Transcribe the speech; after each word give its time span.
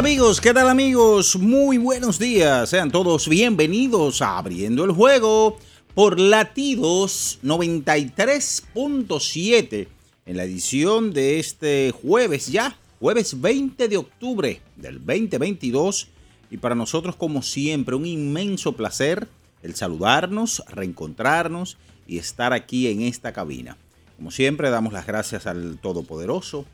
Amigos? 0.00 0.40
¿Qué 0.40 0.52
tal 0.54 0.70
amigos? 0.70 1.36
Muy 1.36 1.76
buenos 1.76 2.18
días. 2.18 2.70
Sean 2.70 2.90
todos 2.90 3.28
bienvenidos 3.28 4.22
a 4.22 4.38
Abriendo 4.38 4.86
el 4.86 4.92
Juego 4.92 5.58
por 5.94 6.18
Latidos 6.18 7.38
93.7 7.42 9.88
en 10.24 10.36
la 10.38 10.44
edición 10.44 11.12
de 11.12 11.38
este 11.38 11.92
jueves 11.92 12.46
ya, 12.46 12.78
jueves 12.98 13.42
20 13.42 13.88
de 13.88 13.98
octubre 13.98 14.62
del 14.76 15.04
2022. 15.04 16.08
Y 16.50 16.56
para 16.56 16.74
nosotros 16.74 17.14
como 17.14 17.42
siempre 17.42 17.94
un 17.94 18.06
inmenso 18.06 18.72
placer 18.72 19.28
el 19.62 19.74
saludarnos, 19.74 20.62
reencontrarnos 20.68 21.76
y 22.06 22.16
estar 22.16 22.54
aquí 22.54 22.86
en 22.86 23.02
esta 23.02 23.34
cabina. 23.34 23.76
Como 24.16 24.30
siempre 24.30 24.70
damos 24.70 24.94
las 24.94 25.06
gracias 25.06 25.46
al 25.46 25.76
Todopoderoso 25.76 26.64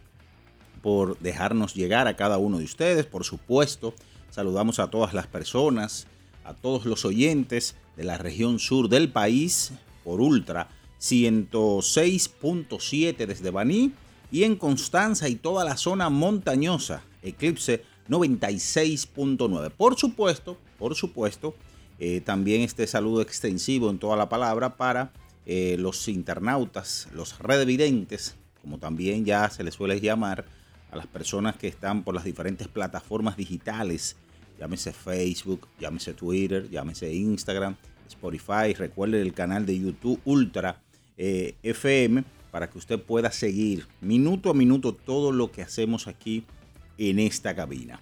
por 0.87 1.19
dejarnos 1.19 1.75
llegar 1.75 2.06
a 2.06 2.15
cada 2.15 2.39
uno 2.39 2.59
de 2.59 2.65
ustedes. 2.65 3.07
Por 3.07 3.24
supuesto, 3.24 3.92
saludamos 4.30 4.79
a 4.79 4.89
todas 4.89 5.14
las 5.14 5.27
personas, 5.27 6.07
a 6.45 6.55
todos 6.55 6.85
los 6.85 7.05
oyentes 7.05 7.74
de 7.97 8.05
la 8.05 8.19
región 8.19 8.61
sur 8.61 8.89
del 8.89 9.11
país 9.11 9.73
por 10.05 10.20
Ultra 10.20 10.69
106.7 11.01 13.27
desde 13.27 13.51
Baní 13.51 13.95
y 14.30 14.45
en 14.45 14.55
Constanza 14.55 15.29
y 15.29 15.35
toda 15.35 15.64
la 15.64 15.77
zona 15.77 16.08
montañosa, 16.08 17.02
Eclipse 17.20 17.83
96.9. 18.08 19.73
Por 19.73 19.98
supuesto, 19.98 20.57
por 20.79 20.95
supuesto, 20.95 21.57
eh, 21.98 22.20
también 22.20 22.61
este 22.61 22.86
saludo 22.86 23.23
extensivo 23.23 23.91
en 23.91 23.98
toda 23.98 24.17
la 24.17 24.29
palabra 24.29 24.77
para 24.77 25.11
eh, 25.46 25.75
los 25.80 26.07
internautas, 26.07 27.08
los 27.13 27.41
redevidentes, 27.41 28.36
como 28.63 28.79
también 28.79 29.25
ya 29.25 29.51
se 29.51 29.64
les 29.64 29.75
suele 29.75 30.01
llamar, 30.01 30.45
a 30.91 30.97
las 30.97 31.07
personas 31.07 31.57
que 31.57 31.69
están 31.69 32.02
por 32.02 32.14
las 32.14 32.24
diferentes 32.24 32.69
plataformas 32.69 33.36
digitales, 33.36 34.17
llámese 34.58 34.92
Facebook, 34.92 35.67
llámese 35.80 36.14
Twitter, 36.14 36.69
llámese 36.70 37.13
Instagram, 37.13 37.77
Spotify, 38.08 38.74
recuerde 38.77 39.20
el 39.20 39.35
canal 39.35 39.67
de 39.67 39.79
YouTube 39.79 40.20
Ultra 40.25 40.80
eh, 41.19 41.55
FM 41.63 42.25
para 42.51 42.70
que 42.70 42.79
usted 42.79 43.01
pueda 43.01 43.30
seguir 43.33 43.86
minuto 44.01 44.51
a 44.51 44.55
minuto 44.55 44.95
todo 44.95 45.33
lo 45.33 45.51
que 45.51 45.63
hacemos 45.63 46.07
aquí 46.07 46.45
en 46.98 47.19
esta 47.19 47.55
cabina. 47.55 48.01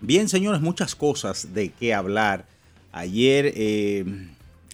Bien, 0.00 0.28
señores, 0.28 0.60
muchas 0.60 0.94
cosas 0.94 1.54
de 1.54 1.70
qué 1.70 1.94
hablar. 1.94 2.46
Ayer 2.92 3.52
eh, 3.56 4.04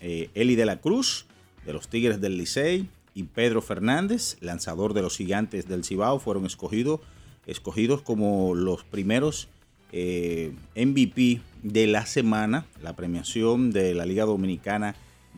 eh, 0.01 0.31
Eli 0.35 0.57
de 0.57 0.67
la 0.67 0.81
Cruz, 0.81 1.27
de 1.65 1.73
los 1.73 1.89
Tigres 1.89 2.21
del 2.21 2.37
Licey, 2.37 2.89
y 3.15 3.25
Pedro 3.25 3.63
Fernández, 3.63 4.37
lanzador 4.41 4.95
de 4.95 5.03
los 5.03 5.17
Gigantes 5.17 5.69
del 5.69 5.85
Cibao, 5.85 6.19
fueron 6.19 6.47
escogidos 6.47 7.01
escogidos 7.47 8.03
como 8.03 8.55
los 8.55 8.85
primeros 8.85 9.49
eh, 9.93 10.53
MVP 10.77 11.41
de 11.63 11.87
la 11.87 12.07
semana, 12.07 12.67
la 12.83 12.95
premiación 12.95 13.71
de 13.71 13.95
la 13.95 14.07
Liga 14.07 14.25
Dominicana 14.25 14.95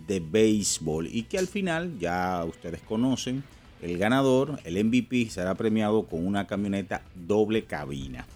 de 0.06 0.20
Béisbol. 0.20 1.08
Y 1.10 1.24
que 1.24 1.38
al 1.38 1.46
final, 1.46 1.98
ya 1.98 2.44
ustedes 2.44 2.80
conocen, 2.82 3.42
el 3.82 3.98
ganador, 3.98 4.60
el 4.64 4.82
MVP, 4.82 5.28
será 5.30 5.54
premiado 5.54 6.04
con 6.04 6.26
una 6.26 6.46
camioneta 6.46 7.02
doble 7.14 7.64
cabina. 7.64 8.26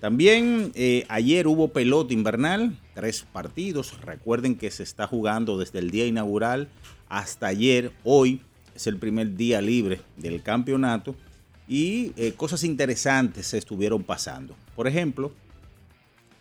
También 0.00 0.72
eh, 0.74 1.04
ayer 1.08 1.46
hubo 1.46 1.68
pelota 1.68 2.14
invernal, 2.14 2.78
tres 2.94 3.26
partidos. 3.32 4.00
Recuerden 4.02 4.56
que 4.56 4.70
se 4.70 4.82
está 4.82 5.06
jugando 5.06 5.58
desde 5.58 5.80
el 5.80 5.90
día 5.90 6.06
inaugural 6.06 6.68
hasta 7.08 7.48
ayer. 7.48 7.92
Hoy 8.04 8.40
es 8.76 8.86
el 8.86 8.98
primer 8.98 9.36
día 9.36 9.60
libre 9.60 10.00
del 10.16 10.42
campeonato 10.42 11.16
y 11.66 12.12
eh, 12.16 12.34
cosas 12.36 12.62
interesantes 12.62 13.46
se 13.46 13.58
estuvieron 13.58 14.04
pasando. 14.04 14.54
Por 14.76 14.86
ejemplo, 14.86 15.32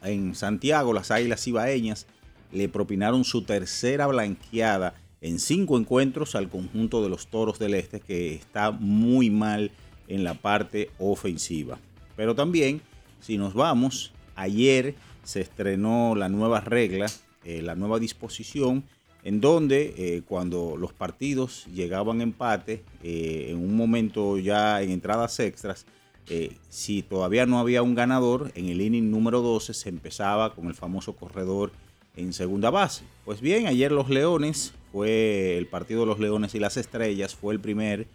en 0.03 0.35
Santiago 0.35 0.93
las 0.93 1.11
Águilas 1.11 1.47
Ibaeñas 1.47 2.05
le 2.51 2.69
propinaron 2.69 3.23
su 3.23 3.43
tercera 3.43 4.05
blanqueada 4.07 4.95
en 5.21 5.39
cinco 5.39 5.79
encuentros 5.79 6.35
al 6.35 6.49
conjunto 6.49 7.01
de 7.01 7.09
los 7.09 7.27
Toros 7.27 7.57
del 7.57 7.73
Este 7.73 8.01
que 8.01 8.35
está 8.35 8.71
muy 8.71 9.29
mal 9.29 9.71
en 10.07 10.23
la 10.23 10.35
parte 10.35 10.91
ofensiva. 10.99 11.79
Pero 12.15 12.35
también, 12.35 12.81
si 13.21 13.37
nos 13.37 13.53
vamos, 13.53 14.11
ayer 14.35 14.95
se 15.23 15.41
estrenó 15.41 16.15
la 16.15 16.29
nueva 16.29 16.59
regla, 16.59 17.07
eh, 17.43 17.61
la 17.61 17.75
nueva 17.75 17.97
disposición 17.97 18.83
en 19.25 19.41
donde 19.41 19.95
eh, 19.97 20.21
cuando 20.25 20.77
los 20.77 20.93
partidos 20.93 21.65
llegaban 21.73 22.19
a 22.19 22.23
empate, 22.23 22.83
eh, 23.03 23.47
en 23.49 23.57
un 23.57 23.75
momento 23.75 24.37
ya 24.37 24.83
en 24.83 24.91
entradas 24.91 25.39
extras, 25.39 25.87
eh, 26.29 26.55
si 26.69 27.01
todavía 27.01 27.47
no 27.47 27.59
había 27.59 27.81
un 27.81 27.95
ganador, 27.95 28.51
en 28.53 28.67
el 28.67 28.81
inning 28.81 29.09
número 29.09 29.41
12 29.41 29.73
se 29.73 29.89
empezaba 29.89 30.53
con 30.53 30.67
el 30.67 30.75
famoso 30.75 31.15
corredor 31.15 31.71
en 32.15 32.33
segunda 32.33 32.69
base. 32.69 33.03
Pues 33.25 33.41
bien, 33.41 33.65
ayer 33.65 33.91
los 33.91 34.11
Leones, 34.11 34.73
fue 34.91 35.57
el 35.57 35.65
partido 35.65 36.01
de 36.01 36.05
los 36.05 36.19
Leones 36.19 36.53
y 36.53 36.59
las 36.59 36.77
Estrellas, 36.77 37.35
fue 37.35 37.53
el 37.53 37.59
primer 37.59 38.07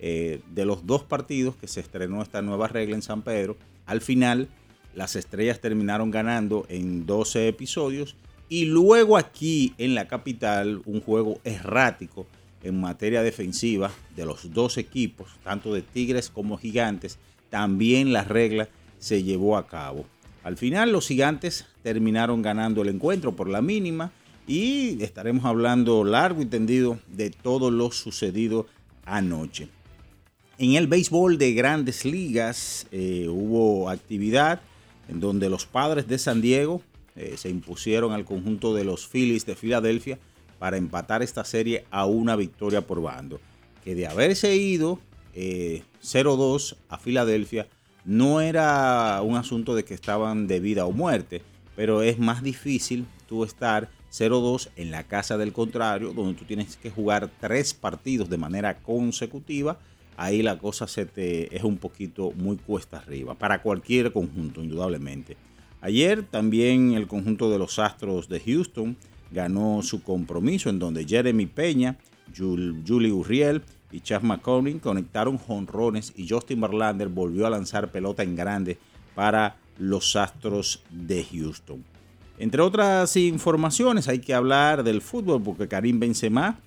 de 0.00 0.64
los 0.64 0.84
dos 0.84 1.04
partidos 1.04 1.54
que 1.54 1.68
se 1.68 1.78
estrenó 1.78 2.22
esta 2.22 2.42
nueva 2.42 2.66
regla 2.66 2.96
en 2.96 3.02
San 3.02 3.22
Pedro. 3.22 3.56
Al 3.86 4.00
final, 4.00 4.48
las 4.96 5.14
Estrellas 5.14 5.60
terminaron 5.60 6.10
ganando 6.10 6.66
en 6.68 7.06
12 7.06 7.46
episodios 7.46 8.16
y 8.52 8.66
luego 8.66 9.16
aquí 9.16 9.72
en 9.78 9.94
la 9.94 10.08
capital, 10.08 10.82
un 10.84 11.00
juego 11.00 11.40
errático 11.42 12.26
en 12.62 12.78
materia 12.78 13.22
defensiva 13.22 13.90
de 14.14 14.26
los 14.26 14.52
dos 14.52 14.76
equipos, 14.76 15.30
tanto 15.42 15.72
de 15.72 15.80
Tigres 15.80 16.28
como 16.28 16.58
Gigantes, 16.58 17.18
también 17.48 18.12
la 18.12 18.24
regla 18.24 18.68
se 18.98 19.22
llevó 19.22 19.56
a 19.56 19.66
cabo. 19.66 20.04
Al 20.44 20.58
final 20.58 20.92
los 20.92 21.08
Gigantes 21.08 21.64
terminaron 21.82 22.42
ganando 22.42 22.82
el 22.82 22.90
encuentro 22.90 23.34
por 23.34 23.48
la 23.48 23.62
mínima 23.62 24.12
y 24.46 25.02
estaremos 25.02 25.46
hablando 25.46 26.04
largo 26.04 26.42
y 26.42 26.44
tendido 26.44 26.98
de 27.06 27.30
todo 27.30 27.70
lo 27.70 27.90
sucedido 27.90 28.66
anoche. 29.06 29.68
En 30.58 30.74
el 30.74 30.88
béisbol 30.88 31.38
de 31.38 31.54
grandes 31.54 32.04
ligas 32.04 32.86
eh, 32.92 33.28
hubo 33.30 33.88
actividad 33.88 34.60
en 35.08 35.20
donde 35.20 35.48
los 35.48 35.64
padres 35.64 36.06
de 36.06 36.18
San 36.18 36.42
Diego 36.42 36.82
eh, 37.16 37.34
se 37.36 37.48
impusieron 37.48 38.12
al 38.12 38.24
conjunto 38.24 38.74
de 38.74 38.84
los 38.84 39.06
Phillies 39.06 39.46
de 39.46 39.54
Filadelfia 39.54 40.18
para 40.58 40.76
empatar 40.76 41.22
esta 41.22 41.44
serie 41.44 41.84
a 41.90 42.06
una 42.06 42.36
victoria 42.36 42.86
por 42.86 43.02
bando. 43.02 43.40
que 43.84 43.94
de 43.96 44.06
haberse 44.06 44.54
ido 44.54 45.00
0-2 45.34 46.76
a 46.88 46.98
Filadelfia, 46.98 47.66
no 48.04 48.40
era 48.40 49.20
un 49.22 49.36
asunto 49.36 49.74
de 49.74 49.84
que 49.84 49.94
estaban 49.94 50.46
de 50.46 50.60
vida 50.60 50.86
o 50.86 50.92
muerte, 50.92 51.42
pero 51.76 52.02
es 52.02 52.18
más 52.18 52.42
difícil 52.42 53.06
tú 53.28 53.44
estar 53.44 53.88
0-2 54.12 54.68
en 54.76 54.90
la 54.90 55.04
casa 55.04 55.38
del 55.38 55.52
contrario, 55.52 56.12
donde 56.12 56.38
tú 56.38 56.44
tienes 56.44 56.76
que 56.76 56.90
jugar 56.90 57.30
tres 57.40 57.74
partidos 57.74 58.28
de 58.28 58.36
manera 58.36 58.78
consecutiva. 58.78 59.78
Ahí 60.16 60.42
la 60.42 60.58
cosa 60.58 60.86
se 60.86 61.06
te 61.06 61.56
es 61.56 61.64
un 61.64 61.78
poquito 61.78 62.32
muy 62.32 62.56
cuesta 62.56 62.98
arriba 62.98 63.34
para 63.34 63.62
cualquier 63.62 64.12
conjunto, 64.12 64.62
indudablemente. 64.62 65.36
Ayer 65.82 66.22
también 66.22 66.92
el 66.92 67.08
conjunto 67.08 67.50
de 67.50 67.58
los 67.58 67.80
Astros 67.80 68.28
de 68.28 68.38
Houston 68.38 68.96
ganó 69.32 69.82
su 69.82 70.02
compromiso 70.02 70.70
en 70.70 70.78
donde 70.78 71.04
Jeremy 71.04 71.46
Peña, 71.46 71.98
Julie 72.36 73.12
Urriel 73.12 73.62
y 73.90 74.00
Chas 74.00 74.22
McCormick 74.22 74.80
conectaron 74.80 75.38
jonrones 75.38 76.12
y 76.16 76.28
Justin 76.28 76.60
Verlander 76.60 77.08
volvió 77.08 77.48
a 77.48 77.50
lanzar 77.50 77.90
pelota 77.90 78.22
en 78.22 78.36
grande 78.36 78.78
para 79.16 79.56
los 79.76 80.14
Astros 80.14 80.84
de 80.88 81.24
Houston. 81.24 81.84
Entre 82.38 82.62
otras 82.62 83.16
informaciones 83.16 84.06
hay 84.06 84.20
que 84.20 84.34
hablar 84.34 84.84
del 84.84 85.02
fútbol 85.02 85.42
porque 85.42 85.66
Karim 85.66 85.98
Benzema 85.98 86.60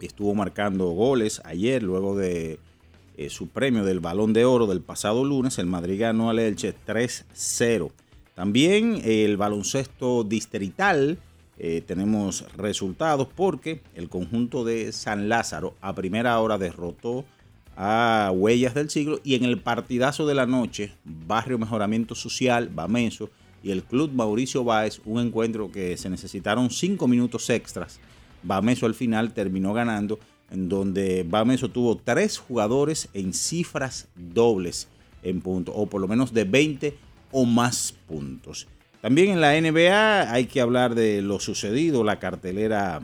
estuvo 0.00 0.34
marcando 0.36 0.86
goles 0.90 1.42
ayer 1.44 1.82
luego 1.82 2.16
de 2.16 2.60
eh, 3.16 3.28
su 3.28 3.48
premio 3.48 3.84
del 3.84 3.98
Balón 3.98 4.32
de 4.32 4.44
Oro 4.44 4.68
del 4.68 4.80
pasado 4.80 5.24
lunes. 5.24 5.58
El 5.58 5.66
Madrid 5.66 6.00
ganó 6.00 6.30
al 6.30 6.38
Elche 6.38 6.74
3-0. 6.86 7.90
También 8.40 9.02
el 9.04 9.36
baloncesto 9.36 10.24
distrital 10.24 11.18
eh, 11.58 11.82
tenemos 11.86 12.46
resultados 12.56 13.28
porque 13.36 13.82
el 13.94 14.08
conjunto 14.08 14.64
de 14.64 14.92
San 14.92 15.28
Lázaro 15.28 15.74
a 15.82 15.94
primera 15.94 16.40
hora 16.40 16.56
derrotó 16.56 17.26
a 17.76 18.32
Huellas 18.34 18.72
del 18.72 18.88
Siglo 18.88 19.20
y 19.24 19.34
en 19.34 19.44
el 19.44 19.60
partidazo 19.60 20.26
de 20.26 20.34
la 20.34 20.46
noche, 20.46 20.94
Barrio 21.04 21.58
Mejoramiento 21.58 22.14
Social, 22.14 22.70
Bameso 22.74 23.28
y 23.62 23.72
el 23.72 23.84
Club 23.84 24.10
Mauricio 24.14 24.64
Báez, 24.64 25.02
un 25.04 25.20
encuentro 25.20 25.70
que 25.70 25.98
se 25.98 26.08
necesitaron 26.08 26.70
cinco 26.70 27.06
minutos 27.06 27.50
extras. 27.50 28.00
Bameso 28.42 28.86
al 28.86 28.94
final 28.94 29.34
terminó 29.34 29.74
ganando, 29.74 30.18
en 30.50 30.70
donde 30.70 31.26
Bameso 31.28 31.68
tuvo 31.68 31.98
tres 31.98 32.38
jugadores 32.38 33.10
en 33.12 33.34
cifras 33.34 34.08
dobles 34.16 34.88
en 35.22 35.42
puntos, 35.42 35.74
o 35.76 35.84
por 35.84 36.00
lo 36.00 36.08
menos 36.08 36.32
de 36.32 36.44
20 36.44 37.09
o 37.32 37.44
más 37.44 37.94
puntos. 38.06 38.66
También 39.00 39.30
en 39.30 39.40
la 39.40 39.58
NBA 39.58 40.32
hay 40.32 40.46
que 40.46 40.60
hablar 40.60 40.94
de 40.94 41.22
lo 41.22 41.40
sucedido, 41.40 42.04
la 42.04 42.18
cartelera 42.18 43.00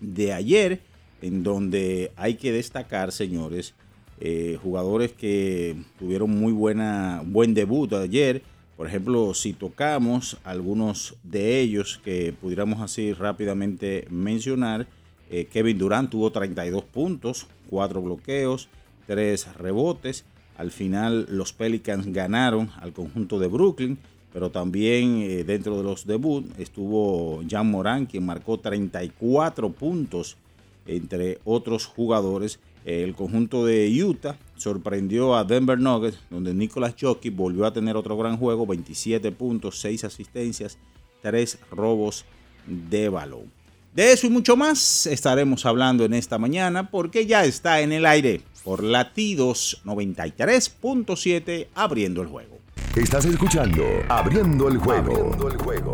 de 0.00 0.32
ayer, 0.32 0.80
en 1.22 1.42
donde 1.42 2.12
hay 2.16 2.34
que 2.34 2.52
destacar, 2.52 3.10
señores, 3.10 3.74
eh, 4.20 4.58
jugadores 4.62 5.12
que 5.12 5.76
tuvieron 5.98 6.30
muy 6.30 6.52
buena, 6.52 7.22
buen 7.24 7.52
debut 7.52 7.92
ayer. 7.94 8.42
Por 8.76 8.86
ejemplo, 8.86 9.34
si 9.34 9.52
tocamos 9.52 10.38
algunos 10.44 11.16
de 11.22 11.60
ellos 11.60 12.00
que 12.04 12.32
pudiéramos 12.40 12.80
así 12.80 13.12
rápidamente 13.12 14.06
mencionar, 14.10 14.86
eh, 15.30 15.46
Kevin 15.46 15.78
Durant 15.78 16.10
tuvo 16.10 16.30
32 16.30 16.84
puntos, 16.84 17.46
4 17.70 18.02
bloqueos, 18.02 18.68
3 19.06 19.56
rebotes. 19.56 20.24
Al 20.58 20.70
final 20.70 21.26
los 21.30 21.52
Pelicans 21.52 22.12
ganaron 22.12 22.70
al 22.80 22.92
conjunto 22.92 23.38
de 23.38 23.48
Brooklyn 23.48 23.98
pero 24.36 24.50
también 24.50 25.22
eh, 25.22 25.44
dentro 25.44 25.78
de 25.78 25.82
los 25.82 26.06
debut 26.06 26.44
estuvo 26.58 27.42
Jan 27.48 27.70
Morán, 27.70 28.04
quien 28.04 28.26
marcó 28.26 28.60
34 28.60 29.72
puntos 29.72 30.36
entre 30.86 31.38
otros 31.46 31.86
jugadores. 31.86 32.58
El 32.84 33.14
conjunto 33.14 33.64
de 33.64 33.90
Utah 34.04 34.36
sorprendió 34.58 35.34
a 35.34 35.44
Denver 35.44 35.78
Nuggets, 35.78 36.18
donde 36.28 36.52
Nicolas 36.52 36.94
Jockey 37.00 37.30
volvió 37.30 37.64
a 37.64 37.72
tener 37.72 37.96
otro 37.96 38.14
gran 38.18 38.36
juego, 38.36 38.66
27 38.66 39.32
puntos, 39.32 39.80
6 39.80 40.04
asistencias, 40.04 40.76
3 41.22 41.58
robos 41.70 42.26
de 42.66 43.08
balón. 43.08 43.50
De 43.94 44.12
eso 44.12 44.26
y 44.26 44.30
mucho 44.30 44.54
más 44.54 45.06
estaremos 45.06 45.64
hablando 45.64 46.04
en 46.04 46.12
esta 46.12 46.36
mañana 46.36 46.90
porque 46.90 47.24
ya 47.24 47.46
está 47.46 47.80
en 47.80 47.90
el 47.90 48.04
aire 48.04 48.42
por 48.66 48.82
latidos 48.82 49.80
93.7 49.84 51.68
abriendo 51.76 52.20
el 52.20 52.26
juego. 52.26 52.58
Estás 52.96 53.24
escuchando 53.24 53.84
Abriendo 54.08 54.66
el 54.66 54.78
juego. 54.78 55.12
Abriendo 55.12 55.48
el 55.48 55.56
juego. 55.56 55.92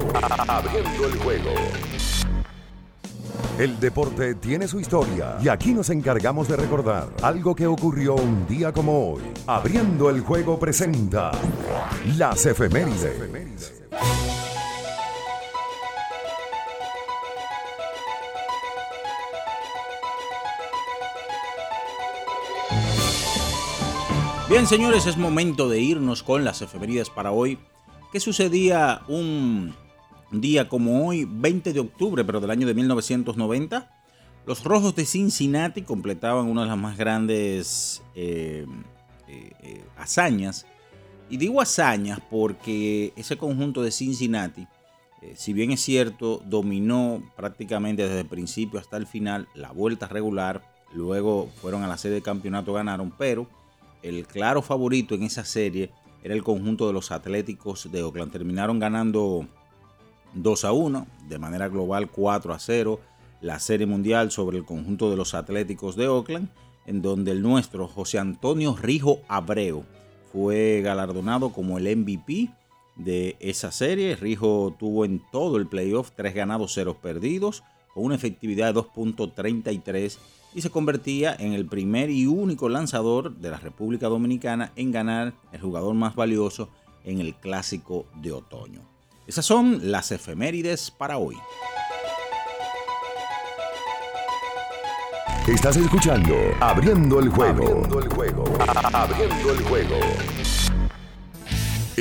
Abriendo 0.48 1.06
el 1.06 1.18
juego. 1.18 1.50
El 3.58 3.78
deporte 3.78 4.36
tiene 4.36 4.66
su 4.66 4.80
historia 4.80 5.36
y 5.42 5.48
aquí 5.48 5.74
nos 5.74 5.90
encargamos 5.90 6.48
de 6.48 6.56
recordar 6.56 7.08
algo 7.22 7.54
que 7.54 7.66
ocurrió 7.66 8.14
un 8.14 8.46
día 8.46 8.72
como 8.72 9.12
hoy. 9.12 9.22
Abriendo 9.46 10.08
el 10.08 10.22
juego 10.22 10.58
presenta 10.58 11.30
las 12.16 12.46
efemérides. 12.46 13.82
Bien, 24.52 24.66
señores, 24.66 25.06
es 25.06 25.16
momento 25.16 25.66
de 25.70 25.80
irnos 25.80 26.22
con 26.22 26.44
las 26.44 26.60
efemérides 26.60 27.08
para 27.08 27.32
hoy. 27.32 27.58
¿Qué 28.12 28.20
sucedía 28.20 29.00
un 29.08 29.74
día 30.30 30.68
como 30.68 31.08
hoy, 31.08 31.26
20 31.26 31.72
de 31.72 31.80
octubre, 31.80 32.22
pero 32.22 32.38
del 32.38 32.50
año 32.50 32.66
de 32.66 32.74
1990? 32.74 33.90
Los 34.44 34.62
Rojos 34.62 34.94
de 34.94 35.06
Cincinnati 35.06 35.80
completaban 35.80 36.48
una 36.48 36.64
de 36.64 36.68
las 36.68 36.76
más 36.76 36.98
grandes 36.98 38.02
eh, 38.14 38.66
eh, 39.26 39.52
eh, 39.62 39.84
hazañas. 39.96 40.66
Y 41.30 41.38
digo 41.38 41.62
hazañas 41.62 42.20
porque 42.30 43.14
ese 43.16 43.38
conjunto 43.38 43.82
de 43.82 43.90
Cincinnati, 43.90 44.66
si 45.34 45.54
bien 45.54 45.70
es 45.70 45.80
cierto, 45.80 46.42
dominó 46.44 47.22
prácticamente 47.36 48.02
desde 48.02 48.20
el 48.20 48.26
principio 48.26 48.78
hasta 48.78 48.98
el 48.98 49.06
final 49.06 49.48
la 49.54 49.72
vuelta 49.72 50.08
regular. 50.08 50.62
Luego 50.92 51.48
fueron 51.62 51.84
a 51.84 51.88
la 51.88 51.96
sede 51.96 52.16
de 52.16 52.22
campeonato, 52.22 52.74
ganaron, 52.74 53.14
pero 53.16 53.48
el 54.02 54.26
claro 54.26 54.62
favorito 54.62 55.14
en 55.14 55.22
esa 55.22 55.44
serie 55.44 55.90
era 56.22 56.34
el 56.34 56.42
conjunto 56.42 56.86
de 56.86 56.92
los 56.92 57.10
Atléticos 57.10 57.90
de 57.90 58.02
Oakland. 58.02 58.32
Terminaron 58.32 58.78
ganando 58.78 59.46
2 60.34 60.64
a 60.64 60.72
1, 60.72 61.06
de 61.28 61.38
manera 61.38 61.68
global 61.68 62.10
4 62.10 62.52
a 62.52 62.58
0, 62.58 63.00
la 63.40 63.58
serie 63.58 63.86
mundial 63.86 64.30
sobre 64.30 64.58
el 64.58 64.64
conjunto 64.64 65.10
de 65.10 65.16
los 65.16 65.34
Atléticos 65.34 65.96
de 65.96 66.08
Oakland, 66.08 66.48
en 66.86 67.02
donde 67.02 67.32
el 67.32 67.42
nuestro 67.42 67.88
José 67.88 68.18
Antonio 68.18 68.76
Rijo 68.76 69.20
Abreu 69.28 69.84
fue 70.32 70.80
galardonado 70.82 71.52
como 71.52 71.78
el 71.78 71.96
MVP 71.96 72.50
de 72.96 73.36
esa 73.40 73.72
serie. 73.72 74.16
Rijo 74.16 74.74
tuvo 74.78 75.04
en 75.04 75.22
todo 75.30 75.56
el 75.56 75.66
playoff 75.66 76.12
3 76.16 76.34
ganados, 76.34 76.72
0 76.74 76.98
perdidos, 77.02 77.62
con 77.92 78.04
una 78.04 78.14
efectividad 78.14 78.72
de 78.72 78.80
2.33 78.80 80.18
y 80.54 80.62
se 80.62 80.70
convertía 80.70 81.34
en 81.38 81.52
el 81.52 81.66
primer 81.66 82.10
y 82.10 82.26
único 82.26 82.68
lanzador 82.68 83.36
de 83.36 83.50
la 83.50 83.58
República 83.58 84.08
Dominicana 84.08 84.72
en 84.76 84.92
ganar 84.92 85.32
el 85.52 85.60
jugador 85.60 85.94
más 85.94 86.14
valioso 86.14 86.68
en 87.04 87.20
el 87.20 87.34
clásico 87.34 88.06
de 88.16 88.32
otoño. 88.32 88.80
Esas 89.26 89.46
son 89.46 89.90
las 89.90 90.12
efemérides 90.12 90.90
para 90.90 91.18
hoy. 91.18 91.36
Estás 95.46 95.76
escuchando 95.76 96.36
Abriendo 96.60 97.18
el 97.18 97.28
juego. 97.28 97.64
Abriendo 97.64 97.98
el 97.98 98.08
juego. 98.10 98.44
Abriendo 98.92 99.52
el 99.52 99.62
juego. 99.64 99.96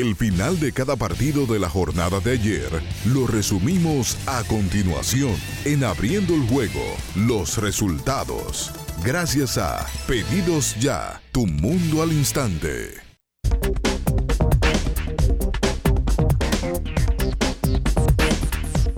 El 0.02 0.16
final 0.16 0.60
de 0.60 0.72
cada 0.72 0.96
partido 0.96 1.46
de 1.46 1.60
la 1.60 1.70
jornada 1.70 2.20
de 2.20 2.32
ayer 2.32 2.72
lo 3.06 3.28
resumimos 3.28 4.18
a 4.28 4.44
continuación 4.46 5.36
en 5.64 5.84
Abriendo 5.84 6.34
el 6.34 6.42
Juego, 6.48 6.82
los 7.16 7.60
resultados. 7.60 8.72
Gracias 9.04 9.60
a 9.60 9.86
Pedidos 10.08 10.76
Ya, 10.80 11.22
tu 11.32 11.46
mundo 11.46 12.02
al 12.02 12.14
instante. 12.14 12.96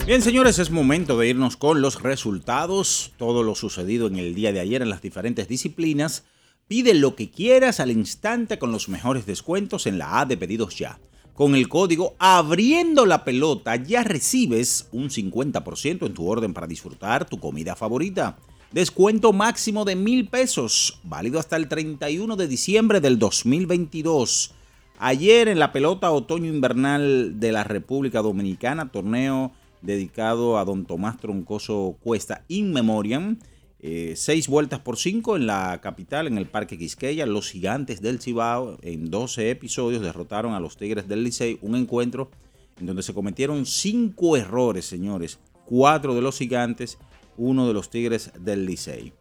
Bien, 0.06 0.22
señores, 0.22 0.58
es 0.58 0.72
momento 0.72 1.18
de 1.18 1.28
irnos 1.28 1.58
con 1.58 1.82
los 1.82 2.02
resultados, 2.02 3.12
todo 3.18 3.44
lo 3.44 3.56
sucedido 3.56 4.08
en 4.08 4.16
el 4.16 4.36
día 4.36 4.54
de 4.54 4.62
ayer 4.62 4.82
en 4.82 4.90
las 4.90 5.02
diferentes 5.02 5.50
disciplinas 5.50 6.24
Pide 6.68 6.94
lo 6.94 7.16
que 7.16 7.30
quieras 7.30 7.80
al 7.80 7.92
instante 7.92 8.58
con 8.58 8.72
los 8.72 8.88
mejores 8.88 9.26
descuentos 9.26 9.86
en 9.86 9.98
la 9.98 10.22
A 10.22 10.26
de 10.26 10.38
pedidos 10.38 10.78
ya. 10.78 11.00
Con 11.34 11.56
el 11.56 11.68
código 11.68 12.16
abriendo 12.20 13.06
la 13.06 13.26
pelota 13.26 13.76
ya 13.76 14.04
recibes 14.04 14.88
un 14.92 15.10
50% 15.10 16.06
en 16.06 16.14
tu 16.14 16.28
orden 16.28 16.54
para 16.54 16.68
disfrutar 16.68 17.26
tu 17.26 17.40
comida 17.40 17.76
favorita. 17.76 18.38
Descuento 18.72 19.34
máximo 19.34 19.84
de 19.84 19.96
mil 19.96 20.30
pesos, 20.30 21.00
válido 21.04 21.38
hasta 21.38 21.58
el 21.58 21.68
31 21.68 22.36
de 22.36 22.48
diciembre 22.48 23.02
del 23.02 23.20
2022. 23.20 24.54
Ayer 25.00 25.48
en 25.48 25.60
la 25.60 25.72
pelota 25.72 26.12
otoño 26.12 26.52
invernal 26.52 27.40
de 27.40 27.52
la 27.52 27.64
República 27.64 28.22
Dominicana, 28.22 28.90
torneo 28.90 29.52
dedicado 29.82 30.58
a 30.58 30.66
don 30.66 30.86
Tomás 30.86 31.18
Troncoso 31.18 31.98
Cuesta 32.02 32.46
in 32.48 32.72
memoriam, 32.72 33.38
Eh, 33.86 34.14
seis 34.16 34.48
vueltas 34.48 34.80
por 34.80 34.96
cinco 34.96 35.36
en 35.36 35.46
la 35.46 35.82
capital, 35.82 36.28
en 36.28 36.38
el 36.38 36.46
Parque 36.46 36.78
Quisqueya. 36.78 37.26
Los 37.26 37.52
gigantes 37.52 38.02
del 38.02 38.22
Cibao 38.22 38.78
en 38.82 39.12
12 39.12 39.50
episodios 39.50 40.02
derrotaron 40.02 40.54
a 40.54 40.62
los 40.62 40.78
Tigres 40.78 41.10
del 41.10 41.26
Licey. 41.26 41.60
Un 41.62 41.76
encuentro 41.76 42.32
en 42.80 42.86
donde 42.86 43.04
se 43.04 43.14
cometieron 43.14 43.66
cinco 43.66 44.38
errores, 44.38 44.86
señores. 44.86 45.38
Cuatro 45.66 46.16
de 46.16 46.22
los 46.22 46.38
gigantes, 46.38 46.98
uno 47.36 47.68
de 47.68 47.74
los 47.74 47.90
Tigres 47.90 48.32
del 48.40 48.66
Licey. 48.66 49.12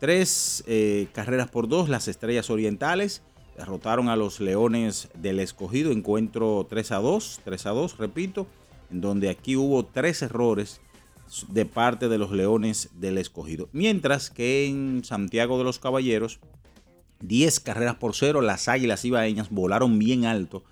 Tres 0.00 0.64
eh, 0.66 1.06
carreras 1.12 1.48
por 1.48 1.68
dos, 1.68 1.88
las 1.88 2.08
Estrellas 2.08 2.50
Orientales 2.50 3.22
derrotaron 3.56 4.08
a 4.08 4.16
los 4.16 4.40
Leones 4.40 5.10
del 5.14 5.38
Escogido. 5.38 5.92
Encuentro 5.92 6.66
3 6.68 6.90
a 6.90 6.96
2, 6.96 7.40
3 7.44 7.66
a 7.66 7.70
2, 7.70 7.98
repito, 7.98 8.48
en 8.90 9.00
donde 9.00 9.28
aquí 9.30 9.54
hubo 9.54 9.84
tres 9.84 10.22
errores 10.22 10.80
de 11.48 11.64
parte 11.64 12.08
de 12.08 12.18
los 12.18 12.32
Leones 12.32 12.90
del 12.94 13.18
Escogido. 13.18 13.68
Mientras 13.72 14.30
que 14.30 14.66
en 14.66 15.04
Santiago 15.04 15.58
de 15.58 15.64
los 15.64 15.78
Caballeros, 15.78 16.40
10 17.20 17.60
carreras 17.60 17.96
por 17.96 18.14
cero, 18.14 18.40
las 18.40 18.68
Águilas 18.68 19.04
Ibaeñas 19.04 19.50
volaron 19.50 19.98
bien 19.98 20.24
alto 20.24 20.62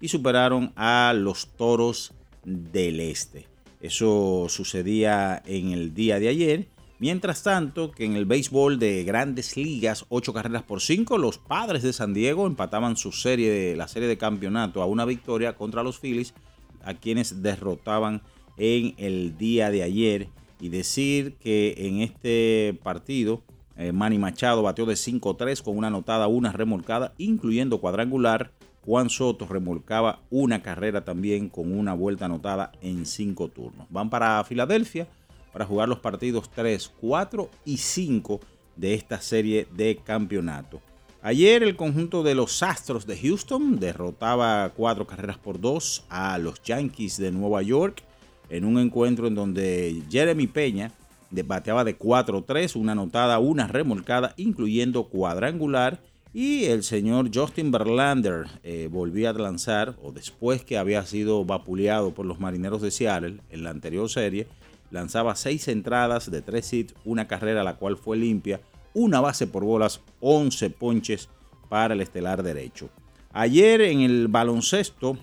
y 0.00 0.08
superaron 0.08 0.72
a 0.76 1.12
los 1.16 1.48
Toros 1.56 2.12
del 2.44 3.00
Este. 3.00 3.46
Eso 3.80 4.46
sucedía 4.48 5.42
en 5.46 5.72
el 5.72 5.94
día 5.94 6.18
de 6.18 6.28
ayer. 6.28 6.68
Mientras 6.98 7.42
tanto, 7.42 7.92
que 7.92 8.06
en 8.06 8.16
el 8.16 8.24
béisbol 8.24 8.78
de 8.78 9.04
grandes 9.04 9.56
ligas, 9.56 10.06
8 10.08 10.32
carreras 10.32 10.62
por 10.62 10.80
5, 10.80 11.18
los 11.18 11.36
padres 11.36 11.82
de 11.82 11.92
San 11.92 12.14
Diego 12.14 12.46
empataban 12.46 12.96
su 12.96 13.12
serie 13.12 13.76
la 13.76 13.86
serie 13.86 14.08
de 14.08 14.16
campeonato 14.16 14.80
a 14.80 14.86
una 14.86 15.04
victoria 15.04 15.56
contra 15.56 15.82
los 15.82 15.98
Phillies, 15.98 16.32
a 16.82 16.94
quienes 16.94 17.42
derrotaban 17.42 18.22
en 18.56 18.94
el 18.96 19.36
día 19.36 19.70
de 19.70 19.82
ayer 19.82 20.28
y 20.60 20.68
decir 20.68 21.34
que 21.34 21.74
en 21.78 22.00
este 22.00 22.78
partido 22.82 23.42
eh, 23.76 23.92
Manny 23.92 24.18
Machado 24.18 24.62
bateó 24.62 24.86
de 24.86 24.94
5-3 24.94 25.62
con 25.62 25.76
una 25.76 25.88
anotada, 25.88 26.26
una 26.28 26.52
remolcada, 26.52 27.12
incluyendo 27.18 27.80
cuadrangular. 27.80 28.52
Juan 28.84 29.10
Soto 29.10 29.46
remolcaba 29.46 30.20
una 30.30 30.62
carrera 30.62 31.04
también 31.04 31.48
con 31.48 31.76
una 31.76 31.92
vuelta 31.92 32.26
anotada 32.26 32.70
en 32.80 33.04
cinco 33.04 33.48
turnos. 33.48 33.86
Van 33.90 34.10
para 34.10 34.42
Filadelfia 34.44 35.08
para 35.52 35.64
jugar 35.64 35.88
los 35.88 35.98
partidos 35.98 36.48
3, 36.50 36.92
4 37.00 37.50
y 37.64 37.78
5 37.78 38.40
de 38.76 38.94
esta 38.94 39.20
serie 39.20 39.66
de 39.74 39.96
campeonato. 39.96 40.80
Ayer 41.20 41.64
el 41.64 41.74
conjunto 41.74 42.22
de 42.22 42.36
los 42.36 42.62
Astros 42.62 43.06
de 43.06 43.18
Houston 43.18 43.80
derrotaba 43.80 44.70
cuatro 44.76 45.06
carreras 45.08 45.38
por 45.38 45.60
dos 45.60 46.04
a 46.08 46.38
los 46.38 46.62
Yankees 46.62 47.16
de 47.16 47.32
Nueva 47.32 47.62
York 47.62 48.04
en 48.50 48.64
un 48.64 48.78
encuentro 48.78 49.26
en 49.26 49.34
donde 49.34 50.02
Jeremy 50.10 50.46
Peña 50.46 50.92
bateaba 51.30 51.84
de 51.84 51.98
4-3, 51.98 52.76
una 52.76 52.92
anotada, 52.92 53.38
una 53.38 53.66
remolcada, 53.66 54.34
incluyendo 54.36 55.04
cuadrangular. 55.04 56.00
Y 56.32 56.64
el 56.66 56.82
señor 56.82 57.30
Justin 57.32 57.70
Verlander 57.70 58.46
eh, 58.62 58.88
volvía 58.90 59.30
a 59.30 59.32
lanzar, 59.32 59.96
o 60.02 60.12
después 60.12 60.64
que 60.64 60.76
había 60.76 61.04
sido 61.06 61.44
vapuleado 61.44 62.12
por 62.12 62.26
los 62.26 62.40
marineros 62.40 62.82
de 62.82 62.90
Seattle 62.90 63.40
en 63.50 63.64
la 63.64 63.70
anterior 63.70 64.08
serie, 64.10 64.46
lanzaba 64.90 65.34
seis 65.34 65.66
entradas 65.68 66.30
de 66.30 66.42
tres 66.42 66.72
hits, 66.72 66.94
una 67.04 67.26
carrera 67.26 67.64
la 67.64 67.76
cual 67.76 67.96
fue 67.96 68.18
limpia, 68.18 68.60
una 68.92 69.20
base 69.20 69.46
por 69.46 69.64
bolas, 69.64 70.00
11 70.20 70.70
ponches 70.70 71.28
para 71.70 71.94
el 71.94 72.02
estelar 72.02 72.42
derecho. 72.42 72.90
Ayer 73.32 73.80
en 73.80 74.00
el 74.00 74.28
baloncesto, 74.28 75.18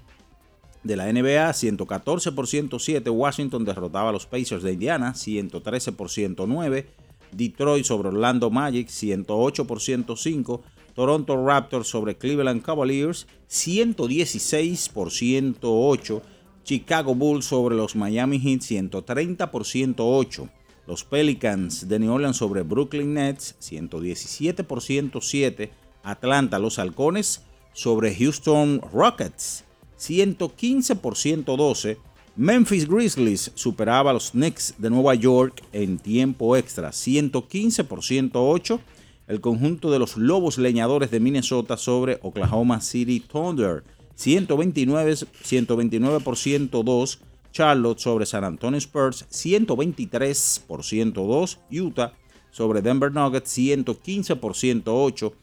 de 0.84 0.96
la 0.96 1.12
NBA, 1.12 1.54
114 1.54 2.32
por 2.32 2.48
107. 2.48 3.10
Washington 3.10 3.66
derrotaba 3.66 4.10
a 4.10 4.12
los 4.12 4.26
Pacers 4.26 4.64
de 4.64 4.74
Indiana, 4.74 5.14
113 5.14 5.92
por 5.94 6.10
109. 6.10 6.88
Detroit 7.32 7.86
sobre 7.86 8.10
Orlando 8.10 8.50
Magic, 8.50 8.90
108 8.90 9.66
por 9.66 9.82
105. 9.82 10.62
Toronto 10.94 11.44
Raptors 11.46 11.88
sobre 11.88 12.16
Cleveland 12.18 12.62
Cavaliers, 12.62 13.28
116 13.48 14.90
por 14.90 15.12
108. 15.12 16.22
Chicago 16.64 17.16
Bulls 17.16 17.46
sobre 17.46 17.76
los 17.76 17.96
Miami 17.96 18.40
Heat, 18.40 18.62
130 18.62 19.52
por 19.52 19.66
108. 19.66 20.50
Los 20.86 21.04
Pelicans 21.04 21.88
de 21.88 22.00
New 22.00 22.14
Orleans 22.14 22.38
sobre 22.38 22.62
Brooklyn 22.62 23.14
Nets, 23.14 23.56
117 23.60 24.64
por 24.64 24.82
107. 24.82 25.72
Atlanta, 26.04 26.60
los 26.60 26.78
Halcones 26.80 27.42
sobre 27.74 28.16
Houston 28.16 28.82
Rockets, 28.94 29.64
115 30.04 30.98
por 30.98 31.16
112. 31.16 31.98
Memphis 32.36 32.90
Grizzlies 32.90 33.52
superaba 33.56 34.10
a 34.10 34.14
los 34.14 34.32
Knicks 34.32 34.76
de 34.78 34.90
Nueva 34.90 35.16
York 35.16 35.64
en 35.72 35.98
tiempo 35.98 36.58
extra, 36.58 36.92
115 36.92 37.86
por 37.86 38.04
108. 38.04 38.82
El 39.28 39.40
conjunto 39.40 39.92
de 39.92 40.00
los 40.00 40.18
Lobos 40.18 40.58
Leñadores 40.58 41.10
de 41.10 41.22
Minnesota 41.22 41.78
sobre 41.78 42.20
Oklahoma 42.22 42.82
City 42.82 43.22
Thunder, 43.22 43.86
129, 44.16 45.16
129 45.42 46.20
por 46.20 46.36
102. 46.36 47.20
Charlotte 47.54 48.00
sobre 48.00 48.26
San 48.26 48.44
Antonio 48.44 48.80
Spurs, 48.80 49.26
123 49.30 50.64
por 50.68 50.84
102. 50.84 51.60
Utah 51.72 52.14
sobre 52.52 52.82
Denver 52.82 53.12
Nuggets, 53.14 53.52
115 53.52 54.36
por 54.36 54.56
108. 54.56 55.34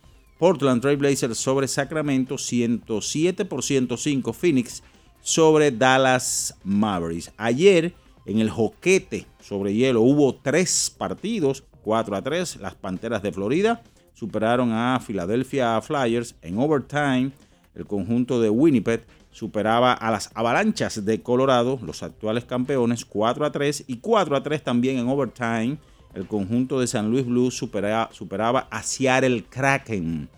Portland 0.41 0.81
Trail 0.81 0.97
Blazers 0.97 1.37
sobre 1.37 1.69
Sacramento, 1.69 2.39
107 2.39 3.45
por 3.45 3.63
105 3.63 4.33
Phoenix 4.33 4.83
sobre 5.21 5.71
Dallas 5.71 6.57
Mavericks. 6.65 7.31
Ayer 7.37 7.93
en 8.25 8.39
el 8.41 8.49
joquete 8.49 9.27
sobre 9.43 9.75
hielo 9.75 10.01
hubo 10.01 10.35
tres 10.35 10.95
partidos, 10.97 11.63
4 11.83 12.17
a 12.17 12.23
3. 12.23 12.57
Las 12.57 12.75
Panteras 12.75 13.23
de 13.23 13.33
Florida 13.33 13.83
superaron 14.15 14.73
a 14.73 14.99
Philadelphia 15.07 15.79
Flyers 15.83 16.35
en 16.41 16.59
overtime. 16.59 17.33
El 17.75 17.85
conjunto 17.85 18.41
de 18.41 18.49
Winnipeg 18.49 19.05
superaba 19.31 19.93
a 19.93 20.11
las 20.11 20.31
Avalanchas 20.33 21.05
de 21.05 21.21
Colorado, 21.21 21.79
los 21.83 22.03
actuales 22.03 22.47
campeones, 22.47 23.05
4 23.05 23.45
a 23.45 23.53
3 23.53 23.85
y 23.89 23.99
4 23.99 24.37
a 24.37 24.43
3 24.43 24.65
también 24.65 24.99
en 24.99 25.07
overtime 25.07 25.77
el 26.15 26.27
conjunto 26.27 26.81
de 26.81 26.87
San 26.87 27.11
Luis 27.11 27.27
Blues 27.27 27.57
superaba 27.57 28.69
a 28.71 28.83
Seattle 28.83 29.45
Kraken. 29.49 30.29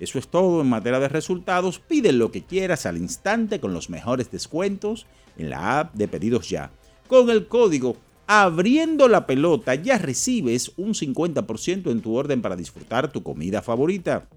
Eso 0.00 0.18
es 0.18 0.28
todo 0.28 0.60
en 0.60 0.68
materia 0.68 1.00
de 1.00 1.08
resultados. 1.08 1.78
Pide 1.78 2.12
lo 2.12 2.30
que 2.30 2.44
quieras 2.44 2.84
al 2.86 2.98
instante 2.98 3.60
con 3.60 3.72
los 3.72 3.90
mejores 3.90 4.30
descuentos 4.30 5.06
en 5.38 5.50
la 5.50 5.80
app 5.80 5.94
de 5.94 6.08
pedidos 6.08 6.48
ya. 6.48 6.70
Con 7.06 7.30
el 7.30 7.46
código 7.46 7.96
abriendo 8.26 9.08
la 9.08 9.26
pelota 9.26 9.74
ya 9.74 9.98
recibes 9.98 10.72
un 10.76 10.94
50% 10.94 11.90
en 11.90 12.00
tu 12.00 12.14
orden 12.14 12.42
para 12.42 12.56
disfrutar 12.56 13.12
tu 13.12 13.22
comida 13.22 13.62
favorita. 13.62 14.28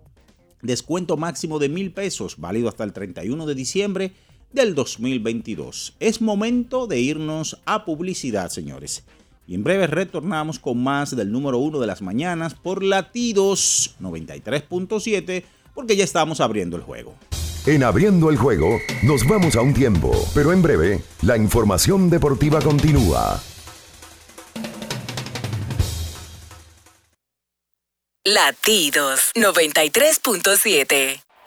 Descuento 0.62 1.18
máximo 1.18 1.60
de 1.60 1.70
mil 1.70 1.92
pesos, 1.92 2.38
válido 2.38 2.68
hasta 2.68 2.84
el 2.84 2.94
31 2.94 3.46
de 3.46 3.56
diciembre 3.56 4.14
del 4.52 4.76
2022. 4.76 5.96
Es 6.00 6.22
momento 6.22 6.88
de 6.88 7.00
irnos 7.00 7.62
a 7.66 7.86
publicidad, 7.86 8.50
señores. 8.50 9.06
Y 9.48 9.56
en 9.56 9.64
breve 9.64 9.88
retornamos 9.88 10.60
con 10.60 10.84
más 10.84 11.16
del 11.16 11.32
número 11.32 11.58
uno 11.58 11.80
de 11.80 11.88
las 11.88 12.02
mañanas 12.02 12.54
por 12.54 12.84
latidos 12.84 13.96
93.7 14.02 15.46
porque 15.74 15.96
ya 15.96 16.04
estamos 16.04 16.42
abriendo 16.42 16.76
el 16.76 16.84
juego. 16.84 17.16
En 17.66 17.84
abriendo 17.84 18.30
el 18.30 18.38
juego 18.38 18.78
nos 19.04 19.26
vamos 19.28 19.56
a 19.56 19.62
un 19.62 19.74
tiempo, 19.74 20.12
pero 20.36 20.52
en 20.52 20.62
breve 20.62 21.02
la 21.22 21.38
información 21.38 22.10
deportiva 22.10 22.62
continúa. 22.62 23.42
Latidos 28.26 29.32
93.7 29.36 31.27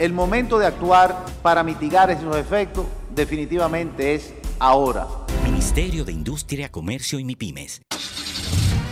El 0.00 0.14
momento 0.14 0.58
de 0.58 0.64
actuar 0.64 1.26
para 1.42 1.62
mitigar 1.62 2.10
esos 2.10 2.34
efectos 2.34 2.86
definitivamente 3.14 4.14
es 4.14 4.32
ahora. 4.58 5.06
Ministerio 5.44 6.06
de 6.06 6.12
Industria, 6.12 6.70
Comercio 6.70 7.18
y 7.18 7.24
MIPIMES. 7.24 7.82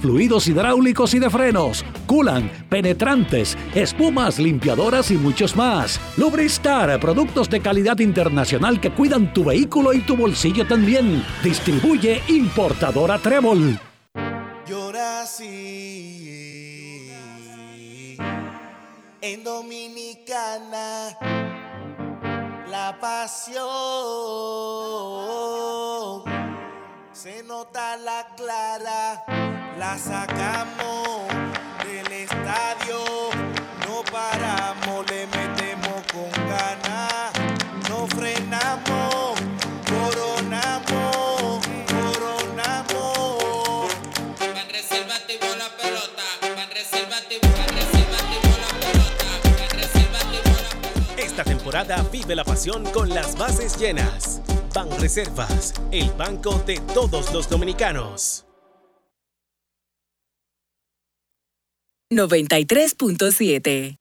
fluidos 0.00 0.48
hidráulicos 0.48 1.14
y 1.14 1.18
de 1.18 1.30
frenos, 1.30 1.84
culan, 2.06 2.50
penetrantes, 2.68 3.56
espumas, 3.74 4.38
limpiadoras 4.38 5.10
y 5.10 5.16
muchos 5.16 5.56
más. 5.56 6.00
Lubristar, 6.16 6.98
productos 7.00 7.48
de 7.48 7.60
calidad 7.60 7.98
internacional 8.00 8.80
que 8.80 8.90
cuidan 8.90 9.32
tu 9.32 9.44
vehículo 9.44 9.92
y 9.92 10.00
tu 10.00 10.16
bolsillo 10.16 10.66
también. 10.66 11.24
Distribuye 11.42 12.20
importadora 12.28 13.18
Trébol. 13.18 13.78
Llora 14.68 15.24
en 19.22 19.44
Dominicana 19.44 21.16
la 22.68 22.98
pasión 23.00 23.62
se 27.22 27.42
nota 27.44 27.96
la 27.98 28.26
clara, 28.36 29.24
la 29.78 29.96
sacamos 29.96 31.28
del 31.84 32.10
estadio, 32.10 32.98
no 33.86 34.02
paramos, 34.10 35.08
le 35.08 35.28
metemos 35.28 36.02
con 36.12 36.28
ganas, 36.48 37.30
no 37.88 38.08
frenamos, 38.08 39.40
coronamos, 39.88 41.64
coronamos. 41.86 43.94
Van 44.40 44.68
reserva 44.68 45.14
activó 45.14 45.54
la 45.56 45.68
pelota, 45.80 46.24
van 46.56 46.70
reserva 46.70 47.18
activó, 47.18 47.48
van 47.56 47.68
reserva 47.68 48.18
activó 48.18 48.50
la 48.58 48.66
pelota, 48.80 49.26
van 49.60 49.70
reserva 49.78 50.18
activó 50.18 50.56
la 50.60 50.70
pelota. 50.90 51.22
Esta 51.22 51.44
temporada 51.44 52.02
vive 52.10 52.34
la 52.34 52.42
pasión 52.42 52.82
con 52.90 53.10
las 53.10 53.38
bases 53.38 53.78
llenas. 53.78 54.42
Ban 54.74 54.88
Reservas, 54.98 55.74
el 55.90 56.10
banco 56.12 56.62
de 56.66 56.80
todos 56.94 57.32
los 57.32 57.48
dominicanos. 57.48 58.46
93.7 62.10 63.98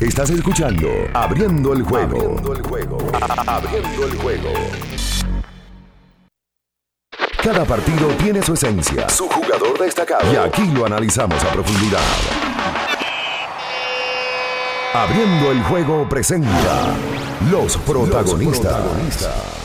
Estás 0.00 0.28
escuchando 0.30 0.88
Abriendo 1.14 1.72
el 1.72 1.82
juego. 1.82 2.16
Abriendo 2.16 2.52
el 2.52 2.62
juego. 2.62 2.98
Abriendo 3.46 4.06
el 4.06 4.16
juego. 4.18 4.52
Cada 7.42 7.64
partido 7.64 8.08
tiene 8.22 8.42
su 8.42 8.54
esencia, 8.54 9.08
su 9.08 9.28
jugador 9.28 9.78
destacado. 9.78 10.32
Y 10.32 10.36
aquí 10.36 10.66
lo 10.72 10.86
analizamos 10.86 11.42
a 11.44 11.52
profundidad. 11.52 12.00
Abriendo 14.94 15.52
el 15.52 15.62
juego 15.64 16.08
presenta 16.08 16.94
los 17.50 17.76
protagonistas. 17.78 19.63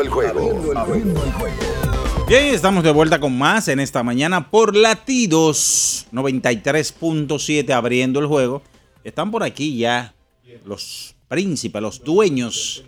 Abriendo 0.00 0.02
el 0.02 0.08
juego. 0.08 0.78
Abriendo 0.78 1.24
el 1.24 1.32
juego. 1.32 1.56
Bien, 2.26 2.54
estamos 2.54 2.82
de 2.82 2.90
vuelta 2.90 3.20
con 3.20 3.36
más 3.36 3.68
en 3.68 3.80
esta 3.80 4.02
mañana 4.02 4.50
por 4.50 4.74
Latidos 4.74 6.06
93.7 6.12 7.70
abriendo 7.70 8.18
el 8.18 8.26
juego. 8.26 8.62
Están 9.04 9.30
por 9.30 9.42
aquí 9.42 9.76
ya 9.76 10.14
los 10.64 11.14
príncipes, 11.28 11.82
los 11.82 12.02
dueños 12.02 12.82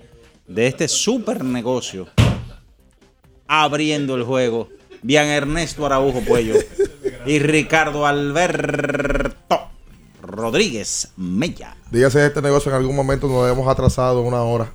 de 0.47 0.69
este 0.69 0.89
super 0.89 1.45
negocio. 1.45 2.09
Abriendo 3.47 4.15
el 4.15 4.23
juego. 4.23 4.71
Bien 5.03 5.27
Ernesto 5.27 5.85
Araujo 5.85 6.21
Puello 6.21 6.55
y 7.27 7.41
Ricardo 7.41 8.07
Alberto 8.07 9.69
Rodríguez 10.23 11.13
Mella. 11.17 11.77
Dígase 11.91 12.25
este 12.25 12.41
negocio 12.41 12.71
en 12.71 12.79
algún 12.79 12.97
momento 12.97 13.29
nos 13.29 13.51
hemos 13.51 13.69
atrasado 13.69 14.23
una 14.23 14.41
hora. 14.43 14.73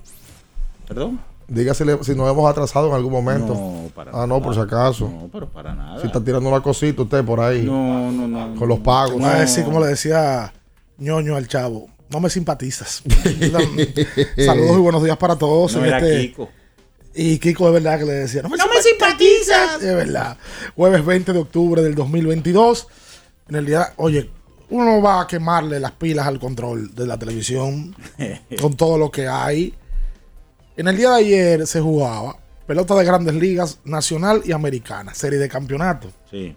¿Perdón? 0.87 1.19
Dígase 1.47 1.85
si 2.03 2.13
nos 2.13 2.29
hemos 2.29 2.49
atrasado 2.49 2.89
en 2.89 2.95
algún 2.95 3.11
momento. 3.11 3.53
No, 3.53 3.89
para 3.95 4.11
ah, 4.13 4.27
no, 4.27 4.41
por 4.41 4.53
si 4.53 4.59
acaso. 4.59 5.09
No, 5.09 5.29
pero 5.31 5.47
para 5.47 5.73
nada. 5.73 6.01
Si 6.01 6.07
está 6.07 6.21
tirando 6.21 6.49
una 6.49 6.61
cosita 6.61 7.03
usted 7.03 7.23
por 7.23 7.39
ahí. 7.39 7.63
No, 7.63 8.11
no, 8.11 8.27
no. 8.27 8.55
Con 8.59 8.67
los 8.67 8.79
pagos. 8.79 9.21
No, 9.21 9.29
decir, 9.29 9.63
como 9.63 9.79
le 9.79 9.87
decía 9.87 10.53
ñoño 10.97 11.35
al 11.37 11.47
chavo, 11.47 11.87
no 12.09 12.19
me 12.19 12.29
simpatizas. 12.29 13.01
Saludos 14.37 14.77
y 14.77 14.81
buenos 14.81 15.03
días 15.03 15.17
para 15.17 15.37
todos. 15.37 15.73
No 15.75 15.79
en 15.79 15.85
era 15.85 15.99
este- 15.99 16.27
Kiko. 16.27 16.49
Y 17.15 17.39
Kiko 17.39 17.65
de 17.67 17.71
verdad 17.71 17.97
que 17.97 18.05
le 18.05 18.13
decía, 18.13 18.43
no 18.43 18.49
me, 18.49 18.57
¡No 18.57 18.65
me 18.67 18.81
simpatizas! 18.81 19.79
De 19.81 19.95
verdad. 19.95 20.37
Jueves 20.75 21.03
20 21.03 21.33
de 21.33 21.39
octubre 21.39 21.81
del 21.81 21.95
2022. 21.95 22.87
En 23.49 23.55
el 23.55 23.65
día, 23.65 23.93
oye, 23.95 24.29
uno 24.69 25.01
va 25.01 25.21
a 25.21 25.27
quemarle 25.27 25.79
las 25.79 25.93
pilas 25.93 26.27
al 26.27 26.39
control 26.39 26.93
de 26.93 27.07
la 27.07 27.17
televisión 27.17 27.95
con 28.61 28.75
todo 28.75 28.97
lo 28.97 29.09
que 29.09 29.27
hay. 29.27 29.73
En 30.77 30.87
el 30.87 30.95
día 30.95 31.09
de 31.09 31.15
ayer 31.15 31.65
se 31.65 31.81
jugaba 31.81 32.37
pelota 32.67 32.93
de 32.93 33.03
grandes 33.03 33.33
ligas 33.33 33.79
nacional 33.83 34.43
y 34.45 34.51
americana, 34.51 35.11
serie 35.15 35.39
de 35.39 35.49
campeonato. 35.49 36.13
Sí. 36.29 36.55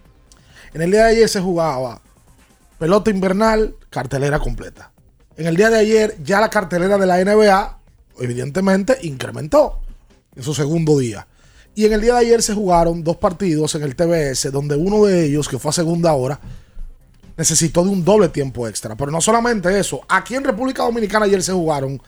En 0.75 0.81
el 0.83 0.91
día 0.91 1.05
de 1.05 1.11
ayer 1.13 1.27
se 1.27 1.41
jugaba 1.41 1.99
pelota 2.77 3.09
invernal, 3.09 3.75
cartelera 3.89 4.37
completa. 4.37 4.91
En 5.37 5.47
el 5.47 5.57
día 5.57 5.71
de 5.71 5.79
ayer 5.79 6.17
ya 6.23 6.39
la 6.39 6.51
cartelera 6.51 6.99
de 6.99 7.07
la 7.07 7.17
NBA, 7.17 7.79
evidentemente, 8.19 8.99
incrementó 9.01 9.79
en 10.35 10.43
su 10.43 10.53
segundo 10.53 10.99
día. 10.99 11.25
Y 11.73 11.85
en 11.85 11.93
el 11.93 12.01
día 12.01 12.13
de 12.13 12.19
ayer 12.19 12.43
se 12.43 12.53
jugaron 12.53 13.03
dos 13.03 13.17
partidos 13.17 13.73
en 13.73 13.81
el 13.81 13.95
TBS, 13.95 14.51
donde 14.51 14.75
uno 14.75 15.03
de 15.03 15.25
ellos, 15.25 15.49
que 15.49 15.57
fue 15.57 15.69
a 15.69 15.73
segunda 15.73 16.13
hora, 16.13 16.39
necesitó 17.37 17.83
de 17.83 17.89
un 17.89 18.05
doble 18.05 18.29
tiempo 18.29 18.67
extra. 18.67 18.95
Pero 18.95 19.09
no 19.09 19.19
solamente 19.19 19.79
eso, 19.79 20.01
aquí 20.07 20.35
en 20.35 20.43
República 20.43 20.83
Dominicana 20.83 21.25
ayer 21.25 21.41
se 21.41 21.53
jugaron 21.53 21.99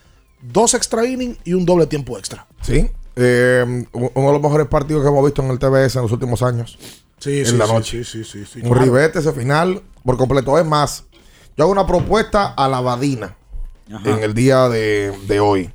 dos 0.51 0.73
extra 0.73 1.05
innings 1.05 1.37
y 1.43 1.53
un 1.53 1.65
doble 1.65 1.87
tiempo 1.87 2.17
extra. 2.17 2.45
Sí. 2.61 2.89
Eh, 3.15 3.85
uno 3.93 4.27
de 4.27 4.33
los 4.33 4.41
mejores 4.41 4.67
partidos 4.67 5.03
que 5.03 5.09
hemos 5.09 5.23
visto 5.23 5.41
en 5.43 5.49
el 5.51 5.59
TBS 5.59 5.95
en 5.95 6.01
los 6.03 6.11
últimos 6.11 6.41
años. 6.41 6.77
Sí, 7.19 7.39
en 7.39 7.45
sí, 7.45 7.57
la 7.57 7.65
sí, 7.67 7.73
noche. 7.73 8.03
sí, 8.03 8.23
sí, 8.23 8.45
sí, 8.45 8.59
Un 8.63 8.69
claro. 8.71 8.81
ribete 8.85 9.19
ese 9.19 9.31
final 9.31 9.81
por 10.03 10.17
completo. 10.17 10.57
Es 10.59 10.65
más, 10.65 11.05
yo 11.55 11.63
hago 11.63 11.71
una 11.71 11.87
propuesta 11.87 12.47
a 12.47 12.67
la 12.67 12.81
Badina. 12.81 13.35
Ajá. 13.93 14.09
en 14.11 14.23
el 14.23 14.33
día 14.33 14.69
de, 14.69 15.13
de 15.27 15.39
hoy. 15.41 15.69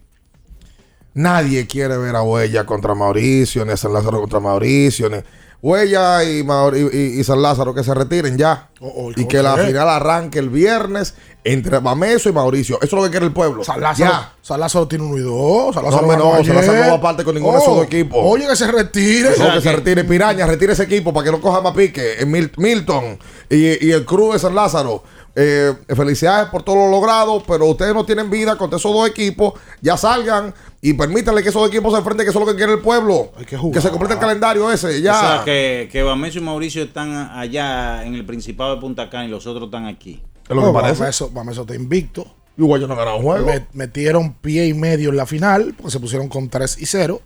Nadie 1.15 1.67
quiere 1.67 1.97
ver 1.99 2.17
a 2.17 2.23
Huella 2.23 2.65
contra 2.65 2.95
Mauricio, 2.95 3.65
ni 3.65 3.73
a 3.73 3.77
San 3.77 3.93
Lázaro 3.93 4.21
contra 4.21 4.41
Mauricio, 4.41 5.11
ni 5.11 5.19
Huella 5.61 6.23
y, 6.23 6.45
Mauri- 6.45 6.89
y- 6.93 7.19
y 7.21 7.25
San 7.25 7.43
Lázaro 7.43 7.75
que 7.75 7.83
se 7.83 7.93
retiren 7.93 8.39
ya. 8.39 8.69
Oh, 8.81 9.11
y 9.17 9.25
que 9.27 9.43
la 9.43 9.57
final 9.57 9.89
arranque 9.89 10.39
el 10.39 10.51
viernes 10.51 11.15
entre 11.43 11.81
Mameso 11.81 12.29
y 12.29 12.33
Mauricio. 12.33 12.77
Eso 12.77 12.85
es 12.87 12.93
lo 12.93 13.03
que 13.03 13.11
quiere 13.11 13.27
el 13.27 13.33
pueblo. 13.33 13.65
San 13.65 13.81
Lázaro, 13.81 14.11
Ya. 14.11 14.33
San 14.41 14.61
Lázaro 14.61 14.87
tiene 14.87 15.05
uno 15.05 15.17
y 15.19 15.21
dos. 15.23 15.75
San 15.75 15.83
No, 15.83 15.91
Lázaro 15.91 16.07
ganó 16.09 16.25
no, 16.37 16.45
San 16.45 16.55
Lázaro 16.55 16.85
no 16.85 16.91
va 16.93 17.01
parte 17.01 17.25
con 17.25 17.35
ninguno 17.35 17.55
de 17.57 17.63
esos 17.65 17.75
dos 17.77 17.85
equipos. 17.87 18.19
Oye, 18.23 18.47
que 18.47 18.55
se 18.55 18.71
retire. 18.71 19.31
No, 19.37 19.53
que 19.55 19.61
se 19.61 19.73
retire 19.73 20.05
Piraña, 20.05 20.47
retire 20.47 20.75
ese 20.75 20.85
equipo 20.85 21.13
para 21.13 21.25
que 21.25 21.33
no 21.33 21.41
coja 21.41 21.61
más 21.61 21.75
pique. 21.75 22.25
Mil- 22.25 22.53
Milton 22.57 23.19
y, 23.51 23.85
y 23.85 23.91
el 23.91 24.05
Cruz 24.05 24.35
de 24.35 24.39
San 24.39 24.55
Lázaro. 24.55 25.03
Eh, 25.41 25.73
felicidades 25.95 26.49
por 26.49 26.65
todo 26.65 26.75
lo 26.75 26.91
logrado, 26.91 27.41
pero 27.47 27.67
ustedes 27.67 27.95
no 27.95 28.05
tienen 28.05 28.29
vida 28.29 28.57
contra 28.59 28.77
esos 28.77 28.93
dos 28.93 29.09
equipos. 29.09 29.53
Ya 29.81 29.97
salgan 29.97 30.53
y 30.83 30.95
permítanle 30.95 31.45
que 31.45 31.51
esos 31.51 31.63
dos 31.63 31.71
equipos 31.71 31.93
se 31.93 31.99
enfrenten, 31.99 32.25
que 32.27 32.31
eso 32.31 32.41
es 32.41 32.45
lo 32.45 32.51
que 32.51 32.57
quiere 32.57 32.73
el 32.73 32.81
pueblo. 32.81 33.31
que, 33.47 33.81
se 33.81 33.91
complete 33.91 34.15
el 34.15 34.19
calendario 34.19 34.69
ese. 34.73 35.01
Ya. 35.01 35.17
O 35.17 35.21
sea, 35.21 35.45
que, 35.45 35.89
que 35.93 36.03
Bameso 36.03 36.39
y 36.39 36.43
Mauricio 36.43 36.83
están 36.83 37.15
allá 37.15 38.05
en 38.05 38.17
el 38.17 38.27
Principado 38.27 38.75
de 38.75 38.81
Punta 38.81 39.09
Cana 39.11 39.27
y 39.27 39.29
los 39.29 39.47
otros 39.47 39.67
están 39.67 39.87
aquí. 39.87 40.21
Es 40.49 40.57
lo 40.57 40.67
que 40.67 40.73
parece. 40.73 41.03
Bameso, 41.03 41.31
Bameso 41.31 41.61
está 41.61 41.77
invicto. 41.77 42.27
Igual 42.57 42.81
yo 42.81 42.89
no 42.89 43.17
un 43.17 43.23
juego. 43.23 43.47
Me- 43.47 43.65
metieron 43.75 44.35
pie 44.35 44.67
y 44.67 44.75
medio 44.75 45.11
en 45.11 45.17
la 45.19 45.27
final, 45.27 45.73
porque 45.77 45.93
se 45.93 46.01
pusieron 46.01 46.29
con 46.29 46.49
3 46.49 46.79
y 46.81 46.87
0. 46.87 47.23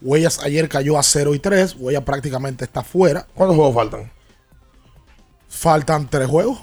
Huellas 0.00 0.40
ayer 0.42 0.68
cayó 0.68 0.98
a 0.98 1.04
0 1.04 1.32
y 1.36 1.38
3. 1.38 1.76
Huellas 1.78 2.02
prácticamente 2.02 2.64
está 2.64 2.82
fuera. 2.82 3.24
¿Cuántos 3.34 3.54
juegos 3.56 3.72
faltan? 3.72 4.10
Faltan 5.48 6.08
3 6.10 6.26
juegos. 6.26 6.58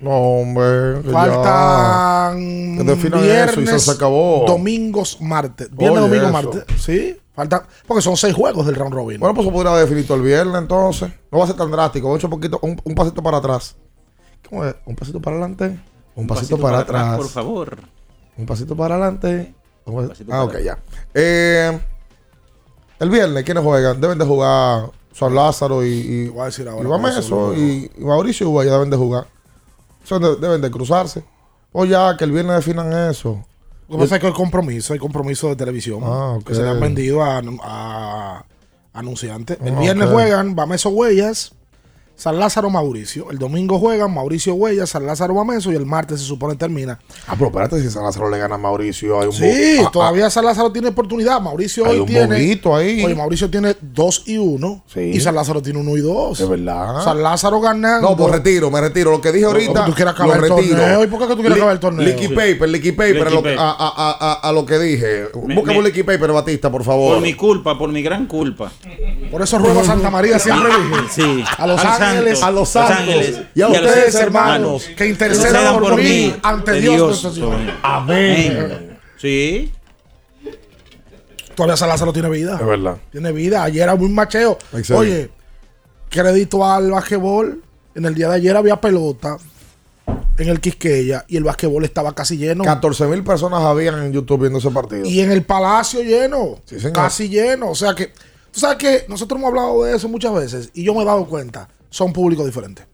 No, 0.00 0.10
hombre. 0.10 1.02
Faltan 1.10 2.76
ya. 2.76 2.84
Que 2.84 2.84
definan 2.84 3.20
eso 3.20 3.26
y 3.26 3.54
se, 3.54 3.60
viernes, 3.60 3.82
se 3.82 3.90
acabó. 3.90 4.44
domingos, 4.46 5.20
martes. 5.20 5.68
Viernes, 5.70 6.02
Oye, 6.02 6.08
domingo, 6.08 6.24
eso. 6.24 6.32
martes. 6.32 6.64
Sí, 6.80 7.16
faltan. 7.34 7.62
Porque 7.86 8.02
son 8.02 8.16
6 8.16 8.34
juegos 8.34 8.66
del 8.66 8.76
round 8.76 8.94
robin. 8.94 9.18
Bueno, 9.18 9.34
pues 9.34 9.46
se 9.46 9.52
podría 9.52 9.74
definir 9.74 10.06
todo 10.06 10.18
el 10.18 10.22
viernes 10.22 10.54
entonces. 10.56 11.10
No 11.32 11.38
va 11.38 11.44
a 11.44 11.46
ser 11.48 11.56
tan 11.56 11.70
drástico. 11.70 12.06
Vamos 12.06 12.18
a 12.18 12.20
echar 12.20 12.32
un 12.32 12.40
poquito, 12.40 12.58
un, 12.62 12.80
un 12.84 12.94
pasito 12.94 13.22
para 13.22 13.38
atrás. 13.38 13.76
¿Cómo 14.48 14.64
es? 14.64 14.74
Un 14.86 14.94
pasito 14.94 15.20
para 15.20 15.36
adelante. 15.36 15.78
Un, 16.14 16.26
pasito, 16.26 16.58
para, 16.58 16.80
atrás. 16.80 17.16
Por 17.16 17.28
favor. 17.28 17.78
Un 18.36 18.46
pasito 18.46 18.76
para 18.76 18.96
adelante. 18.96 19.54
Un 19.84 20.08
pasito 20.08 20.32
ah, 20.32 20.44
para 20.46 20.58
ok, 20.58 20.64
ya. 20.64 20.78
Eh, 21.14 21.78
el 22.98 23.10
viernes, 23.10 23.44
¿quiénes 23.44 23.62
juegan? 23.62 24.00
Deben 24.00 24.18
de 24.18 24.24
jugar 24.24 24.90
San 25.12 25.34
Lázaro 25.34 25.84
y, 25.84 25.88
y, 25.88 26.28
Voy 26.28 26.42
a 26.42 26.44
decir 26.46 26.68
ahora, 26.68 26.84
y 26.84 26.90
Bameso 26.90 27.54
y, 27.54 27.90
y 27.96 28.04
Mauricio 28.04 28.46
y 28.46 28.48
Uguaya 28.48 28.72
deben 28.72 28.90
de 28.90 28.96
jugar. 28.96 29.26
Son 30.08 30.22
de- 30.22 30.36
deben 30.36 30.60
de 30.62 30.70
cruzarse. 30.70 31.22
O 31.72 31.84
ya, 31.84 32.16
que 32.16 32.24
el 32.24 32.32
viernes 32.32 32.56
definan 32.56 33.10
eso. 33.10 33.44
Lo 33.88 33.96
que 33.96 34.02
pasa 34.04 34.14
es 34.16 34.20
que 34.22 34.26
hay 34.28 34.32
compromiso, 34.32 34.92
hay 34.94 34.98
compromiso 34.98 35.48
de 35.48 35.56
televisión 35.56 36.00
Ah, 36.04 36.38
que 36.44 36.54
se 36.54 36.62
le 36.62 36.68
han 36.68 36.80
vendido 36.80 37.22
a, 37.22 37.42
a 37.62 38.44
anunciantes. 38.94 39.58
El 39.62 39.74
Ah, 39.76 39.80
viernes 39.80 40.06
ok. 40.08 40.12
juegan 40.14 40.54
Bameso 40.56 40.88
Huellas, 40.90 41.52
San 42.18 42.36
Lázaro 42.36 42.68
Mauricio. 42.68 43.30
El 43.30 43.38
domingo 43.38 43.78
juegan 43.78 44.12
Mauricio 44.12 44.52
Huellas, 44.54 44.90
San 44.90 45.06
Lázaro 45.06 45.34
Bameso 45.34 45.70
y 45.70 45.76
el 45.76 45.86
martes 45.86 46.18
se 46.20 46.26
supone 46.26 46.56
termina. 46.56 46.98
Ah, 47.28 47.34
pero 47.38 47.46
espérate, 47.46 47.80
si 47.80 47.88
San 47.90 48.02
Lázaro 48.02 48.28
le 48.28 48.38
gana 48.38 48.56
a 48.56 48.58
Mauricio, 48.58 49.20
hay 49.20 49.28
un 49.28 49.32
Sí, 49.32 49.76
bo- 49.78 49.86
ah, 49.86 49.90
todavía 49.92 50.28
San 50.28 50.44
Lázaro 50.44 50.72
tiene 50.72 50.88
oportunidad. 50.88 51.40
Mauricio 51.40 51.84
Hay 51.86 51.92
hoy 51.92 52.00
un 52.00 52.06
tiene. 52.06 52.34
ahí. 52.34 52.60
Oye, 53.04 53.14
Mauricio 53.14 53.48
tiene 53.48 53.76
2 53.80 54.24
y 54.26 54.36
1 54.36 54.82
Sí. 54.92 54.98
y 55.14 55.20
San 55.20 55.36
Lázaro 55.36 55.62
tiene 55.62 55.78
1 55.78 55.96
y 55.96 56.00
2. 56.00 56.38
De 56.38 56.46
verdad. 56.46 57.04
San 57.04 57.22
Lázaro 57.22 57.60
ganando. 57.60 58.10
No, 58.10 58.16
pues 58.16 58.32
retiro, 58.32 58.68
me 58.68 58.80
retiro. 58.80 59.12
Lo 59.12 59.20
que 59.20 59.30
dije 59.30 59.44
ahorita, 59.46 59.84
tú 59.84 59.94
quieres 59.94 60.12
acabar 60.12 60.40
lo 60.40 60.44
el 60.44 60.50
retiro. 60.56 60.76
torneo. 60.76 61.04
¿Y 61.04 61.06
por 61.06 61.20
qué 61.20 61.26
que 61.28 61.34
tú 61.34 61.40
quieres 61.40 61.54
Li- 61.56 61.60
acabar 61.60 61.74
el 61.74 61.80
torneo? 61.80 62.04
Licky 62.04 62.28
paper, 62.34 62.68
licky 62.68 62.90
paper, 62.92 63.14
Licky 63.14 63.26
a, 63.28 63.30
lo, 63.30 63.42
que- 63.44 63.48
paper. 63.50 63.58
a, 63.60 63.70
a- 63.70 64.16
a- 64.32 64.48
a 64.48 64.52
lo 64.52 64.66
que 64.66 64.78
dije. 64.80 65.26
Me- 65.46 65.54
Busca 65.54 65.70
me- 65.70 65.78
un 65.78 65.84
licky 65.84 66.02
paper, 66.02 66.32
Batista, 66.32 66.68
por 66.68 66.82
favor. 66.82 67.14
Por 67.14 67.22
mi 67.22 67.34
culpa, 67.34 67.78
por 67.78 67.92
mi 67.92 68.02
gran 68.02 68.26
culpa. 68.26 68.72
Por 69.30 69.40
eso 69.40 69.56
ruego 69.58 69.80
a 69.80 69.84
Santa 69.84 70.10
María 70.10 70.36
siempre 70.40 70.68
dije. 70.68 71.02
Sí. 71.12 71.44
A 71.58 71.66
los 71.68 71.78
Al 71.80 71.86
ángeles, 72.08 72.42
a 72.42 72.50
los 72.50 72.68
santos 72.68 72.96
ángeles 72.96 73.40
y 73.54 73.62
a 73.62 73.68
ustedes, 73.68 74.14
hermanos, 74.14 74.88
que 74.96 75.06
intercedan 75.06 75.78
por 75.78 75.96
mí 75.96 76.34
ante 76.42 76.80
Dios 76.80 77.22
nuestro 77.22 77.32
Señor. 77.32 77.56
Amén. 77.82 78.98
Sí. 79.16 79.72
Todavía 81.54 81.76
San 81.76 81.88
Lázaro 81.88 82.12
tiene 82.12 82.28
vida. 82.28 82.56
Es 82.60 82.66
verdad. 82.66 82.98
Tiene 83.10 83.32
vida. 83.32 83.64
Ayer 83.64 83.82
era 83.82 83.94
un 83.94 84.14
macheo. 84.14 84.58
Excelente. 84.72 84.94
Oye, 84.94 85.30
crédito 86.08 86.64
al 86.64 86.90
basquetbol. 86.90 87.62
En 87.96 88.04
el 88.04 88.14
día 88.14 88.28
de 88.28 88.36
ayer 88.36 88.56
había 88.56 88.80
pelota 88.80 89.38
en 90.38 90.48
el 90.48 90.60
Quisqueya 90.60 91.24
y 91.26 91.36
el 91.36 91.44
basquetbol 91.44 91.84
estaba 91.84 92.14
casi 92.14 92.36
lleno. 92.36 92.62
14 92.62 93.06
mil 93.06 93.24
personas 93.24 93.60
habían 93.62 94.00
en 94.04 94.12
YouTube 94.12 94.42
viendo 94.42 94.60
ese 94.60 94.70
partido. 94.70 95.04
Y 95.04 95.20
en 95.20 95.32
el 95.32 95.42
Palacio 95.42 96.02
lleno. 96.02 96.60
Sí, 96.64 96.78
señor. 96.78 96.92
Casi 96.92 97.28
lleno. 97.28 97.70
O 97.70 97.74
sea 97.74 97.94
que, 97.94 98.12
tú 98.52 98.60
sabes 98.60 98.78
que 98.78 99.04
nosotros 99.08 99.38
hemos 99.38 99.48
hablado 99.48 99.82
de 99.82 99.96
eso 99.96 100.08
muchas 100.08 100.32
veces 100.32 100.70
y 100.74 100.84
yo 100.84 100.94
me 100.94 101.02
he 101.02 101.04
dado 101.04 101.26
cuenta. 101.26 101.68
Son 101.90 102.12
públicos 102.12 102.44
diferentes. 102.46 102.86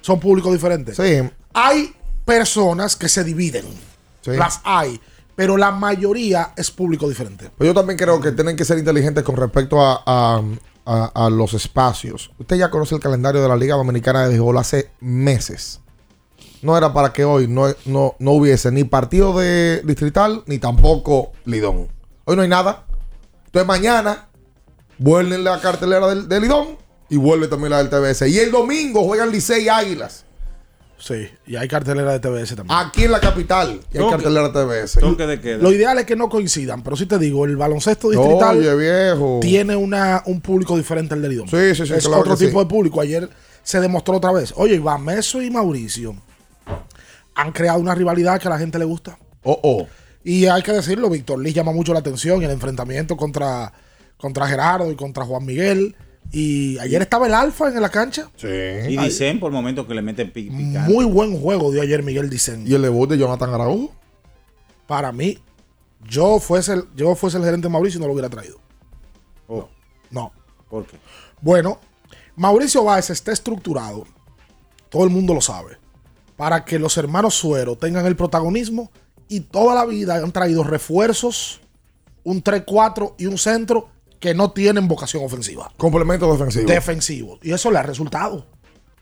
Son 0.00 0.18
públicos 0.18 0.52
diferentes. 0.52 0.96
Sí. 0.96 1.28
Hay 1.54 1.94
personas 2.24 2.96
que 2.96 3.08
se 3.08 3.22
dividen. 3.24 3.64
Sí. 4.22 4.32
Las 4.32 4.60
hay. 4.64 5.00
Pero 5.34 5.56
la 5.56 5.70
mayoría 5.70 6.52
es 6.56 6.70
público 6.70 7.08
diferente. 7.08 7.50
Pues 7.56 7.66
yo 7.68 7.74
también 7.74 7.98
creo 7.98 8.20
que 8.20 8.32
tienen 8.32 8.56
que 8.56 8.64
ser 8.64 8.78
inteligentes 8.78 9.24
con 9.24 9.36
respecto 9.36 9.80
a, 9.80 10.02
a- 10.04 10.42
a- 10.84 11.26
a 11.26 11.30
los 11.30 11.54
espacios. 11.54 12.30
Usted 12.38 12.56
ya 12.56 12.70
conoce 12.70 12.94
el 12.94 13.00
calendario 13.00 13.40
de 13.40 13.48
la 13.48 13.56
Liga 13.56 13.76
Dominicana 13.76 14.22
de 14.22 14.28
Béisbol 14.30 14.58
hace 14.58 14.90
meses. 15.00 15.80
No 16.60 16.76
era 16.76 16.92
para 16.92 17.12
que 17.12 17.24
hoy 17.24 17.48
no, 17.48 17.66
no, 17.86 18.14
no 18.18 18.30
hubiese 18.32 18.70
ni 18.70 18.84
partido 18.84 19.36
de 19.38 19.80
distrital 19.84 20.42
ni 20.46 20.58
tampoco 20.58 21.32
Lidón. 21.44 21.88
Hoy 22.24 22.36
no 22.36 22.42
hay 22.42 22.48
nada. 22.48 22.84
Entonces 23.46 23.66
mañana 23.66 24.28
vuelve 24.98 25.38
la 25.38 25.60
cartelera 25.60 26.06
del, 26.08 26.28
de 26.28 26.40
Lidón 26.40 26.76
y 27.08 27.16
vuelve 27.16 27.48
también 27.48 27.70
la 27.70 27.82
del 27.82 27.90
TBS. 27.90 28.28
Y 28.28 28.38
el 28.38 28.50
domingo 28.50 29.04
juegan 29.04 29.30
Licey 29.30 29.64
y 29.64 29.68
Águilas. 29.68 30.24
Sí, 30.98 31.28
y 31.48 31.56
hay 31.56 31.66
cartelera 31.66 32.16
de 32.16 32.20
TBS 32.20 32.54
también. 32.54 32.78
Aquí 32.78 33.04
en 33.04 33.10
la 33.10 33.18
capital. 33.18 33.80
Y 33.92 33.98
hay 33.98 34.08
cartelera 34.08 34.50
de 34.50 34.84
TBS. 34.84 35.00
Toque 35.00 35.26
de 35.26 35.40
queda. 35.40 35.58
Lo 35.58 35.72
ideal 35.72 35.98
es 35.98 36.06
que 36.06 36.14
no 36.14 36.28
coincidan, 36.28 36.84
pero 36.84 36.96
sí 36.96 37.06
te 37.06 37.18
digo, 37.18 37.44
el 37.44 37.56
baloncesto 37.56 38.10
distrital 38.10 38.58
Oye, 38.58 38.76
viejo. 38.76 39.40
tiene 39.42 39.74
una, 39.74 40.22
un 40.26 40.40
público 40.40 40.76
diferente 40.76 41.14
al 41.14 41.22
del 41.22 41.32
Lidón. 41.32 41.48
Sí, 41.48 41.74
sí, 41.74 41.86
sí, 41.86 41.94
Es 41.94 42.06
claro 42.06 42.22
otro 42.22 42.36
que 42.36 42.46
tipo 42.46 42.60
sí. 42.60 42.64
de 42.64 42.70
público. 42.70 43.00
Ayer 43.00 43.28
se 43.64 43.80
demostró 43.80 44.16
otra 44.16 44.30
vez. 44.30 44.54
Oye, 44.56 44.78
Bameso 44.78 45.42
y 45.42 45.50
Mauricio 45.50 46.14
han 47.34 47.50
creado 47.50 47.80
una 47.80 47.96
rivalidad 47.96 48.40
que 48.40 48.46
a 48.46 48.50
la 48.50 48.58
gente 48.58 48.78
le 48.78 48.84
gusta. 48.84 49.18
Oh, 49.42 49.58
oh. 49.62 49.88
Y 50.22 50.46
hay 50.46 50.62
que 50.62 50.72
decirlo, 50.72 51.10
Víctor 51.10 51.40
Liz 51.40 51.54
llama 51.54 51.72
mucho 51.72 51.92
la 51.92 51.98
atención 51.98 52.40
y 52.42 52.44
el 52.44 52.52
enfrentamiento 52.52 53.16
contra, 53.16 53.72
contra 54.16 54.46
Gerardo 54.46 54.90
y 54.90 54.94
contra 54.94 55.24
Juan 55.24 55.44
Miguel. 55.44 55.96
Y 56.30 56.78
ayer 56.78 57.02
estaba 57.02 57.26
el 57.26 57.34
Alfa 57.34 57.68
en 57.68 57.80
la 57.82 57.90
cancha. 57.90 58.30
Sí. 58.36 58.46
Y 58.46 58.96
dicen 58.96 59.38
por 59.40 59.52
momentos 59.52 59.86
que 59.86 59.94
le 59.94 60.00
meten 60.02 60.30
pi- 60.32 60.48
picante. 60.50 60.90
Muy 60.92 61.04
buen 61.04 61.38
juego 61.38 61.70
dio 61.72 61.82
ayer 61.82 62.02
Miguel 62.02 62.30
Dicen. 62.30 62.66
Y 62.66 62.74
el 62.74 62.82
debut 62.82 63.08
de 63.10 63.18
Jonathan 63.18 63.52
Araújo. 63.52 63.92
Para 64.86 65.12
mí, 65.12 65.38
yo 66.08 66.38
fuese, 66.40 66.74
el, 66.74 66.84
yo 66.96 67.14
fuese 67.14 67.36
el 67.38 67.44
gerente 67.44 67.68
de 67.68 67.72
Mauricio 67.72 67.98
y 67.98 68.00
no 68.00 68.06
lo 68.06 68.12
hubiera 68.14 68.30
traído. 68.30 68.58
Oh, 69.48 69.68
No. 70.10 70.32
¿Por 70.70 70.86
qué? 70.86 70.96
Bueno, 71.42 71.78
Mauricio 72.34 72.82
Báez 72.84 73.10
está 73.10 73.30
estructurado, 73.32 74.06
todo 74.88 75.04
el 75.04 75.10
mundo 75.10 75.34
lo 75.34 75.42
sabe, 75.42 75.76
para 76.36 76.64
que 76.64 76.78
los 76.78 76.96
hermanos 76.96 77.34
Suero 77.34 77.76
tengan 77.76 78.06
el 78.06 78.16
protagonismo 78.16 78.90
y 79.28 79.40
toda 79.40 79.74
la 79.74 79.84
vida 79.84 80.16
han 80.16 80.32
traído 80.32 80.64
refuerzos, 80.64 81.60
un 82.24 82.42
3-4 82.42 83.14
y 83.18 83.26
un 83.26 83.36
centro 83.36 83.88
que 84.22 84.34
no 84.34 84.52
tienen 84.52 84.86
vocación 84.86 85.24
ofensiva. 85.24 85.72
Complemento 85.76 86.30
defensivo. 86.30 86.68
Defensivo. 86.68 87.38
Y 87.42 87.52
eso 87.52 87.72
le 87.72 87.78
ha 87.78 87.82
resultado. 87.82 88.46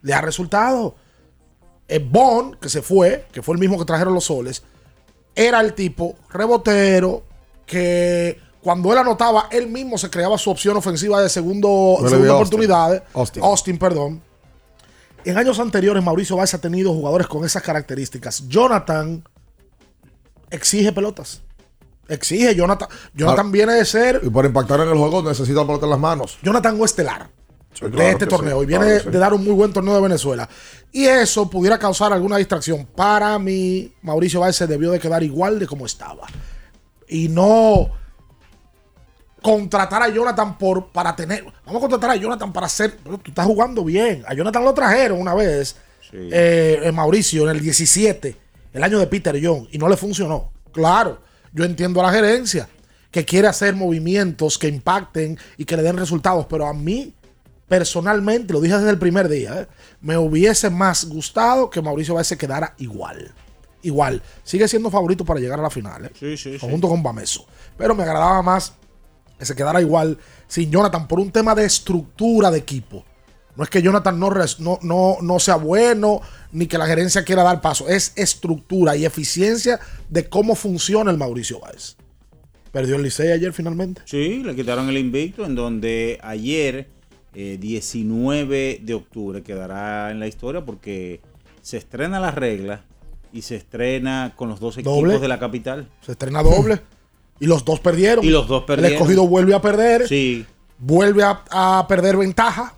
Le 0.00 0.14
ha 0.14 0.22
resultado. 0.22 0.96
El 1.87 2.04
Bond, 2.04 2.59
que 2.59 2.70
se 2.70 2.80
fue, 2.80 3.26
que 3.30 3.42
fue 3.42 3.54
el 3.54 3.61
mismo 3.61 3.78
que 3.78 3.85
trajeron 3.85 4.14
los 4.14 4.24
soles, 4.24 4.62
era 5.35 5.61
el 5.61 5.74
tipo 5.74 6.16
rebotero 6.30 7.22
que 7.66 8.40
cuando 8.62 8.90
él 8.92 8.98
anotaba, 8.98 9.48
él 9.52 9.68
mismo 9.68 9.98
se 9.98 10.09
creaba 10.09 10.38
su 10.38 10.50
opción 10.50 10.78
ofensiva 10.78 11.20
de 11.20 11.28
segundo, 11.28 11.98
segunda 12.09 12.37
oportunidad. 12.37 13.04
Austin. 13.12 13.42
Austin, 13.42 13.78
perdón. 13.78 14.22
En 15.26 15.37
años 15.37 15.59
anteriores, 15.59 16.02
Mauricio 16.02 16.35
Valls 16.35 16.54
ha 16.54 16.62
tenido 16.62 16.94
jugadores 16.94 17.26
con 17.26 17.44
esas 17.44 17.62
características. 17.62 18.48
Jonathan 18.48 19.22
exige 20.48 20.92
pelotas. 20.92 21.42
Exige. 22.10 22.54
Jonathan, 22.54 22.88
Jonathan 23.14 23.46
Ah. 23.46 23.50
viene 23.50 23.72
de 23.74 23.84
ser. 23.84 24.20
Y 24.22 24.30
para 24.30 24.48
impactar 24.48 24.80
en 24.80 24.88
el 24.88 24.98
juego 24.98 25.22
necesita 25.22 25.62
en 25.62 25.90
las 25.90 25.98
manos. 25.98 26.38
Jonathan 26.42 26.76
no 26.78 26.84
estelar 26.84 27.28
Sí, 27.72 27.86
de 27.88 28.10
este 28.10 28.26
torneo 28.26 28.58
sí, 28.58 28.64
y 28.64 28.66
viene 28.66 28.84
claro 28.96 29.10
de, 29.12 29.18
dar 29.18 29.32
un 29.32 29.44
muy 29.44 29.54
buen 29.54 29.72
torneo 29.72 29.94
de 29.94 30.00
Venezuela. 30.00 30.48
Y 30.92 31.04
eso 31.06 31.48
pudiera 31.48 31.78
causar 31.78 32.12
alguna 32.12 32.36
distracción. 32.36 32.84
Para 32.84 33.38
mí, 33.38 33.92
Mauricio 34.02 34.40
Valls 34.40 34.56
se 34.56 34.66
debió 34.66 34.90
de 34.90 34.98
quedar 34.98 35.22
igual 35.22 35.58
de 35.60 35.66
como 35.68 35.86
estaba. 35.86 36.26
Y 37.08 37.28
no 37.28 37.90
contratar 39.42 40.02
a 40.02 40.08
Jonathan 40.08 40.58
por, 40.58 40.88
para 40.88 41.14
tener. 41.16 41.44
Vamos 41.64 41.78
a 41.78 41.80
contratar 41.80 42.10
a 42.10 42.16
Jonathan 42.16 42.52
para 42.52 42.66
hacer. 42.66 42.96
Tú 43.02 43.20
estás 43.24 43.46
jugando 43.46 43.84
bien. 43.84 44.24
A 44.26 44.34
Jonathan 44.34 44.64
lo 44.64 44.74
trajeron 44.74 45.20
una 45.20 45.34
vez. 45.34 45.76
eh, 46.12 46.80
eh, 46.82 46.92
Mauricio 46.92 47.44
en 47.44 47.50
el 47.56 47.60
17. 47.62 48.36
el 48.72 48.82
año 48.82 48.98
de 48.98 49.06
Peter 49.06 49.36
Young, 49.36 49.66
y 49.70 49.78
no 49.78 49.88
le 49.88 49.96
funcionó. 49.96 50.50
Claro, 50.72 51.20
yo 51.52 51.64
entiendo 51.64 52.00
a 52.00 52.04
la 52.04 52.12
gerencia 52.12 52.68
que 53.10 53.24
quiere 53.24 53.48
hacer 53.48 53.74
movimientos 53.74 54.58
que 54.58 54.68
impacten 54.68 55.38
y 55.56 55.64
que 55.64 55.76
le 55.76 55.82
den 55.82 55.96
resultados, 55.96 56.46
pero 56.48 56.66
a 56.66 56.74
mí 56.74 57.14
personalmente, 57.70 58.52
lo 58.52 58.60
dije 58.60 58.76
desde 58.76 58.90
el 58.90 58.98
primer 58.98 59.28
día, 59.28 59.62
¿eh? 59.62 59.66
me 60.00 60.18
hubiese 60.18 60.70
más 60.70 61.04
gustado 61.04 61.70
que 61.70 61.80
Mauricio 61.80 62.14
Báez 62.14 62.26
se 62.26 62.36
quedara 62.36 62.74
igual. 62.78 63.32
Igual. 63.82 64.20
Sigue 64.42 64.66
siendo 64.66 64.90
favorito 64.90 65.24
para 65.24 65.38
llegar 65.38 65.60
a 65.60 65.62
la 65.62 65.70
final, 65.70 66.06
¿eh? 66.06 66.10
Sí, 66.18 66.36
sí, 66.36 66.58
sí. 66.58 66.66
junto 66.68 66.88
con 66.88 67.00
Bameso. 67.00 67.46
Pero 67.78 67.94
me 67.94 68.02
agradaba 68.02 68.42
más 68.42 68.74
que 69.38 69.46
se 69.46 69.54
quedara 69.54 69.80
igual 69.80 70.18
sin 70.48 70.68
Jonathan 70.68 71.06
por 71.06 71.20
un 71.20 71.30
tema 71.30 71.54
de 71.54 71.64
estructura 71.64 72.50
de 72.50 72.58
equipo. 72.58 73.04
No 73.56 73.64
es 73.64 73.70
que 73.70 73.82
Jonathan 73.82 74.18
no, 74.18 74.30
no, 74.58 74.78
no, 74.82 75.16
no 75.20 75.38
sea 75.38 75.56
bueno, 75.56 76.20
ni 76.52 76.66
que 76.66 76.78
la 76.78 76.86
gerencia 76.86 77.24
quiera 77.24 77.42
dar 77.42 77.60
paso. 77.60 77.88
Es 77.88 78.12
estructura 78.16 78.96
y 78.96 79.04
eficiencia 79.04 79.80
de 80.08 80.28
cómo 80.28 80.54
funciona 80.54 81.10
el 81.10 81.18
Mauricio 81.18 81.60
Báez. 81.60 81.96
Perdió 82.72 82.96
el 82.96 83.02
Licey 83.02 83.32
ayer 83.32 83.52
finalmente. 83.52 84.02
Sí, 84.04 84.42
le 84.44 84.54
quitaron 84.54 84.88
el 84.88 84.96
invicto 84.96 85.44
en 85.44 85.56
donde 85.56 86.18
ayer, 86.22 86.88
eh, 87.34 87.58
19 87.60 88.80
de 88.82 88.94
octubre, 88.94 89.42
quedará 89.42 90.10
en 90.12 90.20
la 90.20 90.28
historia 90.28 90.64
porque 90.64 91.20
se 91.62 91.76
estrena 91.76 92.20
la 92.20 92.30
regla 92.30 92.84
y 93.32 93.42
se 93.42 93.56
estrena 93.56 94.32
con 94.36 94.48
los 94.48 94.60
dos 94.60 94.76
equipos 94.76 94.94
Doble. 94.94 95.18
de 95.18 95.28
la 95.28 95.38
capital. 95.38 95.88
Se 96.00 96.12
estrena 96.12 96.42
doble. 96.42 96.80
y 97.40 97.46
los 97.46 97.64
dos 97.64 97.80
perdieron. 97.80 98.24
Y 98.24 98.30
los 98.30 98.46
dos 98.46 98.62
perdieron. 98.64 98.86
El 98.92 98.92
escogido 98.94 99.26
vuelve 99.26 99.54
a 99.54 99.60
perder. 99.60 100.06
Sí. 100.08 100.46
Vuelve 100.78 101.24
a, 101.24 101.42
a 101.50 101.86
perder 101.88 102.16
ventaja. 102.16 102.74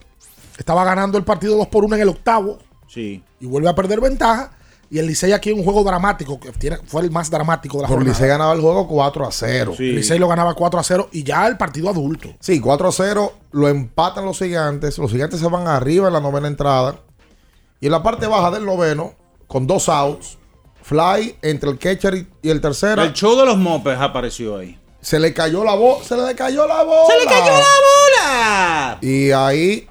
Estaba 0.62 0.84
ganando 0.84 1.18
el 1.18 1.24
partido 1.24 1.56
2 1.56 1.66
por 1.66 1.84
1 1.84 1.96
en 1.96 2.02
el 2.02 2.08
octavo. 2.10 2.56
Sí. 2.86 3.20
Y 3.40 3.46
vuelve 3.46 3.68
a 3.68 3.74
perder 3.74 4.00
ventaja. 4.00 4.52
Y 4.88 5.00
el 5.00 5.08
Licey 5.08 5.32
aquí 5.32 5.50
en 5.50 5.58
un 5.58 5.64
juego 5.64 5.82
dramático, 5.82 6.38
que 6.38 6.52
tiene- 6.52 6.76
fue 6.86 7.02
el 7.02 7.10
más 7.10 7.30
dramático 7.30 7.78
de 7.78 7.82
la 7.82 7.88
Por 7.88 7.96
jornada. 7.96 8.14
Licey 8.16 8.28
ganaba 8.28 8.52
el 8.52 8.60
juego 8.60 8.86
4 8.86 9.26
a 9.26 9.32
0. 9.32 9.74
El 9.76 9.96
Licey 9.96 10.20
lo 10.20 10.28
ganaba 10.28 10.54
4 10.54 10.78
a 10.78 10.84
0 10.84 11.08
y 11.10 11.24
ya 11.24 11.48
el 11.48 11.56
partido 11.56 11.88
adulto. 11.90 12.28
Sí, 12.38 12.60
4 12.60 12.88
a 12.88 12.92
0. 12.92 13.32
Lo 13.50 13.68
empatan 13.68 14.24
los 14.24 14.38
gigantes. 14.38 14.98
Los 14.98 15.10
gigantes 15.10 15.40
se 15.40 15.48
van 15.48 15.66
arriba 15.66 16.06
en 16.06 16.12
la 16.12 16.20
novena 16.20 16.46
entrada. 16.46 17.00
Y 17.80 17.86
en 17.86 17.92
la 17.92 18.04
parte 18.04 18.28
baja 18.28 18.52
del 18.52 18.64
noveno, 18.64 19.14
con 19.48 19.66
dos 19.66 19.88
outs, 19.88 20.38
fly 20.82 21.36
entre 21.42 21.70
el 21.70 21.78
catcher 21.78 22.14
y, 22.14 22.28
y 22.40 22.50
el 22.50 22.60
tercero. 22.60 23.02
El 23.02 23.14
show 23.14 23.36
de 23.36 23.46
los 23.46 23.58
mopes 23.58 23.98
apareció 23.98 24.58
ahí. 24.58 24.78
Se 25.00 25.18
le 25.18 25.34
cayó 25.34 25.64
la 25.64 25.74
bola. 25.74 26.04
Se 26.04 26.16
le 26.16 26.32
cayó 26.36 26.68
la 26.68 26.84
bola. 26.84 27.06
¡Se 27.08 27.18
le 27.18 27.24
cayó 27.24 27.50
la 27.50 27.58
bola! 28.28 28.98
Y 29.00 29.30
ahí. 29.32 29.88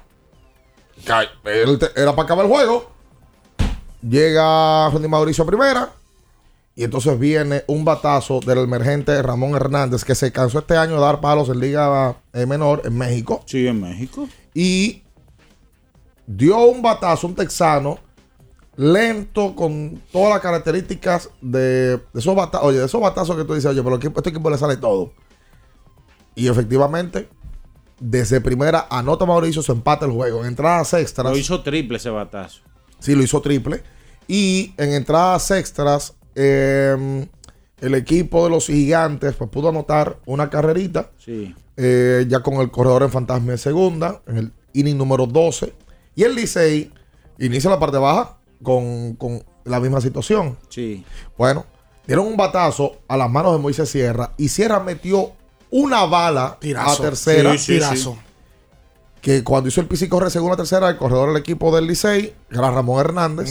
Te- 1.78 2.00
Era 2.00 2.12
para 2.14 2.24
acabar 2.24 2.44
el 2.46 2.50
juego. 2.50 2.90
Llega 4.02 4.88
Randy 4.90 5.08
Mauricio 5.08 5.44
a 5.44 5.46
primera. 5.46 5.92
Y 6.74 6.84
entonces 6.84 7.18
viene 7.18 7.64
un 7.66 7.84
batazo 7.84 8.40
del 8.40 8.58
emergente 8.58 9.20
Ramón 9.20 9.54
Hernández, 9.54 10.04
que 10.04 10.14
se 10.14 10.32
cansó 10.32 10.60
este 10.60 10.74
año 10.76 10.94
de 10.94 11.00
dar 11.02 11.20
palos 11.20 11.50
en 11.50 11.60
Liga 11.60 12.16
eh, 12.32 12.46
Menor 12.46 12.82
en 12.86 12.96
México. 12.96 13.42
Sí, 13.44 13.66
en 13.66 13.78
México. 13.80 14.26
Y 14.54 15.02
dio 16.26 16.58
un 16.64 16.80
batazo, 16.80 17.26
un 17.26 17.34
texano, 17.34 17.98
lento, 18.76 19.54
con 19.54 20.00
todas 20.12 20.30
las 20.30 20.40
características 20.40 21.28
de, 21.42 21.98
de 21.98 22.02
esos 22.20 22.34
batazos. 22.34 22.66
Oye, 22.68 22.78
de 22.78 22.86
esos 22.86 23.00
batazos 23.02 23.36
que 23.36 23.44
tú 23.44 23.52
dices, 23.54 23.70
oye, 23.70 23.82
pero 23.82 23.96
a 23.96 23.98
este 23.98 24.30
equipo 24.30 24.48
le 24.48 24.56
sale 24.56 24.78
todo. 24.78 25.12
Y 26.34 26.48
efectivamente, 26.48 27.28
desde 28.02 28.40
primera 28.40 28.88
anota 28.90 29.24
Mauricio, 29.24 29.62
se 29.62 29.70
empata 29.72 30.06
el 30.06 30.12
juego. 30.12 30.40
En 30.40 30.48
entradas 30.48 30.92
extras. 30.94 31.30
Lo 31.32 31.38
hizo 31.38 31.62
triple 31.62 31.98
ese 31.98 32.10
batazo. 32.10 32.60
Sí, 32.98 33.14
lo 33.14 33.22
hizo 33.22 33.40
triple. 33.40 33.82
Y 34.26 34.74
en 34.76 34.92
entradas 34.92 35.50
extras, 35.52 36.14
eh, 36.34 37.26
el 37.80 37.94
equipo 37.94 38.44
de 38.44 38.50
los 38.50 38.66
gigantes 38.66 39.34
pues, 39.36 39.48
pudo 39.50 39.68
anotar 39.68 40.18
una 40.26 40.50
carrerita. 40.50 41.10
Sí. 41.18 41.54
eh, 41.76 42.26
ya 42.28 42.40
con 42.40 42.54
el 42.54 42.70
corredor 42.70 43.02
en 43.04 43.10
fantasma 43.10 43.52
en 43.52 43.58
segunda, 43.58 44.20
en 44.26 44.36
el 44.36 44.52
inning 44.72 44.96
número 44.98 45.26
12. 45.26 45.72
Y 46.14 46.24
el 46.24 46.34
Licey 46.34 46.92
inicia 47.38 47.70
la 47.70 47.78
parte 47.78 47.98
baja 47.98 48.36
con, 48.62 49.14
con 49.14 49.42
la 49.64 49.78
misma 49.80 50.00
situación. 50.00 50.58
Sí. 50.68 51.04
Bueno, 51.38 51.64
dieron 52.06 52.26
un 52.26 52.36
batazo 52.36 52.96
a 53.08 53.16
las 53.16 53.30
manos 53.30 53.52
de 53.52 53.58
Moisés 53.58 53.88
Sierra 53.88 54.32
y 54.36 54.48
Sierra 54.48 54.80
metió 54.80 55.32
una 55.72 56.04
bala 56.04 56.56
Tirazo. 56.60 57.02
a 57.02 57.06
tercera. 57.06 57.52
Sí, 57.52 57.58
sí, 57.58 57.72
Tirazo. 57.74 58.12
sí. 58.12 58.18
Que 59.20 59.42
cuando 59.44 59.68
hizo 59.68 59.80
el 59.80 59.86
pis 59.88 60.02
y 60.02 60.08
corre 60.08 60.30
segunda 60.30 60.56
tercera, 60.56 60.88
el 60.88 60.96
corredor 60.98 61.28
del 61.32 61.38
equipo 61.38 61.74
del 61.74 61.86
Licey, 61.86 62.34
que 62.50 62.56
era 62.58 62.70
Ramón 62.70 63.00
Hernández, 63.00 63.50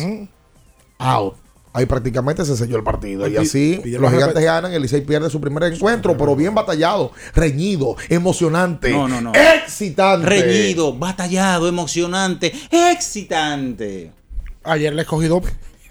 out. 1.00 1.36
Ahí 1.74 1.86
prácticamente 1.86 2.44
se 2.44 2.58
selló 2.58 2.76
el 2.76 2.84
partido. 2.84 3.26
Y 3.30 3.38
así 3.38 3.82
los 3.86 4.12
gigantes 4.12 4.44
ganan, 4.44 4.74
el 4.74 4.82
Licey 4.82 5.00
pierde 5.06 5.30
su 5.30 5.40
primer 5.40 5.64
encuentro, 5.72 6.18
pero 6.18 6.36
bien 6.36 6.54
batallado, 6.54 7.14
reñido, 7.34 7.96
emocionante, 8.10 8.92
No, 8.92 9.08
no, 9.08 9.22
no. 9.22 9.32
excitante. 9.34 10.26
Reñido, 10.28 10.94
batallado, 10.98 11.70
emocionante, 11.70 12.52
excitante. 12.70 14.12
Ayer 14.66 14.92
el 14.94 15.00
escogido 15.00 15.42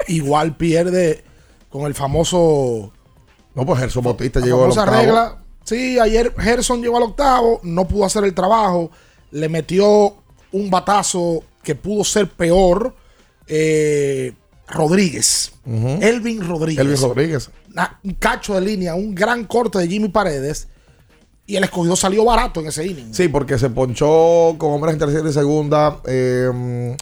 igual 0.09 0.57
pierde 0.57 1.25
con 1.71 1.87
el 1.87 1.95
famoso. 1.95 2.93
No, 3.55 3.65
pues 3.67 3.81
Gerson 3.81 4.05
Bautista 4.05 4.41
llegó 4.41 4.61
famosa 4.61 4.83
octavo. 4.83 4.99
regla. 5.01 5.40
Sí, 5.71 5.99
ayer 6.01 6.35
Gerson 6.37 6.83
llegó 6.83 6.97
al 6.97 7.05
octavo, 7.05 7.61
no 7.63 7.87
pudo 7.87 8.05
hacer 8.05 8.25
el 8.25 8.35
trabajo, 8.35 8.91
le 9.31 9.49
metió 9.49 10.17
un 10.51 10.69
batazo 10.69 11.45
que 11.63 11.77
pudo 11.77 12.03
ser 12.05 12.29
peor. 12.29 12.95
eh, 13.47 14.33
Rodríguez, 14.69 15.53
Elvin 15.67 16.47
Rodríguez. 16.47 16.85
Elvin 16.85 17.01
Rodríguez. 17.01 17.51
Una- 17.73 17.99
un 18.05 18.15
cacho 18.15 18.55
de 18.55 18.61
línea, 18.61 18.95
un 18.97 19.15
gran 19.15 19.45
corte 19.45 19.79
de 19.79 19.87
Jimmy 19.89 20.09
Paredes. 20.09 20.67
Y 21.47 21.57
el 21.57 21.65
escogido 21.65 21.95
salió 21.97 22.25
barato 22.25 22.61
en 22.61 22.67
ese 22.69 22.87
inning. 22.87 23.13
Sí, 23.13 23.27
porque 23.29 23.59
se 23.59 23.71
ponchó 23.71 24.55
con 24.59 24.71
hombres 24.73 24.93
en 24.95 24.99
tercera 25.01 25.29
y 25.29 25.33
segunda 25.33 26.01
eh, 26.07 26.97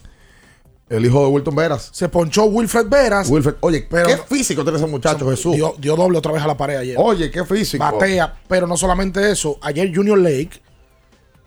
el 0.90 1.04
hijo 1.04 1.20
de 1.22 1.26
Wilton 1.28 1.54
Veras. 1.54 1.88
Se 1.92 2.08
ponchó 2.08 2.44
Wilfred 2.46 2.86
Veras. 2.88 3.28
Wilfred, 3.28 3.54
oye, 3.60 3.86
Pero- 3.90 4.08
qué 4.08 4.16
físico 4.16 4.62
tiene 4.62 4.78
ese 4.78 4.86
muchacho, 4.86 5.28
Jesús. 5.30 5.54
Dio, 5.54 5.74
dio 5.78 5.96
doble 5.96 6.18
otra 6.18 6.32
vez 6.32 6.42
a 6.42 6.46
la 6.46 6.56
pared 6.56 6.76
ayer. 6.76 6.96
Oye, 6.98 7.30
qué 7.30 7.44
físico. 7.44 7.84
Batea, 7.84 8.40
pero 8.48 8.66
no 8.66 8.76
solamente 8.76 9.30
eso. 9.30 9.58
Ayer 9.60 9.94
Junior 9.94 10.18
Lake, 10.18 10.50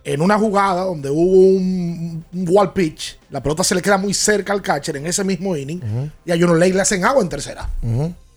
en 0.03 0.21
una 0.21 0.37
jugada 0.39 0.83
donde 0.85 1.09
hubo 1.09 1.37
un, 1.57 2.25
un 2.33 2.45
wall 2.49 2.73
pitch, 2.73 3.19
la 3.29 3.41
pelota 3.41 3.63
se 3.63 3.75
le 3.75 3.81
queda 3.81 3.97
muy 3.97 4.13
cerca 4.13 4.51
al 4.53 4.61
catcher 4.61 4.97
en 4.97 5.05
ese 5.07 5.23
mismo 5.23 5.55
inning, 5.55 5.81
y 6.25 6.31
a 6.31 6.35
Junior 6.35 6.57
Lake 6.57 6.73
le 6.73 6.81
hacen 6.81 7.05
agua 7.05 7.21
en 7.21 7.29
tercera. 7.29 7.69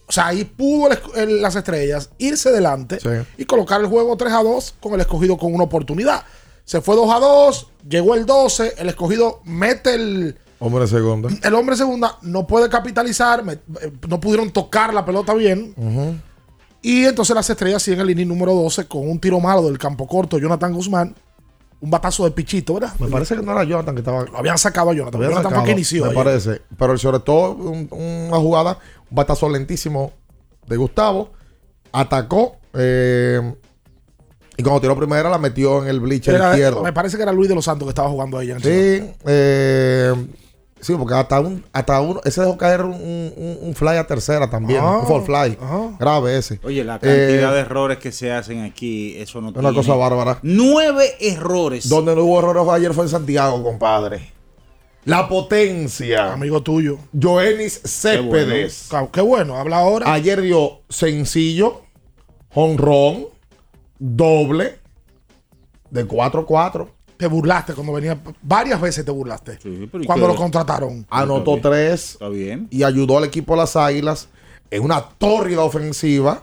O 0.07 0.13
sea, 0.13 0.27
ahí 0.27 0.45
pudo 0.45 0.91
el 0.91 0.99
esc- 0.99 1.17
el- 1.17 1.41
las 1.41 1.57
estrellas 1.57 2.11
irse 2.19 2.51
delante 2.51 3.01
Sí. 3.01 3.09
y 3.39 3.47
colocar 3.47 3.81
el 3.81 3.87
juego 3.87 4.15
3 4.19 4.35
a 4.35 4.43
2 4.43 4.75
con 4.79 4.93
el 4.93 5.01
escogido 5.01 5.39
con 5.39 5.55
una 5.55 5.65
oportunidad. 5.65 6.25
Se 6.67 6.83
fue 6.83 6.95
2 6.97 7.11
a 7.11 7.19
2, 7.19 7.69
llegó 7.89 8.15
el 8.15 8.27
12, 8.27 8.75
el 8.77 8.91
escogido 8.91 9.41
mete 9.45 9.95
el, 9.95 10.37
Hombre 10.59 10.87
segunda. 10.87 11.29
el 11.43 11.55
hombre 11.55 11.77
segunda, 11.77 12.17
no 12.23 12.47
puede 12.47 12.69
capitalizar, 12.69 13.43
me- 13.45 13.55
eh, 13.55 13.93
no 14.09 14.21
pudieron 14.21 14.51
tocar 14.51 14.95
la 14.95 15.05
pelota 15.05 15.35
bien. 15.35 15.75
Y 16.83 17.05
entonces 17.05 17.35
las 17.35 17.49
estrellas 17.49 17.83
siguen 17.83 18.01
el 18.01 18.11
inning 18.11 18.29
número 18.29 18.53
12 18.55 18.87
con 18.87 19.09
un 19.09 19.19
tiro 19.19 19.41
malo 19.41 19.63
del 19.63 19.79
campo 19.79 20.07
corto, 20.07 20.39
Jonathan 20.39 20.73
Guzmán. 20.73 21.15
Un 21.81 21.91
batazo 21.91 22.25
de 22.25 22.31
pichito, 22.31 22.75
¿verdad? 22.75 22.95
Me 22.99 23.09
parece 23.09 23.37
que 23.37 23.43
no 23.43 23.53
era 23.53 23.65
Jonathan 23.65 23.95
que 23.95 24.01
estaba. 24.01 24.25
Lo 24.25 24.39
habían 24.39 24.57
sacado 24.57 24.91
a 24.91 24.95
Jonathan. 24.95 25.21
Jonathan 25.21 25.43
fue 25.43 25.51
sacado, 25.51 25.65
que 25.67 25.73
inició. 25.73 26.05
Me 26.05 26.11
ayer. 26.13 26.25
parece. 26.25 26.63
Pero 26.79 26.97
sobre 26.97 27.19
todo, 27.21 27.53
un- 27.57 27.89
una 27.91 28.39
jugada, 28.39 28.79
un 29.11 29.17
batazo 29.17 29.49
lentísimo 29.51 30.13
de 30.67 30.77
Gustavo. 30.77 31.33
Atacó. 31.93 32.57
eh, 32.77 33.55
y 34.57 34.63
cuando 34.63 34.81
tiró 34.81 34.97
primera, 34.97 35.29
la 35.31 35.39
metió 35.39 35.83
en 35.83 35.89
el 35.89 36.01
bleacher 36.01 36.35
Era- 36.35 36.51
izquierdo. 36.51 36.83
me 36.83 36.93
parece 36.93 37.17
que 37.17 37.23
era 37.23 37.33
Luis 37.33 37.49
de 37.49 37.55
los 37.55 37.65
Santos 37.65 37.87
que 37.87 37.91
estaba 37.91 38.09
jugando 38.09 38.39
ahí. 38.39 38.51
En 38.51 38.57
el 38.57 38.63
Sí, 38.63 39.13
eh, 39.27 40.13
sí, 40.85 40.95
porque 40.97 41.15
hasta 41.15 41.41
un, 41.41 41.65
hasta 41.73 42.01
uno, 42.01 42.21
ese 42.25 42.41
dejó 42.43 42.57
caer 42.57 42.83
un, 42.83 42.93
un- 42.93 43.59
un 43.63 43.75
fly 43.75 43.97
a 43.97 44.07
tercera 44.07 44.49
también, 44.49 44.81
Ah, 44.83 44.99
un 44.99 45.07
fall 45.07 45.23
fly, 45.23 45.59
grave 45.99 46.37
ese. 46.39 46.61
Oye, 46.63 46.85
la 46.85 46.99
cantidad 47.01 47.53
Eh, 47.53 47.55
de 47.55 47.61
errores 47.61 47.99
que 47.99 48.13
se 48.13 48.31
hacen 48.33 48.63
aquí, 48.63 49.17
eso 49.17 49.41
no 49.41 49.49
Una 49.49 49.61
tiene- 49.61 49.75
cosa 49.75 49.95
bárbara. 49.95 50.39
Nueve 50.43 51.15
errores. 51.21 51.89
Donde 51.89 52.15
no 52.15 52.23
hubo 52.25 52.39
errores 52.39 52.63
ayer 52.71 52.93
fue 52.95 53.05
en 53.05 53.11
Santiago, 53.11 53.63
compadre. 53.63 54.33
La 55.07 55.29
potencia. 55.29 56.33
Amigo 56.33 56.63
tuyo. 56.63 56.99
Joenis 57.13 57.81
Céspedes. 57.85 58.87
Qué 58.91 58.97
bueno, 58.97 59.11
Qué 59.13 59.21
bueno, 59.21 59.57
habla 59.57 59.79
ahora. 59.79 60.13
Ayer 60.13 60.41
dio 60.41 60.81
sencillo, 60.89 61.83
honrón, 62.55 63.27
doble, 63.99 64.79
de 65.91 66.07
4-4. 66.07 66.89
Te 67.17 67.27
burlaste 67.27 67.75
cuando 67.75 67.93
venía. 67.93 68.19
Varias 68.43 68.81
veces 68.81 69.05
te 69.05 69.11
burlaste. 69.11 69.59
pero 69.63 70.03
¿y 70.03 70.07
cuando 70.07 70.27
lo 70.27 70.35
contrataron. 70.35 71.07
Anotó 71.09 71.57
Está 71.57 71.71
tres. 71.71 72.13
Está 72.13 72.29
bien. 72.29 72.69
y 72.71 72.83
ayudó 72.83 73.19
al 73.19 73.25
equipo 73.25 73.55
de 73.55 73.61
las 73.61 73.77
Águilas 73.77 74.29
en 74.71 74.83
una 74.83 75.01
tórrida 75.01 75.63
ofensiva 75.63 76.43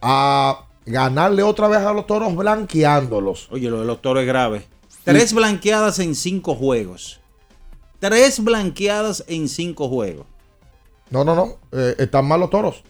a 0.00 0.66
ganarle 0.86 1.42
otra 1.42 1.66
vez 1.68 1.80
a 1.80 1.92
los 1.92 2.06
toros 2.06 2.34
blanqueándolos. 2.36 3.48
Oye, 3.50 3.68
lo 3.70 3.80
de 3.80 3.86
los 3.86 4.00
toros 4.00 4.22
es 4.22 4.26
grave. 4.28 4.66
Tres 5.02 5.32
blanqueadas 5.32 5.98
en 5.98 6.14
cinco 6.14 6.54
juegos. 6.54 7.20
Tres 7.98 8.42
blanqueadas 8.42 9.24
en 9.26 9.48
cinco 9.48 9.88
juegos. 9.88 10.26
No, 11.10 11.24
no, 11.24 11.34
no. 11.34 11.58
Eh, 11.72 11.96
están 11.98 12.26
mal 12.26 12.40
los 12.40 12.50
toros. 12.50 12.82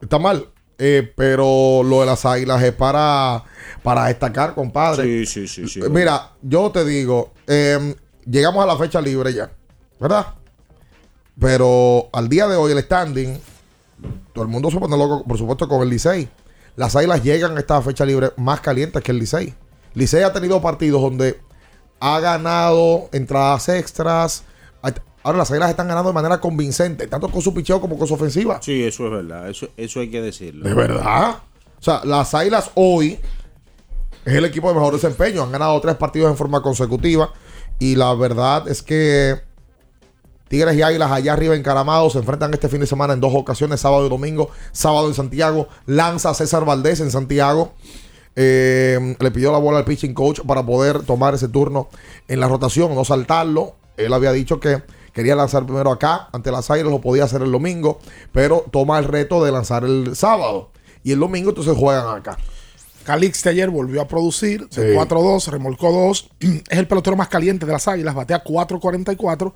Está 0.00 0.18
mal. 0.18 0.48
Eh, 0.78 1.12
pero 1.14 1.82
lo 1.84 2.00
de 2.00 2.06
las 2.06 2.24
águilas 2.24 2.62
es 2.62 2.72
para, 2.72 3.44
para 3.82 4.06
destacar, 4.06 4.54
compadre. 4.54 5.24
Sí, 5.24 5.26
sí, 5.26 5.48
sí, 5.48 5.68
sí. 5.68 5.80
Mira, 5.90 6.32
yo 6.42 6.70
te 6.70 6.84
digo, 6.84 7.32
eh, 7.46 7.94
llegamos 8.26 8.62
a 8.62 8.66
la 8.66 8.76
fecha 8.76 9.00
libre 9.00 9.32
ya, 9.32 9.50
¿verdad? 10.00 10.26
Pero 11.38 12.08
al 12.12 12.28
día 12.28 12.48
de 12.48 12.56
hoy 12.56 12.72
el 12.72 12.80
standing, 12.80 13.38
todo 14.32 14.44
el 14.44 14.50
mundo 14.50 14.70
se 14.70 14.78
pone 14.78 14.96
loco, 14.96 15.24
por 15.24 15.38
supuesto, 15.38 15.68
con 15.68 15.82
el 15.82 15.88
Licey. 15.90 16.28
Las 16.76 16.96
águilas 16.96 17.22
llegan 17.22 17.56
a 17.56 17.60
esta 17.60 17.80
fecha 17.82 18.04
libre 18.04 18.32
más 18.36 18.60
calientes 18.60 19.02
que 19.02 19.12
el 19.12 19.18
Licey. 19.18 19.54
Licey 19.94 20.22
ha 20.22 20.32
tenido 20.32 20.60
partidos 20.60 21.00
donde 21.00 21.40
ha 22.00 22.18
ganado 22.20 23.08
entradas 23.12 23.68
extras. 23.68 24.44
Ahora 25.24 25.38
las 25.38 25.50
águilas 25.50 25.70
están 25.70 25.88
ganando 25.88 26.10
de 26.10 26.14
manera 26.14 26.38
convincente, 26.38 27.06
tanto 27.06 27.30
con 27.30 27.40
su 27.40 27.54
picheo 27.54 27.80
como 27.80 27.98
con 27.98 28.06
su 28.06 28.12
ofensiva. 28.12 28.60
Sí, 28.60 28.84
eso 28.84 29.06
es 29.06 29.10
verdad. 29.10 29.48
Eso, 29.48 29.68
eso 29.76 30.00
hay 30.00 30.10
que 30.10 30.20
decirlo. 30.20 30.68
De 30.68 30.74
verdad. 30.74 31.38
O 31.80 31.82
sea, 31.82 32.02
las 32.04 32.34
águilas 32.34 32.70
hoy 32.74 33.18
es 34.24 34.34
el 34.34 34.44
equipo 34.44 34.68
de 34.68 34.74
mejor 34.74 34.92
desempeño. 34.92 35.42
Han 35.42 35.50
ganado 35.50 35.80
tres 35.80 35.96
partidos 35.96 36.30
en 36.30 36.36
forma 36.36 36.60
consecutiva. 36.60 37.32
Y 37.78 37.96
la 37.96 38.12
verdad 38.14 38.68
es 38.68 38.82
que 38.82 39.40
Tigres 40.48 40.76
y 40.76 40.82
Águilas 40.82 41.10
allá 41.10 41.32
arriba 41.32 41.56
encaramados 41.56 42.12
se 42.12 42.18
enfrentan 42.18 42.52
este 42.52 42.68
fin 42.68 42.80
de 42.80 42.86
semana 42.86 43.14
en 43.14 43.20
dos 43.20 43.32
ocasiones, 43.34 43.80
sábado 43.80 44.06
y 44.06 44.10
domingo. 44.10 44.50
Sábado 44.72 45.08
en 45.08 45.14
Santiago, 45.14 45.68
lanza 45.86 46.30
a 46.30 46.34
César 46.34 46.66
Valdés 46.66 47.00
en 47.00 47.10
Santiago. 47.10 47.72
Eh, 48.36 49.16
le 49.18 49.30
pidió 49.30 49.52
la 49.52 49.58
bola 49.58 49.78
al 49.78 49.84
pitching 49.84 50.12
coach 50.12 50.40
para 50.46 50.64
poder 50.66 51.02
tomar 51.02 51.34
ese 51.34 51.48
turno 51.48 51.88
en 52.28 52.40
la 52.40 52.48
rotación, 52.48 52.94
no 52.94 53.06
saltarlo. 53.06 53.74
Él 53.96 54.12
había 54.12 54.32
dicho 54.32 54.60
que 54.60 54.82
quería 55.14 55.34
lanzar 55.34 55.64
primero 55.64 55.90
acá, 55.90 56.28
ante 56.32 56.50
las 56.50 56.70
Águilas, 56.70 56.92
lo 56.92 57.00
podía 57.00 57.24
hacer 57.24 57.40
el 57.40 57.50
domingo, 57.52 57.98
pero 58.32 58.64
toma 58.70 58.98
el 58.98 59.04
reto 59.06 59.42
de 59.42 59.52
lanzar 59.52 59.84
el 59.84 60.14
sábado. 60.14 60.70
Y 61.02 61.12
el 61.12 61.20
domingo 61.20 61.50
entonces 61.50 61.74
juegan 61.76 62.14
acá. 62.16 62.36
Calixte 63.04 63.50
ayer 63.50 63.68
volvió 63.70 64.00
a 64.00 64.08
producir, 64.08 64.66
Sí. 64.70 64.80
de 64.80 64.94
4-2, 64.96 65.48
remolcó 65.48 65.92
2. 65.92 66.30
es 66.40 66.78
el 66.78 66.86
pelotero 66.88 67.16
más 67.16 67.28
caliente 67.28 67.66
de 67.66 67.72
las 67.72 67.86
águilas, 67.88 68.14
batea 68.14 68.42
4-44. 68.42 69.52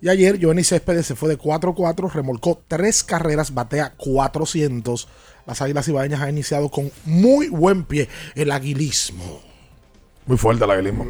Y 0.00 0.08
ayer 0.08 0.38
Giovanni 0.38 0.62
Céspedes 0.62 1.06
se 1.06 1.14
fue 1.16 1.28
de 1.28 1.38
4-4, 1.38 2.10
remolcó 2.12 2.62
3 2.68 3.02
carreras, 3.04 3.54
batea 3.54 3.94
400. 3.96 5.08
Las 5.46 5.62
águilas 5.62 5.88
ibaeñas 5.88 6.20
han 6.20 6.30
iniciado 6.30 6.68
con 6.70 6.90
muy 7.04 7.48
buen 7.48 7.84
pie 7.84 8.08
el 8.34 8.50
aguilismo. 8.50 9.40
Muy 10.26 10.36
fuerte 10.36 10.64
el 10.64 10.70
aguilismo. 10.70 11.06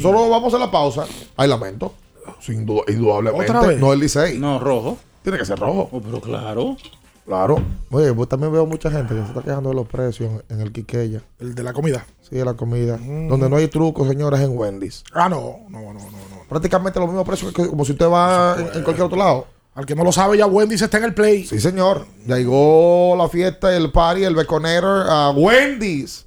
Solo 0.00 0.28
vamos 0.28 0.52
a 0.54 0.58
la 0.58 0.70
pausa. 0.70 1.06
Hay 1.36 1.48
lamento. 1.48 1.94
Sin 2.40 2.66
duda, 2.66 2.82
indudablemente. 2.88 3.50
¿Otra 3.50 3.66
vez? 3.68 3.80
No 3.80 3.92
el 3.92 4.00
Licey. 4.00 4.38
No, 4.38 4.58
rojo. 4.58 4.98
Tiene 5.22 5.38
que 5.38 5.44
ser 5.44 5.58
rojo. 5.58 5.88
Oh, 5.92 6.00
pero 6.00 6.20
claro. 6.20 6.76
Claro. 7.24 7.56
Oye, 7.90 8.12
pues 8.12 8.28
también 8.28 8.52
veo 8.52 8.64
mucha 8.66 8.88
gente 8.90 9.14
que 9.14 9.20
se 9.20 9.26
está 9.26 9.42
quejando 9.42 9.70
de 9.70 9.74
los 9.74 9.88
precios 9.88 10.30
en, 10.48 10.56
en 10.56 10.60
el 10.60 10.72
Quiqueya. 10.72 11.22
El 11.40 11.56
de 11.56 11.62
la 11.64 11.72
comida. 11.72 12.06
Sí, 12.22 12.36
de 12.36 12.44
la 12.44 12.54
comida. 12.54 12.98
Donde 12.98 13.50
no 13.50 13.56
hay 13.56 13.66
trucos, 13.66 14.06
señores, 14.06 14.40
en 14.40 14.56
Wendy's. 14.56 15.02
Ah, 15.12 15.28
no, 15.28 15.60
no, 15.68 15.80
no, 15.80 15.94
no. 15.94 16.00
no. 16.00 16.44
Prácticamente 16.48 17.00
los 17.00 17.08
mismos 17.08 17.26
precios 17.26 17.52
que 17.52 17.66
como 17.66 17.84
si 17.84 17.92
usted 17.92 18.08
va 18.08 18.54
en, 18.56 18.78
en 18.78 18.84
cualquier 18.84 19.06
otro 19.06 19.18
lado. 19.18 19.46
Al 19.74 19.84
que 19.84 19.94
no 19.94 20.04
lo 20.04 20.12
sabe, 20.12 20.38
ya 20.38 20.46
Wendy's 20.46 20.80
está 20.80 20.98
en 20.98 21.04
el 21.04 21.14
play. 21.14 21.44
Sí, 21.44 21.60
señor. 21.60 22.06
Ya 22.26 22.36
llegó 22.36 23.14
la 23.18 23.28
fiesta, 23.28 23.76
el 23.76 23.90
party, 23.90 24.24
el 24.24 24.34
Baconator 24.34 25.06
a 25.08 25.30
Wendy's. 25.30 26.24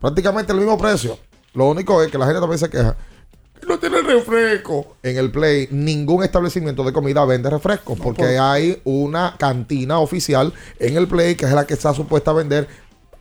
Prácticamente 0.00 0.52
el 0.52 0.58
mismo 0.58 0.78
precio. 0.78 1.18
Lo 1.52 1.68
único 1.68 2.02
es 2.02 2.10
que 2.10 2.18
la 2.18 2.24
gente 2.24 2.40
también 2.40 2.58
se 2.58 2.70
queja. 2.70 2.96
No 3.68 3.78
tiene 3.78 4.00
refresco. 4.02 4.96
En 5.02 5.16
el 5.16 5.30
Play, 5.30 5.68
ningún 5.70 6.24
establecimiento 6.24 6.82
de 6.84 6.92
comida 6.92 7.24
vende 7.24 7.48
refrescos. 7.50 7.98
porque 7.98 8.22
por- 8.22 8.40
hay 8.40 8.80
una 8.84 9.36
cantina 9.38 9.98
oficial 9.98 10.52
en 10.78 10.96
el 10.96 11.06
Play 11.08 11.34
que 11.36 11.44
es 11.46 11.52
la 11.52 11.66
que 11.66 11.74
está 11.74 11.92
supuesta 11.94 12.30
a 12.30 12.34
vender 12.34 12.68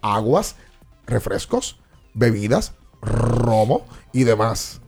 aguas, 0.02 0.56
refrescos, 1.06 1.78
bebidas, 2.14 2.74
romo 3.02 3.86
y 4.14 4.24
demás. 4.24 4.82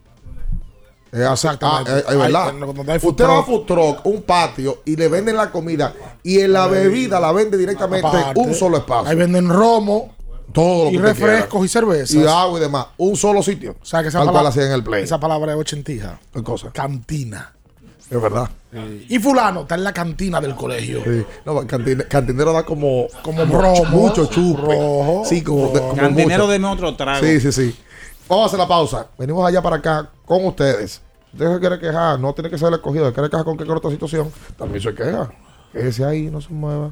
Así. 1.11 1.21
Exactamente. 1.23 1.91
Ah, 1.91 1.97
es- 1.99 2.05
es 2.09 2.17
verdad. 2.17 2.53
Hay- 2.87 2.99
Usted 3.03 3.25
va 3.25 3.39
a 3.39 3.43
food 3.43 3.65
truck, 3.65 4.05
un 4.05 4.21
patio, 4.21 4.81
y 4.85 4.95
le 4.95 5.09
venden 5.09 5.35
la 5.35 5.51
comida. 5.51 5.93
Y 6.23 6.39
en 6.39 6.53
la 6.53 6.67
bebida 6.67 7.19
la 7.19 7.33
vende 7.33 7.57
directamente 7.57 8.07
Aparte, 8.07 8.39
un 8.39 8.53
solo 8.53 8.77
espacio. 8.77 9.09
Ahí 9.09 9.17
venden 9.17 9.49
romo 9.49 10.15
Todo 10.53 10.85
lo 10.85 10.89
y 10.91 10.97
que 10.97 11.01
refrescos 11.01 11.65
y 11.65 11.67
cervezas. 11.67 12.11
Y 12.15 12.25
agua 12.25 12.57
y 12.59 12.61
demás. 12.61 12.87
Un 12.97 13.15
solo 13.15 13.41
sitio. 13.43 13.75
O 13.81 13.85
sea 13.85 14.01
que 14.01 14.09
esa 14.09 14.19
cual 14.19 14.27
palabra, 14.29 14.49
hacía 14.49 14.65
en 14.67 14.71
el 14.73 14.83
play. 14.83 15.03
esa 15.03 15.19
palabra 15.19 15.53
es 15.53 15.57
ochentija. 15.59 16.19
¿Qué 16.33 16.43
cosa? 16.43 16.71
Cantina. 16.71 17.53
Es 18.09 18.21
verdad. 18.21 18.49
Y 19.07 19.19
fulano 19.19 19.61
está 19.61 19.75
en 19.75 19.83
la 19.85 19.93
cantina 19.93 20.41
del 20.41 20.55
colegio. 20.55 21.01
Sí. 21.03 21.25
No, 21.45 21.61
cantine- 21.65 22.07
cantinero 22.07 22.51
da 22.53 22.63
como, 22.63 23.07
Como 23.23 23.45
mucho 23.45 24.25
chupe. 24.25 24.61
rojo, 24.61 25.23
sí, 25.25 25.41
como, 25.41 25.69
de- 25.69 25.79
como 25.79 25.95
Cantinero, 25.95 26.43
mucho. 26.43 26.51
deme 26.51 26.67
otro 26.67 26.95
trago. 26.95 27.25
Sí, 27.25 27.39
sí, 27.39 27.51
sí. 27.51 27.75
Vamos 28.27 28.43
a 28.43 28.47
hacer 28.47 28.59
la 28.59 28.67
pausa. 28.67 29.07
Venimos 29.17 29.45
allá 29.47 29.61
para 29.61 29.77
acá 29.77 30.09
con 30.25 30.45
ustedes. 30.45 31.01
Usted 31.33 31.53
se 31.53 31.59
quiere 31.61 31.79
quejar, 31.79 32.19
no 32.19 32.33
tiene 32.33 32.49
que 32.49 32.57
ser 32.57 32.67
el 32.69 32.73
escogido. 32.75 33.07
Se 33.07 33.13
quiere 33.13 33.29
quejar 33.29 33.45
con 33.45 33.55
cualquier 33.55 33.77
otra 33.77 33.91
situación. 33.91 34.29
También 34.57 34.81
se 34.81 34.93
queja. 34.93 35.29
Ese 35.73 36.03
ahí 36.03 36.23
no 36.29 36.41
se 36.41 36.49
mueva. 36.51 36.91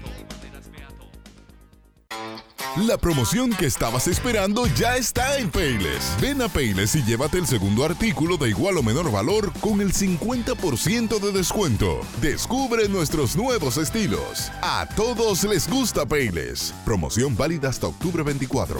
La 2.77 2.97
promoción 2.97 3.51
que 3.51 3.65
estabas 3.65 4.07
esperando 4.07 4.65
ya 4.75 4.95
está 4.95 5.37
en 5.37 5.51
Payless. 5.51 6.15
Ven 6.21 6.41
a 6.41 6.47
Payless 6.47 6.95
y 6.95 7.03
llévate 7.03 7.37
el 7.37 7.45
segundo 7.45 7.83
artículo 7.83 8.37
de 8.37 8.49
igual 8.49 8.77
o 8.77 8.83
menor 8.83 9.11
valor 9.11 9.51
con 9.59 9.81
el 9.81 9.91
50% 9.91 11.19
de 11.19 11.31
descuento. 11.33 11.99
Descubre 12.21 12.87
nuestros 12.87 13.35
nuevos 13.35 13.75
estilos. 13.75 14.51
A 14.61 14.87
todos 14.95 15.43
les 15.43 15.69
gusta 15.69 16.05
Payless. 16.05 16.73
Promoción 16.85 17.35
válida 17.35 17.67
hasta 17.67 17.87
octubre 17.87 18.23
24. 18.23 18.79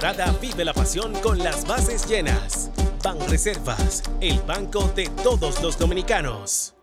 Temporada 0.00 0.34
vive 0.40 0.64
la 0.64 0.72
pasión 0.72 1.12
con 1.20 1.38
las 1.38 1.66
bases 1.66 2.06
llenas. 2.08 2.70
Ban 3.04 3.18
Reservas, 3.28 4.02
el 4.22 4.40
banco 4.40 4.90
de 4.96 5.10
todos 5.22 5.60
los 5.62 5.78
dominicanos. 5.78 6.74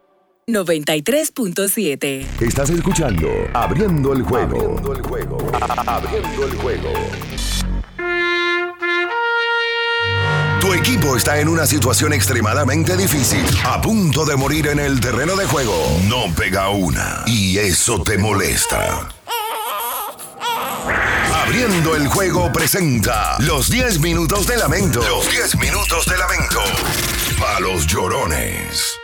93.7. 0.47 2.27
Estás 2.39 2.69
escuchando 2.69 3.27
Abriendo 3.53 4.13
el 4.13 4.21
juego. 4.21 4.55
Abriendo 4.55 4.93
el 4.93 5.01
juego. 5.01 5.37
Abriendo 5.87 6.45
el 6.45 6.55
juego. 6.57 6.93
Tu 10.61 10.73
equipo 10.73 11.17
está 11.17 11.39
en 11.39 11.49
una 11.49 11.65
situación 11.65 12.13
extremadamente 12.13 12.95
difícil, 12.95 13.43
a 13.65 13.81
punto 13.81 14.25
de 14.25 14.35
morir 14.35 14.67
en 14.67 14.79
el 14.79 14.99
terreno 14.99 15.35
de 15.35 15.45
juego. 15.47 15.73
No 16.07 16.31
pega 16.35 16.69
una 16.69 17.23
y 17.25 17.57
eso 17.57 18.03
te 18.03 18.19
molesta. 18.19 19.16
Abriendo 21.47 21.95
el 21.95 22.07
juego 22.09 22.51
presenta 22.51 23.37
los 23.39 23.69
10 23.69 24.01
minutos 24.01 24.47
de 24.47 24.57
lamento. 24.57 24.99
Los 25.07 25.31
10 25.31 25.57
minutos 25.59 26.05
de 26.05 26.17
lamento. 26.17 26.59
A 27.55 27.61
los 27.61 27.87
llorones. 27.87 28.99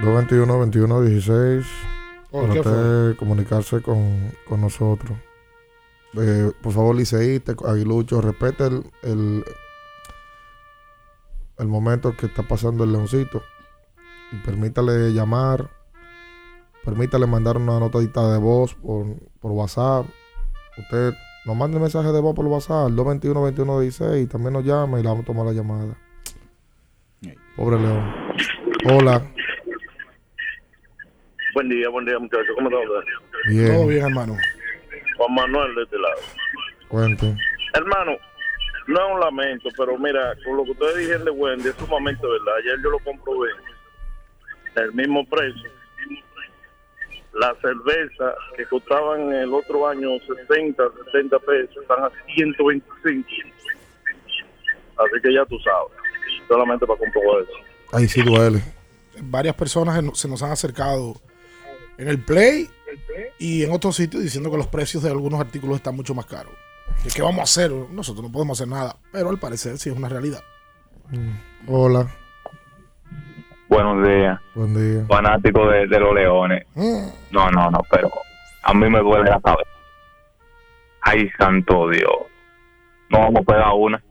Dos 0.00 0.16
21 0.16 0.58
21 0.58 1.02
16 1.02 1.93
Oh, 2.36 2.40
para 2.40 2.52
¿qué 2.52 2.58
usted 2.58 3.16
comunicarse 3.16 3.80
con, 3.80 4.32
con 4.48 4.60
nosotros. 4.60 5.16
Eh, 6.14 6.50
por 6.60 6.72
favor, 6.72 6.96
liceíste, 6.96 7.54
Aguilucho, 7.64 8.20
respete 8.20 8.66
el, 8.66 8.82
el, 9.02 9.44
el 11.58 11.68
momento 11.68 12.16
que 12.16 12.26
está 12.26 12.42
pasando 12.42 12.82
el 12.82 12.90
leoncito 12.90 13.40
y 14.32 14.36
permítale 14.44 15.12
llamar, 15.12 15.70
permítale 16.84 17.28
mandar 17.28 17.56
una 17.56 17.78
notadita 17.78 18.28
de 18.32 18.38
voz 18.38 18.74
por, 18.74 19.14
por 19.38 19.52
WhatsApp. 19.52 20.04
Usted 20.76 21.14
nos 21.46 21.56
manda 21.56 21.76
un 21.76 21.82
mensaje 21.82 22.10
de 22.10 22.20
voz 22.20 22.34
por 22.34 22.46
WhatsApp, 22.46 22.86
al 22.86 22.96
221 22.96 23.42
21 23.42 23.80
16 23.80 24.24
y 24.24 24.26
también 24.26 24.54
nos 24.54 24.64
llama 24.64 24.98
y 24.98 25.04
le 25.04 25.08
vamos 25.08 25.22
a 25.22 25.26
tomar 25.26 25.46
la 25.46 25.52
llamada. 25.52 25.96
Pobre 27.56 27.78
León. 27.78 28.12
Hola. 28.90 29.33
Buen 31.54 31.68
día, 31.68 31.88
buen 31.88 32.04
día, 32.04 32.18
muchachos. 32.18 32.48
¿Cómo 32.56 32.68
ustedes? 32.68 33.04
Bien. 33.48 33.72
Todo 33.72 33.86
bien, 33.86 34.04
hermano. 34.04 34.36
Juan 35.16 35.34
Manuel 35.34 35.74
de 35.76 35.82
este 35.84 35.98
lado. 35.98 36.20
Cuente. 36.88 37.36
Hermano, 37.74 38.16
no 38.88 38.94
es 38.94 39.14
un 39.14 39.20
lamento, 39.20 39.68
pero 39.76 39.96
mira, 39.96 40.34
con 40.44 40.56
lo 40.56 40.64
que 40.64 40.72
ustedes 40.72 40.96
dijeron 40.98 41.24
de 41.24 41.30
Wendy, 41.30 41.68
es 41.68 41.76
sumamente 41.76 42.26
verdad. 42.26 42.56
Ayer 42.58 42.82
yo 42.82 42.90
lo 42.90 42.98
comprobé. 42.98 43.50
El 44.74 44.92
mismo 44.94 45.24
precio. 45.26 45.70
La 47.34 47.54
cerveza 47.62 48.34
que 48.56 48.64
costaban 48.66 49.32
el 49.32 49.54
otro 49.54 49.86
año 49.86 50.10
60, 50.26 50.82
70 51.12 51.38
pesos, 51.38 51.76
están 51.82 52.04
a 52.04 52.10
125. 52.34 53.28
Así 54.96 55.20
que 55.22 55.32
ya 55.32 55.44
tú 55.46 55.58
sabes. 55.60 55.92
Solamente 56.48 56.84
para 56.84 56.98
comprobar 56.98 57.42
eso. 57.42 57.52
Ahí 57.92 58.08
sí 58.08 58.22
duele. 58.22 58.60
Varias 59.22 59.54
personas 59.54 60.18
se 60.18 60.28
nos 60.28 60.42
han 60.42 60.50
acercado 60.50 61.14
en 61.98 62.08
el 62.08 62.18
Play 62.18 62.68
y 63.38 63.62
en 63.64 63.72
otros 63.72 63.96
sitios 63.96 64.22
diciendo 64.22 64.50
que 64.50 64.56
los 64.56 64.66
precios 64.68 65.02
de 65.02 65.10
algunos 65.10 65.40
artículos 65.40 65.76
están 65.76 65.96
mucho 65.96 66.14
más 66.14 66.26
caros. 66.26 66.52
¿Qué, 67.02 67.08
qué 67.14 67.22
vamos 67.22 67.40
a 67.40 67.42
hacer? 67.44 67.70
Nosotros 67.70 68.24
no 68.24 68.32
podemos 68.32 68.60
hacer 68.60 68.68
nada, 68.68 68.96
pero 69.12 69.30
al 69.30 69.38
parecer 69.38 69.78
sí 69.78 69.90
es 69.90 69.96
una 69.96 70.08
realidad. 70.08 70.42
Hola. 71.66 72.08
Buenos 73.68 74.06
días. 74.06 74.40
Buen 74.54 74.74
día. 74.74 75.06
Fanático 75.08 75.68
de, 75.68 75.86
de 75.86 76.00
los 76.00 76.14
leones. 76.14 76.66
No, 77.30 77.50
no, 77.50 77.70
no, 77.70 77.80
pero 77.90 78.10
a 78.62 78.74
mí 78.74 78.88
me 78.88 79.00
duele 79.00 79.30
la 79.30 79.40
cabeza. 79.40 79.70
Ay, 81.00 81.28
santo 81.38 81.90
Dios. 81.90 82.12
No 83.10 83.18
vamos 83.18 83.40
a 83.42 83.44
pegar 83.44 83.72
una. 83.76 84.02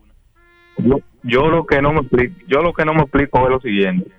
Yo, 0.77 0.97
yo 1.23 1.47
lo 1.47 1.65
que 1.65 1.81
no 1.81 1.93
me 1.93 2.01
explico, 2.01 2.35
yo 2.47 2.61
lo 2.61 2.73
que 2.73 2.85
no 2.85 2.93
me 2.93 3.01
explico 3.03 3.43
es 3.45 3.49
lo 3.49 3.61
siguiente. 3.61 4.11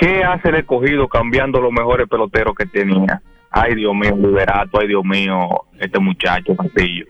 ¿Qué 0.00 0.24
hace 0.24 0.48
el 0.48 0.54
escogido 0.54 1.06
cambiando 1.08 1.60
los 1.60 1.70
mejores 1.70 2.08
peloteros 2.08 2.54
que 2.54 2.64
tenía? 2.64 3.20
Ay, 3.50 3.74
Dios 3.74 3.94
mío, 3.94 4.16
Liberato, 4.16 4.80
ay, 4.80 4.88
Dios 4.88 5.04
mío, 5.04 5.46
este 5.78 5.98
muchacho, 5.98 6.56
Castillo. 6.56 7.04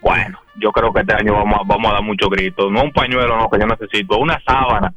Bueno, 0.00 0.38
yo 0.60 0.70
creo 0.70 0.92
que 0.92 1.00
este 1.00 1.14
año 1.14 1.32
vamos 1.32 1.58
a, 1.58 1.62
vamos 1.66 1.90
a 1.90 1.94
dar 1.94 2.04
muchos 2.04 2.30
gritos. 2.30 2.70
No 2.70 2.84
un 2.84 2.92
pañuelo, 2.92 3.36
no, 3.36 3.50
que 3.50 3.58
yo 3.58 3.66
necesito, 3.66 4.16
una 4.16 4.40
sábana. 4.44 4.94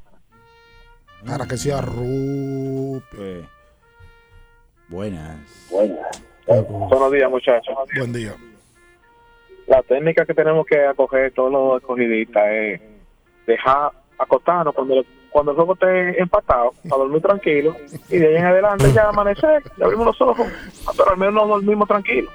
Para 1.26 1.47
que 1.47 1.57
sea 1.57 1.82
rupe. 1.82 3.43
Buenas. 4.89 5.39
Buenos 6.51 7.11
días, 7.11 7.32
muchachos. 7.32 7.76
Buen 7.97 8.13
día. 8.13 8.36
La 9.65 9.82
técnica 9.82 10.24
que 10.24 10.36
tenemos 10.36 10.67
que 10.67 10.86
acoger 10.86 11.32
todos 11.32 11.51
los 11.51 11.82
escogidistas 11.82 12.43
es 12.51 12.82
dejar 13.47 13.91
acostarnos 14.19 14.76
cuando, 14.76 15.03
cuando 15.32 15.51
el 15.51 15.55
juego 15.55 15.73
esté 15.73 16.21
empatado, 16.21 16.73
para 16.89 17.03
dormir 17.03 17.21
tranquilo, 17.21 17.75
y 18.09 18.17
de 18.17 18.27
ahí 18.27 18.36
en 18.36 18.45
adelante 18.45 18.91
ya 18.93 19.09
amanecer, 19.09 19.63
ya 19.77 19.86
abrimos 19.86 20.07
los 20.07 20.21
ojos, 20.21 20.47
pero 20.97 21.11
al 21.11 21.17
menos 21.17 21.34
nos 21.34 21.47
dormimos 21.47 21.88
tranquilos. 21.88 22.34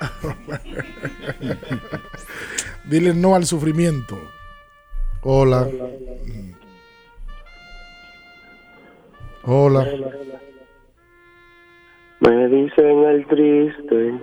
Dile 2.84 3.14
no 3.14 3.34
al 3.34 3.44
sufrimiento. 3.44 4.16
Hola. 5.22 5.68
Hola. 9.42 9.86
Me 12.20 12.48
dicen 12.48 13.04
el 13.04 13.26
triste, 13.26 14.14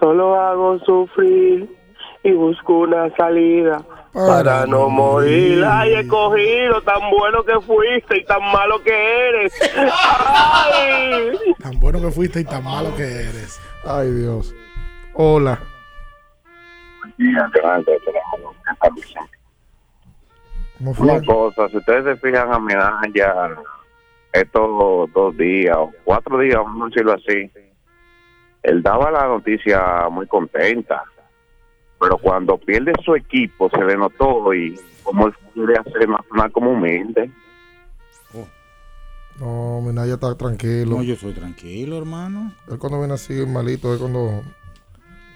solo 0.00 0.34
hago 0.34 0.78
sufrir 0.80 1.68
y 2.24 2.32
busco 2.32 2.80
una 2.80 3.14
salida 3.16 3.84
para 4.12 4.66
no 4.66 4.88
morir. 4.88 5.64
Ay, 5.64 5.94
escogido, 5.94 6.80
tan 6.82 7.10
bueno 7.10 7.44
que 7.44 7.60
fuiste 7.60 8.18
y 8.18 8.24
tan 8.24 8.42
malo 8.52 8.82
que 8.82 9.28
eres. 9.28 9.52
Ay. 9.76 11.38
Tan 11.62 11.78
bueno 11.80 12.00
que 12.00 12.10
fuiste 12.10 12.40
y 12.40 12.44
tan 12.44 12.64
malo 12.64 12.94
que 12.96 13.04
eres. 13.04 13.60
Ay, 13.84 14.10
Dios. 14.10 14.54
Hola. 15.14 15.58
¿Cómo 20.78 20.94
fue? 20.94 21.06
Una 21.06 21.24
cosa, 21.24 21.68
si 21.68 21.76
ustedes 21.76 22.04
se 22.04 22.16
fijan 22.16 22.52
a 22.52 22.58
mirar 22.58 22.94
ya 23.12 23.50
estos 24.32 25.12
dos 25.12 25.36
días 25.36 25.76
o 25.76 25.90
cuatro 26.04 26.38
días, 26.38 26.56
vamos 26.56 26.82
a 26.82 26.88
decirlo 26.90 27.14
así, 27.14 27.50
él 28.62 28.82
daba 28.82 29.10
la 29.10 29.26
noticia 29.26 30.08
muy 30.10 30.26
contenta, 30.26 31.02
pero 32.00 32.18
cuando 32.18 32.58
pierde 32.58 32.92
su 33.04 33.14
equipo 33.14 33.70
se 33.70 33.84
le 33.84 33.96
notó 33.96 34.52
y 34.54 34.78
como 35.02 35.26
él 35.26 35.34
quiere 35.54 35.76
hacer 35.76 36.08
más, 36.08 36.20
más 36.30 36.50
como 36.52 36.72
humilde. 36.72 37.30
No, 39.38 39.80
Minaya 39.80 40.14
está 40.14 40.34
tranquilo. 40.36 40.96
No, 40.96 41.02
yo 41.02 41.14
soy 41.14 41.32
tranquilo, 41.32 41.96
hermano. 41.96 42.52
Él 42.68 42.78
cuando 42.78 42.98
viene 42.98 43.14
así 43.14 43.34
malito 43.46 43.94
es 43.94 44.00
cuando 44.00 44.42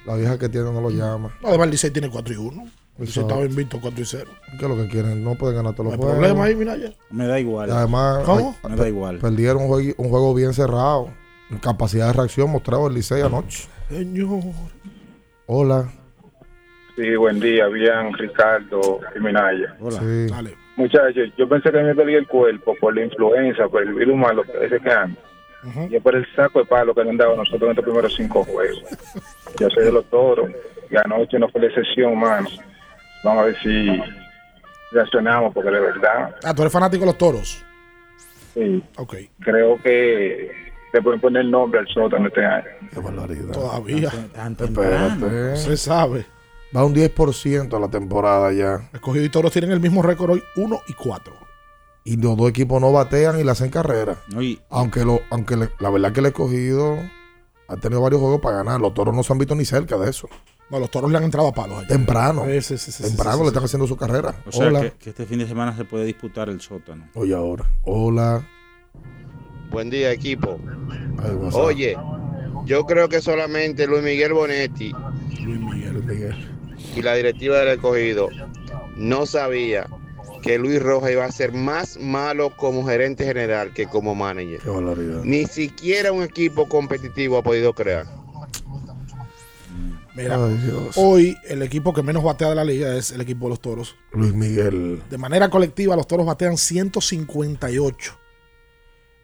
la 0.04 0.16
vieja 0.16 0.38
que 0.38 0.48
tiene 0.48 0.72
no 0.72 0.80
lo 0.80 0.90
llama. 0.90 1.32
Además, 1.44 1.66
el 1.66 1.70
Licey 1.70 1.90
tiene 1.92 2.10
4 2.10 2.34
y 2.34 2.36
1. 2.36 2.48
Licey 2.50 2.68
Exacto. 2.98 3.20
estaba 3.20 3.44
invicto 3.44 3.78
4 3.80 4.00
y 4.00 4.04
0. 4.04 4.30
¿Qué 4.58 4.64
es 4.64 4.68
lo 4.68 4.76
que 4.76 4.88
quieren? 4.88 5.22
No 5.22 5.36
pueden 5.36 5.56
ganar 5.56 5.74
todos 5.74 5.90
los 5.90 5.96
juegos. 5.96 6.16
problema 6.16 6.44
ahí, 6.44 6.56
mira 6.56 6.76
ya. 6.76 6.92
Me 7.10 7.26
da 7.26 7.38
igual. 7.38 7.68
Y 7.68 7.72
además, 7.72 8.24
¿Cómo? 8.24 8.56
Me 8.68 8.74
da 8.76 8.88
igual. 8.88 9.18
Perdieron 9.18 9.62
un 9.62 9.68
juego, 9.68 9.94
un 9.96 10.08
juego 10.10 10.34
bien 10.34 10.52
cerrado. 10.52 11.08
Capacidad 11.60 12.08
de 12.08 12.14
reacción 12.14 12.50
mostrado 12.50 12.88
el 12.88 12.94
Licey 12.94 13.22
anoche. 13.22 13.68
Señor. 13.88 14.42
Hola. 15.46 15.92
Sí, 17.02 17.16
buen 17.16 17.40
día, 17.40 17.66
bien, 17.66 18.12
Ricardo 18.16 19.00
y 19.16 19.18
Minaya. 19.18 19.74
Sí. 19.98 20.26
Dale. 20.30 20.56
Muchachos, 20.76 21.30
yo 21.36 21.48
pensé 21.48 21.72
que 21.72 21.82
me 21.82 21.94
dolía 21.94 22.18
el 22.18 22.28
cuerpo 22.28 22.76
por 22.80 22.94
la 22.94 23.02
influenza, 23.04 23.66
por 23.66 23.82
el 23.82 23.92
virus 23.92 24.14
malo 24.16 24.44
que 24.44 24.66
ese 24.66 24.78
que 24.78 24.88
anda. 24.92 25.20
Y 25.90 25.96
es 25.96 26.02
por 26.02 26.14
el 26.14 26.24
saco 26.36 26.60
de 26.60 26.66
palo 26.66 26.94
que 26.94 27.00
nos 27.02 27.10
han 27.10 27.16
dado 27.16 27.34
nosotros 27.36 27.62
en 27.62 27.70
estos 27.70 27.84
primeros 27.84 28.14
cinco 28.14 28.44
juegos. 28.44 28.84
Yo 29.58 29.68
soy 29.70 29.84
de 29.84 29.90
los 29.92 30.04
toros 30.10 30.48
y 30.90 30.96
anoche 30.96 31.40
no 31.40 31.48
fue 31.48 31.62
la 31.62 31.66
excepción, 31.68 32.16
mano. 32.20 32.48
Vamos 33.24 33.42
a 33.42 33.46
ver 33.46 33.56
si 33.62 34.00
reaccionamos, 34.92 35.52
porque 35.52 35.70
de 35.70 35.80
verdad, 35.80 36.36
Ah, 36.44 36.54
tú 36.54 36.62
eres 36.62 36.72
fanático 36.72 37.00
de 37.00 37.06
los 37.06 37.18
toros. 37.18 37.64
sí, 38.54 38.80
Ok. 38.96 39.16
creo 39.40 39.76
que 39.82 40.52
le 40.92 41.02
pueden 41.02 41.20
poner 41.20 41.46
nombre 41.46 41.80
al 41.80 41.88
sótano 41.88 42.28
este 42.28 42.44
año. 42.44 42.64
Qué 42.94 43.00
barbaridad. 43.00 43.52
Todavía. 43.52 44.10
Tan. 44.32 44.52
Espérate. 44.52 45.56
Se 45.56 45.76
sabe. 45.76 46.26
Va 46.74 46.84
un 46.84 46.94
10% 46.94 47.76
a 47.76 47.80
la 47.80 47.88
temporada 47.88 48.52
ya. 48.52 48.88
Escogido 48.92 49.24
y 49.24 49.28
toros 49.28 49.52
tienen 49.52 49.72
el 49.72 49.80
mismo 49.80 50.02
récord 50.02 50.30
hoy, 50.30 50.42
1 50.56 50.80
y 50.88 50.94
4. 50.94 51.34
Y 52.04 52.16
los 52.16 52.36
dos 52.36 52.48
equipos 52.48 52.80
no 52.80 52.90
batean 52.92 53.38
y 53.38 53.44
le 53.44 53.50
hacen 53.50 53.70
carrera. 53.70 54.16
No, 54.32 54.42
y- 54.42 54.58
Aunque, 54.70 55.04
lo, 55.04 55.20
aunque 55.30 55.56
le- 55.56 55.70
la 55.78 55.90
verdad 55.90 56.12
que 56.12 56.20
el 56.20 56.26
escogido 56.26 56.98
ha 57.68 57.76
tenido 57.76 58.00
varios 58.00 58.20
juegos 58.20 58.40
para 58.40 58.56
ganar. 58.58 58.80
Los 58.80 58.94
toros 58.94 59.14
no 59.14 59.22
se 59.22 59.32
han 59.32 59.38
visto 59.38 59.54
ni 59.54 59.64
cerca 59.64 59.96
de 59.98 60.10
eso. 60.10 60.28
No, 60.70 60.78
los 60.80 60.90
toros 60.90 61.10
le 61.10 61.18
han 61.18 61.24
entrado 61.24 61.48
a 61.48 61.52
palos 61.52 61.78
allá. 61.78 61.88
Temprano. 61.88 62.44
Sí, 62.46 62.62
sí, 62.62 62.78
sí, 62.78 62.90
sí, 62.90 63.02
Temprano 63.02 63.32
sí, 63.32 63.38
le 63.40 63.44
sí, 63.44 63.48
están 63.48 63.64
haciendo 63.64 63.86
su 63.86 63.96
carrera. 63.96 64.34
o 64.46 64.50
sea, 64.52 64.66
Hola. 64.68 64.80
que, 64.80 64.92
que 64.92 65.10
este 65.10 65.26
fin 65.26 65.38
de 65.38 65.46
semana 65.46 65.76
se 65.76 65.84
puede 65.84 66.06
disputar 66.06 66.48
el 66.48 66.60
sótano. 66.62 67.08
Oye, 67.14 67.34
ahora. 67.34 67.70
Hola. 67.84 68.46
Buen 69.70 69.90
día, 69.90 70.10
equipo. 70.10 70.58
Ay. 71.22 71.30
Oye, 71.52 71.96
yo 72.64 72.84
creo 72.86 73.08
que 73.10 73.20
solamente 73.20 73.86
Luis 73.86 74.02
Miguel 74.02 74.32
Bonetti 74.32 74.92
Luis 75.44 75.60
Miguel. 75.60 76.02
Miguel. 76.04 76.48
Y 76.94 77.02
la 77.02 77.14
directiva 77.14 77.58
del 77.58 77.68
escogido 77.68 78.28
no 78.96 79.26
sabía 79.26 79.86
que 80.42 80.58
Luis 80.58 80.82
Rojas 80.82 81.12
iba 81.12 81.24
a 81.24 81.32
ser 81.32 81.52
más 81.52 81.96
malo 81.98 82.54
como 82.56 82.84
gerente 82.84 83.24
general 83.24 83.72
que 83.72 83.86
como 83.86 84.14
manager. 84.14 84.60
Qué. 84.60 85.20
Ni 85.24 85.46
siquiera 85.46 86.12
un 86.12 86.22
equipo 86.22 86.68
competitivo 86.68 87.38
ha 87.38 87.42
podido 87.42 87.72
crear. 87.72 88.06
Mira, 90.14 90.44
Ay, 90.44 90.58
Dios. 90.58 90.94
hoy 90.96 91.36
el 91.48 91.62
equipo 91.62 91.94
que 91.94 92.02
menos 92.02 92.22
batea 92.22 92.50
de 92.50 92.54
la 92.54 92.64
liga 92.64 92.94
es 92.96 93.12
el 93.12 93.20
equipo 93.22 93.46
de 93.46 93.50
los 93.50 93.60
toros. 93.60 93.96
Luis 94.12 94.34
Miguel. 94.34 95.02
De 95.08 95.16
manera 95.16 95.48
colectiva, 95.48 95.96
los 95.96 96.06
toros 96.06 96.26
batean 96.26 96.58
158. 96.58 98.18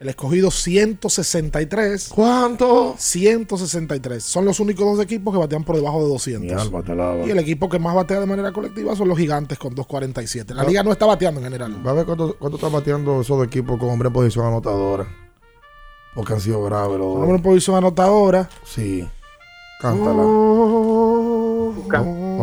El 0.01 0.09
escogido 0.09 0.53
163. 0.53 2.11
¿Cuánto? 2.15 2.95
163. 2.97 4.23
Son 4.23 4.45
los 4.45 4.61
únicos 4.61 4.87
dos 4.87 5.01
equipos 5.05 5.35
que 5.35 5.41
batean 5.41 5.65
por 5.65 5.75
debajo 5.75 5.99
de 5.99 6.05
Mi 6.07 6.13
200. 6.13 6.63
alma 6.63 6.83
te 6.85 6.95
lava. 6.95 7.27
Y 7.27 7.31
el 7.31 7.39
equipo 7.41 7.69
que 7.69 7.81
más 7.81 7.97
batea 7.97 8.21
de 8.21 8.27
manera 8.27 8.53
colectiva 8.53 8.95
son 8.95 9.09
los 9.09 9.19
gigantes 9.19 9.59
con 9.59 9.75
247. 9.75 10.55
La 10.55 10.63
liga 10.63 10.85
no 10.85 10.93
está 10.93 11.05
bateando 11.07 11.41
en 11.41 11.45
general. 11.47 11.85
Va 11.85 11.91
a 11.91 11.95
ver 11.95 12.07
cuánto, 12.07 12.37
cuánto 12.39 12.59
están 12.59 12.71
bateando 12.73 13.23
esos 13.23 13.45
equipos 13.45 13.77
con 13.79 13.91
hombre 13.91 14.07
en 14.07 14.13
posición 14.13 14.47
anotadora. 14.47 15.09
Porque 16.15 16.33
han 16.33 16.41
sido 16.41 16.63
graves 16.63 16.97
los 16.99 17.17
hombre 17.17 17.37
en 17.37 17.43
posición 17.43 17.77
anotadora. 17.77 18.49
Sí. 18.65 19.05
Cántala. 19.81 20.23
Vamos 20.23 21.77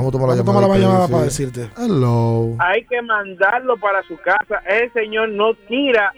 a 0.07 0.11
tomar 0.11 0.29
la 0.29 0.35
Vamos 0.35 0.39
a 0.39 0.41
tomar 0.43 0.61
llamada. 0.61 0.67
la 0.67 0.77
llamada 0.77 1.07
para 1.07 1.23
decirte. 1.23 1.69
Hello. 1.77 2.55
Hay 2.59 2.85
que 2.85 3.01
mandarlo 3.01 3.77
para 3.77 4.03
su 4.07 4.17
casa. 4.17 4.57
Ese 4.67 4.91
señor 4.93 5.29
no 5.29 5.53
tira 5.69 6.11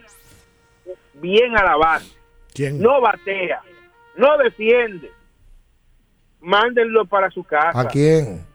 bien 1.21 1.57
a 1.57 1.63
la 1.63 1.75
base. 1.75 2.17
¿Quién? 2.53 2.81
No 2.81 3.01
batea. 3.01 3.61
No 4.15 4.37
defiende. 4.37 5.11
Mándenlo 6.39 7.05
para 7.05 7.29
su 7.29 7.43
casa. 7.43 7.79
¿A 7.79 7.87
quién? 7.87 8.45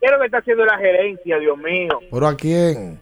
¿Qué 0.00 0.06
es 0.06 0.12
lo 0.12 0.18
que 0.18 0.26
está 0.26 0.38
haciendo 0.38 0.64
la 0.64 0.78
gerencia, 0.78 1.38
Dios 1.38 1.58
mío? 1.58 1.98
¿Pero 2.10 2.26
a 2.26 2.36
quién? 2.36 3.00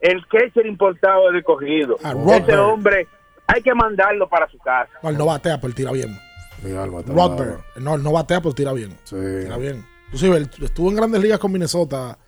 El 0.00 0.26
catcher 0.26 0.66
importado 0.66 1.30
del 1.30 1.42
cogido. 1.44 1.96
A 2.02 2.12
Ese 2.36 2.56
hombre 2.56 3.06
hay 3.46 3.62
que 3.62 3.74
mandarlo 3.74 4.28
para 4.28 4.48
su 4.48 4.58
casa. 4.58 4.90
No, 5.02 5.10
él 5.10 5.18
no 5.18 5.26
batea, 5.26 5.56
pero 5.56 5.68
él 5.68 5.74
tira 5.74 5.92
bien. 5.92 6.18
Rodberg. 6.62 7.60
No, 7.76 7.94
él 7.94 8.02
no 8.02 8.12
batea, 8.12 8.40
pero 8.40 8.54
tira 8.54 8.72
bien. 8.72 8.96
Sí. 9.04 9.16
Tira 9.16 9.56
bien. 9.56 9.84
Inclusive, 10.06 10.36
él 10.36 10.50
estuvo 10.62 10.90
en 10.90 10.96
grandes 10.96 11.22
ligas 11.22 11.38
con 11.38 11.52
Minnesota 11.52 12.18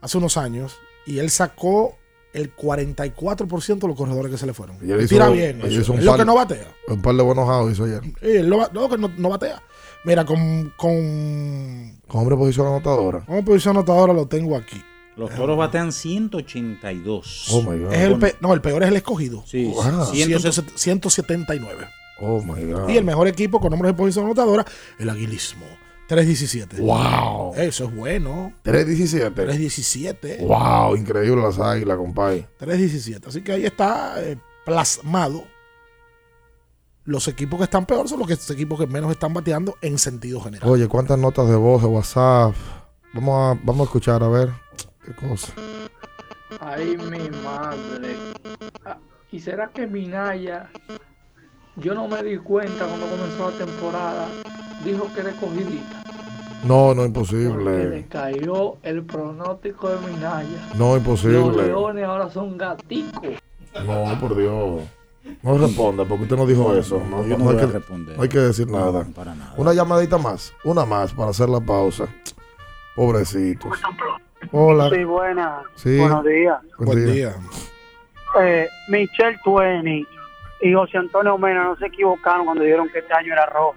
hace 0.00 0.18
unos 0.18 0.36
años 0.36 0.80
y 1.06 1.18
él 1.18 1.30
sacó 1.30 1.96
el 2.32 2.54
44% 2.54 3.78
de 3.78 3.88
los 3.88 3.96
corredores 3.96 4.30
que 4.30 4.38
se 4.38 4.46
le 4.46 4.54
fueron. 4.54 4.76
Y 4.80 4.84
él 4.84 4.92
Él 4.92 4.98
hizo- 5.00 5.08
tira 5.08 5.28
bien. 5.28 5.60
él 5.60 5.66
eso. 5.72 5.80
hizo 5.80 5.92
un 5.92 5.98
Es 5.98 6.04
lo 6.04 6.16
que 6.16 6.24
no 6.24 6.34
batea. 6.34 6.74
Un 6.88 7.02
par 7.02 7.14
de 7.14 7.22
buenos 7.22 7.48
outs 7.48 7.72
hizo 7.72 7.84
ayer. 7.84 8.00
Él 8.20 8.48
no, 8.48 8.88
que 8.88 8.98
no, 8.98 9.08
no 9.16 9.28
batea. 9.28 9.62
Mira, 10.04 10.24
con, 10.24 10.72
con, 10.76 12.00
Con 12.06 12.20
hombre 12.20 12.36
posición 12.36 12.66
anotadora. 12.68 13.20
con 13.26 13.44
posición 13.44 13.76
anotadora 13.76 14.12
lo 14.12 14.26
tengo 14.26 14.56
aquí. 14.56 14.82
Los 15.16 15.34
toros 15.34 15.58
batean 15.58 15.92
182. 15.92 17.46
Oh 17.52 17.62
my 17.62 17.78
God. 17.78 17.92
Es 17.92 18.00
el 18.00 18.18
pe- 18.18 18.36
no, 18.40 18.54
el 18.54 18.60
peor 18.60 18.82
es 18.82 18.88
el 18.88 18.96
escogido. 18.96 19.42
Sí, 19.46 19.66
Wow. 19.66 20.06
170. 20.14 20.72
179. 20.78 21.86
Oh 22.20 22.40
my 22.42 22.64
God. 22.72 22.88
Y 22.88 22.96
el 22.96 23.04
mejor 23.04 23.28
equipo 23.28 23.60
con 23.60 23.70
nombres 23.70 23.92
de 23.92 23.96
posición 23.96 24.24
anotadora, 24.26 24.64
el 24.98 25.10
Aguilismo. 25.10 25.66
317. 26.10 26.82
Wow. 26.82 27.54
Eso 27.54 27.84
es 27.84 27.94
bueno. 27.94 28.52
317. 28.62 29.30
317. 29.30 30.38
Wow, 30.44 30.96
increíble 30.96 31.40
las 31.40 31.60
águilas, 31.60 31.96
compadre. 31.96 32.48
317. 32.58 33.28
Así 33.28 33.42
que 33.42 33.52
ahí 33.52 33.64
está 33.64 34.20
eh, 34.20 34.36
plasmado. 34.64 35.44
Los 37.04 37.28
equipos 37.28 37.58
que 37.58 37.64
están 37.64 37.86
peor 37.86 38.08
son 38.08 38.18
los, 38.18 38.26
que, 38.26 38.34
los 38.34 38.50
equipos 38.50 38.80
que 38.80 38.88
menos 38.88 39.12
están 39.12 39.32
bateando 39.32 39.76
en 39.82 39.98
sentido 39.98 40.40
general. 40.40 40.68
Oye, 40.68 40.88
cuántas 40.88 41.16
notas 41.16 41.48
de 41.48 41.54
voz 41.54 41.80
de 41.80 41.86
WhatsApp. 41.86 42.56
Vamos 43.14 43.56
a, 43.56 43.60
vamos 43.62 43.82
a 43.82 43.84
escuchar, 43.84 44.20
a 44.24 44.28
ver. 44.28 44.50
Qué 45.06 45.14
cosa. 45.14 45.52
Ay, 46.58 46.96
mi 46.96 47.30
madre. 47.38 48.16
¿Y 49.30 49.38
será 49.38 49.68
que 49.68 49.86
Minaya, 49.86 50.70
yo 51.76 51.94
no 51.94 52.08
me 52.08 52.22
di 52.22 52.36
cuenta 52.38 52.86
cuando 52.86 53.06
comenzó 53.06 53.50
la 53.50 53.56
temporada, 53.64 54.28
dijo 54.84 55.08
que 55.14 55.20
era 55.20 55.30
escogidita? 55.30 56.02
No, 56.64 56.94
no, 56.94 57.02
Que 57.02 57.08
imposible. 57.08 57.88
le 57.88 58.06
cayó 58.06 58.76
el 58.82 59.02
pronóstico 59.04 59.88
de 59.88 59.96
Minaya. 60.06 60.68
No, 60.76 60.88
Los 60.90 60.98
imposible. 60.98 61.66
leones 61.66 62.04
ahora 62.04 62.28
son 62.28 62.58
gaticos. 62.58 63.22
No, 63.86 64.18
por 64.20 64.36
Dios. 64.36 64.82
No 65.42 65.56
responda, 65.58 66.04
porque 66.04 66.24
usted 66.24 66.36
no 66.36 66.44
dijo 66.46 66.74
eso. 66.74 67.00
No, 67.08 67.24
yo 67.24 67.38
no 67.38 67.44
no 67.44 67.50
hay 67.50 67.56
que, 67.56 67.66
responder. 67.66 68.16
no 68.16 68.22
hay 68.22 68.28
que 68.28 68.38
decir 68.38 68.66
No, 68.68 68.78
nada. 68.78 69.06
para 69.14 69.34
nada. 69.34 69.54
Una 69.56 69.72
llamadita 69.72 70.18
más. 70.18 70.52
Una 70.64 70.84
más 70.84 71.12
para 71.14 71.30
hacer 71.30 71.48
la 71.48 71.60
pausa. 71.60 72.06
Pobrecitos. 72.96 73.70
Hola. 74.52 74.90
Sí, 74.90 75.04
buena. 75.04 75.62
Sí. 75.76 75.98
Buenos 75.98 76.24
días. 76.24 76.58
Buen 76.78 77.06
día. 77.12 77.36
Eh, 78.40 78.68
Michelle 78.88 79.38
Tueni 79.44 80.06
y 80.62 80.72
José 80.74 80.98
Antonio 80.98 81.36
Mena 81.38 81.64
no 81.64 81.76
se 81.76 81.86
equivocaron 81.86 82.44
cuando 82.46 82.64
dijeron 82.64 82.88
que 82.92 82.98
este 83.00 83.12
año 83.14 83.32
era 83.32 83.46
rojo. 83.46 83.74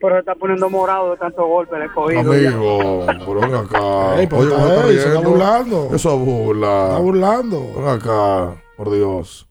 Pero 0.00 0.16
se 0.16 0.20
está 0.20 0.34
poniendo 0.34 0.68
morado 0.68 1.12
de 1.12 1.16
tantos 1.16 1.46
golpes 1.46 1.76
el 1.78 1.82
escogido. 1.86 2.34
ya. 2.34 2.48
Amigo, 2.50 3.06
pero 3.26 3.40
ven 3.40 3.54
acá. 3.54 4.20
Ey, 4.20 4.26
pero 4.26 4.42
Oye, 4.42 4.50
está- 4.50 4.62
¿cómo 4.62 4.74
está 4.74 4.88
ey, 4.88 4.98
se 4.98 5.08
está 5.08 5.20
burlando. 5.20 5.88
Eso 5.94 6.14
es 6.14 6.20
burla. 6.20 6.84
Está 6.88 6.98
burlando. 6.98 7.72
Ven 7.76 7.88
acá, 7.88 8.54
por 8.76 8.90
Dios. 8.92 9.48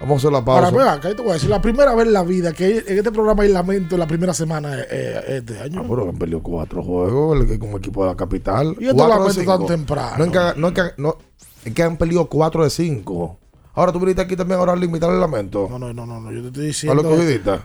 Vamos 0.00 0.16
a 0.16 0.16
hacer 0.18 0.32
la 0.32 0.38
Ahora, 0.38 0.44
pausa. 0.70 0.70
mira, 0.72 0.92
acá 0.92 1.08
te 1.14 1.22
voy 1.22 1.30
a 1.30 1.34
decir, 1.34 1.48
la 1.48 1.62
primera 1.62 1.94
vez 1.94 2.06
en 2.06 2.12
la 2.12 2.22
vida 2.24 2.52
que 2.52 2.78
en 2.86 2.98
este 2.98 3.10
programa 3.12 3.44
hay 3.44 3.48
lamento 3.50 3.96
la 3.96 4.06
primera 4.06 4.34
semana 4.34 4.78
eh, 4.78 4.86
eh, 4.90 5.22
este 5.38 5.58
año. 5.60 5.80
Ah, 5.82 5.86
pero 5.88 6.08
han 6.10 6.18
perdido 6.18 6.42
cuatro 6.42 6.82
juegos 6.82 7.40
el- 7.50 7.58
como 7.58 7.78
equipo 7.78 8.02
de 8.04 8.10
la 8.10 8.16
capital. 8.16 8.76
Y 8.78 8.88
esto 8.88 9.08
lamento 9.08 9.44
tan 9.44 9.66
temprano. 9.66 10.16
No 10.18 10.24
es, 10.24 10.30
que, 10.30 10.60
no 10.60 10.68
es 10.68 10.74
que- 10.74 10.92
no, 10.98 11.16
es 11.64 11.72
que 11.74 11.82
han 11.82 11.96
perdido 11.96 12.26
cuatro 12.26 12.64
de 12.64 12.70
cinco. 12.70 13.38
Ahora 13.76 13.92
tú 13.92 14.00
viniste 14.00 14.22
aquí 14.22 14.34
también 14.34 14.58
ahora 14.58 14.72
a 14.72 14.76
limitar 14.76 15.10
el 15.10 15.20
lamento. 15.20 15.68
No, 15.70 15.78
no, 15.78 15.92
no, 15.92 16.06
no, 16.06 16.18
no, 16.20 16.32
yo 16.32 16.40
te 16.40 16.46
estoy 16.48 16.66
diciendo 16.66 17.02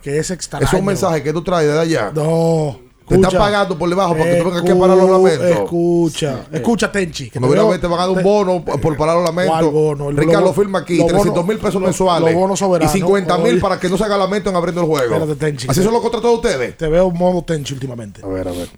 que 0.03 0.18
es 0.20 0.30
extraño. 0.30 0.66
Es 0.66 0.74
un 0.74 0.86
mensaje 0.86 1.24
que 1.24 1.32
tú 1.34 1.41
traes 1.41 1.68
desde 1.68 1.80
allá. 1.80 2.12
No. 2.14 2.78
Te 3.07 3.16
están 3.16 3.32
pagando 3.32 3.78
por 3.78 3.89
debajo 3.89 4.14
para 4.16 4.24
que 4.32 4.38
tú 4.38 4.45
vengas 4.45 4.62
aquí 4.62 4.72
a 4.72 4.80
parar 4.80 4.95
los 4.97 5.09
lamentos. 5.09 5.45
Escucha, 5.45 6.45
escucha, 6.51 6.91
Tenchi. 6.91 7.30
Que 7.30 7.39
Cuando 7.39 7.57
te 7.57 7.62
veo- 7.62 7.80
te 7.80 7.88
van 7.88 7.99
a 7.99 8.01
dar 8.03 8.09
un 8.12 8.18
te- 8.18 8.24
bono 8.24 8.64
por 8.64 8.80
por 8.80 8.95
parar 8.95 9.16
los 9.16 9.26
lamentos. 9.26 9.59
¿Cuál 9.59 9.72
bono? 9.72 10.12
Ricardo 10.12 10.45
bo- 10.47 10.53
firma 10.53 10.80
aquí 10.80 10.97
los 10.97 11.07
300 11.07 11.34
bonos- 11.43 11.47
mil 11.47 11.57
pesos 11.57 11.74
los- 11.76 11.84
mensuales. 11.84 12.32
los 12.34 12.41
bonos 12.41 12.59
y 12.59 12.64
soberanos. 12.64 12.93
50 12.93 13.38
mil 13.39 13.59
para 13.59 13.78
que 13.80 13.89
no 13.89 13.97
se 13.97 14.03
haga 14.05 14.18
lamento 14.18 14.49
en 14.49 14.55
abriendo 14.55 14.82
el 14.82 14.88
juego. 14.88 15.14
Espérate, 15.16 15.36
Tenchi. 15.36 15.68
Así 15.70 15.80
que 15.80 15.84
son 15.84 15.91
te- 15.91 15.91
los 15.93 16.01
contratos 16.01 16.30
de 16.32 16.36
ustedes. 16.36 16.78
Te 16.78 16.88
veo 16.88 17.09
modo 17.12 17.41
Tenchi 17.43 17.74
últimamente. 17.74 18.22
A 18.24 18.28
ver, 18.28 18.47
a 18.47 18.51
ver. 18.51 18.70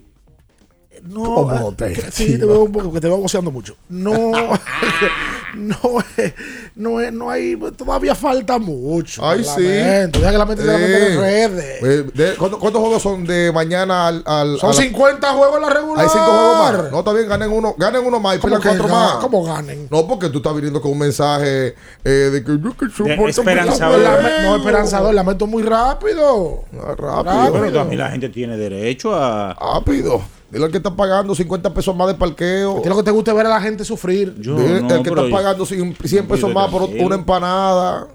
No, 1.04 1.24
¿Cómo 1.24 1.50
ah, 1.52 1.56
modo 1.60 1.72
Tenchi? 1.74 2.02
que- 2.02 2.12
Sí, 2.12 2.38
te 2.40 2.46
veo 2.46 2.64
un 2.64 2.72
poco, 2.72 2.92
que 2.92 3.02
te 3.02 3.08
veo 3.08 3.18
goceando 3.18 3.52
mucho. 3.52 3.76
No, 3.90 4.14
no, 5.56 5.78
es- 6.18 6.34
no, 6.76 7.00
es- 7.02 7.14
no 7.14 7.30
hay, 7.30 7.56
todavía 7.78 8.16
falta 8.16 8.58
mucho. 8.60 9.26
Ay, 9.28 9.44
sí. 9.44 9.62
Lamento, 9.64 10.20
Ya 10.20 10.32
que 10.32 10.38
la 10.38 10.46
mente 10.46 10.62
se 10.64 10.68
la 10.68 10.76
en 10.78 11.20
redes. 11.22 11.84
Eh, 11.84 12.12
de- 12.14 12.36
¿cuántos, 12.36 12.60
cuántos 12.60 12.82
juegos 12.82 13.02
son 13.02 13.26
de 13.26 13.52
mañana 13.54 14.08
al. 14.08 14.24
al- 14.26 14.58
Son 14.60 14.72
a 14.72 14.74
la- 14.74 14.82
50 14.82 15.34
juegos 15.34 15.56
en 15.58 15.62
la 15.62 15.70
regular. 15.70 16.04
Hay 16.04 16.10
cinco 16.12 16.26
juegos 16.26 16.58
más. 16.84 16.92
No, 16.92 17.00
está 17.00 17.14
bien, 17.14 17.30
ganen 17.30 17.52
uno, 17.52 17.76
ganen 17.78 18.06
uno 18.06 18.20
más 18.20 18.36
y 18.36 18.40
¿Cómo 18.40 18.60
pierdan 18.60 18.74
que 18.78 18.80
cuatro 18.80 18.96
ga- 18.96 19.00
más. 19.14 19.16
cómo 19.24 19.44
ganen? 19.44 19.88
No, 19.92 20.08
porque 20.08 20.30
tú 20.30 20.38
estás 20.40 20.56
viniendo 20.56 20.82
con 20.82 20.92
un 20.92 21.00
mensaje 21.00 21.76
eh, 22.04 22.10
de 22.10 22.44
que 22.44 22.52
yo 22.62 22.76
que 22.78 22.88
soporto 22.90 23.28
esperanzador. 23.28 24.00
Lame- 24.00 24.44
No, 24.44 24.56
esperanzador, 24.58 25.14
lamento 25.14 25.48
muy 25.48 25.64
rápido. 25.64 26.64
Ah, 26.74 26.96
rápido. 26.98 27.54
Pero 27.54 27.72
también 27.74 28.00
la 28.00 28.10
gente 28.10 28.30
tiene 28.30 28.58
derecho 28.58 29.14
a. 29.16 29.54
Rápido. 29.54 30.22
Dile 30.54 30.66
al 30.66 30.72
que 30.72 30.78
está 30.78 30.96
pagando 30.96 31.34
50 31.36 31.74
pesos 31.74 31.96
más 31.96 32.08
de 32.08 32.14
parqueo. 32.14 32.76
¿Qué 32.76 32.84
es 32.84 32.90
lo 32.90 32.98
que 32.98 33.04
te 33.04 33.12
gusta 33.12 33.34
ver 33.34 33.48
a 33.48 33.50
la 33.50 33.60
gente 33.62 33.84
sufrir? 33.84 34.36
Yo 34.40 34.56
Dile 34.56 34.82
no, 34.82 34.94
al 34.94 35.04
que 35.04 35.10
pero 35.10 35.24
está 35.26 35.30
yo- 35.30 35.36
pagando 35.36 35.66
100, 35.66 35.96
100 36.04 36.28
pesos 36.28 36.54
más 36.54 36.70
por 36.70 36.84
una 36.84 37.16
empanada. 37.16 38.08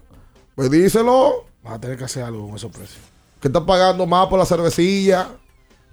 Pues 0.54 0.70
díselo. 0.70 1.44
Vas 1.64 1.74
a 1.74 1.80
tener 1.80 1.98
que 1.98 2.04
hacer 2.04 2.22
algo 2.22 2.46
con 2.46 2.56
esos 2.56 2.70
precios. 2.70 3.00
Que 3.40 3.48
está 3.48 3.64
pagando 3.66 4.06
más 4.06 4.26
por 4.28 4.38
la 4.38 4.46
cervecilla. 4.46 5.28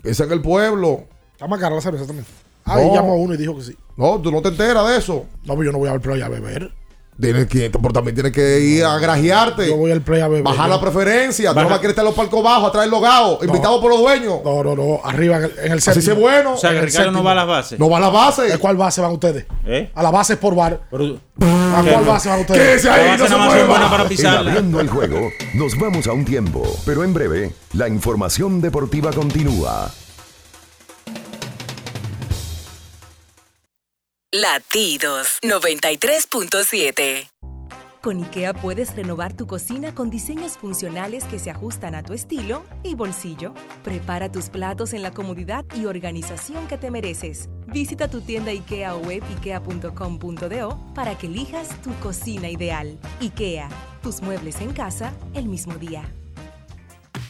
Piensa 0.02 0.24
en 0.26 0.32
el 0.32 0.42
pueblo. 0.42 1.04
Está 1.34 1.48
más 1.48 1.60
cara 1.60 1.76
la 1.76 1.82
cerveza 1.82 2.06
también. 2.06 2.26
Ah, 2.64 2.80
No. 2.80 2.94
llamó 2.94 3.14
a 3.14 3.16
uno 3.16 3.34
y 3.34 3.38
dijo 3.38 3.56
que 3.56 3.64
sí. 3.64 3.76
No, 3.98 4.20
tú 4.22 4.32
no 4.32 4.42
te 4.42 4.50
enteras 4.50 4.88
de 4.88 4.98
eso. 4.98 5.26
No, 5.46 5.54
pero 5.54 5.64
yo 5.64 5.72
no 5.72 5.78
voy 5.80 5.90
al 5.90 6.00
play 6.02 6.22
a 6.22 6.30
beber. 6.30 6.72
Tienes 7.20 7.48
que, 7.48 7.70
pero 7.70 7.94
también 7.94 8.14
tienes 8.14 8.34
que 8.34 8.60
ir 8.60 8.84
a 8.84 8.98
grajearte. 9.00 9.68
Yo 9.68 9.78
voy 9.78 9.90
al 9.92 10.02
play 10.02 10.20
a 10.20 10.28
beber. 10.28 10.44
Bajar 10.44 10.70
la 10.70 10.82
preferencia. 10.82 11.52
Tú 11.52 11.56
Baja- 11.56 11.64
no 11.64 11.70
vas 11.70 11.78
a 11.78 11.82
querer 11.82 11.92
estar 11.92 12.04
en 12.04 12.08
los 12.08 12.16
palcos 12.16 12.44
bajos, 12.44 12.68
atrás 12.68 12.84
del 12.84 12.92
logado, 12.92 13.40
invitado 13.42 13.80
por 13.80 13.90
los 13.92 14.02
dueños. 14.02 14.40
No, 14.44 14.64
no, 14.64 14.76
no. 14.76 15.00
Arriba 15.04 15.38
en 15.38 15.44
el, 15.46 15.52
en 15.64 15.72
el 15.72 15.78
Así 15.78 15.90
es 15.92 16.16
bueno. 16.16 16.56
O 16.56 16.58
sea, 16.58 16.72
que 16.72 16.82
Ricardo 16.82 17.12
no 17.12 17.24
va 17.24 17.32
a 17.32 17.36
las 17.36 17.48
bases. 17.48 17.80
No 17.80 17.90
va 17.90 17.98
a 17.98 18.02
la 18.02 18.10
base. 18.10 18.52
¿A 18.52 18.58
cuál 18.58 18.76
base 18.76 19.00
van 19.00 19.14
ustedes? 19.14 19.46
¿Eh? 19.66 19.92
A 19.96 20.04
la 20.04 20.12
base 20.12 20.36
por 20.36 20.56
bar. 20.56 20.82
Pero- 20.92 21.18
¿A 21.42 21.82
¿Qué 21.84 21.92
cuál 21.92 22.06
no? 22.06 22.12
base 22.12 22.30
van 22.30 22.46
¿Qué 22.46 22.52
ustedes? 22.52 22.84
es 22.84 22.92
ahí? 22.92 23.06
La 23.06 23.12
base 23.18 23.38
No 23.38 23.52
se 23.52 23.64
buena 23.64 23.90
para 23.90 24.08
pisarla. 24.08 24.40
abriendo 24.52 24.80
el 24.82 24.90
juego, 24.90 25.30
nos 25.54 25.78
vamos 25.80 26.08
a 26.08 26.12
un 26.14 26.26
tiempo, 26.26 26.64
pero 26.86 27.04
en 27.04 27.14
breve, 27.14 27.54
la 27.74 27.88
información 27.88 28.60
deportiva 28.62 29.12
continúa. 29.12 29.90
Latidos 34.42 35.40
93.7. 35.44 37.30
Con 38.02 38.22
IKEA 38.22 38.54
puedes 38.54 38.94
renovar 38.94 39.32
tu 39.32 39.48
cocina 39.48 39.96
con 39.96 40.10
diseños 40.10 40.58
funcionales 40.58 41.24
que 41.24 41.40
se 41.40 41.52
ajustan 41.52 41.96
a 41.96 42.04
tu 42.04 42.12
estilo 42.12 42.66
y 42.84 42.96
bolsillo. 42.96 43.54
Prepara 43.86 44.30
tus 44.30 44.50
platos 44.50 44.92
en 44.92 45.04
la 45.04 45.12
comodidad 45.12 45.64
y 45.74 45.86
organización 45.86 46.68
que 46.68 46.78
te 46.78 46.92
mereces. 46.92 47.48
Visita 47.68 48.10
tu 48.10 48.20
tienda 48.20 48.52
IKEA 48.52 48.96
o 48.96 49.00
web 49.00 49.24
ikea.com.do 49.38 50.94
para 50.94 51.18
que 51.18 51.28
elijas 51.28 51.70
tu 51.82 51.94
cocina 52.00 52.50
ideal. 52.50 53.00
IKEA, 53.22 53.70
tus 54.04 54.22
muebles 54.22 54.60
en 54.60 54.74
casa 54.74 55.14
el 55.34 55.46
mismo 55.46 55.76
día. 55.76 56.04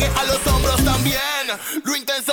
Llegue 0.00 0.12
a 0.18 0.24
los 0.24 0.46
hombros 0.46 0.84
también. 0.84 1.20
Lo 1.84 1.96
intenso 1.96 2.32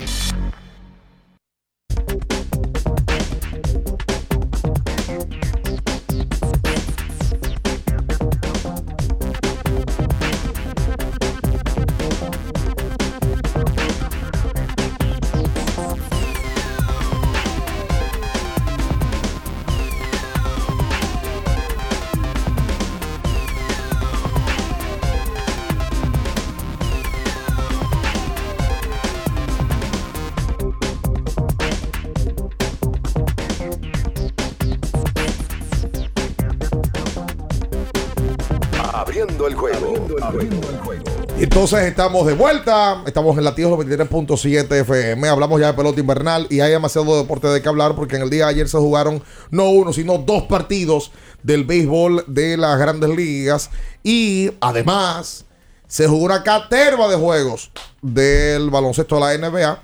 Entonces 41.41 41.79
estamos 41.85 42.27
de 42.27 42.35
vuelta, 42.35 43.01
estamos 43.07 43.35
en 43.35 43.43
latidos 43.43 43.71
93.7 43.71 44.81
FM, 44.81 45.27
hablamos 45.27 45.59
ya 45.59 45.71
de 45.71 45.73
pelota 45.73 45.99
invernal 45.99 46.45
y 46.51 46.59
hay 46.59 46.69
demasiado 46.69 47.17
deporte 47.17 47.47
de 47.47 47.63
que 47.63 47.67
hablar 47.67 47.95
porque 47.95 48.15
en 48.15 48.21
el 48.21 48.29
día 48.29 48.45
de 48.45 48.51
ayer 48.51 48.69
se 48.69 48.77
jugaron 48.77 49.23
no 49.49 49.71
uno, 49.71 49.91
sino 49.91 50.19
dos 50.19 50.43
partidos 50.43 51.11
del 51.41 51.63
béisbol 51.63 52.25
de 52.27 52.57
las 52.57 52.77
grandes 52.77 53.09
ligas. 53.09 53.71
Y 54.03 54.51
además 54.61 55.45
se 55.87 56.07
jugó 56.07 56.25
una 56.25 56.43
caterva 56.43 57.07
de 57.07 57.15
juegos 57.15 57.71
del 58.03 58.69
baloncesto 58.69 59.15
de 59.15 59.21
la 59.21 59.49
NBA 59.49 59.81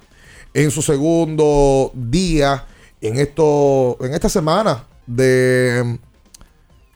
en 0.54 0.70
su 0.70 0.84
segundo 0.84 1.90
día 1.96 2.68
en, 3.02 3.18
esto, 3.18 3.98
en 4.02 4.14
esta 4.14 4.30
semana 4.30 4.84
de 5.08 5.98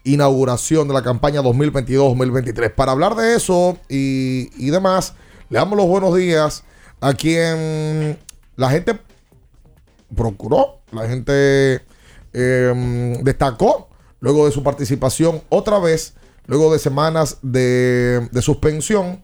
inauguración 0.03 0.87
de 0.87 0.93
la 0.93 1.03
campaña 1.03 1.41
2022-2023. 1.41 2.73
Para 2.73 2.91
hablar 2.91 3.15
de 3.15 3.35
eso 3.35 3.77
y, 3.89 4.49
y 4.57 4.69
demás, 4.69 5.13
le 5.49 5.59
damos 5.59 5.77
los 5.77 5.87
buenos 5.87 6.15
días 6.15 6.63
a 7.01 7.13
quien 7.13 8.17
la 8.55 8.69
gente 8.69 8.99
procuró, 10.15 10.79
la 10.91 11.07
gente 11.07 11.81
eh, 12.33 13.19
destacó 13.23 13.89
luego 14.19 14.45
de 14.45 14.51
su 14.51 14.63
participación 14.63 15.41
otra 15.49 15.79
vez, 15.79 16.13
luego 16.45 16.71
de 16.71 16.79
semanas 16.79 17.37
de, 17.41 18.27
de 18.31 18.41
suspensión 18.41 19.21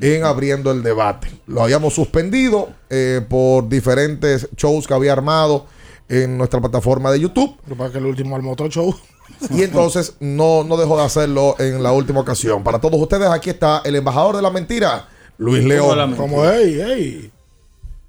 en 0.00 0.24
abriendo 0.24 0.70
el 0.70 0.82
debate. 0.82 1.28
Lo 1.46 1.62
habíamos 1.62 1.94
suspendido 1.94 2.68
eh, 2.88 3.20
por 3.28 3.68
diferentes 3.68 4.48
shows 4.56 4.86
que 4.86 4.94
había 4.94 5.12
armado 5.12 5.66
en 6.08 6.38
nuestra 6.38 6.60
plataforma 6.60 7.10
de 7.10 7.20
YouTube. 7.20 7.56
Pasa 7.68 7.86
es 7.86 7.92
que 7.92 7.98
el 7.98 8.06
último 8.06 8.36
al 8.36 8.42
motor 8.42 8.70
show. 8.70 8.94
Y 9.50 9.62
entonces 9.62 10.16
no, 10.20 10.64
no 10.64 10.76
dejó 10.76 10.96
de 10.98 11.04
hacerlo 11.04 11.54
en 11.58 11.82
la 11.82 11.92
última 11.92 12.20
ocasión. 12.20 12.64
Para 12.64 12.80
todos 12.80 13.00
ustedes, 13.00 13.28
aquí 13.28 13.50
está 13.50 13.82
el 13.84 13.94
embajador 13.96 14.36
de 14.36 14.42
la 14.42 14.50
mentira, 14.50 15.08
Luis 15.38 15.64
León. 15.64 16.16
Como, 16.16 16.44
hey, 16.44 16.80
hey. 16.84 17.30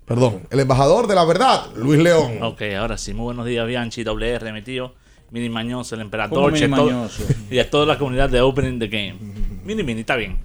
Perdón, 0.05 0.41
el 0.49 0.59
embajador 0.59 1.05
de 1.07 1.13
la 1.15 1.23
verdad, 1.23 1.67
Luis 1.75 2.01
León. 2.01 2.41
Ok, 2.41 2.63
ahora 2.79 2.97
sí. 2.97 3.13
Muy 3.13 3.25
buenos 3.25 3.45
días, 3.45 3.67
Bianchi, 3.67 4.03
WR, 4.03 4.51
mi 4.51 4.63
tío, 4.63 4.95
Mini 5.29 5.49
Mañoso, 5.49 5.93
el 5.93 5.99
¿Cómo 6.01 6.05
emperador, 6.07 6.51
Mini 6.51 6.65
Che, 6.65 6.75
todo- 6.75 7.09
y 7.51 7.59
a 7.59 7.69
toda 7.69 7.85
la 7.85 7.99
comunidad 7.99 8.29
de 8.29 8.41
Opening 8.41 8.79
the 8.79 8.87
Game. 8.87 9.15
Mini 9.63 9.83
Mini, 9.83 10.01
está 10.01 10.15
bien. 10.15 10.39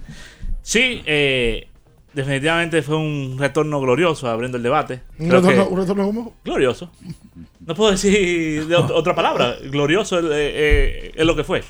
Sí, 0.61 1.01
eh, 1.07 1.67
definitivamente 2.15 2.81
fue 2.81 2.95
un 2.97 3.35
retorno 3.37 3.79
glorioso 3.79 4.27
abriendo 4.27 4.57
el 4.57 4.63
debate. 4.63 5.01
¿Un 5.19 5.29
Creo 5.29 5.41
que- 5.41 5.49
retorno, 5.49 5.69
un 5.71 5.79
retorno 5.79 6.05
cómo? 6.05 6.35
glorioso. 6.43 6.91
No 7.59 7.75
puedo 7.75 7.91
decir 7.91 8.65
de 8.67 8.75
ot- 8.77 8.91
otra 8.93 9.13
palabra. 9.13 9.55
Glorioso 9.69 10.19
eh, 10.19 10.23
eh, 10.33 11.11
es 11.15 11.25
lo 11.25 11.35
que 11.35 11.43
fue. 11.43 11.63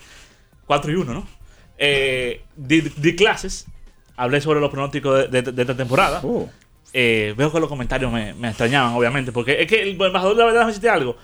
4 0.67 0.91
y 0.91 0.95
1, 0.95 1.13
¿no? 1.13 1.27
Eh, 1.77 2.41
di, 2.55 2.81
di 2.81 3.15
clases. 3.15 3.65
Hablé 4.17 4.39
sobre 4.39 4.59
los 4.61 4.69
pronósticos 4.71 5.29
de, 5.29 5.41
de- 5.41 5.51
de 5.51 5.61
esta 5.61 5.75
temporada. 5.75 6.21
Eh, 6.93 7.33
veo 7.37 7.51
que 7.51 7.59
los 7.59 7.67
comentarios 7.67 8.11
me, 8.11 8.33
me 8.33 8.47
extrañaban, 8.49 8.93
obviamente. 8.93 9.31
Porque 9.33 9.61
es 9.61 9.67
que 9.67 9.81
el 9.81 9.89
embajador 10.01 10.35
de 10.35 10.39
la 10.39 10.45
verdad, 10.45 10.67
decirte 10.67 10.89
algo. 10.89 11.17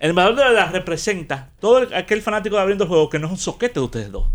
El 0.00 0.10
embajador 0.10 0.36
de 0.36 0.42
la 0.44 0.50
verdad 0.50 0.72
representa 0.72 1.50
todo 1.60 1.78
el- 1.78 1.94
aquel 1.94 2.22
fanático 2.22 2.56
de 2.56 2.62
abriendo 2.62 2.84
el 2.84 2.88
juego 2.88 3.08
que 3.10 3.18
no 3.18 3.26
es 3.26 3.32
un 3.32 3.38
soquete 3.38 3.74
de 3.80 3.84
ustedes 3.84 4.10
dos. 4.12 4.26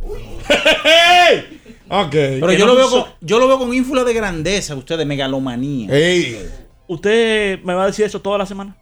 Ok. 1.90 2.12
Pero 2.12 2.52
yo 2.54 2.66
no 2.66 2.74
lo, 2.74 2.78
veo 2.78 2.90
con, 2.90 3.04
yo 3.22 3.40
lo 3.40 3.48
veo 3.48 3.60
con 3.60 3.74
ínfula 3.74 4.04
de 4.04 4.14
grandeza, 4.14 4.76
usted 4.76 4.98
de 4.98 5.06
megalomanía. 5.06 5.90
¿Usted 6.88 7.60
me 7.64 7.74
va 7.74 7.84
a 7.84 7.88
decir 7.88 8.06
eso 8.06 8.20
toda 8.22 8.38
la 8.38 8.46
semana? 8.46 8.76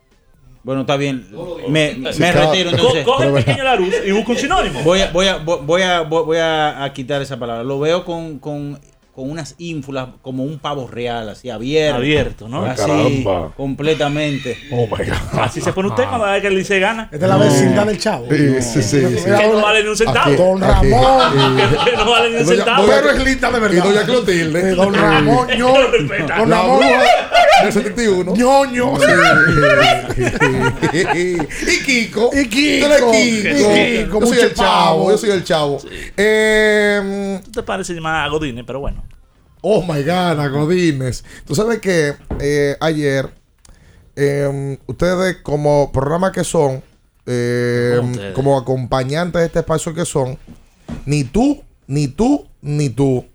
Bueno, 0.63 0.81
está 0.81 0.95
bien. 0.95 1.27
Me, 1.69 1.93
me 1.95 2.13
Sí, 2.13 2.21
retiro 2.23 2.69
co- 2.71 2.75
entonces. 2.77 3.03
coge 3.05 3.27
el 3.27 3.33
pequeño 3.33 3.63
Larus 3.63 3.89
y 4.05 4.11
busca 4.11 4.31
un 4.31 4.37
sinónimo. 4.37 4.81
Voy 4.83 5.01
a, 5.01 5.11
voy 5.11 5.27
a, 5.27 5.37
voy 5.37 5.81
a, 5.81 6.01
voy 6.01 6.37
a, 6.37 6.83
a 6.83 6.93
quitar 6.93 7.21
esa 7.21 7.39
palabra. 7.39 7.63
Lo 7.63 7.79
veo 7.79 8.05
con, 8.05 8.37
con, 8.37 8.79
con 9.13 9.29
unas 9.29 9.55
ínfulas 9.57 10.09
como 10.21 10.43
un 10.43 10.59
pavo 10.59 10.87
real, 10.87 11.29
así 11.29 11.49
abierto. 11.49 11.97
Abierto, 11.97 12.47
¿no? 12.47 12.63
Así, 12.65 12.81
Caramba. 12.81 13.53
completamente. 13.57 14.57
Oh 14.71 14.87
my 14.87 15.05
God. 15.05 15.39
Así 15.41 15.59
se 15.61 15.73
pone 15.73 15.89
usted 15.89 16.05
cuando 16.07 16.27
ve 16.27 16.41
que 16.41 16.47
el 16.47 16.55
Licey 16.55 16.79
gana. 16.79 17.09
Esta 17.11 17.25
es 17.25 17.29
la 17.29 17.37
vecindad 17.37 17.85
del 17.85 17.99
chavo. 17.99 18.27
Sí, 18.29 18.61
sí, 18.61 18.83
sí, 18.83 19.17
sí. 19.17 19.25
Que 19.25 19.47
no 19.47 19.61
vale 19.61 19.83
ni 19.83 19.89
un 19.89 19.97
centavo. 19.97 20.19
Aquí, 20.29 20.35
Don 20.35 20.63
aquí. 20.63 20.89
Ramón. 20.91 21.57
Que 21.85 21.97
no 21.97 22.11
vale 22.11 22.29
ni 22.29 22.35
un 22.37 22.45
centavo. 22.45 22.87
Pero 22.87 23.11
es 23.11 23.23
linda 23.23 23.51
de 23.51 23.59
verdad. 23.59 23.77
Y 23.77 23.87
doña 23.89 24.05
Clotilde. 24.05 24.75
Don 24.75 24.93
Ramón. 24.93 25.47
No 25.57 25.87
respeta. 25.87 26.37
Don 26.37 26.49
Ramón. 26.49 26.79
Del 27.63 27.73
71. 27.73 28.35
ñoño. 28.35 28.93
y 30.93 31.83
Kiko. 31.85 32.29
Y 32.33 32.47
Kiko. 32.47 32.87
Tú 32.87 32.93
eres 32.93 33.01
Kiko. 33.01 33.71
Y 33.77 34.05
Kiko, 34.05 34.19
Yo 34.19 34.25
soy 34.27 34.39
el 34.39 34.53
chavo. 34.53 35.11
Yo 35.11 35.17
soy 35.17 35.29
el 35.31 35.43
chavo. 35.43 35.79
Eh, 36.17 37.39
Tú 37.45 37.51
te 37.51 37.63
pareces 37.63 37.99
más 38.01 38.25
a 38.25 38.29
Godine, 38.29 38.63
pero 38.63 38.79
bueno. 38.79 39.03
Oh 39.61 39.81
my 39.81 40.01
God, 40.03 40.39
a 40.39 40.47
Godines. 40.47 41.23
Tú 41.45 41.53
sabes 41.53 41.79
que 41.79 42.15
eh, 42.39 42.75
ayer, 42.79 43.29
eh, 44.15 44.77
ustedes 44.87 45.37
como 45.43 45.91
programa 45.91 46.31
que 46.31 46.43
son, 46.43 46.81
eh, 47.27 47.93
¿Cómo 47.97 48.11
ustedes? 48.11 48.33
como 48.33 48.57
acompañantes 48.57 49.39
de 49.39 49.45
este 49.45 49.59
espacio 49.59 49.93
que 49.93 50.05
son, 50.05 50.37
ni 51.05 51.23
tú, 51.23 51.63
ni 51.85 52.07
tú, 52.07 52.47
ni 52.61 52.89
tú 52.89 53.25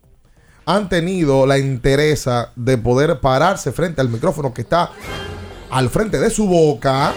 han 0.66 0.88
tenido 0.88 1.46
la 1.46 1.58
interesa 1.58 2.50
de 2.56 2.76
poder 2.76 3.20
pararse 3.20 3.70
frente 3.70 4.00
al 4.00 4.08
micrófono 4.08 4.52
que 4.52 4.62
está 4.62 4.90
al 5.70 5.88
frente 5.88 6.18
de 6.18 6.28
su 6.28 6.48
boca 6.48 7.12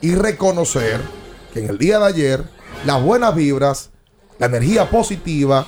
y 0.00 0.14
reconocer 0.14 1.00
que 1.52 1.60
en 1.60 1.70
el 1.70 1.78
día 1.78 1.98
de 1.98 2.06
ayer 2.06 2.44
las 2.84 3.02
buenas 3.02 3.34
vibras, 3.34 3.90
la 4.38 4.46
energía 4.46 4.88
positiva 4.88 5.66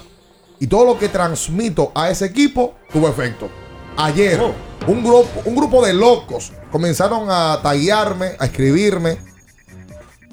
y 0.61 0.69
todo 0.69 0.85
lo 0.85 0.99
que 0.99 1.09
transmito 1.09 1.91
a 1.97 2.11
ese 2.11 2.27
equipo 2.27 2.77
tuvo 2.93 3.09
efecto. 3.09 3.49
Ayer, 3.97 4.41
un, 4.87 5.03
grupo, 5.03 5.43
un 5.47 5.57
grupo 5.57 5.85
de 5.85 5.95
locos 5.95 6.53
comenzaron 6.71 7.27
a 7.29 7.59
tallarme, 7.61 8.37
a 8.39 8.45
escribirme, 8.45 9.19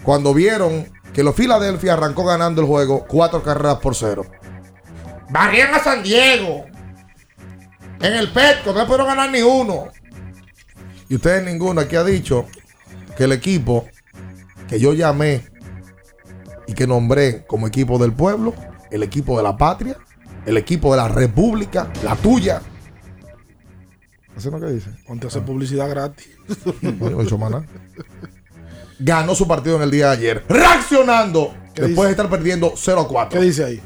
cuando 0.04 0.32
vieron 0.36 0.92
que 1.12 1.24
los 1.24 1.34
Philadelphia 1.34 1.94
arrancó 1.94 2.24
ganando 2.24 2.62
el 2.62 2.68
juego 2.68 3.06
cuatro 3.08 3.42
carreras 3.42 3.78
por 3.78 3.96
cero. 3.96 4.26
Barrían 5.30 5.74
a 5.74 5.80
San 5.80 6.04
Diego. 6.04 6.66
En 8.02 8.14
el 8.14 8.32
Petco, 8.32 8.74
no 8.74 8.86
pudieron 8.86 9.08
ganar 9.08 9.32
ni 9.32 9.42
uno. 9.42 9.88
Y 11.10 11.16
ustedes 11.16 11.44
ninguno 11.44 11.82
aquí 11.82 11.96
ha 11.96 12.04
dicho 12.04 12.46
que 13.18 13.24
el 13.26 13.32
equipo 13.32 13.88
que 14.68 14.80
yo 14.80 14.94
llamé 14.94 15.44
y 16.68 16.74
que 16.74 16.88
nombré 16.88 17.46
como 17.46 17.68
equipo 17.68 17.98
del 17.98 18.12
pueblo, 18.12 18.54
el 18.92 19.04
equipo 19.04 19.38
de 19.38 19.44
la 19.44 19.56
patria, 19.58 19.98
el 20.46 20.58
equipo 20.58 20.92
de 20.92 20.98
la 20.98 21.08
república, 21.08 21.92
la 22.04 22.16
tuya. 22.16 22.62
¿Eso 24.36 24.52
no 24.52 24.60
que 24.60 24.68
dice? 24.68 24.90
Ponte 25.08 25.28
a 25.28 25.30
hacer 25.30 25.44
publicidad 25.44 25.90
gratis. 25.90 26.30
No, 26.82 27.10
no 27.10 27.22
he 27.22 27.24
hecho. 27.24 27.40
Ganó 29.00 29.36
su 29.36 29.48
partido 29.48 29.78
en 29.78 29.82
el 29.84 29.92
día 29.92 30.08
de 30.08 30.14
ayer, 30.14 30.44
reaccionando 30.48 31.54
¿Qué 31.74 31.82
después 31.84 31.96
dice? 31.96 32.04
de 32.06 32.12
estar 32.12 32.30
perdiendo 32.30 32.74
0 32.76 33.02
a 33.02 33.08
4. 33.08 33.40
¿Qué 33.40 33.46
dice 33.46 33.64
ahí? 33.66 33.82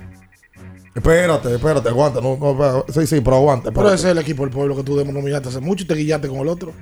Espérate, 0.96 1.54
espérate, 1.56 1.90
aguanta. 1.90 2.20
No, 2.22 2.38
no, 2.38 2.52
espérate. 2.52 2.94
sí, 2.94 3.08
sí, 3.08 3.22
pero 3.22 3.38
aguanta. 3.38 3.72
Pero 3.72 3.88
ese 3.94 4.08
es 4.08 4.12
el 4.12 4.18
equipo 4.18 4.44
del 4.44 4.52
pueblo 4.52 4.76
que 4.76 4.84
tú 4.84 4.98
denominaste 4.98 5.50
hace 5.50 5.60
mucho 5.60 5.84
y 5.84 5.88
te 5.88 5.96
guillaste 5.96 6.28
con 6.28 6.40
el 6.40 6.48
otro. 6.48 6.74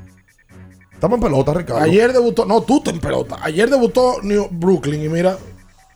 Estamos 0.93 1.17
en 1.17 1.23
pelota, 1.23 1.53
Ricardo. 1.53 1.81
Ayer 1.83 2.11
debutó, 2.11 2.45
no, 2.45 2.61
tú 2.61 2.81
te 2.81 2.89
en 2.89 2.99
pelota. 2.99 3.37
Ayer 3.41 3.69
debutó 3.69 4.15
New 4.23 4.47
Brooklyn 4.49 5.03
y 5.03 5.09
mira, 5.09 5.37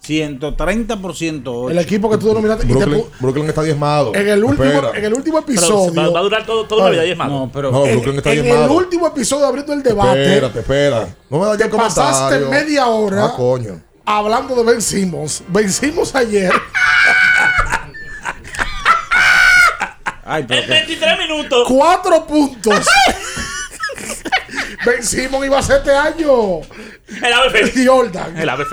130% 0.06 1.44
hoy. 1.48 1.72
el 1.72 1.80
equipo 1.80 2.10
que 2.10 2.18
tú 2.18 2.28
denominaste. 2.28 2.66
y 2.66 2.76
te 2.76 2.86
Brooklyn, 3.20 3.48
está 3.48 3.64
diezmado. 3.64 4.14
en, 4.14 4.28
el 4.28 4.44
último, 4.44 4.64
Espera. 4.66 4.92
en 4.98 5.06
el 5.06 5.14
último 5.14 5.40
episodio. 5.40 5.94
va, 5.94 6.10
va 6.10 6.20
a 6.20 6.24
durar 6.24 6.46
todo, 6.46 6.66
toda 6.66 6.90
la 6.92 7.04
vida 7.04 7.16
malo. 7.16 7.32
No, 7.34 7.52
pero 7.52 7.72
No, 7.72 7.86
en, 7.86 7.94
Brooklyn 7.94 8.18
está 8.18 8.32
en 8.34 8.40
el 8.40 8.44
diezmado. 8.46 8.74
último 8.74 9.08
episodio 9.08 9.46
abriendo 9.48 9.74
el 9.74 9.84
debate, 9.84 10.22
Espérate, 10.24 10.60
espera. 10.60 11.16
No 11.30 11.40
me 11.40 11.46
vayas 11.48 11.70
te 11.70 11.78
pasaste 11.78 12.40
media 12.46 12.88
hora 12.88 13.26
Ah, 13.26 13.34
coño. 13.36 13.82
hablando 14.06 14.56
de 14.56 14.64
Ben 14.64 14.82
Simmons. 14.82 15.44
Ben 15.48 15.70
Simmons 15.72 16.14
ayer. 16.16 16.52
Ay, 20.32 20.46
pero 20.48 20.62
En 20.62 20.68
que- 20.68 20.74
23 20.74 21.18
minutos. 21.20 21.66
cuatro 21.68 22.26
puntos. 22.26 22.76
ben 24.86 25.04
Simmons 25.04 25.46
iba 25.46 25.60
a 25.60 25.64
ser 25.64 25.78
este 25.78 25.92
año. 25.94 26.60
El 27.22 27.34
ave. 27.34 27.72
Jordan. 27.86 28.38
El 28.38 28.50
ave. 28.50 28.66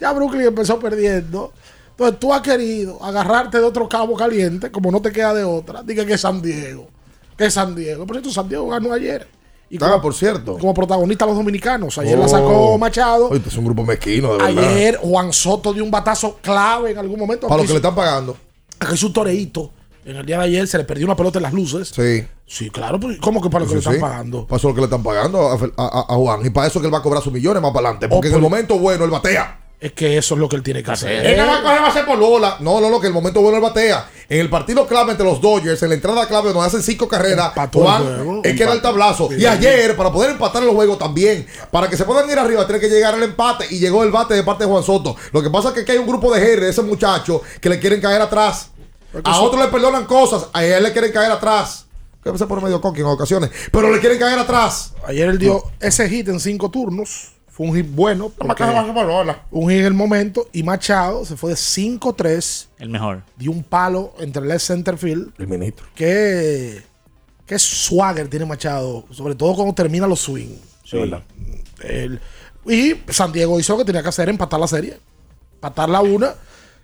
Ya 0.00 0.12
Brooklyn 0.12 0.46
empezó 0.46 0.78
perdiendo. 0.78 1.52
Entonces 1.90 2.18
tú 2.18 2.32
has 2.32 2.40
querido 2.42 3.02
agarrarte 3.04 3.58
de 3.58 3.64
otro 3.64 3.88
cabo 3.88 4.16
caliente, 4.16 4.70
como 4.70 4.90
no 4.90 5.00
te 5.02 5.12
queda 5.12 5.34
de 5.34 5.44
otra. 5.44 5.82
Diga 5.82 6.04
que 6.04 6.14
es 6.14 6.20
San 6.20 6.40
Diego. 6.42 6.88
Que 7.36 7.46
es 7.46 7.54
San 7.54 7.74
Diego. 7.74 8.06
Por 8.06 8.16
cierto, 8.16 8.30
San 8.32 8.48
Diego 8.48 8.68
ganó 8.68 8.92
ayer. 8.92 9.26
Y 9.68 9.76
Ah, 9.76 9.90
como, 9.90 10.02
por 10.02 10.14
cierto. 10.14 10.58
como 10.58 10.74
protagonista 10.74 11.26
los 11.26 11.36
dominicanos. 11.36 11.96
Ayer 11.98 12.18
Oh. 12.18 12.22
la 12.22 12.28
sacó 12.28 12.76
Machado. 12.78 13.26
Oye, 13.28 13.36
este 13.36 13.50
es 13.50 13.56
un 13.56 13.66
grupo 13.66 13.84
mezquino, 13.84 14.32
de 14.36 14.42
verdad. 14.42 14.64
Ayer 14.70 14.96
Juan 14.96 15.32
Soto 15.32 15.72
dio 15.72 15.84
un 15.84 15.90
batazo 15.92 16.38
clave 16.42 16.90
en 16.90 16.98
algún 16.98 17.20
momento. 17.20 17.46
Para 17.46 17.58
lo 17.58 17.62
Aquí 17.62 17.68
que 17.68 17.72
le 17.74 17.78
están 17.78 17.94
pagando. 17.94 18.36
aquí 18.80 18.94
hizo 18.94 19.06
un 19.06 19.12
toreíto. 19.12 19.70
En 20.10 20.16
el 20.16 20.26
día 20.26 20.38
de 20.38 20.44
ayer 20.46 20.66
se 20.66 20.76
le 20.76 20.82
perdió 20.82 21.06
una 21.06 21.14
pelota 21.14 21.38
en 21.38 21.44
las 21.44 21.52
luces. 21.52 21.92
Sí. 21.94 22.24
Sí, 22.44 22.68
claro. 22.70 22.98
pues, 22.98 23.18
¿Cómo 23.18 23.40
que 23.40 23.48
para 23.48 23.64
lo 23.64 23.70
que 23.70 23.70
Sí, 23.70 23.74
le 23.76 23.78
están 23.78 23.94
sí. 23.94 24.00
pagando? 24.00 24.44
Para 24.44 24.56
eso 24.58 24.68
es 24.68 24.72
lo 24.72 24.74
que 24.74 24.80
le 24.80 24.84
están 24.86 25.02
pagando 25.04 25.48
a, 25.48 25.52
a- 25.54 25.56
a- 26.00 26.06
a 26.14 26.16
Juan. 26.16 26.44
Y 26.44 26.50
para 26.50 26.66
eso 26.66 26.78
es 26.78 26.82
que 26.82 26.86
él 26.88 26.94
va 26.94 26.98
a 26.98 27.02
cobrar 27.02 27.22
sus 27.22 27.32
millones 27.32 27.62
más 27.62 27.70
para 27.72 27.86
adelante. 27.90 28.08
Porque 28.08 28.26
Oh, 28.26 28.30
en 28.30 28.34
el 28.34 28.40
por- 28.42 28.50
momento 28.50 28.78
bueno 28.80 29.04
él 29.04 29.10
batea. 29.10 29.58
Es 29.78 29.92
que 29.92 30.18
eso 30.18 30.34
es 30.34 30.40
lo 30.40 30.48
que 30.48 30.56
él 30.56 30.62
tiene 30.64 30.82
que 30.82 30.90
hacer. 30.90 31.24
Él 31.24 31.36
nada 31.36 31.52
más 31.52 31.60
coge 31.62 31.80
base 31.80 32.02
por 32.02 32.18
bola. 32.18 32.56
No, 32.58 32.80
no, 32.80 32.90
no, 32.90 33.00
que 33.00 33.06
el 33.06 33.12
momento 33.12 33.40
bueno 33.40 33.56
él 33.58 33.62
batea. 33.62 34.10
En 34.28 34.40
el 34.40 34.50
partido 34.50 34.84
clave 34.88 35.12
entre 35.12 35.24
los 35.24 35.40
Dodgers, 35.40 35.80
en 35.84 35.88
la 35.90 35.94
entrada 35.94 36.26
clave 36.26 36.52
donde 36.52 36.66
hacen 36.66 36.82
cinco 36.82 37.06
carreras, 37.06 37.52
el 37.56 37.68
Juan, 37.80 38.02
juego. 38.02 38.40
es 38.44 38.56
que 38.56 38.62
era 38.64 38.72
el 38.72 38.82
tablazo. 38.82 39.28
Y 39.32 39.46
ayer, 39.46 39.96
para 39.96 40.10
poder 40.12 40.32
empatar 40.32 40.62
el 40.64 40.70
juego 40.70 40.98
también, 40.98 41.46
para 41.70 41.88
que 41.88 41.96
se 41.96 42.04
puedan 42.04 42.28
ir 42.28 42.36
arriba, 42.38 42.66
tiene 42.66 42.80
que 42.80 42.88
llegar 42.90 43.14
al 43.14 43.22
empate. 43.22 43.68
Y 43.70 43.78
llegó 43.78 44.02
el 44.02 44.10
bate 44.10 44.34
de 44.34 44.42
parte 44.42 44.64
de 44.64 44.70
Juan 44.70 44.82
Soto. 44.82 45.14
Lo 45.32 45.40
que 45.40 45.50
pasa 45.50 45.68
es 45.68 45.74
que 45.74 45.80
aquí 45.82 45.92
hay 45.92 45.98
un 45.98 46.06
grupo 46.08 46.34
de 46.34 46.40
de 46.56 46.68
ese 46.68 46.82
muchacho 46.82 47.40
que 47.60 47.68
le 47.68 47.78
quieren 47.78 48.00
caer 48.00 48.20
atrás. 48.20 48.72
A 49.24 49.30
eso- 49.32 49.42
otros 49.42 49.62
le 49.64 49.68
perdonan 49.70 50.04
cosas, 50.06 50.48
a 50.52 50.64
él 50.64 50.82
le 50.82 50.92
quieren 50.92 51.12
caer 51.12 51.30
atrás. 51.32 51.86
Que 52.22 52.36
se 52.36 52.46
pone 52.46 52.60
medio 52.62 52.80
coqui 52.82 53.00
en 53.00 53.06
ocasiones, 53.06 53.50
pero 53.72 53.90
le 53.90 53.98
quieren 53.98 54.18
caer 54.18 54.38
atrás. 54.38 54.92
Ayer 55.06 55.28
él 55.28 55.38
dio 55.38 55.62
ese 55.80 56.08
hit 56.08 56.28
en 56.28 56.38
cinco 56.38 56.70
turnos. 56.70 57.32
Fue 57.48 57.66
un 57.66 57.74
hit 57.74 57.86
bueno. 57.90 58.28
Porque- 58.28 58.62
por 58.64 58.74
un 59.50 59.70
hit 59.70 59.80
en 59.80 59.86
el 59.86 59.94
momento. 59.94 60.48
Y 60.52 60.62
Machado 60.62 61.24
se 61.24 61.36
fue 61.36 61.50
de 61.50 61.56
5-3. 61.56 62.68
El 62.78 62.88
mejor. 62.90 63.22
Dio 63.36 63.50
un 63.50 63.62
palo 63.62 64.14
entre 64.18 64.42
el 64.42 64.48
left 64.48 64.64
center 64.66 64.96
field. 64.98 65.32
El 65.38 65.48
ministro. 65.48 65.86
Qué, 65.94 66.82
qué 67.46 67.58
swagger 67.58 68.28
tiene 68.28 68.44
Machado. 68.46 69.04
Sobre 69.10 69.34
todo 69.34 69.54
cuando 69.54 69.74
termina 69.74 70.06
los 70.06 70.20
swing. 70.20 70.56
Sí, 70.84 70.98
verdad. 70.98 71.22
El- 71.82 72.20
y 72.66 72.94
San 73.12 73.32
Diego 73.32 73.58
hizo 73.58 73.72
lo 73.72 73.78
que 73.80 73.84
tenía 73.86 74.02
que 74.02 74.08
hacer, 74.10 74.28
empatar 74.28 74.60
la 74.60 74.68
serie. 74.68 74.98
Empatar 75.54 75.88
la 75.88 76.00
una. 76.02 76.34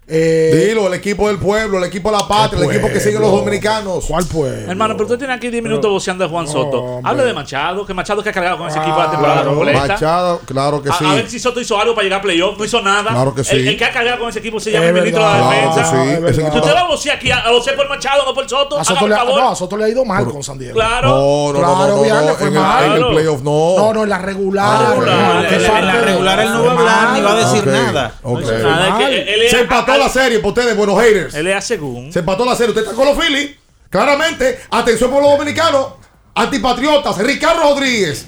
Eh, 0.09 0.67
Dilo, 0.69 0.87
el 0.87 0.95
equipo 0.95 1.27
del 1.27 1.39
pueblo, 1.39 1.79
el 1.79 1.85
equipo 1.85 2.13
de 2.13 2.17
la 2.19 2.29
patria, 2.29 2.63
el, 2.65 2.71
equipo 2.71 2.89
que 2.89 3.01
siguen 3.01 3.21
los 3.21 3.33
dominicanos. 3.33 4.05
¿Cuál 4.07 4.25
pueblo? 4.27 4.71
Hermano, 4.71 4.95
pero 4.95 5.07
usted 5.07 5.19
tiene 5.19 5.35
aquí 5.35 5.49
10 5.51 5.65
minutos 5.65 5.91
voceando 5.91 6.25
a 6.25 6.29
Juan 6.29 6.47
Soto. 6.47 6.81
hombre. 6.81 7.11
Habla 7.11 7.25
de 7.25 7.33
Machado, 7.35 7.85
que 7.85 7.93
Machado 7.93 8.23
que 8.23 8.29
ha 8.29 8.33
cargado 8.33 8.59
con 8.59 8.69
ese 8.69 8.79
equipo 8.79 8.97
la 8.99 9.11
temporada 9.11 9.43
Claro, 9.43 9.57
completa. 9.57 9.81
Machado, 9.89 10.41
claro 10.47 10.81
que 10.81 10.91
a, 10.91 10.93
sí. 10.93 11.05
a 11.05 11.15
ver 11.15 11.29
si 11.29 11.41
Soto 11.41 11.61
hizo 11.61 11.77
algo 11.81 11.95
para 11.97 12.05
llegar 12.05 12.21
a 12.21 12.23
playoff, 12.23 12.57
no 12.57 12.65
hizo 12.65 12.81
nada. 12.83 13.11
Claro 13.11 13.35
que 13.35 13.43
sí. 13.43 13.57
El, 13.57 13.67
el 13.67 13.77
que 13.77 13.85
ha 13.85 13.91
cargado 13.93 14.21
con 14.21 14.29
ese 14.29 14.39
equipo 14.39 14.61
se 14.61 14.71
llama 14.71 14.85
Es 14.85 14.89
el 14.91 14.95
ministro 14.95 15.23
de 15.25 15.29
la 15.29 15.37
claro 15.39 15.51
defensa. 15.51 15.93
que 16.27 16.35
sí. 16.35 16.41
Si 16.53 16.57
usted 16.59 16.75
va 16.75 16.81
a 16.81 16.87
vocear 16.87 17.17
aquí, 17.17 17.31
a, 17.33 17.51
vocear 17.51 17.75
por 17.77 17.89
Machado, 17.89 18.25
no 18.25 18.33
por 18.33 18.49
Soto, 18.49 18.79
a 18.79 18.85
Soto, 18.85 19.09
le, 19.09 19.17
favor. 19.17 19.41
no, 19.41 19.49
a 19.51 19.57
Soto 19.57 19.77
le 19.77 19.85
ha 19.87 19.89
ido 19.89 20.05
mal 20.05 20.25
con 20.27 20.41
San 20.41 20.57
Diego. 20.57 20.75
Claro. 20.75 21.09
No, 21.09 21.53
no, 21.53 21.59
Claro, 21.59 21.77
no, 21.79 21.87
no, 21.89 22.35
fue 22.37 22.47
en, 22.47 22.55
el, 22.55 22.61
mal. 22.61 22.85
en 22.85 22.93
el 22.93 23.07
playoff 23.09 23.43
no. 23.43 23.75
No, 23.77 23.93
no, 23.93 24.03
en 24.05 24.09
la 24.09 24.19
regular. 24.19 24.89
regular, 24.91 25.53
en 25.53 25.63
la- 25.87 26.01
regular 26.01 26.39
él 26.41 26.53
no 26.53 26.65
va 26.65 26.71
a 26.71 26.75
hablar 26.79 27.13
ni 27.13 27.21
va 27.23 27.33
a 27.33 27.35
decir 27.35 27.67
nada. 27.67 28.15
Se 29.51 29.61
empató 29.61 29.95
la 29.99 30.09
serie 30.09 30.38
por 30.40 30.49
ustedes, 30.49 30.76
buenos 30.76 31.01
haters. 31.01 31.34
Él 31.34 31.47
es 31.47 31.64
según. 31.64 32.12
Se 32.12 32.20
empató 32.20 32.44
la 32.44 32.55
serie. 32.55 32.70
Usted 32.70 32.82
está 32.82 32.94
con 32.94 33.07
los 33.07 33.18
Phillies. 33.18 33.57
Claramente, 33.90 34.61
atención 34.70 35.11
por 35.11 35.22
los 35.22 35.32
dominicanos. 35.32 35.94
Antipatriotas, 36.34 37.16
Ricardo 37.18 37.62
Rodríguez. 37.62 38.26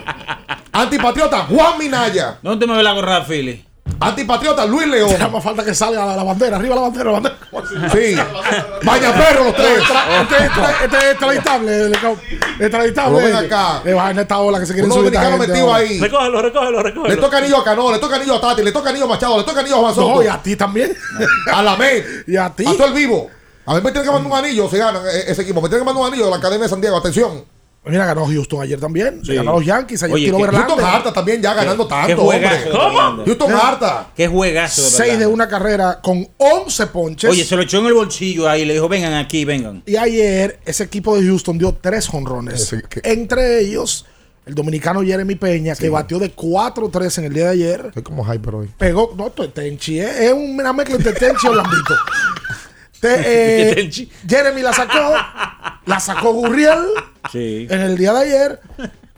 Antipatriota, 0.72 1.40
Juan 1.46 1.78
Minaya. 1.78 2.38
¿Dónde 2.42 2.66
me 2.66 2.76
ve 2.76 2.82
la 2.82 2.92
gorra, 2.92 3.24
Philly? 3.24 3.64
Antipatriota, 4.08 4.66
Luis 4.66 4.86
León. 4.86 5.10
Nada 5.12 5.28
más 5.28 5.42
falta 5.44 5.64
que 5.64 5.74
salga 5.74 6.04
la, 6.06 6.16
la 6.16 6.22
bandera, 6.22 6.56
arriba 6.56 6.74
la 6.74 6.80
bandera, 6.82 7.04
la 7.04 7.12
bandera. 7.12 7.36
Sí. 7.92 8.16
Vaya 8.82 9.14
perro 9.14 9.44
los 9.44 9.54
tres. 9.56 9.78
Este 10.22 10.36
es 10.44 10.50
tra- 10.50 10.84
este 10.84 10.96
es 10.96 11.04
extraditable. 11.04 11.92
Extraditable. 12.60 13.34
Acá. 13.34 13.80
Le 13.84 13.94
bajan 13.94 14.18
esta 14.18 14.38
ola 14.38 14.60
que 14.60 14.66
se 14.66 14.72
quieren 14.74 14.90
Un 14.90 14.98
subir. 14.98 15.18
gente 15.18 15.38
metido 15.46 15.72
ahí. 15.74 16.00
Recógelo, 16.00 16.42
recógelo, 16.42 16.76
Le 16.78 16.82
recógelo. 16.90 17.20
toca 17.20 17.38
anillo 17.38 17.58
a 17.58 17.64
Cano, 17.64 17.92
le 17.92 17.98
toca 17.98 18.16
anillo 18.16 18.34
a 18.36 18.40
Tati, 18.40 18.62
le 18.62 18.72
toca 18.72 18.90
anillo 18.90 19.04
a 19.04 19.08
Machado, 19.08 19.38
le 19.38 19.44
toca 19.44 19.60
anillo 19.60 19.76
a 19.76 19.80
Juan 19.80 19.94
Soto. 19.94 20.14
No, 20.16 20.22
y 20.22 20.26
a 20.26 20.42
ti 20.42 20.56
también. 20.56 20.96
A 21.52 21.62
la 21.62 21.76
MED. 21.76 22.04
Y 22.26 22.36
a 22.36 22.50
ti. 22.50 22.64
A 22.66 22.72
todo 22.72 22.86
el 22.86 22.92
vivo. 22.94 23.30
A 23.64 23.74
mí 23.74 23.80
me 23.80 23.92
tienen 23.92 24.04
que 24.04 24.10
mandar 24.12 24.32
un 24.32 24.38
anillo, 24.44 24.68
se 24.68 24.76
gana 24.78 25.00
eh, 25.12 25.24
ese 25.28 25.42
equipo. 25.42 25.60
Me 25.60 25.68
tienen 25.68 25.82
que 25.82 25.86
mandar 25.86 26.02
un 26.02 26.08
anillo 26.08 26.24
de 26.24 26.30
la 26.32 26.36
Academia 26.38 26.64
de 26.64 26.68
San 26.68 26.80
Diego. 26.80 26.96
Atención. 26.96 27.44
Mira, 27.84 28.06
ganó 28.06 28.26
Houston 28.26 28.62
ayer 28.62 28.78
también. 28.78 29.24
Sí. 29.24 29.34
Ganó 29.34 29.54
los 29.54 29.64
Yankees. 29.66 30.02
Ayer 30.04 30.14
Oye, 30.14 30.24
tiró 30.26 30.38
Verlander. 30.38 30.68
Houston 30.68 30.84
Harta 30.84 31.12
también 31.12 31.42
ya 31.42 31.52
ganando 31.52 31.84
Qué 31.88 31.90
tanto, 31.94 32.22
hombre. 32.22 32.38
juegazo. 32.38 32.70
¿Cómo? 32.70 33.24
Houston 33.24 33.52
Harta. 33.52 34.06
Qué 34.14 34.28
juegazo 34.28 34.82
de 34.82 34.88
Seis 34.90 35.18
de 35.18 35.26
una 35.26 35.48
carrera 35.48 36.00
con 36.00 36.28
11 36.36 36.86
ponches. 36.86 37.30
Oye, 37.30 37.44
se 37.44 37.56
lo 37.56 37.62
echó 37.62 37.80
en 37.80 37.86
el 37.86 37.94
bolsillo 37.94 38.48
ahí. 38.48 38.64
Le 38.64 38.74
dijo, 38.74 38.88
vengan 38.88 39.14
aquí, 39.14 39.44
vengan. 39.44 39.82
Y 39.84 39.96
ayer 39.96 40.60
ese 40.64 40.84
equipo 40.84 41.16
de 41.16 41.26
Houston 41.26 41.58
dio 41.58 41.72
tres 41.80 42.06
jonrones. 42.06 42.72
Que- 42.88 43.00
Entre 43.02 43.58
ellos, 43.60 44.06
el 44.46 44.54
dominicano 44.54 45.02
Jeremy 45.02 45.34
Peña, 45.34 45.74
que 45.74 45.88
batió 45.88 46.20
de 46.20 46.32
4-3 46.36 47.18
en 47.18 47.24
el 47.24 47.32
día 47.34 47.44
de 47.46 47.50
ayer. 47.50 47.84
Estoy 47.88 48.02
como 48.04 48.24
hyper 48.32 48.54
hoy. 48.54 48.70
Pegó, 48.78 49.12
no, 49.16 49.26
esto 49.26 49.42
es 49.42 49.52
Tenchi, 49.54 49.98
eh, 49.98 50.26
es 50.26 50.32
una 50.32 50.72
mezcla 50.72 50.94
entre 50.94 51.14
Tenchi 51.14 51.48
y. 51.48 51.50
Te- 53.02 53.80
eh. 53.80 54.08
Jeremy 54.28 54.62
la 54.62 54.72
sacó, 54.72 55.14
la 55.86 56.00
sacó 56.00 56.32
Gurriel 56.32 56.78
Sí. 57.30 57.66
en 57.68 57.80
el 57.80 57.98
día 57.98 58.12
de 58.14 58.20
ayer 58.20 58.60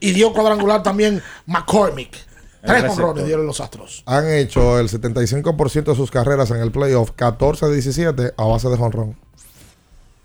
y 0.00 0.10
dio 0.12 0.32
cuadrangular 0.32 0.82
también 0.82 1.22
McCormick. 1.46 2.16
Tres 2.64 2.84
jonrones 2.86 3.26
dieron 3.26 3.46
los 3.46 3.60
Astros. 3.60 4.02
Han 4.06 4.26
hecho 4.32 4.78
el 4.80 4.88
75% 4.88 5.84
de 5.84 5.94
sus 5.94 6.10
carreras 6.10 6.50
en 6.50 6.56
el 6.56 6.72
playoff, 6.72 7.10
14 7.14 7.66
de 7.66 7.72
17 7.74 8.32
a 8.36 8.44
base 8.44 8.68
de 8.70 8.76
jonrón. 8.78 9.16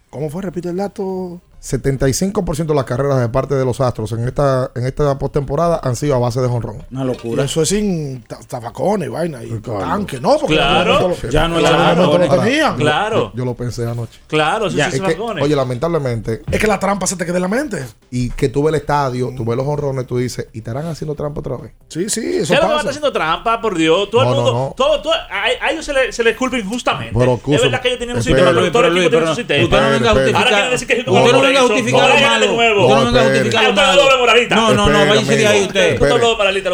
¿Cómo 0.09 0.29
fue? 0.29 0.41
Repite 0.41 0.69
el 0.69 0.77
dato. 0.77 1.41
75% 1.61 2.65
de 2.67 2.73
las 2.75 2.85
carreras 2.85 3.19
de 3.19 3.27
parte 3.29 3.53
de 3.55 3.65
los 3.65 3.81
Astros 3.81 4.11
en 4.13 4.25
esta, 4.27 4.71
en 4.75 4.85
esta 4.85 5.17
postemporada 5.19 5.79
han 5.83 5.95
sido 5.95 6.15
a 6.15 6.19
base 6.19 6.39
de 6.41 6.47
jonrón. 6.47 6.83
Una 6.91 7.03
Y 7.03 7.07
locura. 7.07 7.43
eso 7.43 7.61
es 7.61 7.69
sin 7.69 8.21
ta- 8.23 8.39
tafacones 8.47 9.07
y 9.07 9.11
vaina 9.11 9.43
y 9.43 9.49
Claro. 9.59 9.79
tanque, 9.79 10.19
¿no? 10.21 10.37
Porque 10.37 10.55
Claro. 10.55 11.09
lo- 11.09 11.29
Ya 11.29 11.47
no 11.47 11.55
momento 11.59 12.35
lo 12.35 12.41
tenían. 12.43 12.77
Claro, 12.77 13.31
Yo 13.35 13.43
lo 13.45 13.55
pensé 13.55 13.85
anoche. 13.85 14.19
claro, 14.27 14.67
eso 14.67 14.77
Es 14.79 14.93
se 14.93 15.01
que, 15.01 15.17
oye, 15.19 15.55
lamentablemente, 15.55 16.41
Es 16.49 16.59
que 16.59 16.67
la 16.67 16.79
trampa 16.79 17.05
se 17.07 17.15
te 17.17 17.25
queda 17.25 17.35
en 17.37 17.41
la 17.43 17.47
mente. 17.47 17.85
y 18.11 18.29
que 18.31 18.49
tú 18.49 18.63
ves 18.63 18.73
el 18.73 18.79
estadio, 18.81 19.31
tú 19.35 19.43
ves 19.45 19.57
los 19.57 19.65
jonrones, 19.65 20.07
tú 20.07 20.17
dices, 20.17 20.47
¿y 20.53 20.59
estarán 20.59 20.85
haciendo 20.87 21.13
trampa 21.15 21.41
otra 21.41 21.57
vez? 21.57 21.73
Sí, 21.89 22.09
sí, 22.09 22.19
eso 22.21 22.35
¿Qué 22.35 22.39
es 22.41 22.49
lo 22.51 22.55
que 22.55 22.55
va 22.55 22.65
a 22.65 22.67
pasa. 22.67 22.77
estar 22.77 22.89
haciendo 22.91 23.11
trampa, 23.11 23.61
por 23.61 23.77
Dios? 23.77 24.09
Todo 24.09 24.23
No, 24.23 24.29
el 24.29 24.35
no, 24.37 24.41
mundo, 24.43 24.53
no. 24.69 24.73
todo, 24.77 25.01
todo, 25.01 25.13
a, 25.13 25.65
a 25.65 25.71
ellos 25.71 25.85
se 25.85 25.93
les 25.93 26.15
se 26.15 26.23
les 26.23 26.35
culpa 26.37 26.57
injustamente. 26.57 27.13
Pero, 27.17 27.39
es 27.47 27.61
verdad 27.61 27.81
que 27.81 27.87
ellos 27.89 27.99
tenían 27.99 28.17
un 28.17 28.23
sistema, 28.23 28.51
Luis, 28.51 28.71
todo 28.71 28.83
el 28.83 28.89
pero 28.89 28.93
Luis, 28.93 29.05
equipo 29.05 29.09
tiene 29.09 29.19
pero 29.19 29.29
un 29.31 29.35
sistema. 29.35 29.59
no. 29.69 30.09
Ahora 30.39 30.49
quieren 30.49 30.71
decir 30.71 30.87
que 30.87 31.03
no 31.03 31.48
venga 31.49 31.59
a 31.59 31.63
justificar 31.67 32.09
lo 32.09 32.15
malo. 32.29 32.45
Usted 32.81 32.95
no 32.95 33.05
venga 33.05 33.19
a 33.21 33.23
justificar 33.25 33.63
lo 33.63 33.73
malo. 33.75 34.01
doble 34.03 34.17
moralista. 34.19 34.55
No, 34.55 34.73
no, 34.73 34.89
no, 34.89 34.99
váyase 35.09 35.35
de 35.37 35.47
ahí 35.47 35.61
usted. 35.67 35.99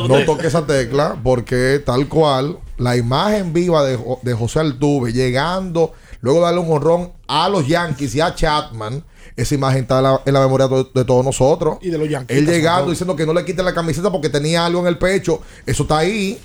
No 0.08 0.26
toque 0.26 0.48
esa 0.48 0.66
tecla 0.66 1.18
porque 1.24 1.82
tal 1.86 2.08
cual 2.08 2.58
la 2.78 2.96
imagen 2.96 3.54
viva 3.54 3.84
de, 3.86 3.96
Jo- 3.98 4.20
de 4.22 4.34
José 4.34 4.60
Altuve 4.60 5.14
llegando, 5.14 5.94
luego 6.22 6.40
de 6.40 6.46
darle 6.46 6.60
un 6.62 6.72
honrón 6.72 7.14
a 7.28 7.50
los 7.50 7.68
Yankees 7.68 8.14
y 8.16 8.22
a 8.22 8.36
Chapman, 8.36 9.04
esa 9.36 9.56
imagen 9.56 9.82
está 9.82 9.98
en 9.98 10.04
la, 10.04 10.22
en 10.26 10.34
la 10.34 10.40
memoria 10.42 10.68
de, 10.68 10.86
de 10.94 11.04
todos 11.06 11.24
nosotros. 11.26 11.78
Y 11.82 11.90
de 11.90 11.98
los 11.98 12.08
Yankees. 12.10 12.38
Él 12.38 12.46
llegando 12.46 12.90
diciendo 12.92 13.16
que 13.16 13.26
no 13.26 13.34
le 13.34 13.44
quiten 13.44 13.66
la 13.66 13.74
camiseta 13.74 14.12
porque 14.12 14.30
tenía 14.30 14.66
algo 14.66 14.80
en 14.82 14.88
el 14.88 14.98
pecho. 14.98 15.42
Eso 15.66 15.84
está 15.84 15.98
ahí. 16.00 16.40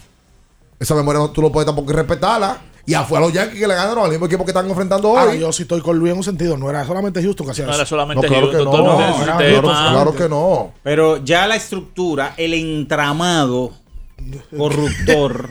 Esa 0.78 0.95
memoria 0.95 1.20
no- 1.20 1.31
tú 1.31 1.43
no 1.43 1.53
puedes 1.53 1.66
tampoco 1.66 1.93
respetarla. 1.93 2.59
Y 2.87 2.95
fue 2.95 3.18
a 3.18 3.20
los 3.20 3.33
Yankees 3.33 3.61
que 3.61 3.66
le 3.68 3.74
ganaron 3.74 4.05
al 4.05 4.11
mismo 4.11 4.26
equipo 4.26 4.45
que 4.45 4.51
están 4.51 4.68
enfrentando 4.68 5.09
Ahora, 5.16 5.33
hoy. 5.33 5.39
yo 5.39 5.53
sí 5.53 5.62
estoy 5.62 5.81
con 5.81 5.99
Luis 5.99 6.12
en 6.12 6.18
un 6.18 6.24
sentido. 6.24 6.57
No 6.57 6.68
era 6.70 6.85
solamente 6.85 7.22
Houston 7.22 7.47
que 7.47 7.53
hacía 7.53 7.64
No 7.66 7.70
eso. 7.72 7.81
era 7.81 7.87
solamente 7.87 8.26
no, 8.26 8.33
claro 8.33 8.51
que 8.51 8.57
no. 8.64 8.72
No, 8.72 9.22
era 9.22 9.37
claro, 9.37 10.14
que 10.14 10.28
no. 10.28 10.72
Pero 10.83 11.18
ya 11.24 11.47
la 11.47 11.57
estructura, 11.57 12.35
el 12.37 12.55
entramado 12.55 13.72
corruptor 14.57 15.51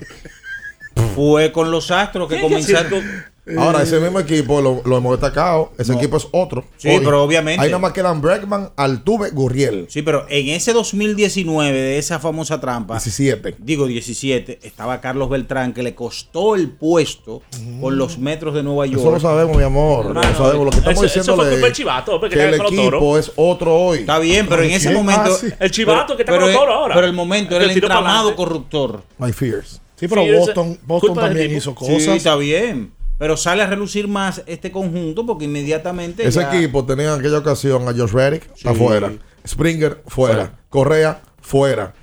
fue 1.16 1.52
con 1.52 1.72
los 1.72 1.92
astros 1.92 2.28
que 2.28 2.36
¿Qué 2.38 2.42
hay 2.42 2.50
que 2.50 2.56
hacer 2.58 2.90
comenzaron. 2.90 3.26
Ahora, 3.58 3.82
ese 3.84 4.00
mismo 4.00 4.20
equipo 4.20 4.62
lo, 4.62 4.82
lo 4.86 4.98
hemos 4.98 5.12
destacado. 5.20 5.72
Ese 5.78 5.94
equipo 5.94 6.18
es 6.18 6.28
otro. 6.32 6.64
Sí, 6.78 6.90
pero 7.04 7.24
obviamente. 7.24 7.62
Ahí 7.64 7.70
nada 7.70 7.80
más 7.80 7.94
quedan 7.94 8.22
Bregman, 8.22 8.72
Altuve, 8.76 9.32
Gurriel. 9.32 9.86
Sí, 9.90 10.02
pero 10.02 10.26
en 10.30 10.50
ese 10.50 10.74
2019 10.74 11.72
de 11.78 11.98
esa 11.98 12.20
famosa 12.20 12.60
trampa, 12.60 12.96
17. 12.96 13.56
digo 13.60 13.88
17, 13.88 14.60
estaba 14.64 15.02
Carlos 15.02 15.30
Beltrán 15.30 15.74
que 15.74 15.84
le 15.84 15.96
costó 15.96 16.56
el 16.56 16.70
puesto 16.70 17.42
con 17.82 17.98
los 17.98 18.18
metros 18.18 18.54
de 18.54 18.64
Nueva 18.64 18.86
York. 18.86 19.00
Eso 19.02 19.12
lo 19.12 19.20
sabemos, 19.20 19.58
mi 19.58 19.64
amor. 19.64 20.06
No, 20.06 20.14
lo 20.14 20.22
no, 20.22 20.38
sabemos. 20.38 20.66
Lo 20.66 20.72
que 20.72 20.78
estamos 20.78 21.02
diciendo 21.02 21.44
del 21.44 21.74
chivato, 21.74 22.20
porque 22.20 22.36
que 22.36 22.44
el 22.44 22.54
equipo 22.56 23.18
es 23.18 23.32
otro 23.36 23.76
hoy. 23.76 24.00
Está 24.00 24.20
bien, 24.20 24.48
pero 24.48 24.64
en 24.64 24.72
ese 24.72 24.92
momento. 24.92 25.32
Ah, 25.34 25.38
sí. 25.40 25.48
El 25.60 25.72
chivato 25.72 26.16
que 26.16 26.24
está 26.24 26.32
pero 26.34 26.46
con 26.46 26.52
los 26.52 26.56
es- 26.56 26.60
toros 26.60 26.76
ahora. 26.76 26.96
Pero 26.96 27.08
el 27.08 27.14
momento 27.14 27.56
El 27.56 27.64
era 27.64 27.72
el 27.72 27.78
entramado 27.78 28.36
corruptor. 28.36 29.04
My 29.18 29.32
fears. 29.32 29.82
Sí, 29.96 30.08
pero 30.08 30.24
Sí, 30.24 30.32
Boston, 30.32 30.80
Boston 30.86 31.14
también 31.16 31.56
hizo 31.56 31.72
Sí, 31.72 31.76
cosas. 31.76 32.16
está 32.16 32.36
bien. 32.38 32.92
Pero 33.20 33.38
sale 33.38 33.62
a 33.62 33.68
relucir 33.68 34.08
más 34.08 34.42
este 34.48 34.72
conjunto 34.72 35.26
porque 35.26 35.46
inmediatamente. 35.46 36.26
Ese 36.28 36.40
ya- 36.40 36.56
equipo 36.58 36.84
tenía 36.86 37.14
en 37.14 37.20
aquella 37.20 37.38
ocasión 37.38 37.84
a 37.88 37.92
Josh 37.94 38.12
Reddick 38.14 38.50
afuera. 38.66 39.12
Springer 39.48 40.02
fuera. 40.08 40.34
Fuera. 40.36 40.60
Correa 40.70 41.22
fuera. 41.42 41.94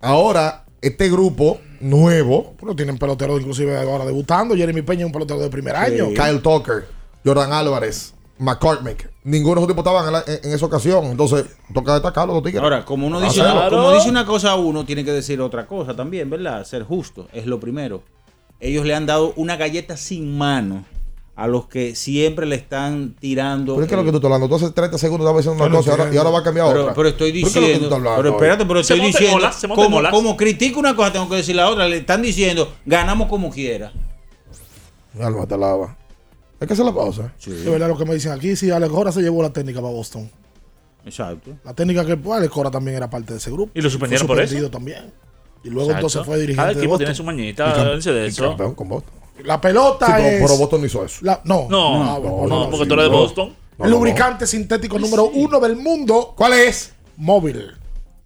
Ahora, 0.00 0.64
este 0.80 1.10
grupo 1.10 1.60
nuevo, 1.80 2.54
Bueno, 2.60 2.74
tienen 2.76 2.98
peloteros 2.98 3.40
inclusive 3.40 3.76
ahora 3.76 4.04
debutando. 4.04 4.54
Jeremy 4.54 4.82
Peña 4.82 5.00
es 5.00 5.06
un 5.06 5.12
pelotero 5.12 5.40
de 5.40 5.50
primer 5.50 5.74
año. 5.76 6.08
Kyle 6.08 6.40
Tucker, 6.40 6.86
Jordan 7.24 7.52
Álvarez, 7.52 8.14
McCormick. 8.38 9.10
Ninguno 9.24 9.56
de 9.56 9.60
esos 9.66 9.68
tipos 9.68 9.84
estaban 9.84 10.06
en, 10.06 10.12
la- 10.12 10.24
en- 10.26 10.48
en 10.48 10.54
esa 10.54 10.66
ocasión. 10.66 11.04
Entonces, 11.06 11.44
toca 11.74 11.94
destacarlo 11.94 12.34
los 12.34 12.42
tigres. 12.42 12.62
Ahora, 12.62 12.84
como 12.84 13.06
uno 13.06 13.20
dice, 13.20 13.42
como 13.70 13.92
dice 13.92 14.08
una 14.08 14.24
cosa 14.24 14.54
uno, 14.56 14.84
tiene 14.84 15.04
que 15.04 15.12
decir 15.12 15.40
otra 15.40 15.66
cosa 15.66 15.94
también, 15.96 16.30
¿verdad? 16.30 16.64
Ser 16.64 16.84
justo, 16.84 17.28
es 17.32 17.44
lo 17.46 17.58
primero. 17.60 18.02
Ellos 18.60 18.84
le 18.84 18.94
han 18.94 19.06
dado 19.06 19.32
una 19.36 19.56
galleta 19.56 19.96
sin 19.96 20.36
mano 20.36 20.84
a 21.34 21.46
los 21.46 21.66
que 21.68 21.94
siempre 21.94 22.44
le 22.44 22.56
están 22.56 23.14
tirando. 23.18 23.74
¿Pero 23.74 23.84
es 23.84 23.90
que 23.90 23.96
lo 23.96 24.04
que 24.04 24.10
tú 24.10 24.16
estás 24.16 24.30
hablando? 24.30 24.48
Tú 24.48 24.62
hace 24.62 24.70
30 24.74 24.98
segundos 24.98 25.24
estabas 25.24 25.42
diciendo 25.42 25.64
una 25.64 25.70
Pero 25.70 25.78
cosa 25.78 25.90
y 25.90 25.92
ahora, 25.98 26.14
y 26.14 26.16
ahora 26.18 26.30
va 26.30 26.38
a 26.40 26.42
cambiar 26.42 26.66
pero, 26.68 26.80
otra. 26.82 26.94
pero 26.94 27.08
estoy 27.08 27.32
¿Pero 27.32 27.42
qué 27.44 27.48
es 27.48 27.54
lo 27.54 27.60
que 27.60 27.66
tú 27.66 27.66
diciendo. 27.66 27.86
estás 27.86 27.98
hablando 27.98 28.22
Pero 28.22 28.34
espérate, 28.36 28.66
pero 28.66 28.80
estoy 28.80 29.00
diciendo. 29.00 30.10
como, 30.10 30.36
critico 30.36 30.80
una 30.80 30.94
cosa, 30.94 31.12
tengo 31.12 31.28
que 31.30 31.36
decir 31.36 31.56
la 31.56 31.70
otra. 31.70 31.88
Le 31.88 31.98
están 31.98 32.20
diciendo, 32.20 32.74
ganamos 32.84 33.28
como 33.28 33.48
quiera. 33.50 33.90
Mi 35.14 35.22
alma 35.22 35.46
te 35.46 35.56
lava. 35.56 35.96
Hay 36.60 36.66
que 36.66 36.74
hacer 36.74 36.84
la 36.84 36.94
pausa. 36.94 37.32
Es 37.38 37.64
verdad 37.64 37.88
lo 37.88 37.96
que 37.96 38.04
me 38.04 38.12
dicen 38.12 38.32
aquí. 38.32 38.54
Sí, 38.54 38.70
Alex 38.70 38.92
Cora 38.92 39.10
se 39.10 39.22
llevó 39.22 39.42
la 39.42 39.50
técnica 39.50 39.80
para 39.80 39.94
Boston. 39.94 40.30
Exacto. 41.06 41.52
La 41.64 41.72
técnica 41.72 42.04
que 42.04 42.18
pues, 42.18 42.38
Alex 42.38 42.52
Cora 42.52 42.70
también 42.70 42.98
era 42.98 43.08
parte 43.08 43.32
de 43.32 43.38
ese 43.38 43.50
grupo. 43.50 43.72
Y 43.74 43.80
lo 43.80 43.88
suspendieron 43.88 44.26
por 44.26 44.36
eso. 44.36 44.48
suspendido 44.48 44.70
también. 44.70 45.10
Y 45.62 45.68
luego 45.70 45.90
Exacto. 45.90 46.06
entonces 46.06 46.26
fue 46.26 46.36
dirigente 46.38 46.56
Cada 46.56 46.68
de 46.68 46.72
equipo 46.74 46.90
Boston. 46.90 46.98
tiene 47.04 47.14
su 47.14 47.24
mañita, 47.24 47.68
Y 47.68 47.78
cam- 47.80 47.90
dense 47.90 48.12
de 48.12 48.24
y 48.24 48.28
eso. 48.28 48.48
campeón 48.48 48.74
con 48.74 48.88
Boston. 48.88 49.14
La 49.44 49.60
pelota 49.60 50.06
Sí, 50.06 50.12
pero, 50.16 50.26
es... 50.28 50.42
pero 50.42 50.56
Boston 50.58 50.80
no 50.80 50.86
hizo 50.86 51.04
eso. 51.04 51.18
la- 51.22 51.40
no, 51.44 51.66
No, 51.70 52.02
Ah, 52.04 52.18
bueno, 52.18 52.46
no, 52.46 52.70
porque 52.70 52.84
sí, 52.84 52.88
tú 52.88 52.94
eres 52.94 53.04
de 53.06 53.10
no. 53.10 53.16
Boston. 53.18 53.54
No, 53.78 53.84
el 53.86 53.90
no, 53.90 53.96
lubricante 53.96 54.46
sintético 54.46 54.98
número 54.98 55.24
uno 55.32 55.58
del 55.60 55.76
mundo. 55.76 56.34
¿Cuál 56.36 56.52
es? 56.54 56.92
Móvil. 57.16 57.72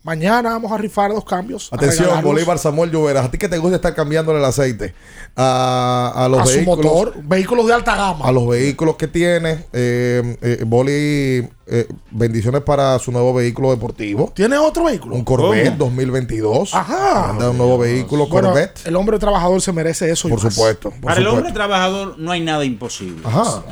Mañana 0.04 0.50
vamos 0.50 0.70
a 0.70 0.76
rifar 0.76 1.10
dos 1.12 1.24
cambios. 1.24 1.72
Atención, 1.72 2.22
Bolívar 2.22 2.58
Samuel 2.58 2.90
Lloveras. 2.90 3.24
¿A 3.24 3.30
ti 3.30 3.38
que 3.38 3.48
te 3.48 3.56
gusta 3.56 3.76
estar 3.76 3.94
cambiándole 3.94 4.38
el 4.38 4.44
aceite 4.44 4.94
a, 5.34 6.12
a 6.14 6.28
los 6.28 6.40
a 6.42 6.44
su 6.44 6.56
vehículos? 6.56 6.84
motor. 6.84 7.14
Vehículos 7.22 7.66
de 7.66 7.72
alta 7.72 7.96
gama. 7.96 8.26
A 8.26 8.30
los 8.30 8.46
vehículos 8.46 8.96
que 8.96 9.08
tiene. 9.08 9.64
Eh, 9.72 10.36
eh, 10.42 10.62
Boli, 10.66 11.48
eh, 11.66 11.88
bendiciones 12.10 12.60
para 12.60 12.98
su 12.98 13.12
nuevo 13.12 13.32
vehículo 13.32 13.70
deportivo. 13.70 14.30
¿Tiene 14.34 14.58
otro 14.58 14.84
vehículo? 14.84 15.16
Un 15.16 15.24
Corvette 15.24 15.68
¿Cómo? 15.78 15.86
2022. 15.86 16.74
Ajá. 16.74 17.30
Anda 17.30 17.48
un 17.48 17.56
nuevo 17.56 17.78
vehículo 17.78 18.26
Bueno, 18.26 18.48
Corvette. 18.50 18.86
el 18.86 18.96
hombre 18.96 19.18
trabajador 19.18 19.62
se 19.62 19.72
merece 19.72 20.10
eso. 20.10 20.28
Por 20.28 20.38
supuesto. 20.38 20.90
por 20.90 21.00
Para 21.00 21.20
el 21.22 21.26
hombre 21.28 21.50
trabajador 21.50 22.18
no 22.18 22.30
hay 22.30 22.42
nada 22.42 22.62
imposible. 22.66 23.22
Ajá. 23.24 23.62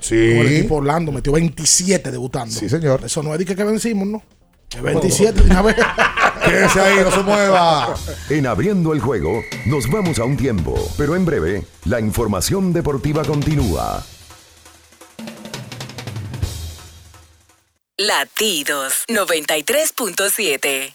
Sí. 0.00 0.34
Con 0.36 0.46
el 0.46 0.56
equipo 0.56 0.76
Orlando 0.76 1.12
metió 1.12 1.32
27 1.32 2.10
debutando. 2.10 2.54
Sí, 2.54 2.68
señor. 2.68 3.02
Eso 3.04 3.22
no 3.22 3.32
es 3.32 3.38
de 3.38 3.44
que, 3.44 3.56
que 3.56 3.64
vencimos, 3.64 4.06
¿no? 4.06 4.22
Que 4.68 4.80
27 4.80 5.42
de 5.42 5.50
una 5.50 5.62
vez. 5.62 5.76
Quédese 6.44 6.80
ahí, 6.80 7.00
no 7.02 7.10
se 7.10 7.22
mueva. 7.22 7.94
En 8.30 8.46
abriendo 8.46 8.92
el 8.92 9.00
juego, 9.00 9.42
nos 9.66 9.90
vamos 9.90 10.18
a 10.18 10.24
un 10.24 10.36
tiempo, 10.36 10.74
pero 10.96 11.16
en 11.16 11.24
breve, 11.24 11.64
la 11.84 12.00
información 12.00 12.72
deportiva 12.72 13.24
continúa. 13.24 14.04
Latidos 17.98 19.04
93.7. 19.08 20.94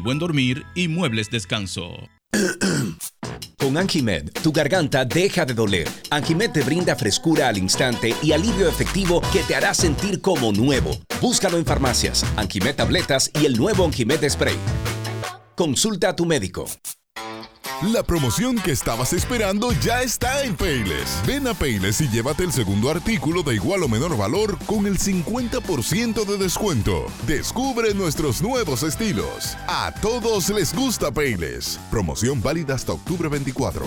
buen 0.00 0.18
dormir 0.18 0.64
y 0.74 0.88
muebles 0.88 1.30
descanso. 1.30 2.08
Con 3.58 3.76
Anjimed, 3.76 4.30
tu 4.42 4.52
garganta 4.52 5.04
deja 5.04 5.44
de 5.44 5.54
doler. 5.54 5.88
Anjimed 6.10 6.50
te 6.50 6.62
brinda 6.62 6.96
frescura 6.96 7.48
al 7.48 7.58
instante 7.58 8.14
y 8.22 8.32
alivio 8.32 8.68
efectivo 8.68 9.20
que 9.32 9.40
te 9.40 9.54
hará 9.54 9.74
sentir 9.74 10.20
como 10.20 10.52
nuevo. 10.52 10.92
Búscalo 11.20 11.58
en 11.58 11.66
farmacias, 11.66 12.24
Anjimed 12.36 12.76
tabletas 12.76 13.30
y 13.40 13.46
el 13.46 13.56
nuevo 13.56 13.84
Anjimed 13.84 14.28
spray. 14.28 14.56
Consulta 15.54 16.10
a 16.10 16.16
tu 16.16 16.24
médico. 16.24 16.64
La 17.82 18.02
promoción 18.02 18.56
que 18.56 18.72
estabas 18.72 19.14
esperando 19.14 19.72
ya 19.72 20.02
está 20.02 20.44
en 20.44 20.54
Payless. 20.54 21.22
Ven 21.26 21.48
a 21.48 21.54
Payless 21.54 22.02
y 22.02 22.10
llévate 22.10 22.44
el 22.44 22.52
segundo 22.52 22.90
artículo 22.90 23.42
de 23.42 23.54
igual 23.54 23.82
o 23.82 23.88
menor 23.88 24.18
valor 24.18 24.58
con 24.66 24.86
el 24.86 24.98
50% 24.98 26.26
de 26.26 26.36
descuento. 26.36 27.06
Descubre 27.26 27.94
nuestros 27.94 28.42
nuevos 28.42 28.82
estilos. 28.82 29.56
A 29.66 29.94
todos 30.02 30.50
les 30.50 30.74
gusta 30.74 31.10
Payless. 31.10 31.80
Promoción 31.90 32.42
válida 32.42 32.74
hasta 32.74 32.92
octubre 32.92 33.30
24. 33.30 33.86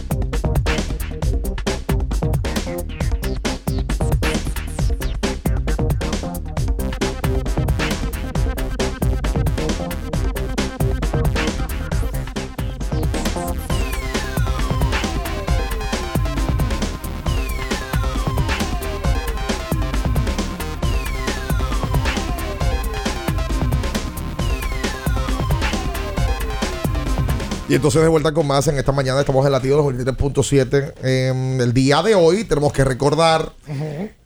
Y 27.71 27.75
entonces 27.75 28.01
de 28.01 28.09
vuelta 28.09 28.33
con 28.33 28.45
más 28.45 28.67
en 28.67 28.77
esta 28.77 28.91
mañana 28.91 29.21
estamos 29.21 29.45
en 29.45 29.51
latido 29.53 29.77
los 29.77 29.85
23.7. 29.85 30.93
En 31.03 31.61
el 31.61 31.71
día 31.73 32.03
de 32.03 32.15
hoy 32.15 32.43
tenemos 32.43 32.73
que 32.73 32.83
recordar 32.83 33.53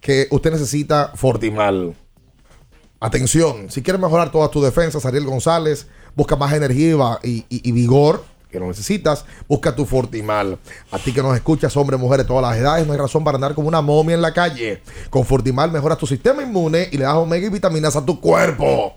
que 0.02 0.28
usted 0.32 0.52
necesita 0.52 1.12
Fortimal. 1.14 1.93
Atención, 3.00 3.70
si 3.70 3.84
quieres 3.84 4.02
mejorar 4.02 4.32
todas 4.32 4.50
tus 4.50 4.64
defensas, 4.64 5.06
Ariel 5.06 5.26
González, 5.28 5.86
busca 6.16 6.36
más 6.36 6.54
energía 6.54 7.20
y- 7.22 7.46
y 7.48 7.72
vigor 7.72 8.24
que 8.50 8.60
lo 8.60 8.66
necesitas, 8.68 9.26
busca 9.48 9.76
tu 9.76 9.86
Fortimal. 9.86 10.58
A 10.89 10.98
ti 10.98 11.14
que 11.14 11.22
nos 11.22 11.36
escuchas, 11.36 11.78
hombres, 11.78 12.00
mujeres, 12.00 12.26
todas 12.26 12.41
las 12.50 12.58
edades, 12.60 12.88
no 12.88 12.93
hay 12.93 13.00
razón 13.00 13.24
para 13.24 13.36
andar 13.36 13.54
como 13.54 13.68
una 13.68 13.82
momia 13.84 14.16
en 14.16 14.24
la 14.24 14.34
calle. 14.34 14.82
Con 15.12 15.24
Fortimal 15.24 15.72
mejoras 15.72 16.00
tu 16.00 16.08
sistema 16.08 16.41
inmune 16.41 16.89
y 16.91 16.98
le 16.98 17.04
das 17.04 17.14
omega 17.14 17.46
y 17.46 17.50
vitaminas 17.52 17.96
a 17.96 18.04
tu 18.04 18.20
cuerpo. 18.20 18.96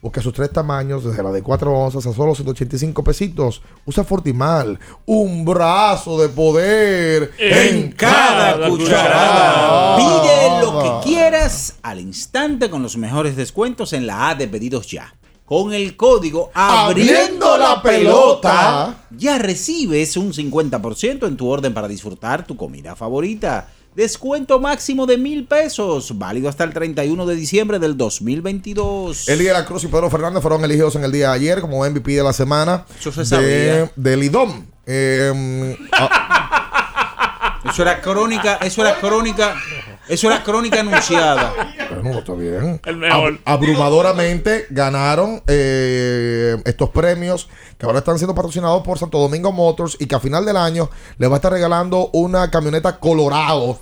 Busca 0.00 0.22
sus 0.22 0.32
tres 0.32 0.52
tamaños, 0.52 1.02
desde 1.02 1.24
la 1.24 1.32
de 1.32 1.42
4 1.42 1.72
onzas 1.72 2.06
a 2.06 2.12
solo 2.12 2.32
185 2.32 3.02
pesitos. 3.02 3.62
Usa 3.84 4.04
Fortimal, 4.04 4.78
un 5.06 5.44
brazo 5.44 6.20
de 6.20 6.28
poder 6.28 7.32
En 7.36 7.90
cada 7.92 8.68
cucharada. 8.68 9.96
Pide 9.96 10.60
lo 10.60 11.02
que 11.02 11.08
quieras 11.08 11.78
al 11.82 11.98
instante 11.98 12.70
con 12.70 12.80
los 12.80 12.96
mejores 12.96 13.34
descuentos 13.34 13.92
en 13.92 14.06
la 14.06 14.28
A 14.28 14.34
de 14.36 14.46
pedidos 14.46 14.86
ya. 14.86 15.12
Con 15.44 15.72
el 15.72 15.96
código 15.96 16.50
Abriendo 16.54 17.56
la 17.56 17.82
pelota, 17.82 19.06
ya 19.10 19.38
recibes 19.38 20.16
un 20.16 20.32
50% 20.32 21.26
en 21.26 21.36
tu 21.36 21.48
orden 21.48 21.74
para 21.74 21.88
disfrutar 21.88 22.46
tu 22.46 22.56
comida 22.56 22.94
favorita. 22.94 23.68
Descuento 23.98 24.60
máximo 24.60 25.06
de 25.06 25.18
mil 25.18 25.44
pesos, 25.48 26.16
válido 26.16 26.48
hasta 26.48 26.62
el 26.62 26.72
31 26.72 27.26
de 27.26 27.34
diciembre 27.34 27.80
del 27.80 27.96
2022. 27.96 29.28
Eli 29.28 29.46
de 29.46 29.52
la 29.52 29.64
Cruz 29.64 29.82
y 29.82 29.88
Pedro 29.88 30.08
Fernández 30.08 30.40
fueron 30.40 30.62
elegidos 30.62 30.94
en 30.94 31.02
el 31.02 31.10
día 31.10 31.30
de 31.30 31.34
ayer 31.34 31.60
como 31.60 31.84
MVP 31.84 32.12
de 32.12 32.22
la 32.22 32.32
semana 32.32 32.84
Eso 32.96 33.10
se 33.10 33.36
de, 33.36 33.90
del 33.96 34.22
IDOM. 34.22 34.66
Eh, 34.86 35.76
ah, 35.94 37.60
Eso 37.68 37.82
era 37.82 38.00
crónica, 38.00 38.60
eso 38.62 38.82
era 38.82 39.00
crónica, 39.00 39.56
eso 40.08 40.26
era 40.28 40.42
crónica 40.42 40.80
anunciada. 40.80 41.52
bueno, 42.02 42.18
está 42.18 42.32
bien. 42.34 42.80
El 42.84 42.96
mejor. 42.96 43.34
Ab- 43.34 43.40
abrumadoramente 43.44 44.66
ganaron 44.70 45.42
eh, 45.46 46.56
estos 46.64 46.90
premios 46.90 47.48
que 47.78 47.86
ahora 47.86 47.98
están 47.98 48.18
siendo 48.18 48.34
patrocinados 48.34 48.82
por 48.82 48.98
Santo 48.98 49.18
Domingo 49.18 49.52
Motors 49.52 49.96
y 50.00 50.06
que 50.06 50.14
a 50.14 50.20
final 50.20 50.44
del 50.44 50.56
año 50.56 50.90
les 51.18 51.28
va 51.30 51.34
a 51.34 51.36
estar 51.36 51.52
regalando 51.52 52.10
una 52.12 52.50
camioneta 52.50 52.98
Colorado. 52.98 53.78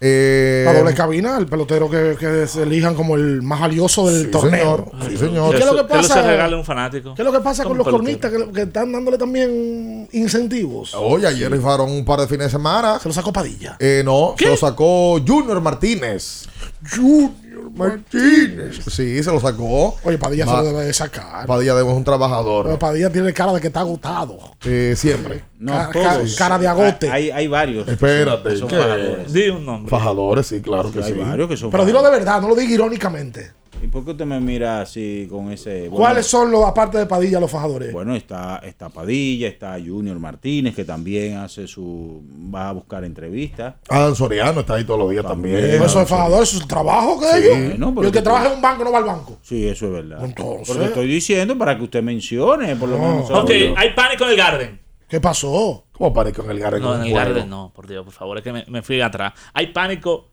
Eh, 0.00 0.62
La 0.66 0.74
doble 0.74 0.92
cabina, 0.92 1.38
el 1.38 1.46
pelotero 1.46 1.88
que, 1.88 2.16
que 2.18 2.46
se 2.46 2.64
elijan 2.64 2.94
como 2.94 3.14
el 3.14 3.40
más 3.42 3.60
valioso 3.60 4.06
del 4.08 4.24
Sí, 4.24 4.30
torneo. 4.30 4.90
señor. 4.92 5.08
Sí, 5.10 5.16
señor. 5.16 5.54
¿Qué 5.54 5.60
es 5.62 5.66
lo 5.66 5.76
que 5.76 5.84
pasa? 5.84 6.22
regale 6.22 6.56
un 6.56 6.64
fanático. 6.64 7.14
¿Qué 7.14 7.22
es 7.22 7.26
lo 7.26 7.32
que 7.32 7.40
pasa 7.40 7.62
con 7.64 7.78
los 7.78 7.86
pelotero. 7.86 8.04
cornistas 8.04 8.32
que, 8.32 8.52
que 8.52 8.62
están 8.62 8.92
dándole 8.92 9.16
también 9.16 10.08
incentivos? 10.12 10.94
Oye, 10.94 11.26
ayer 11.26 11.50
rifaron 11.50 11.90
un 11.90 12.04
par 12.04 12.20
de 12.20 12.26
fines 12.26 12.46
de 12.46 12.50
semana. 12.50 12.98
Se 12.98 13.08
lo 13.08 13.14
sacó 13.14 13.32
Padilla. 13.32 13.76
Eh, 13.78 14.02
no, 14.04 14.34
se 14.36 14.46
lo 14.48 14.56
sacó 14.56 15.20
Junior 15.26 15.60
Martínez. 15.60 16.46
Junior 16.94 17.30
Martínez. 17.74 18.80
Sí, 18.90 19.22
se 19.22 19.30
lo 19.32 19.40
sacó. 19.40 19.96
Oye, 20.04 20.18
Padilla 20.18 20.46
Ma- 20.46 20.52
se 20.52 20.56
lo 20.58 20.64
debe 20.64 20.84
de 20.86 20.92
sacar. 20.92 21.46
Padilla 21.46 21.76
es 21.78 21.84
un 21.84 22.04
trabajador. 22.04 22.66
Pero 22.66 22.78
Padilla 22.78 23.10
tiene 23.10 23.32
cara 23.32 23.52
de 23.52 23.60
que 23.60 23.68
está 23.68 23.80
agotado. 23.80 24.38
Eh, 24.64 24.94
siempre. 24.96 25.44
No, 25.58 25.72
Ca- 25.72 25.90
todos. 25.92 26.34
ca- 26.34 26.38
cara 26.44 26.58
de 26.58 26.66
agote. 26.68 27.10
Hay, 27.10 27.30
hay 27.30 27.46
varios. 27.46 27.86
Espérate, 27.88 28.48
que 28.50 28.56
son 28.56 28.68
¿qué? 28.68 28.76
fajadores. 28.76 29.32
Di 29.32 29.48
un 29.48 29.64
nombre. 29.64 29.90
Fajadores, 29.90 30.46
sí, 30.46 30.60
claro 30.60 30.92
que 30.92 30.98
Hay 31.02 31.12
sí. 31.12 31.18
varios 31.18 31.48
que 31.48 31.56
son 31.56 31.70
Pero 31.70 31.84
dilo 31.86 32.02
de 32.02 32.10
verdad, 32.10 32.40
no 32.40 32.48
lo 32.48 32.54
diga 32.54 32.72
irónicamente. 32.74 33.52
¿Y 33.82 33.86
por 33.88 34.02
qué 34.04 34.12
usted 34.12 34.24
me 34.24 34.40
mira 34.40 34.80
así 34.80 35.26
con 35.30 35.50
ese? 35.52 35.88
bueno, 35.88 35.96
¿Cuáles 35.96 36.26
son 36.26 36.50
los, 36.50 36.64
aparte 36.64 36.96
de 36.96 37.04
Padilla, 37.06 37.38
los 37.38 37.50
fajadores? 37.50 37.92
Bueno, 37.92 38.14
está, 38.16 38.58
está 38.64 38.88
Padilla, 38.88 39.46
está 39.48 39.76
Junior 39.84 40.18
Martínez, 40.18 40.74
que 40.74 40.84
también 40.84 41.36
hace 41.36 41.66
su. 41.66 42.22
va 42.54 42.70
a 42.70 42.72
buscar 42.72 43.04
entrevistas. 43.04 43.74
Adam 43.90 44.14
Soriano 44.14 44.60
está 44.60 44.74
ahí 44.74 44.84
todos 44.84 45.00
los 45.00 45.10
días 45.10 45.24
También. 45.26 45.60
también. 45.60 45.82
Eso 45.82 46.00
es 46.00 46.08
fajador, 46.08 46.42
eso 46.42 46.56
es 46.56 46.62
su 46.62 46.66
trabajo 46.68 47.20
que 47.20 47.26
Sí, 47.26 47.48
ellos. 47.48 47.78
no, 47.78 47.90
y 47.90 47.92
pero 47.94 48.06
el 48.06 48.12
que 48.12 48.22
trabaja 48.22 48.46
en 48.48 48.52
un 48.54 48.62
banco 48.62 48.84
no 48.84 48.92
va 48.92 48.98
al 48.98 49.04
banco. 49.04 49.38
Sí, 49.42 49.66
eso 49.68 49.86
es 49.86 49.92
verdad. 49.92 50.24
Entonces. 50.24 50.68
Pero 50.68 50.80
le 50.80 50.86
estoy 50.86 51.06
diciendo 51.06 51.58
para 51.58 51.76
que 51.76 51.82
usted 51.84 52.02
mencione, 52.02 52.76
por 52.76 52.88
lo 52.88 52.96
No. 52.96 53.08
menos. 53.16 53.30
Ok, 53.30 53.50
hay 53.76 53.92
pánico 53.94 54.24
en 54.24 54.30
el 54.30 54.36
Garden. 54.36 54.80
¿Qué 55.08 55.20
pasó? 55.20 55.84
¿Cómo 55.92 56.10
aparece 56.10 56.40
con 56.40 56.50
el 56.50 56.58
Garden? 56.58 56.80
No, 56.82 56.88
con 56.92 57.00
en 57.02 57.06
el? 57.08 57.12
Garden 57.12 57.48
no, 57.50 57.70
por 57.74 57.86
Dios, 57.86 58.02
por 58.04 58.14
favor, 58.14 58.38
es 58.38 58.42
que 58.44 58.52
me, 58.52 58.64
me 58.68 58.80
fui 58.82 59.00
atrás. 59.02 59.34
Hay 59.52 59.66
pánico 59.68 60.30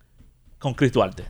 con 0.58 0.74
Chris 0.74 0.94
Duarte. 0.94 1.24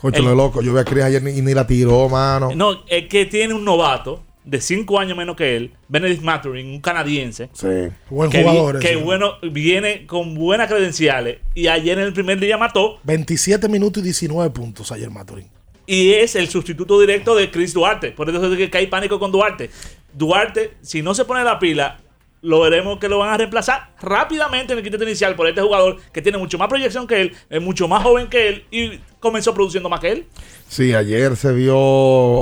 Concho, 0.00 0.22
lo 0.22 0.34
loco. 0.34 0.62
Yo 0.62 0.72
vi 0.72 0.78
a 0.80 0.84
Chris 0.84 1.04
ayer 1.04 1.22
y 1.28 1.42
ni 1.42 1.54
la 1.54 1.66
tiró, 1.66 2.08
mano. 2.08 2.50
No, 2.54 2.82
es 2.86 3.06
que 3.08 3.26
tiene 3.26 3.54
un 3.54 3.64
novato 3.64 4.22
de 4.44 4.60
5 4.60 4.98
años 4.98 5.16
menos 5.16 5.36
que 5.36 5.56
él, 5.56 5.72
Benedict 5.88 6.22
Mathurin, 6.22 6.66
un 6.68 6.80
canadiense. 6.80 7.50
Sí. 7.52 7.66
Buen 8.08 8.30
que, 8.30 8.42
jugador. 8.42 8.76
vi- 8.76 8.80
que 8.80 8.92
ese. 8.94 9.02
bueno, 9.02 9.34
viene 9.52 10.06
con 10.06 10.34
buenas 10.34 10.68
credenciales 10.68 11.38
y 11.54 11.66
ayer 11.68 11.98
en 11.98 12.04
el 12.06 12.12
primer 12.12 12.40
día 12.40 12.56
mató 12.56 12.98
27 13.04 13.68
minutos 13.68 14.02
y 14.02 14.04
19 14.06 14.50
puntos 14.50 14.90
ayer 14.92 15.10
Maturín. 15.10 15.46
y 15.86 16.12
es 16.12 16.34
el 16.36 16.48
sustituto 16.48 16.98
directo 16.98 17.34
de 17.36 17.50
Chris 17.50 17.74
Duarte. 17.74 18.12
Por 18.12 18.30
eso 18.30 18.52
es 18.52 18.70
que 18.70 18.78
hay 18.78 18.86
pánico 18.86 19.18
con 19.20 19.30
Duarte. 19.30 19.70
Duarte, 20.14 20.72
si 20.80 21.02
no 21.02 21.14
se 21.14 21.24
pone 21.26 21.44
la 21.44 21.58
pila, 21.58 21.98
lo 22.42 22.60
veremos 22.60 22.98
que 22.98 23.08
lo 23.08 23.18
van 23.18 23.30
a 23.30 23.36
reemplazar 23.36 23.90
rápidamente 24.00 24.72
en 24.72 24.78
el 24.78 24.82
quinteto 24.82 25.04
inicial 25.04 25.36
por 25.36 25.46
este 25.46 25.60
jugador 25.60 25.96
que 26.12 26.22
tiene 26.22 26.38
mucho 26.38 26.56
más 26.56 26.68
proyección 26.68 27.06
que 27.06 27.20
él, 27.20 27.32
es 27.50 27.60
mucho 27.60 27.86
más 27.86 28.02
joven 28.02 28.28
que 28.28 28.48
él 28.48 28.64
y 28.70 28.98
comenzó 29.20 29.52
produciendo 29.52 29.88
más 29.90 30.00
que 30.00 30.12
él. 30.12 30.26
Sí, 30.66 30.94
ayer 30.94 31.36
se 31.36 31.52
vio 31.52 31.76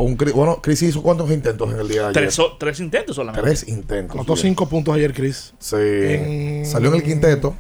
un. 0.00 0.16
Bueno, 0.34 0.60
Chris 0.62 0.82
hizo 0.82 1.02
cuántos 1.02 1.30
intentos 1.32 1.72
en 1.72 1.80
el 1.80 1.88
día 1.88 2.02
de 2.02 2.08
ayer. 2.08 2.22
Tres, 2.22 2.34
so- 2.34 2.56
tres 2.58 2.78
intentos 2.80 3.16
solamente. 3.16 3.46
Tres 3.48 3.66
intentos. 3.68 4.14
Anotó 4.14 4.36
5 4.36 4.68
puntos 4.68 4.94
ayer, 4.94 5.12
Chris. 5.12 5.54
Sí. 5.58 5.76
En- 5.78 6.66
Salió 6.66 6.90
en 6.90 6.96
el 6.96 7.02
quinteto. 7.02 7.56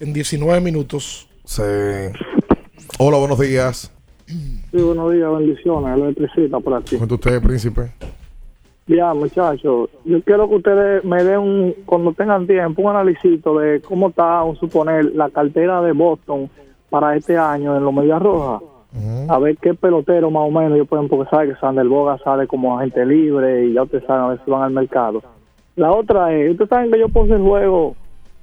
En 0.00 0.12
19 0.12 0.60
minutos. 0.60 1.28
Sí. 1.44 1.62
Hola, 2.98 3.18
buenos 3.18 3.38
días. 3.38 3.92
Sí, 4.26 4.58
buenos 4.72 5.12
días, 5.12 5.28
bendiciones, 5.30 5.96
electricista 6.02 6.58
por 6.58 6.74
aquí. 6.74 6.96
¿Cómo 6.96 7.04
está 7.04 7.14
usted, 7.14 7.42
príncipe? 7.42 7.92
Ya, 8.88 9.12
muchachos, 9.14 9.90
yo 10.04 10.22
quiero 10.22 10.48
que 10.48 10.54
ustedes 10.54 11.04
me 11.04 11.24
den 11.24 11.40
un, 11.40 11.74
cuando 11.84 12.12
tengan 12.12 12.46
tiempo, 12.46 12.82
un 12.82 12.90
análisis 12.90 13.42
de 13.42 13.82
cómo 13.84 14.10
está, 14.10 14.44
un 14.44 14.54
suponer, 14.56 15.06
la 15.06 15.28
cartera 15.28 15.82
de 15.82 15.90
Boston 15.90 16.48
para 16.88 17.16
este 17.16 17.36
año 17.36 17.76
en 17.76 17.84
los 17.84 17.92
Medias 17.92 18.22
Rojas. 18.22 18.62
A 19.28 19.38
ver 19.40 19.56
qué 19.58 19.74
pelotero 19.74 20.30
más 20.30 20.44
o 20.44 20.50
menos 20.50 20.74
ellos 20.74 20.88
pueden, 20.88 21.08
porque 21.08 21.28
sabe 21.28 21.48
que 21.48 21.56
Sander 21.56 21.86
Boga 21.86 22.16
sale 22.18 22.46
como 22.46 22.78
agente 22.78 23.04
libre 23.04 23.66
y 23.66 23.74
ya 23.74 23.82
ustedes 23.82 24.04
saben 24.04 24.22
a 24.22 24.28
ver 24.28 24.40
si 24.44 24.50
van 24.50 24.62
al 24.62 24.70
mercado. 24.70 25.20
La 25.74 25.92
otra 25.92 26.32
es, 26.32 26.52
ustedes 26.52 26.70
saben 26.70 26.90
que 26.92 27.00
yo 27.00 27.08
puse 27.08 27.34
el 27.34 27.42
juego 27.42 27.96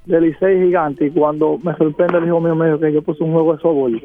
de 0.06 0.20
Licey 0.20 0.61
Gigante 0.65 1.06
y 1.06 1.11
cuando 1.11 1.57
me 1.57 1.74
sorprende 1.76 2.18
el 2.18 2.26
hijo 2.26 2.41
mío 2.41 2.53
me 2.53 2.65
dijo 2.65 2.80
que 2.80 2.91
yo 2.91 3.02
puse 3.02 3.24
un 3.24 3.32
juego 3.32 3.56
de 3.56 3.61
softball. 3.61 4.02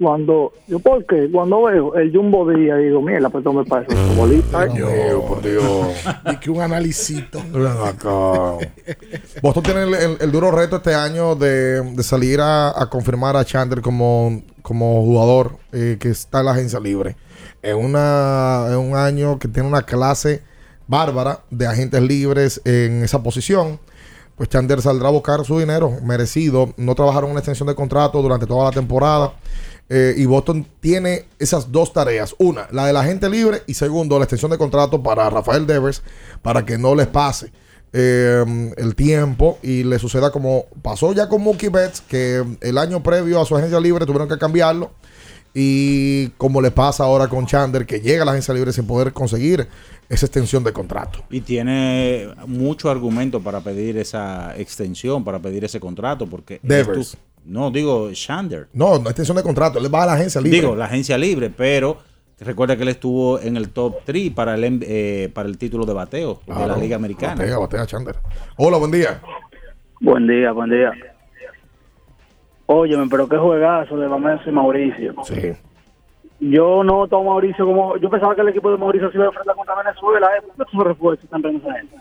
Cuando, 0.00 0.52
yo 0.66 0.78
por 0.78 1.04
qué, 1.04 1.28
cuando 1.30 1.64
veo 1.64 1.94
el 1.94 2.10
Jumbo 2.10 2.48
Día 2.50 2.76
digo, 2.76 3.02
mira, 3.02 3.28
pues 3.28 3.44
me 3.52 3.64
parece 3.66 3.94
un 3.94 4.08
futbolista. 4.12 4.64
¿eh?". 4.64 4.70
por 5.28 5.42
Dios. 5.42 5.88
Y 6.32 6.36
que 6.36 6.50
un 6.50 6.62
acá. 7.84 8.66
Boston 9.42 9.62
tiene 9.62 9.82
el, 9.82 9.94
el- 9.94 10.16
el 10.20 10.32
duro 10.32 10.50
reto 10.50 10.76
este 10.76 10.94
año 10.94 11.34
de, 11.34 11.82
de 11.82 12.02
salir 12.02 12.40
a, 12.40 12.70
a 12.70 12.88
confirmar 12.88 13.36
a 13.36 13.44
Chandler 13.44 13.82
como, 13.82 14.42
como 14.62 15.02
jugador 15.04 15.56
eh, 15.72 15.98
que 16.00 16.08
está 16.08 16.40
en 16.40 16.46
la 16.46 16.52
agencia 16.52 16.80
libre. 16.80 17.16
En, 17.62 17.76
una, 17.76 18.68
en 18.70 18.78
un 18.78 18.96
año 18.96 19.38
que 19.38 19.48
tiene 19.48 19.68
una 19.68 19.82
clase 19.82 20.42
bárbara 20.86 21.40
de 21.50 21.66
agentes 21.66 22.00
libres 22.00 22.60
en 22.64 23.04
esa 23.04 23.22
posición. 23.22 23.78
Pues 24.34 24.48
Chandler 24.48 24.80
saldrá 24.80 25.08
a 25.08 25.12
buscar 25.12 25.44
su 25.44 25.58
dinero 25.58 25.92
merecido. 26.02 26.72
No 26.78 26.94
trabajaron 26.94 27.30
una 27.30 27.40
extensión 27.40 27.68
de 27.68 27.74
contrato 27.74 28.22
durante 28.22 28.46
toda 28.46 28.64
la 28.64 28.70
temporada. 28.70 29.34
Eh, 29.92 30.14
y 30.16 30.24
Boston 30.24 30.64
tiene 30.78 31.24
esas 31.40 31.72
dos 31.72 31.92
tareas. 31.92 32.36
Una, 32.38 32.68
la 32.70 32.86
del 32.86 32.96
agente 32.96 33.28
libre. 33.28 33.62
Y 33.66 33.74
segundo, 33.74 34.18
la 34.18 34.24
extensión 34.24 34.52
de 34.52 34.56
contrato 34.56 35.02
para 35.02 35.28
Rafael 35.28 35.66
Devers 35.66 36.02
para 36.42 36.64
que 36.64 36.78
no 36.78 36.94
les 36.94 37.08
pase 37.08 37.52
eh, 37.92 38.72
el 38.76 38.94
tiempo 38.94 39.58
y 39.64 39.82
le 39.82 39.98
suceda 39.98 40.30
como 40.30 40.66
pasó 40.80 41.12
ya 41.12 41.28
con 41.28 41.42
Mookie 41.42 41.68
Betts, 41.68 42.02
que 42.02 42.44
el 42.60 42.78
año 42.78 43.02
previo 43.02 43.40
a 43.40 43.44
su 43.44 43.56
agencia 43.56 43.80
libre 43.80 44.06
tuvieron 44.06 44.28
que 44.28 44.38
cambiarlo. 44.38 44.92
Y 45.52 46.28
como 46.36 46.60
le 46.60 46.70
pasa 46.70 47.02
ahora 47.02 47.26
con 47.26 47.44
Chandler, 47.44 47.84
que 47.84 48.00
llega 48.00 48.22
a 48.22 48.24
la 48.24 48.30
agencia 48.30 48.54
libre 48.54 48.72
sin 48.72 48.86
poder 48.86 49.12
conseguir 49.12 49.66
esa 50.08 50.26
extensión 50.26 50.62
de 50.62 50.72
contrato. 50.72 51.24
Y 51.28 51.40
tiene 51.40 52.28
mucho 52.46 52.88
argumento 52.88 53.40
para 53.40 53.60
pedir 53.60 53.98
esa 53.98 54.56
extensión, 54.56 55.24
para 55.24 55.40
pedir 55.40 55.64
ese 55.64 55.80
contrato, 55.80 56.28
porque... 56.28 56.60
Devers. 56.62 57.16
No, 57.44 57.70
digo 57.70 58.10
Shander. 58.12 58.68
No, 58.72 58.98
no 58.98 59.08
extensión 59.08 59.36
de 59.36 59.42
contrato, 59.42 59.78
él 59.78 59.92
va 59.92 60.04
a 60.04 60.06
la 60.06 60.12
agencia 60.14 60.40
libre. 60.40 60.60
Digo, 60.60 60.76
la 60.76 60.84
agencia 60.86 61.16
libre, 61.16 61.50
pero 61.50 61.98
recuerda 62.40 62.76
que 62.76 62.82
él 62.82 62.88
estuvo 62.88 63.40
en 63.40 63.56
el 63.56 63.70
top 63.70 63.98
3 64.04 64.30
para 64.30 64.54
el, 64.54 64.80
eh, 64.82 65.30
para 65.34 65.48
el 65.48 65.58
título 65.58 65.84
de 65.84 65.92
bateo 65.92 66.40
de 66.46 66.66
la 66.66 66.76
Liga 66.76 66.96
Americana. 66.96 67.34
Batea, 67.34 67.58
batea, 67.58 67.86
Chandler. 67.86 68.16
Hola, 68.56 68.78
buen 68.78 68.90
día. 68.90 69.20
Buen 70.00 70.26
día, 70.26 70.52
buen 70.52 70.70
día. 70.70 70.92
Óyeme, 72.66 73.06
pero 73.10 73.28
qué 73.28 73.36
juegazo 73.36 73.96
de 73.96 74.06
Bameso 74.06 74.48
y 74.48 74.52
Mauricio. 74.52 75.14
Sí. 75.24 75.52
Yo 76.38 76.82
no 76.82 77.06
tomo 77.08 77.32
a 77.32 77.34
Mauricio 77.34 77.66
como. 77.66 77.96
Yo 77.98 78.08
pensaba 78.08 78.34
que 78.34 78.40
el 78.40 78.48
equipo 78.48 78.70
de 78.70 78.78
Mauricio 78.78 79.10
se 79.10 79.16
iba 79.16 79.24
a 79.24 79.28
enfrentar 79.28 79.56
contra 79.56 79.74
Venezuela. 79.74 80.28
¿eh? 80.36 80.42
¿Por 80.42 80.56
qué 80.56 80.70
esos 80.72 80.86
refuerzos 80.86 81.24
están 81.24 81.42
viendo 81.42 81.68
esa 81.68 81.78
gente? 81.78 81.96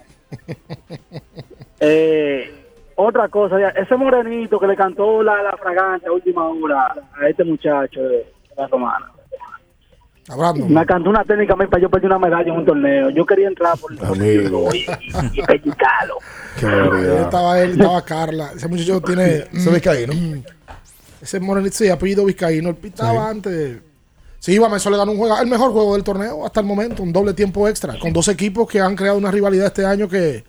eh, 1.81 2.68
otra 2.99 3.30
cosa, 3.30 3.59
ya, 3.59 3.69
ese 3.69 3.95
morenito 3.95 4.59
que 4.59 4.67
le 4.67 4.76
cantó 4.76 5.23
la, 5.23 5.41
la 5.41 5.57
fragancia 5.57 6.09
a 6.09 6.11
última 6.11 6.45
hora 6.47 6.93
a 7.13 7.30
este 7.30 7.43
muchacho 7.43 8.01
de, 8.01 8.26
la 8.57 8.67
romana. 8.67 9.11
Me 10.67 10.85
cantó 10.85 11.09
una 11.09 11.23
técnica 11.23 11.53
a 11.53 11.55
mí 11.55 11.65
para 11.65 11.81
yo 11.81 11.89
perder 11.89 12.11
una 12.11 12.19
medalla 12.19 12.51
en 12.51 12.59
un 12.59 12.65
torneo. 12.65 13.09
Yo 13.09 13.26
quería 13.26 13.47
entrar 13.47 13.76
por 13.80 13.91
Amigo. 14.05 14.69
y, 14.73 14.85
y 15.34 15.41
pellizcarlo. 15.41 16.17
Qué 16.59 16.65
barbaridad. 16.67 17.21
estaba 17.21 17.59
él, 17.61 17.71
estaba 17.71 18.05
Carla. 18.05 18.51
Ese 18.55 18.67
muchacho 18.67 19.01
tiene. 19.01 19.45
Ese 19.51 19.71
vizcaíno. 19.71 20.43
Ese 21.19 21.39
morenito, 21.39 21.77
sí, 21.77 21.89
apellido 21.89 22.26
vizcaíno. 22.26 22.69
Él 22.69 22.76
pitaba 22.76 23.27
antes. 23.27 23.81
Sí, 24.38 24.59
Bameso 24.59 24.89
le 24.91 24.97
ganó 24.97 25.13
un 25.13 25.17
juego, 25.17 25.39
el 25.39 25.47
mejor 25.47 25.71
juego 25.71 25.95
del 25.95 26.03
torneo 26.03 26.45
hasta 26.45 26.59
el 26.59 26.65
momento, 26.65 27.01
un 27.01 27.11
doble 27.11 27.34
tiempo 27.34 27.67
extra, 27.67 27.97
con 27.99 28.13
dos 28.13 28.27
equipos 28.30 28.69
que 28.69 28.80
han 28.80 28.95
creado 28.95 29.17
una 29.17 29.31
rivalidad 29.31 29.67
este 29.67 29.85
año 29.85 30.07
que 30.07 30.45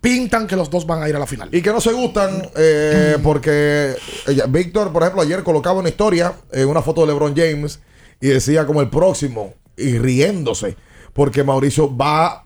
pintan 0.00 0.46
que 0.46 0.56
los 0.56 0.70
dos 0.70 0.86
van 0.86 1.02
a 1.02 1.08
ir 1.08 1.16
a 1.16 1.18
la 1.18 1.26
final. 1.26 1.48
Y 1.52 1.62
que 1.62 1.70
no 1.70 1.80
se 1.80 1.92
gustan 1.92 2.48
eh, 2.56 3.16
porque 3.22 3.94
ella- 4.26 4.46
Víctor, 4.46 4.92
por 4.92 5.02
ejemplo, 5.02 5.22
ayer 5.22 5.42
colocaba 5.42 5.80
una 5.80 5.88
historia, 5.88 6.32
eh, 6.52 6.64
una 6.64 6.82
foto 6.82 7.00
de 7.00 7.08
LeBron 7.08 7.34
James 7.36 7.80
y 8.20 8.28
decía 8.28 8.66
como 8.66 8.80
el 8.80 8.88
próximo 8.90 9.54
y 9.76 9.98
riéndose 9.98 10.76
porque 11.12 11.42
Mauricio 11.44 11.94
va 11.96 12.44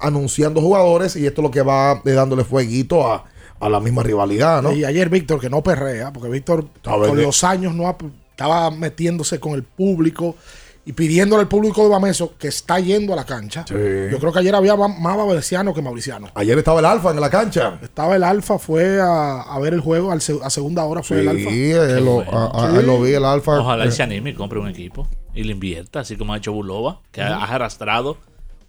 anunciando 0.00 0.60
jugadores 0.60 1.16
y 1.16 1.26
esto 1.26 1.40
es 1.40 1.44
lo 1.44 1.50
que 1.50 1.62
va 1.62 2.02
eh, 2.04 2.10
dándole 2.12 2.44
fueguito 2.44 3.10
a, 3.10 3.24
a 3.60 3.68
la 3.68 3.80
misma 3.80 4.02
rivalidad, 4.02 4.62
¿no? 4.62 4.72
Y 4.72 4.84
ayer 4.84 5.08
Víctor, 5.08 5.40
que 5.40 5.48
no 5.50 5.62
perrea, 5.62 6.12
porque 6.12 6.28
Víctor 6.28 6.66
con 7.08 7.16
los 7.22 7.44
años 7.44 7.74
no 7.74 7.88
ha- 7.88 7.96
estaba 8.30 8.70
metiéndose 8.70 9.40
con 9.40 9.54
el 9.54 9.62
público 9.64 10.36
y 10.88 10.92
pidiéndole 10.94 11.42
al 11.42 11.48
público 11.48 11.82
de 11.82 11.90
Bameso 11.90 12.32
que 12.38 12.48
está 12.48 12.80
yendo 12.80 13.12
a 13.12 13.16
la 13.16 13.26
cancha. 13.26 13.62
Yo 13.68 14.18
creo 14.18 14.32
que 14.32 14.38
ayer 14.38 14.54
había 14.54 14.74
más 14.74 15.16
babensiano 15.18 15.74
que 15.74 15.82
mauriciano. 15.82 16.28
Ayer 16.34 16.56
estaba 16.56 16.80
el 16.80 16.86
Alfa 16.86 17.10
en 17.10 17.20
la 17.20 17.28
cancha. 17.28 17.78
Estaba 17.82 18.16
el 18.16 18.24
Alfa, 18.24 18.58
fue 18.58 18.98
a, 18.98 19.42
a 19.42 19.58
ver 19.58 19.74
el 19.74 19.80
juego 19.80 20.10
al 20.12 20.22
se- 20.22 20.38
a 20.42 20.48
segunda 20.48 20.84
hora, 20.84 21.02
fue 21.02 21.20
el 21.20 21.28
Alfa. 21.28 21.50
Sí, 21.50 21.72
eh, 21.72 22.00
lo, 22.00 22.20
a- 22.22 22.68
a- 22.68 22.70
Sí. 22.80 22.86
lo 22.86 23.02
vi 23.02 23.12
el 23.12 23.26
Alfa. 23.26 23.60
Ojalá 23.60 23.84
eh, 23.84 23.88
él 23.88 23.92
se 23.92 24.02
anime 24.02 24.30
y 24.30 24.34
compre 24.34 24.58
un 24.58 24.68
equipo 24.68 25.06
y 25.34 25.44
le 25.44 25.52
invierta, 25.52 26.00
así 26.00 26.16
como 26.16 26.32
ha 26.32 26.38
hecho 26.38 26.52
Bulova, 26.52 27.00
que 27.12 27.20
ha 27.20 27.36
arrastrado 27.44 28.16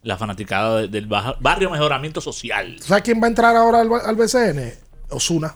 la 0.04 0.18
fanaticada 0.18 0.82
de- 0.82 0.88
del 0.90 1.06
barrio 1.08 1.70
mejoramiento 1.70 2.20
social. 2.20 2.76
¿Sabes 2.82 3.04
quién 3.04 3.22
va 3.22 3.28
a 3.28 3.30
entrar 3.30 3.56
ahora 3.56 3.80
al, 3.80 3.90
al 3.94 4.16
BCN? 4.18 4.74
Osuna. 5.10 5.56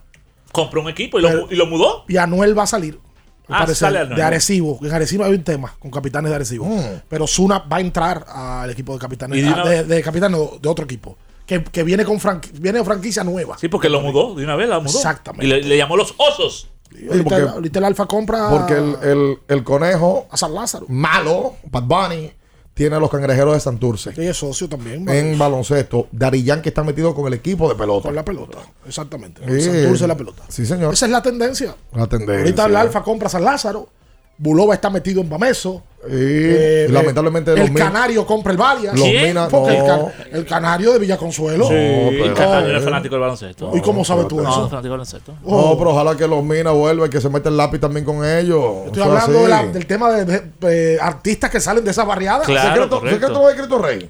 Compró 0.53 0.80
un 0.81 0.88
equipo 0.90 1.19
y 1.19 1.23
lo, 1.23 1.52
y 1.52 1.56
lo 1.56 1.65
mudó. 1.65 2.06
Y 2.07 2.15
Anuel 2.15 2.57
va 2.57 2.64
a 2.64 2.68
salir. 2.68 2.99
Ah, 3.48 3.60
parecer, 3.60 3.76
sale 3.76 3.99
Anuel. 3.99 4.15
de 4.15 4.24
Arecibo. 4.24 4.80
En 4.82 4.91
Arecibo 4.91 5.24
hay 5.26 5.34
un 5.34 5.44
tema 5.44 5.76
con 5.80 5.91
capitanes 5.91 6.30
de 6.30 6.36
Arecibo. 6.36 6.68
Pero 7.10 7.26
Osuna 7.26 7.60
va 7.60 7.78
a 7.78 7.82
entrar 7.82 8.26
al 8.28 8.70
equipo 8.70 8.94
de 8.94 8.99
capitanes. 8.99 9.41
De 9.44 9.49
ah, 9.49 9.64
de, 9.68 9.84
de 9.84 10.02
capitanes 10.02 10.40
de 10.61 10.70
otro 10.70 10.86
equipo. 10.86 11.18
Que, 11.45 11.61
que 11.61 11.84
viene 11.84 12.06
con 12.06 12.20
franqui- 12.22 12.52
viene 12.53 12.80
de 12.80 12.86
franquicia 12.86 13.24
nueva. 13.24 13.57
Sí, 13.57 13.68
porque 13.68 13.90
lo 13.90 13.99
mudó, 13.99 14.34
de 14.34 14.45
una 14.45 14.56
vez 14.56 14.70
la 14.70 14.80
mudó. 14.80 14.98
Exactamente. 14.98 15.45
Y 15.45 15.49
le, 15.49 15.61
le 15.61 15.76
llamó 15.78 15.98
los 15.98 16.15
osos. 16.18 16.70
ahorita, 16.95 17.24
porque- 17.24 17.41
ahorita 17.41 17.80
el 17.80 17.86
Alfa 17.86 18.06
compra 18.06 18.49
Porque 18.49 18.74
el, 18.76 18.95
el- 19.03 19.38
el 19.49 19.64
conejo 19.65 20.26
a 20.32 20.38
San 20.38 20.53
Lázaro. 20.56 20.86
malo, 20.88 21.56
Bad 21.70 21.84
Bunny, 21.84 22.32
tiene 22.74 22.95
a 22.95 23.00
los 23.00 23.10
cangrejeros 23.10 23.54
de 23.54 23.60
Santurce. 23.60 24.14
Que 24.14 24.30
es 24.30 24.38
socio 24.38 24.68
también. 24.68 25.08
En 25.08 25.38
baloncesto, 25.38 26.08
Dari 26.12 26.44
que 26.62 26.70
está 26.70 26.84
metido 26.84 27.14
con 27.14 27.28
el 27.28 27.34
equipo 27.34 27.70
de 27.70 27.76
pelota. 27.76 28.10
Con 28.10 28.16
la 28.16 28.26
pelota. 28.26 28.60
Exactamente. 28.86 29.41
Santurce 29.41 30.08
la 30.08 30.18
pelota. 30.18 30.44
Sí, 30.48 30.66
señor. 30.66 30.94
Esa 30.94 31.06
es 31.06 31.12
la 31.12 31.22
tendencia. 31.22 31.76
La 31.94 32.08
tendencia. 32.08 32.40
Ahorita 32.40 32.66
el 32.66 32.76
Alfa 32.76 33.04
compra 33.04 33.28
a 33.28 33.32
San 33.32 33.44
Lázaro. 33.44 33.90
Bulova 34.38 34.73
está 34.73 34.89
metido 34.89 35.22
en 35.22 35.30
Bameso. 35.30 35.84
y 36.10 36.88
lamentablemente 36.91 37.51
el 37.53 37.60
los 37.60 37.69
min- 37.69 37.77
Canario 37.77 38.26
compra 38.26 38.51
el 38.51 38.57
Varias. 38.57 38.93
Los 38.93 39.07
¿Quién? 39.07 39.23
Minas, 39.27 39.47
Porque 39.49 39.77
el, 39.77 39.88
no. 39.88 40.05
ca- 40.07 40.14
el 40.34 40.45
Canario 40.45 40.91
de 40.91 40.99
Villaconsuelo. 40.99 41.65
Sí, 41.65 41.73
pero- 41.73 42.34
Canario 42.34 42.77
es 42.77 42.84
fanático 42.84 43.15
del 43.15 43.22
baloncesto. 43.22 43.72
¿Y 43.73 43.80
cómo 43.80 44.03
sabes 44.03 44.27
tú 44.27 44.41
No, 44.41 44.49
eso? 44.49 44.65
es 44.65 44.69
fanático 44.69 44.81
del 44.81 44.91
baloncesto. 44.91 45.34
No, 45.45 45.76
pero 45.77 45.91
ojalá 45.91 46.18
que 46.18 46.27
los 46.27 46.43
Minas 46.43 46.73
vuelvan 46.73 47.07
y 47.07 47.10
que 47.10 47.22
se 47.22 47.30
meta 47.30 47.47
el 47.47 47.55
lápiz 47.55 47.80
también 47.80 48.05
con 48.05 48.26
ellos. 48.26 48.88
Estoy 48.88 49.01
hablando 49.03 49.43
de 49.43 49.47
la- 49.47 49.60
así. 49.60 49.69
del 49.69 49.85
tema 49.88 50.11
de, 50.11 50.26
de- 50.26 50.43
de 50.68 50.99
artistas 50.99 51.49
que 51.49 51.61
salen 51.61 51.85
de 51.85 51.91
esas 51.91 52.05
barriadas. 52.05 52.45
Claro, 52.47 52.69
secreto, 52.73 53.01
secreto 53.10 53.47
de 53.47 53.55
Cristo 53.55 53.77
Rey. 53.80 54.10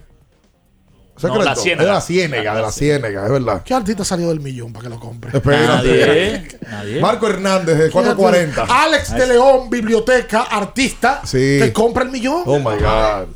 Secreto. 1.16 1.44
la 1.46 1.56
Ciénaga. 1.56 1.82
Es 1.84 1.88
de 1.88 1.94
la 1.94 2.02
ciénega, 2.02 2.56
de 2.56 2.62
la 2.62 2.72
ciénaga, 2.72 3.26
es 3.26 3.32
verdad. 3.32 3.62
¿Qué 3.64 3.74
artista 3.74 4.04
salió 4.04 4.30
del 4.30 4.40
millón 4.40 4.74
para 4.74 4.84
que 4.86 4.90
lo 4.90 5.00
compre? 5.00 5.30
Espérate. 5.34 5.68
Nadie. 5.68 6.48
Nadie. 6.70 7.02
Marco 7.02 7.28
Hernández 7.28 7.78
de 7.78 7.92
440. 7.92 8.66
Alex 8.68 9.16
de 9.16 9.28
León, 9.28 9.70
biblioteca, 9.70 10.42
artista, 10.44 11.22
Sí. 11.24 11.60
que 11.62 11.72
compra 11.72 12.04
el 12.04 12.10
millón. 12.10 12.42
Oh 12.46 12.58
my 12.58 12.64
God. 12.78 13.28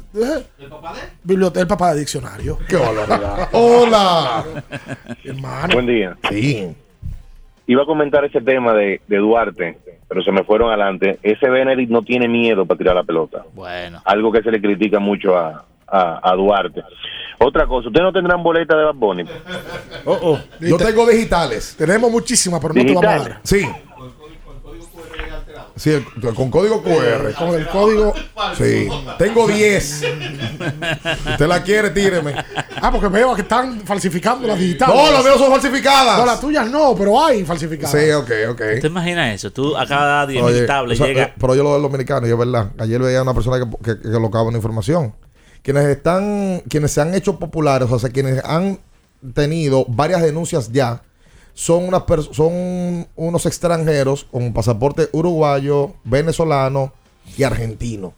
¿El 0.60 0.70
papá 0.70 0.94
de? 0.96 1.00
Biblioteca, 1.24 1.62
el 1.62 1.68
papá 1.68 1.94
de 1.94 2.00
diccionario. 2.00 2.58
Qué 2.68 2.76
barbaridad. 2.78 3.50
Hola. 3.52 4.44
Hermano. 5.24 5.74
Buen 5.74 5.86
día. 5.86 6.18
Sí. 6.30 6.76
Iba 7.68 7.84
a 7.84 7.86
comentar 7.86 8.24
ese 8.26 8.42
tema 8.42 8.74
de, 8.74 9.02
de 9.08 9.18
Duarte, 9.18 9.78
pero 10.08 10.24
se 10.24 10.32
me 10.32 10.44
fueron 10.44 10.70
adelante. 10.70 11.20
Ese 11.22 11.50
Benedict 11.50 11.92
no 11.92 12.02
tiene 12.02 12.28
miedo 12.28 12.66
para 12.66 12.78
tirar 12.78 12.96
la 12.96 13.04
pelota. 13.04 13.44
Bueno. 13.54 14.02
Algo 14.06 14.32
que 14.32 14.42
se 14.42 14.50
le 14.52 14.60
critica 14.62 15.00
mucho 15.00 15.38
a, 15.38 15.66
a, 15.86 16.20
a 16.24 16.34
Duarte. 16.36 16.82
Otra 17.40 17.68
cosa, 17.68 17.88
¿ustedes 17.90 18.04
no 18.04 18.12
tendrán 18.12 18.42
boleta 18.42 18.76
de 18.76 18.84
Bad 18.86 18.96
Bunny? 18.96 19.24
Yo 20.60 20.78
tengo 20.78 21.06
digitales. 21.08 21.76
Tenemos 21.78 22.10
muchísimas, 22.12 22.60
pero 22.60 22.74
no 22.74 22.82
te 22.86 22.94
vamos 22.94 23.04
a 23.06 23.18
dar. 23.20 23.40
Sí. 23.44 23.68
Sí, 25.76 25.92
el- 25.92 26.34
con 26.34 26.50
código 26.50 26.82
QR. 26.82 27.34
Con 27.38 27.50
el 27.54 27.68
código. 27.68 28.12
Sí. 28.58 28.90
Tengo 29.20 29.48
10. 29.48 30.04
Usted 31.30 31.48
la 31.48 31.62
quiere, 31.62 31.92
tíreme. 31.92 32.34
Ah, 32.82 32.92
porque 32.92 33.08
veo 33.10 33.36
que 33.36 33.44
están 33.44 33.82
falsificando 33.82 34.48
las 34.48 34.58
digitales. 34.58 34.96
No, 34.96 35.12
las 35.12 35.24
mías 35.24 35.38
son 35.38 35.52
falsificadas. 35.52 36.18
No, 36.18 36.26
las 36.26 36.42
tuyas 36.42 36.68
no, 36.68 36.96
pero 36.98 37.24
hay 37.24 37.46
falsificadas. 37.46 37.92
Sí, 37.92 38.10
ok, 38.12 38.32
ok. 38.50 38.62
¿Te 38.82 38.88
imaginas 38.88 39.36
eso? 39.36 39.52
Tú 39.52 39.78
a 39.78 39.86
cada 39.86 40.26
día 40.26 40.44
Oye, 40.44 40.54
inevitable 40.56 40.94
o 40.96 40.98
sea, 40.98 41.06
llega. 41.08 41.24
eh, 41.26 41.34
Pero 41.40 41.54
yo 41.54 41.62
lo 41.62 41.74
del 41.74 41.84
dominicano, 41.84 42.26
y 42.28 42.32
es 42.32 42.38
verdad. 42.38 42.72
Ayer 42.80 43.00
veía 43.00 43.20
a 43.20 43.22
una 43.24 43.36
persona 43.36 43.60
que, 43.60 43.70
que, 43.84 44.00
que 44.02 44.12
colocaba 44.12 44.46
una 44.46 44.58
información. 44.58 45.14
Quienes 45.68 45.84
están, 45.84 46.64
quienes 46.70 46.92
se 46.92 47.02
han 47.02 47.14
hecho 47.14 47.40
populares, 47.40 47.92
o 47.92 48.00
sea, 48.00 48.10
quienes 48.10 48.42
han 48.46 48.80
tenido 49.34 49.84
varias 49.90 50.22
denuncias 50.22 50.72
ya, 50.72 51.02
son, 51.54 51.90
unas 51.90 52.04
son 52.32 53.06
unos 53.18 53.46
extranjeros 53.46 54.24
con 54.32 54.54
pasaporte 54.54 55.10
uruguayo, 55.12 55.94
venezolano 56.06 56.94
y 57.38 57.44
argentino. 57.44 58.14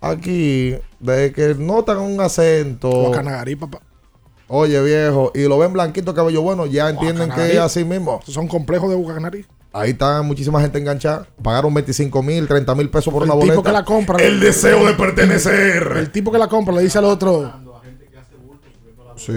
Aquí, 0.00 0.76
de 1.00 1.32
que 1.32 1.56
notan 1.58 1.98
un 1.98 2.20
acento. 2.20 2.88
Guacanagarí, 2.88 3.56
papá. 3.56 3.80
Oye, 4.46 4.80
viejo, 4.80 5.32
y 5.34 5.42
lo 5.48 5.58
ven 5.58 5.72
blanquito, 5.72 6.14
cabello 6.14 6.42
bueno, 6.42 6.66
ya 6.66 6.88
entienden 6.88 7.32
que 7.32 7.50
es 7.50 7.58
así 7.58 7.84
mismo. 7.84 8.20
Son 8.28 8.46
complejos 8.46 8.90
de 8.90 8.94
Guacanagarí. 8.94 9.44
Ahí 9.78 9.90
está 9.90 10.22
muchísima 10.22 10.60
gente 10.60 10.78
enganchada. 10.78 11.26
Pagaron 11.42 11.72
25 11.74 12.22
mil, 12.22 12.46
30 12.48 12.74
mil 12.74 12.88
pesos 12.88 13.12
por 13.12 13.22
El 13.24 13.30
una 13.30 13.38
tipo 13.40 13.52
boleta. 13.54 13.68
que 13.68 13.72
la 13.72 13.84
compra. 13.84 14.22
El 14.24 14.40
deseo 14.40 14.86
de 14.86 14.94
pertenecer. 14.94 15.92
El 15.96 16.10
tipo 16.10 16.32
que 16.32 16.38
la 16.38 16.48
compra 16.48 16.74
le 16.74 16.82
dice 16.82 16.98
al 16.98 17.04
otro. 17.04 17.52
Sí. 19.16 19.32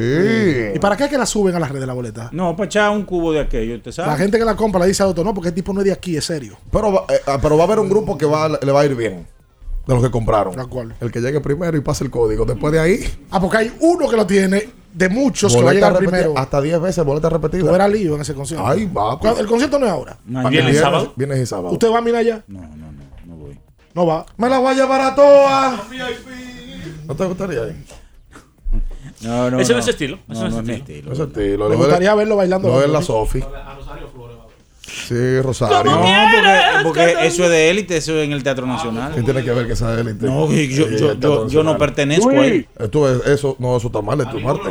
¿Y 0.75 0.79
para 0.79 0.97
qué 0.97 1.05
es 1.05 1.09
que 1.09 1.17
la 1.17 1.25
suben 1.25 1.55
a 1.55 1.59
las 1.59 1.69
redes 1.69 1.81
de 1.81 1.87
la 1.87 1.93
boleta? 1.93 2.29
No, 2.33 2.55
para 2.55 2.65
echar 2.65 2.89
un 2.91 3.03
cubo 3.03 3.31
de 3.31 3.39
aquello, 3.39 3.75
¿usted 3.77 3.91
sabe? 3.91 4.09
La 4.09 4.17
gente 4.17 4.37
que 4.37 4.43
la 4.43 4.55
compra 4.55 4.81
le 4.81 4.87
dice 4.87 5.03
al 5.03 5.09
otro, 5.09 5.23
no, 5.23 5.33
porque 5.33 5.49
el 5.49 5.55
tipo 5.55 5.71
no 5.73 5.79
es 5.79 5.85
de 5.85 5.93
aquí, 5.93 6.17
es 6.17 6.25
serio. 6.25 6.57
Pero, 6.69 6.91
va- 6.91 7.05
eh, 7.09 7.21
ah, 7.27 7.39
pero 7.41 7.55
va 7.55 7.63
a 7.63 7.67
haber 7.67 7.79
un 7.79 7.89
grupo 7.89 8.17
que 8.17 8.25
va, 8.25 8.49
le 8.49 8.71
va 8.71 8.81
a 8.81 8.85
ir 8.85 8.95
bien. 8.95 9.25
De 9.89 9.95
los 9.95 10.03
que 10.03 10.11
compraron. 10.11 10.53
cuál? 10.69 10.95
El 11.01 11.11
que 11.11 11.19
llegue 11.19 11.41
primero 11.41 11.75
y 11.75 11.81
pase 11.81 12.03
el 12.03 12.11
código. 12.11 12.45
Después 12.45 12.71
de 12.71 12.79
ahí. 12.79 12.99
Ah, 13.31 13.39
porque 13.41 13.57
hay 13.57 13.73
uno 13.79 14.07
que 14.07 14.15
lo 14.15 14.25
tiene, 14.27 14.69
de 14.93 15.09
muchos 15.09 15.55
que 15.55 15.61
va 15.63 15.71
a 15.71 15.73
llegar 15.73 15.93
repetida, 15.93 16.11
primero. 16.11 16.37
Hasta 16.37 16.61
10 16.61 16.79
veces 16.81 17.03
boleta 17.03 17.29
repetida. 17.29 17.61
Tú 17.61 17.71
verás 17.71 17.91
lío 17.91 18.15
en 18.15 18.21
ese 18.21 18.33
concierto. 18.33 18.65
Ay, 18.67 18.85
va. 18.85 19.11
pues. 19.11 19.21
¿Cuándo- 19.21 19.39
El 19.41 19.47
concierto 19.47 19.79
no 19.79 19.85
es 19.87 19.91
ahora. 19.91 20.17
Viernes, 20.25 20.77
sábado? 20.79 21.13
Viernes 21.15 21.39
y 21.39 21.45
sábado. 21.45 21.71
¿Usted 21.73 21.91
va 21.91 21.97
a 21.97 22.01
mirar 22.01 22.23
ya? 22.23 22.43
No, 22.47 22.61
no, 22.61 22.67
no, 22.67 22.91
no 23.25 23.35
voy. 23.35 23.59
No 23.95 24.05
va. 24.05 24.25
Me 24.37 24.47
la 24.47 24.59
voy 24.59 24.71
a 24.71 24.75
llevar 24.75 25.01
a 25.01 25.15
todas. 25.15 25.79
¿No 27.07 27.15
te 27.15 27.25
gustaría 27.25 27.67
ir? 27.67 27.75
No, 29.21 29.49
no, 29.51 29.59
Ese 29.59 29.73
no 29.73 29.77
no. 29.79 29.83
es 29.83 29.87
estilo, 29.89 30.19
ese 30.29 30.33
No, 30.33 30.39
no 30.41 30.47
es 30.47 30.53
no 30.53 30.59
es 30.71 30.79
estilo. 30.79 31.11
estilo. 31.11 31.13
Ese 31.13 31.23
estilo. 31.23 31.69
Me 31.69 31.75
gustaría 31.75 32.15
verlo 32.15 32.35
bailando 32.37 32.69
Lo 32.69 32.79
de 32.79 32.87
la 32.87 33.01
Sofi. 33.01 33.41
Sofi. 33.41 33.53
Sí, 35.07 35.41
Rosario. 35.41 35.83
No, 35.91 35.97
porque, 36.83 36.83
porque 36.83 37.27
eso 37.27 37.43
es 37.45 37.49
de 37.49 37.69
élite, 37.69 37.97
eso 37.97 38.15
es 38.17 38.25
en 38.25 38.31
el 38.33 38.43
Teatro 38.43 38.65
Nacional. 38.65 39.13
¿Qué 39.15 39.21
tiene 39.23 39.43
que 39.43 39.51
ver 39.51 39.67
que 39.67 39.75
sea 39.75 39.89
de 39.95 40.01
élite? 40.01 40.25
No, 40.25 40.47
yo- 40.51 40.87
yo- 40.87 40.87
Teatro 40.97 41.47
yo- 41.47 41.47
yo 41.47 41.63
no 41.63 41.77
pertenezco 41.77 42.29
a 42.29 42.45
él. 42.45 42.67
Tú, 42.91 43.07
eh, 43.07 43.19
eso, 43.27 43.55
no, 43.59 43.77
eso 43.77 43.87
está 43.87 44.01
mal 44.01 44.17
de 44.17 44.25
tu 44.25 44.41
parte. 44.41 44.69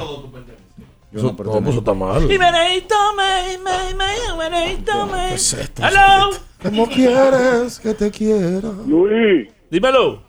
Yo 1.10 1.20
Eso, 1.20 1.34
no 1.38 1.44
no, 1.44 1.52
pues 1.60 1.68
eso 1.68 1.78
está 1.78 1.94
mal. 1.94 2.22
Y 2.30 2.36
Benedito, 2.36 2.94
me, 3.16 3.56
me, 3.59 3.94
me, 3.94 4.38
Benedito, 4.50 5.06
me. 5.06 5.28
¿Qué 5.30 5.34
es 5.36 5.52
esto? 5.55 5.82
Hello. 5.86 6.30
¿Cómo 6.62 6.86
quieres 6.88 7.78
que 7.78 7.94
te 7.94 8.10
quiera? 8.10 8.70
Luis, 8.86 9.48
Dímelo. 9.70 10.22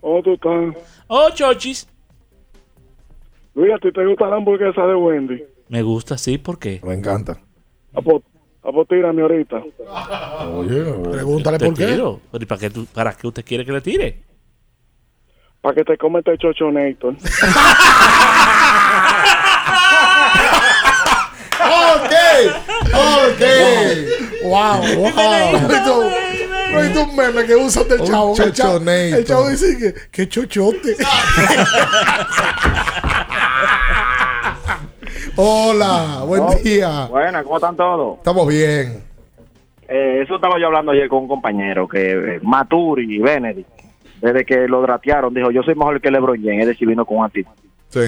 ¿cómo 0.00 0.22
tú 0.22 0.32
estás? 0.34 0.74
Oh, 1.08 1.28
chochis. 1.34 1.86
Luis, 3.54 3.72
¿a 3.74 3.78
ti 3.78 3.92
te 3.92 4.06
gusta 4.06 4.26
la 4.28 4.36
hamburguesa 4.36 4.82
de 4.86 4.94
Wendy? 4.94 5.42
Me 5.68 5.82
gusta, 5.82 6.16
sí, 6.16 6.38
¿por 6.38 6.58
qué? 6.58 6.80
Me 6.84 6.94
encanta. 6.94 7.38
A 7.94 8.00
po, 8.00 8.22
a 8.62 8.72
po, 8.72 8.84
tírame 8.84 9.22
ahorita. 9.22 9.62
Oye, 10.54 10.84
Pregúntale 11.10 11.58
por 11.58 11.74
qué. 11.74 11.86
tiro. 11.86 12.20
¿y 12.32 12.44
para 12.46 12.60
qué, 12.60 12.70
tú- 12.70 12.86
¿Para 12.86 13.12
qué 13.14 13.26
usted 13.26 13.44
quiere 13.44 13.64
que 13.64 13.72
le 13.72 13.80
tire? 13.80 14.22
Para 15.60 15.74
que 15.74 15.84
te 15.84 15.96
come 15.98 16.18
este 16.20 16.36
chochonator. 16.38 17.14
Ok, 21.60 22.12
ok. 22.94 23.42
Wow, 24.44 24.80
wow. 24.96 25.12
No 26.70 26.78
hay 26.78 26.96
un 26.96 27.16
meme 27.16 27.44
que 27.46 27.56
usan 27.56 27.88
del 27.88 28.02
chavo. 28.04 28.34
El 28.38 28.52
chavo, 28.52 28.78
el 28.90 29.24
chavo 29.24 29.48
dice 29.48 29.76
que, 29.78 29.94
que 30.10 30.28
chochote. 30.28 30.96
Hola, 35.40 36.24
buen 36.26 36.42
Oh, 36.42 36.54
día. 36.64 37.06
Buena, 37.06 37.44
¿cómo 37.44 37.58
están 37.58 37.76
todos? 37.76 38.18
Estamos 38.18 38.48
bien. 38.48 39.04
Eh, 39.88 40.22
eso 40.24 40.34
estaba 40.34 40.58
yo 40.58 40.66
hablando 40.66 40.90
ayer 40.90 41.08
con 41.08 41.20
un 41.20 41.28
compañero 41.28 41.86
que 41.86 42.10
eh, 42.10 42.40
Maturi 42.42 43.14
y 43.14 43.18
Benedict, 43.20 43.68
desde 44.20 44.44
que 44.44 44.66
lo 44.66 44.82
dratearon, 44.82 45.32
dijo: 45.32 45.52
Yo 45.52 45.62
soy 45.62 45.76
mejor 45.76 46.00
que 46.00 46.10
LeBron 46.10 46.42
James, 46.42 46.62
es 46.62 46.66
decir, 46.66 46.88
vino 46.88 47.06
con 47.06 47.24
actitud. 47.24 47.52
Sí. 47.88 48.00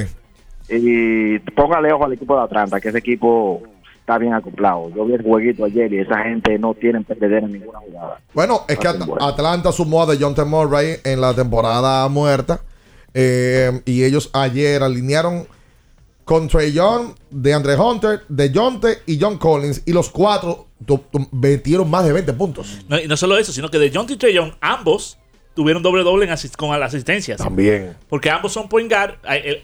Y 0.71 1.39
póngale 1.53 1.93
ojo 1.93 2.05
al 2.05 2.15
equipo 2.15 2.37
de 2.37 2.43
Atlanta, 2.43 2.81
que 2.81 2.89
ese 2.89 2.99
equipo 2.99 3.63
está 4.01 4.19
bien 4.19 4.35
acoplado. 4.35 4.91
Yo 4.91 5.05
vi 5.05 5.15
el 5.15 5.23
jueguito 5.23 5.65
ayer 5.65 5.93
y 5.93 6.01
esa 6.01 6.19
gente 6.25 6.59
no 6.59 6.75
tiene 6.75 7.01
perdedera 7.03 7.47
en 7.47 7.53
ninguna 7.53 7.79
jugada. 7.79 8.19
Bueno, 8.35 8.63
es 8.67 8.77
que 8.77 8.89
At- 8.89 8.97
Atlanta 9.21 9.71
sumó 9.71 10.03
a 10.03 10.07
DeJounte 10.07 10.45
Murray 10.45 10.97
en 11.05 11.21
la 11.21 11.33
temporada 11.33 12.09
muerta. 12.09 12.61
eh, 13.15 13.71
y 13.85 14.03
ellos 14.03 14.31
ayer 14.33 14.83
alinearon 14.83 15.47
con 16.31 16.47
Trey 16.47 16.71
Young, 16.71 17.17
de 17.29 17.53
Andre 17.53 17.75
Hunter, 17.75 18.23
DeJounte 18.29 18.99
y 19.05 19.19
John 19.21 19.37
Collins. 19.37 19.83
Y 19.85 19.93
los 19.93 20.11
cuatro 20.11 20.69
metieron 21.33 21.91
más 21.91 22.05
de 22.05 22.13
20 22.13 22.33
puntos. 22.35 22.79
Y 23.03 23.09
no 23.09 23.17
solo 23.17 23.37
eso, 23.37 23.53
sino 23.53 23.69
que 23.69 23.81
de 23.81 23.91
John 23.93 24.07
y 24.09 24.15
Trey 24.15 24.35
Young, 24.35 24.53
ambos 24.61 25.19
tuvieron 25.55 25.83
doble 25.83 26.03
doble 26.05 26.25
en 26.27 26.31
asis- 26.33 26.57
con 26.57 26.71
las 26.79 26.95
asistencias. 26.95 27.37
También. 27.39 27.97
Porque 28.09 28.31
ambos 28.31 28.53
son 28.53 28.69
point 28.69 28.91
guard. 28.91 29.15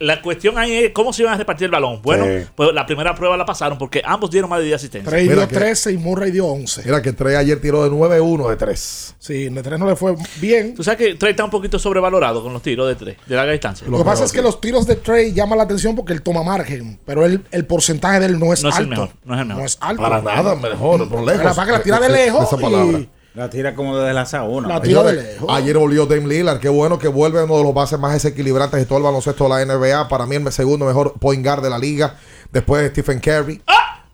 La 0.01 0.21
cuestión 0.21 0.59
ahí 0.59 0.73
es 0.85 0.91
cómo 0.93 1.13
se 1.13 1.23
iban 1.23 1.35
a 1.35 1.37
repartir 1.39 1.67
el 1.67 1.71
balón. 1.71 2.03
Bueno, 2.03 2.25
Sí. 2.25 2.47
pues 2.55 2.73
la 2.75 2.85
primera 2.87 3.15
prueba 3.15 3.37
la 3.37 3.47
pasaron 3.47 3.79
porque 3.79 4.03
ambos 4.05 4.31
dieron 4.31 4.51
más 4.51 4.59
de 4.59 4.67
10 4.67 4.77
asistencias. 4.77 5.09
Trey 5.11 5.27
dio 5.29 5.49
que- 5.49 5.55
13 5.55 5.93
y 5.93 5.97
Murray 5.99 6.31
dio 6.33 6.47
11. 6.47 6.83
Mira 6.85 7.01
que 7.01 7.13
Trey 7.13 7.37
ayer 7.37 7.61
tiró 7.61 7.85
de 7.85 7.91
9-1 7.91 8.49
de 8.51 8.57
3. 8.57 9.15
Sí, 9.19 9.49
de 9.49 9.63
3 9.63 9.79
no 9.79 9.87
le 9.89 9.97
fue 9.97 10.15
bien. 10.41 10.75
Tú 10.75 10.83
sabes 10.83 10.99
que 10.99 11.15
Trey 11.15 11.31
está 11.31 11.45
un 11.45 11.51
poquito 11.51 11.79
sobrevalorado 11.79 12.43
con 12.43 12.53
los 12.53 12.63
tiros 12.63 12.87
de 12.89 12.95
3, 12.97 13.17
de 13.27 13.35
larga 13.37 13.53
distancia. 13.53 13.87
Lo 13.89 13.99
que 13.99 14.05
pasa 14.05 14.25
es 14.25 14.33
que 14.33 14.43
los 14.43 14.61
tiros 14.61 14.87
de 14.87 14.97
Trey 14.97 15.33
llaman 15.33 15.59
la 15.59 15.65
atención 15.65 15.95
porque 15.97 16.13
él 16.13 16.23
toma 16.23 16.43
margen, 16.43 16.99
pero 17.07 17.25
él, 17.25 17.43
el 17.53 17.65
porcentaje 17.65 18.21
de 18.21 18.27
él 18.27 18.39
no 18.39 18.53
es 18.53 18.63
No 18.63 18.69
es 18.71 18.77
el 18.77 18.83
alto. 18.85 18.91
mejor, 18.91 19.09
no 19.25 19.35
es 19.35 19.41
el 19.41 19.47
mejor. 19.47 19.61
No 19.63 19.67
es 19.67 19.79
alto. 19.81 20.03
Para 20.03 20.21
nada 20.21 20.55
mejor, 20.57 21.09
por 21.09 21.21
lejos. 21.25 21.43
La 21.45 21.51
verdad 21.51 21.67
que 21.67 21.73
la 21.73 21.83
tira 21.83 22.01
de 22.01 22.09
lejos 22.09 22.45
esa 22.47 22.57
palabra. 22.57 22.99
y- 22.99 23.09
La 23.37 23.51
tira 23.51 23.75
como 23.75 23.99
desde 23.99 24.15
la 24.15 24.25
sauna. 24.25 24.67
La 24.67 24.81
tira 24.81 25.03
de 25.03 25.13
lejos. 25.13 25.47
Ayer 25.51 25.77
volvió 25.77 26.07
Dame 26.07 26.27
Lillard. 26.27 26.59
Qué 26.59 26.71
bueno 26.71 26.99
que 26.99 27.07
vuelve 27.09 27.45
uno 27.45 27.59
de 27.59 27.63
los 27.65 27.75
bases 27.75 27.99
más 27.99 28.15
desequilibrantes 28.15 28.81
de 28.81 28.87
todo 28.87 28.97
el 28.99 29.05
baloncesto 29.05 29.45
de 29.45 29.51
la 29.51 29.65
NBA. 29.75 30.09
Para 30.09 30.25
mí, 30.27 30.37
el 30.37 30.51
segundo 30.53 30.87
mejor 30.87 31.13
point 31.21 31.45
guard 31.45 31.63
de 31.63 31.69
la 31.71 31.79
liga. 31.79 32.17
Después 32.51 32.83
de 32.83 32.89
Stephen 32.89 33.21
Curry. 33.21 33.61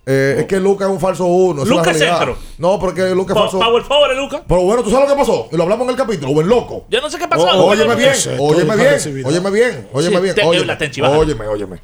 Eh, 0.05 0.39
Es 0.41 0.47
que 0.47 0.59
Luca 0.59 0.87
es 0.87 0.91
un 0.91 0.99
falso 0.99 1.25
uno. 1.27 1.63
¡Ah! 1.63 1.83
Realidad. 1.85 2.17
centro. 2.19 2.37
No, 2.59 2.81
porque 2.81 3.11
Luca 3.15 3.35
es 3.35 3.39
falso. 3.39 3.61
Power 3.61 3.85
forward, 3.85 4.17
Luca. 4.17 4.43
Pero 4.49 4.63
bueno, 4.63 4.83
¿tú 4.83 4.91
sabes 4.91 5.09
lo 5.09 5.15
que 5.15 5.21
pasó? 5.21 5.49
Y 5.53 5.57
lo 5.57 5.63
hablamos 5.63 5.85
en 5.85 5.91
el 5.91 5.97
capítulo. 5.97 6.33
Buen 6.33 6.49
loco. 6.49 6.87
Yo 6.91 7.01
no 7.01 7.09
sé 7.09 7.17
qué 7.19 7.29
pasó. 7.29 7.45
O- 7.45 7.67
óyeme 7.67 7.95
bien, 7.95 8.09
no 8.11 8.15
sé. 8.17 8.37
óyeme 8.41 8.75
bien, 8.75 8.89
óyeme 9.23 9.51
bien, 9.53 9.89
óyeme 9.93 10.21
bien, 10.21 10.35
óyeme, 10.45 10.67
bájala. 10.67 11.19
óyeme, 11.19 11.47
óyeme. 11.47 11.79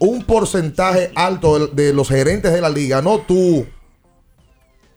Un 0.00 0.22
porcentaje 0.24 1.10
alto 1.14 1.58
de, 1.68 1.84
de 1.84 1.92
los 1.94 2.08
gerentes 2.08 2.52
de 2.52 2.60
la 2.60 2.68
liga, 2.68 3.00
no 3.02 3.18
tú, 3.20 3.66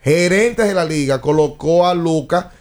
gerentes 0.03 0.67
de 0.67 0.73
la 0.73 0.85
liga, 0.85 1.21
colocó 1.21 1.85
a 1.87 1.93
Luca 1.93 2.51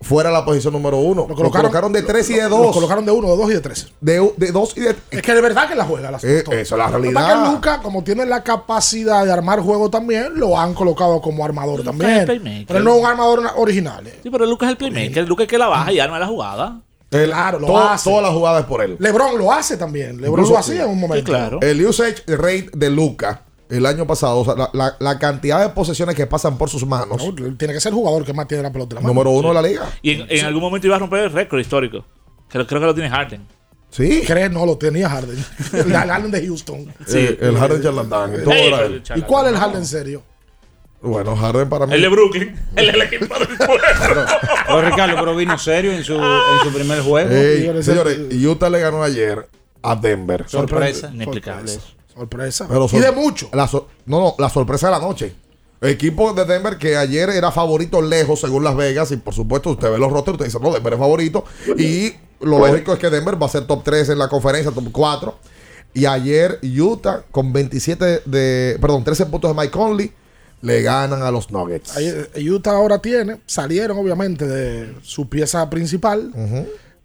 fuera 0.00 0.28
de 0.28 0.34
la 0.34 0.44
posición 0.44 0.74
número 0.74 0.98
uno. 0.98 1.26
Lo 1.26 1.34
colocaron, 1.34 1.90
de 1.92 2.02
3 2.02 2.28
y 2.30 2.34
de 2.34 2.42
2. 2.42 2.66
Lo 2.66 2.72
colocaron 2.72 3.06
de 3.06 3.12
1, 3.12 3.26
de 3.30 3.36
2 3.38 3.50
y 3.50 3.54
de 3.54 3.60
3. 3.60 3.86
De, 4.02 4.32
de 4.36 4.52
2 4.52 4.76
y 4.76 4.80
de 4.80 4.96
Es 5.10 5.22
que 5.22 5.34
de 5.34 5.40
verdad 5.40 5.66
que 5.66 5.74
la 5.74 5.84
juega. 5.86 6.10
La 6.10 6.18
Eh, 6.22 6.44
esa 6.46 6.54
es 6.60 6.70
la 6.72 6.88
realidad. 6.88 7.44
que 7.44 7.50
Luca, 7.50 7.80
como 7.80 8.04
tiene 8.04 8.26
la 8.26 8.42
capacidad 8.44 9.24
de 9.24 9.32
armar 9.32 9.60
juego 9.60 9.88
también, 9.88 10.32
lo 10.34 10.58
han 10.58 10.74
colocado 10.74 11.22
como 11.22 11.42
armador 11.44 11.82
también. 11.84 12.26
Pero 12.68 12.80
no 12.80 12.94
es 12.96 13.00
un 13.00 13.06
armador 13.06 13.42
na- 13.42 13.52
original. 13.56 14.06
eh. 14.06 14.20
Sí, 14.22 14.28
pero 14.30 14.44
Lucas 14.44 14.66
es 14.66 14.70
el 14.72 14.76
playmaker. 14.76 15.26
Lucas 15.26 15.44
es 15.44 15.48
que 15.50 15.58
la 15.58 15.68
baja 15.68 15.90
y 15.90 15.98
arma 16.00 16.18
la 16.18 16.26
jugada. 16.26 16.80
El- 17.10 17.30
Claro, 17.30 17.60
lo 17.60 17.66
todo- 17.68 17.78
hace. 17.88 18.10
Todas 18.10 18.24
las 18.24 18.32
jugadas 18.32 18.60
es 18.62 18.66
por 18.66 18.82
él. 18.82 18.96
LeBron 18.98 19.38
lo 19.38 19.52
hace 19.52 19.76
también. 19.78 20.16
LeBron 20.20 20.40
Incluso- 20.40 20.52
lo 20.52 20.58
hacía 20.58 20.82
en 20.84 20.90
un 20.90 21.00
momento. 21.00 21.60
El 21.62 21.86
usage 21.86 22.16
rate 22.26 22.70
de 22.74 22.90
Luca 22.90 23.40
el 23.74 23.86
año 23.86 24.06
pasado, 24.06 24.38
o 24.38 24.44
sea, 24.44 24.54
la, 24.54 24.70
la- 24.72 24.96
la 24.98 25.18
cantidad 25.18 25.60
de 25.60 25.68
posesiones 25.70 26.14
que 26.14 26.26
pasan 26.26 26.56
por 26.58 26.68
sus 26.70 26.86
manos, 26.86 27.22
No, 27.22 27.34
tiene 27.56 27.74
que 27.74 27.80
ser 27.80 27.90
el 27.90 27.96
jugador 27.96 28.24
que 28.24 28.32
más 28.32 28.46
tiene 28.48 28.62
la 28.62 28.72
pelota 28.72 28.92
en 28.92 28.96
la 28.96 29.00
mano. 29.02 29.14
número 29.14 29.30
uno 29.30 29.48
de 29.48 29.54
la 29.54 29.62
liga. 29.62 29.90
Y 30.02 30.12
en, 30.12 30.26
en 30.28 30.44
algún 30.46 30.62
momento 30.62 30.86
iba 30.86 30.96
a 30.96 30.98
romper 30.98 31.20
el 31.24 31.32
récord 31.32 31.58
histórico. 31.60 32.04
Creo, 32.48 32.66
creo 32.66 32.80
que 32.80 32.86
lo 32.86 32.94
tiene 32.94 33.10
Harden. 33.10 33.46
Sí. 33.90 34.22
¿Crees? 34.26 34.50
No, 34.50 34.66
lo 34.66 34.76
tenía 34.76 35.08
Harden. 35.08 35.36
el 35.72 35.92
Harden 35.92 36.30
de 36.30 36.46
Houston. 36.46 36.92
Sí, 37.06 37.36
el 37.40 37.56
Harden 37.56 37.82
charlatán. 37.82 38.32
todo 38.42 38.52
Ey, 38.52 38.66
era 38.68 38.76
pero 38.78 38.86
él. 38.94 39.02
el 39.08 39.18
¿Y 39.18 39.22
cuál 39.22 39.46
es 39.46 39.52
el 39.52 39.58
Harden 39.58 39.86
serio? 39.86 40.22
Bueno, 41.00 41.36
Harden 41.36 41.68
para 41.68 41.86
mí. 41.86 41.94
El 41.94 42.00
de 42.02 42.08
Brooklyn. 42.08 42.56
El 42.76 42.86
del 42.92 43.02
equipo 43.02 43.38
del 43.38 43.56
pueblo. 43.58 43.76
Pero 44.66 44.80
Ricardo, 44.82 45.16
pero 45.20 45.36
vino 45.36 45.58
serio 45.58 45.92
en 45.92 46.02
su, 46.02 46.14
en 46.14 46.64
su 46.64 46.72
primer 46.74 47.02
juego. 47.02 47.82
Señores, 47.82 48.18
Utah 48.44 48.70
le 48.70 48.80
ganó 48.80 49.02
ayer 49.02 49.46
a 49.82 49.94
Denver. 49.96 50.44
Sorpresa. 50.48 51.10
Inexplicable. 51.12 51.68
Sorpresa. 51.68 51.93
Pero 52.68 52.88
y 52.92 52.98
de 52.98 53.12
mucho. 53.12 53.48
La 53.52 53.66
so- 53.68 53.88
no, 54.06 54.20
no, 54.20 54.34
la 54.38 54.48
sorpresa 54.48 54.86
de 54.88 54.92
la 54.92 54.98
noche. 55.00 55.34
Equipo 55.80 56.32
de 56.32 56.44
Denver 56.44 56.78
que 56.78 56.96
ayer 56.96 57.28
era 57.30 57.50
favorito 57.50 58.00
lejos 58.00 58.40
según 58.40 58.64
Las 58.64 58.76
Vegas 58.76 59.10
y 59.10 59.16
por 59.18 59.34
supuesto 59.34 59.70
usted 59.70 59.90
ve 59.90 59.98
los 59.98 60.10
rosters 60.10 60.34
usted 60.36 60.46
dice, 60.46 60.58
no, 60.60 60.72
Denver 60.72 60.94
es 60.94 60.98
favorito 60.98 61.44
y 61.76 62.12
lo 62.40 62.58
lógico 62.58 62.94
es 62.94 62.98
que 62.98 63.10
Denver 63.10 63.40
va 63.40 63.46
a 63.46 63.50
ser 63.50 63.66
top 63.66 63.82
3 63.84 64.08
en 64.10 64.18
la 64.18 64.28
conferencia, 64.28 64.70
top 64.70 64.90
4 64.90 65.36
y 65.92 66.06
ayer 66.06 66.58
Utah 66.62 67.24
con 67.30 67.52
27 67.52 68.22
de, 68.24 68.78
perdón, 68.80 69.04
13 69.04 69.26
puntos 69.26 69.54
de 69.54 69.60
Mike 69.60 69.72
Conley 69.72 70.12
le 70.62 70.80
ganan 70.80 71.22
a 71.22 71.30
los 71.30 71.50
Nuggets. 71.50 71.94
Ahí, 71.96 72.06
eh, 72.06 72.50
Utah 72.50 72.72
ahora 72.76 72.98
tiene, 73.00 73.40
salieron 73.44 73.98
obviamente 73.98 74.46
de 74.46 74.94
su 75.02 75.28
pieza 75.28 75.68
principal, 75.68 76.32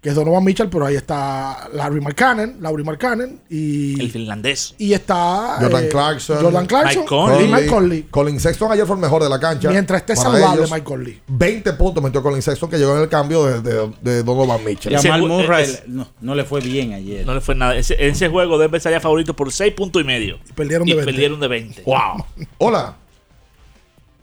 que 0.01 0.07
es 0.09 0.15
Donovan 0.15 0.45
Mitchell, 0.45 0.69
pero 0.69 0.85
ahí 0.85 0.95
está 0.95 1.67
Larry 1.73 1.99
Markkanen, 1.99 2.57
Larry 2.61 2.85
Markkanen 2.85 3.41
y 3.49 3.99
El 3.99 4.09
finlandés. 4.09 4.73
y 4.77 4.93
está 4.93 5.57
Jordan 5.59 5.83
eh, 5.83 5.89
Clarkson. 5.89 6.41
Jordan 6.41 6.65
Clarkson 6.67 7.05
y 7.43 7.47
Mike 7.47 7.67
Conley. 7.67 8.03
Colin 8.03 8.39
Sexton 8.39 8.71
ayer 8.71 8.85
fue 8.85 8.95
el 8.95 9.01
mejor 9.01 9.21
de 9.21 9.27
la 9.29 9.37
cancha. 9.41 9.69
Mientras 9.69 9.99
esté 9.99 10.15
saludable 10.15 10.59
ellos, 10.59 10.71
Mike 10.71 10.83
Conley. 10.85 11.21
20 11.27 11.73
puntos 11.73 12.01
metió 12.01 12.23
Colin 12.23 12.41
Sexton 12.41 12.69
que 12.69 12.77
llegó 12.77 12.95
en 12.95 13.01
el 13.01 13.09
cambio 13.09 13.43
de, 13.43 13.61
de, 13.61 13.91
de 14.01 14.23
Donovan 14.23 14.63
Mitchell. 14.63 14.95
Jamal 14.95 15.19
Ese- 15.19 15.27
Murray 15.27 15.67
no, 15.87 16.07
no 16.21 16.33
le 16.33 16.45
fue 16.45 16.61
bien 16.61 16.93
ayer. 16.93 17.25
No 17.25 17.33
le 17.33 17.41
fue 17.41 17.55
nada. 17.55 17.75
Ese, 17.75 17.95
en 18.01 18.11
ese 18.11 18.29
juego 18.29 18.57
Denver 18.57 18.79
salía 18.79 19.01
favorito 19.01 19.35
por 19.35 19.51
6 19.51 19.73
puntos 19.73 20.01
y 20.01 20.05
medio. 20.05 20.39
Y 20.49 20.53
perdieron 20.53 20.87
y 20.87 20.91
de 20.91 20.95
20. 20.97 21.11
perdieron 21.11 21.39
de 21.41 21.47
20. 21.49 21.81
Wow. 21.83 22.25
Hola. 22.59 22.95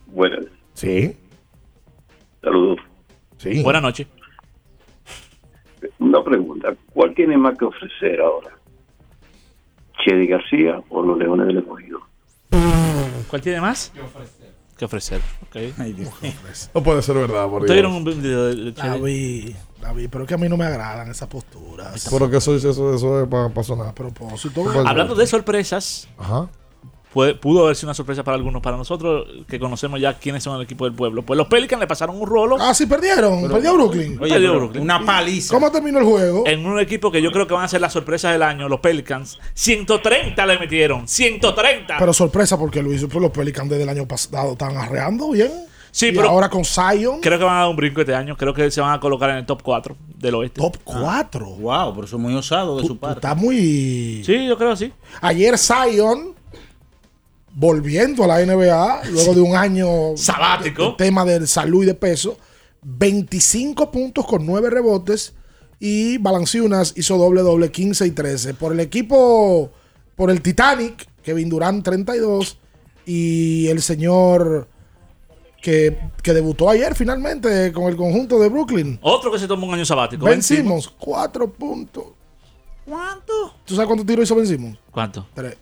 Buenas. 0.07 0.45
Sí. 0.73 1.15
Saludos. 2.41 2.79
Sí. 3.37 3.61
Buenas 3.61 3.83
noches. 3.83 4.07
Una 6.07 6.23
pregunta. 6.23 6.73
¿Cuál 6.93 7.13
tiene 7.13 7.37
más 7.37 7.57
que 7.57 7.65
ofrecer 7.65 8.21
ahora? 8.21 8.51
¿Chedi 10.03 10.27
García 10.27 10.81
o 10.89 11.01
los 11.01 11.17
Leones 11.17 11.47
del 11.47 11.57
Escogido? 11.57 11.99
¿Cuál 13.29 13.41
tiene 13.41 13.59
más? 13.59 13.91
Que 14.77 14.85
ofrecer. 14.85 15.21
Ok. 15.41 15.55
No 16.73 16.83
puede 16.83 17.01
ser 17.01 17.15
verdad, 17.15 17.49
por 17.49 17.61
¿Ustedes 17.63 17.81
Dios. 17.81 17.91
un 17.91 18.03
video 18.03 18.45
de? 18.45 18.71
David, 18.71 19.55
David, 19.81 20.07
pero 20.11 20.23
es 20.23 20.27
que 20.27 20.33
a 20.35 20.37
mí 20.37 20.47
no 20.47 20.55
me 20.55 20.65
agradan 20.65 21.09
esas 21.09 21.27
posturas. 21.27 22.07
Pero 22.11 22.29
que 22.29 22.37
eso, 22.37 22.55
eso, 22.55 22.69
eso 22.93 23.23
es 23.23 23.27
para 23.27 23.63
sonar. 23.63 23.93
propósito. 23.95 24.63
Hablando 24.85 25.15
de 25.15 25.25
sorpresas, 25.27 26.07
Ajá. 26.17 26.47
Pudo 27.41 27.63
haber 27.65 27.75
sido 27.75 27.87
una 27.87 27.93
sorpresa 27.93 28.23
para 28.23 28.35
algunos. 28.35 28.61
Para 28.61 28.77
nosotros, 28.77 29.27
que 29.47 29.59
conocemos 29.59 29.99
ya 29.99 30.13
quiénes 30.15 30.43
son 30.43 30.55
el 30.57 30.61
equipo 30.63 30.85
del 30.85 30.93
pueblo. 30.93 31.23
Pues 31.23 31.37
los 31.37 31.47
Pelicans 31.47 31.79
le 31.79 31.87
pasaron 31.87 32.19
un 32.19 32.27
rolo. 32.27 32.57
Ah, 32.59 32.73
sí, 32.73 32.85
perdieron. 32.85 33.49
Perdió 33.49 33.73
Brooklyn. 33.73 34.17
Oye, 34.21 34.31
Perdió 34.33 34.55
Brooklyn. 34.55 34.83
Una 34.83 35.05
paliza. 35.05 35.53
¿Cómo 35.53 35.71
terminó 35.71 35.99
el 35.99 36.05
juego? 36.05 36.43
En 36.47 36.65
un 36.65 36.79
equipo 36.79 37.11
que 37.11 37.21
yo 37.21 37.31
creo 37.31 37.47
que 37.47 37.53
van 37.53 37.63
a 37.63 37.67
ser 37.67 37.81
las 37.81 37.93
sorpresas 37.93 38.31
del 38.33 38.43
año, 38.43 38.67
los 38.69 38.79
Pelicans. 38.79 39.39
130 39.53 40.45
le 40.45 40.59
metieron. 40.59 41.07
130. 41.07 41.97
Pero 41.99 42.13
sorpresa 42.13 42.57
porque 42.57 42.81
Luis, 42.81 43.01
pues 43.05 43.21
los 43.21 43.31
Pelicans 43.31 43.69
desde 43.69 43.83
el 43.83 43.89
año 43.89 44.07
pasado 44.07 44.53
están 44.53 44.75
arreando 44.77 45.31
bien. 45.31 45.51
Sí, 45.91 46.07
Y 46.07 46.11
pero- 46.11 46.29
ahora 46.29 46.47
con 46.49 46.63
Zion. 46.63 47.21
Creo 47.21 47.39
que 47.39 47.43
van 47.45 47.55
a 47.55 47.59
dar 47.61 47.69
un 47.69 47.75
brinco 47.75 48.01
este 48.01 48.13
año. 48.13 48.37
Creo 48.37 48.53
que 48.53 48.69
se 48.69 48.81
van 48.81 48.93
a 48.93 48.99
colocar 48.99 49.31
en 49.31 49.37
el 49.37 49.45
top 49.47 49.63
4 49.63 49.95
del 50.15 50.35
oeste. 50.35 50.61
Top 50.61 50.77
4. 50.83 51.45
Wow, 51.45 51.93
pero 51.95 52.05
eso 52.05 52.17
es 52.17 52.21
muy 52.21 52.35
osado 52.35 52.77
de 52.79 52.85
su 52.85 52.97
parte. 52.97 53.17
Está 53.19 53.33
muy. 53.33 54.21
Sí, 54.23 54.45
yo 54.45 54.57
creo 54.57 54.75
sí. 54.75 54.93
Ayer 55.21 55.57
Zion, 55.57 56.35
volviendo 57.59 58.23
a 58.23 58.27
la 58.27 58.39
NBA, 58.45 59.01
luego 59.09 59.33
de 59.33 59.41
un 59.41 59.55
año 59.55 60.15
Sabático. 60.15 60.83
de- 60.83 60.89
de 60.91 60.95
tema 60.97 61.25
de 61.25 61.47
salud 61.47 61.81
y 61.81 61.87
de 61.87 61.95
peso, 61.95 62.37
25 62.83 63.91
puntos 63.91 64.27
con 64.27 64.45
9 64.45 64.69
rebotes 64.69 65.33
y 65.79 66.19
Balanciunas 66.19 66.93
hizo 66.95 67.17
doble 67.17 67.41
doble 67.41 67.71
15 67.71 68.05
y 68.05 68.11
13. 68.11 68.53
Por 68.53 68.73
el 68.73 68.79
equipo, 68.79 69.71
por 70.15 70.29
el 70.29 70.41
Titanic, 70.41 71.07
Kevin 71.23 71.49
Durant 71.49 71.83
32 71.83 72.59
y 73.07 73.67
el 73.69 73.81
señor 73.81 74.67
que, 75.59 75.97
que 76.21 76.33
debutó 76.33 76.69
ayer 76.69 76.93
finalmente 76.93 77.73
con 77.73 77.85
el 77.85 77.95
conjunto 77.97 78.39
de 78.39 78.49
Brooklyn. 78.49 78.99
Otro 79.01 79.31
que 79.31 79.39
se 79.39 79.47
tomó 79.47 79.65
un 79.65 79.73
año 79.73 79.85
sabático. 79.85 80.25
Ben 80.25 80.43
Simmons, 80.43 80.87
4 80.99 81.51
puntos. 81.51 82.05
¿Cuánto? 82.85 83.33
¿Tú 83.65 83.73
sabes 83.73 83.87
cuántos 83.87 84.05
tiros 84.05 84.23
hizo 84.25 84.35
Ben 84.35 84.45
Simmons? 84.47 84.77
¿Cuánto? 84.91 85.27
Tres. 85.33 85.57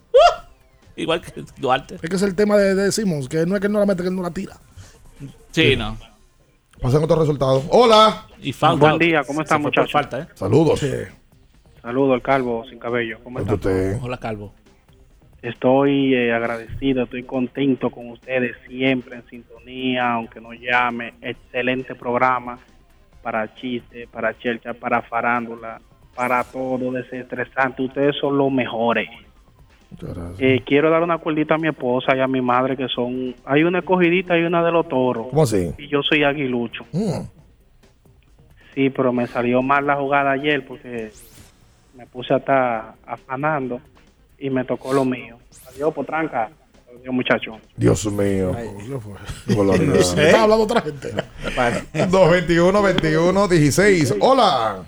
Igual 1.02 1.22
que 1.22 1.44
Duarte. 1.58 1.96
Es 1.96 2.02
que 2.02 2.16
es 2.16 2.22
el 2.22 2.36
tema 2.36 2.58
de, 2.58 2.76
de 2.76 2.92
Simmons, 2.92 3.28
que 3.28 3.46
no 3.46 3.56
es 3.56 3.62
que 3.62 3.68
él 3.68 3.74
no 3.74 3.80
la 3.80 3.86
mete, 3.86 4.02
que 4.02 4.10
él 4.10 4.16
no 4.16 4.22
la 4.22 4.32
tira. 4.32 4.56
Sí, 5.52 5.76
no. 5.76 5.98
Pasen 6.82 7.04
otros 7.04 7.20
resultados. 7.20 7.64
Hola. 7.70 8.28
Y. 8.42 8.54
Buen 8.78 8.98
día, 9.00 9.24
¿cómo 9.24 9.42
están, 9.42 9.62
muchachos? 9.62 9.92
Falta, 9.92 10.20
¿eh? 10.20 10.28
Saludos. 10.34 10.86
Saludo 11.82 12.14
al 12.14 12.22
calvo 12.22 12.66
sin 12.70 12.80
cabello. 12.80 13.20
¿Cómo 13.24 13.40
están? 13.40 13.56
Usted. 13.56 14.00
Hola, 14.02 14.18
Calvo. 14.18 14.54
Estoy 15.42 16.16
eh, 16.16 16.34
agradecido, 16.34 17.04
estoy 17.04 17.22
contento 17.24 17.92
con 17.92 18.10
ustedes 18.10 18.58
siempre 18.68 19.18
en 19.18 19.28
sintonía, 19.28 20.14
aunque 20.14 20.42
no 20.42 20.54
llame. 20.54 21.14
Excelente 21.22 21.94
programa 21.94 22.58
para 23.22 23.54
chiste, 23.54 24.08
para 24.12 24.38
chelcha, 24.38 24.74
para 24.74 25.04
farándula, 25.04 25.80
para 26.16 26.44
todo, 26.44 26.92
desestresante. 26.92 27.84
Ustedes 27.84 28.16
son 28.20 28.38
los 28.38 28.52
mejores. 28.52 29.08
Eh, 30.40 30.62
quiero 30.66 30.90
dar 30.90 31.04
una 31.04 31.18
cuerdita 31.18 31.56
a 31.56 31.58
mi 31.58 31.68
esposa 31.68 32.16
y 32.16 32.20
a 32.20 32.28
mi 32.28 32.42
madre 32.42 32.76
que 32.76 32.88
son... 32.88 33.36
Hay 33.46 33.64
una 33.64 33.80
escogidita 33.80 34.38
y 34.38 34.44
una 34.44 34.64
de 34.64 34.72
los 34.72 34.88
toros. 34.88 35.28
¿Cómo 35.30 35.44
así? 35.44 35.72
Y 35.78 35.88
yo 35.88 36.02
soy 36.02 36.24
aguilucho. 36.24 36.86
Mm. 36.92 37.22
Sí, 38.74 38.90
pero 38.90 39.14
me 39.14 39.26
salió 39.28 39.62
mal 39.62 39.86
la 39.88 39.96
jugada 39.96 40.32
ayer 40.32 40.66
porque 40.66 41.10
me 41.96 42.06
puse 42.08 42.34
a 42.34 42.38
estar 42.38 42.96
afanando 43.06 43.80
y 44.38 44.50
me 44.50 44.66
tocó 44.66 44.94
lo 44.94 45.06
mío. 45.06 45.38
Adiós, 45.70 45.94
potranca. 45.94 46.50
Adiós, 46.90 47.14
muchacho. 47.14 47.58
Dios 47.78 48.06
mío. 48.12 48.52
Está 49.48 50.44
hablando 50.44 50.66
otra 50.66 50.82
gente. 50.82 51.14
221 51.94 52.82
21 52.82 53.48
16. 53.48 54.16
Hola. 54.20 54.84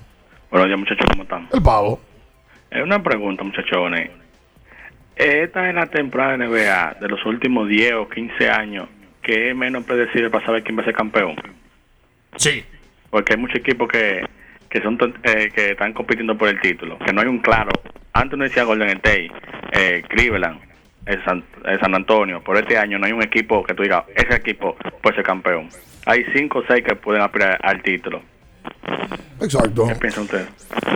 Buenos 0.52 0.68
días, 0.68 0.80
muchachos, 0.80 1.06
¿cómo 1.12 1.24
están? 1.24 1.48
El 1.54 1.62
pavo. 1.62 2.00
Es 2.70 2.84
una 2.84 3.02
pregunta, 3.02 3.44
muchachones. 3.44 4.12
Esta 5.18 5.68
es 5.68 5.76
la 5.76 5.88
temporada 5.88 6.38
de 6.38 6.48
NBA 6.48 6.98
de 7.02 7.08
los 7.08 7.26
últimos 7.26 7.68
10 7.68 7.94
o 7.94 8.10
15 8.10 8.50
años 8.50 8.88
que 9.28 9.50
es 9.50 9.56
menos 9.56 9.84
predecible 9.84 10.30
para 10.30 10.46
saber 10.46 10.64
quién 10.64 10.78
va 10.78 10.84
a 10.84 10.86
ser 10.86 10.94
campeón. 10.94 11.36
Sí. 12.38 12.64
Porque 13.10 13.34
hay 13.34 13.40
muchos 13.40 13.58
equipos 13.58 13.90
que, 13.90 14.26
que 14.70 14.82
son 14.82 14.98
eh, 15.24 15.52
que 15.54 15.72
están 15.72 15.92
compitiendo 15.92 16.38
por 16.38 16.48
el 16.48 16.62
título. 16.62 16.98
Que 17.00 17.12
no 17.12 17.22
hay 17.22 17.28
un 17.28 17.40
claro. 17.40 17.72
Antes 18.14 18.36
uno 18.36 18.46
decía 18.46 18.64
Golden 18.64 18.90
State, 18.90 19.32
eh, 19.74 20.02
Cleveland, 20.08 20.60
eh, 21.06 21.20
San, 21.26 21.44
eh, 21.66 21.78
San 21.82 21.94
Antonio. 21.94 22.42
Por 22.42 22.58
este 22.58 22.78
año 22.78 22.98
no 22.98 23.06
hay 23.06 23.12
un 23.12 23.22
equipo 23.22 23.64
que 23.64 23.74
tú 23.74 23.84
digas, 23.84 24.06
ese 24.16 24.36
equipo 24.36 24.78
puede 25.02 25.18
ser 25.18 25.26
campeón. 25.26 25.68
Hay 26.06 26.26
5 26.34 26.60
o 26.60 26.64
6 26.66 26.84
que 26.86 26.96
pueden 26.96 27.22
aspirar 27.22 27.60
al 27.62 27.84
título. 27.84 28.22
Exacto. 29.42 29.88
¿Qué 29.88 29.96
piensan 29.96 30.24
ustedes? 30.24 30.48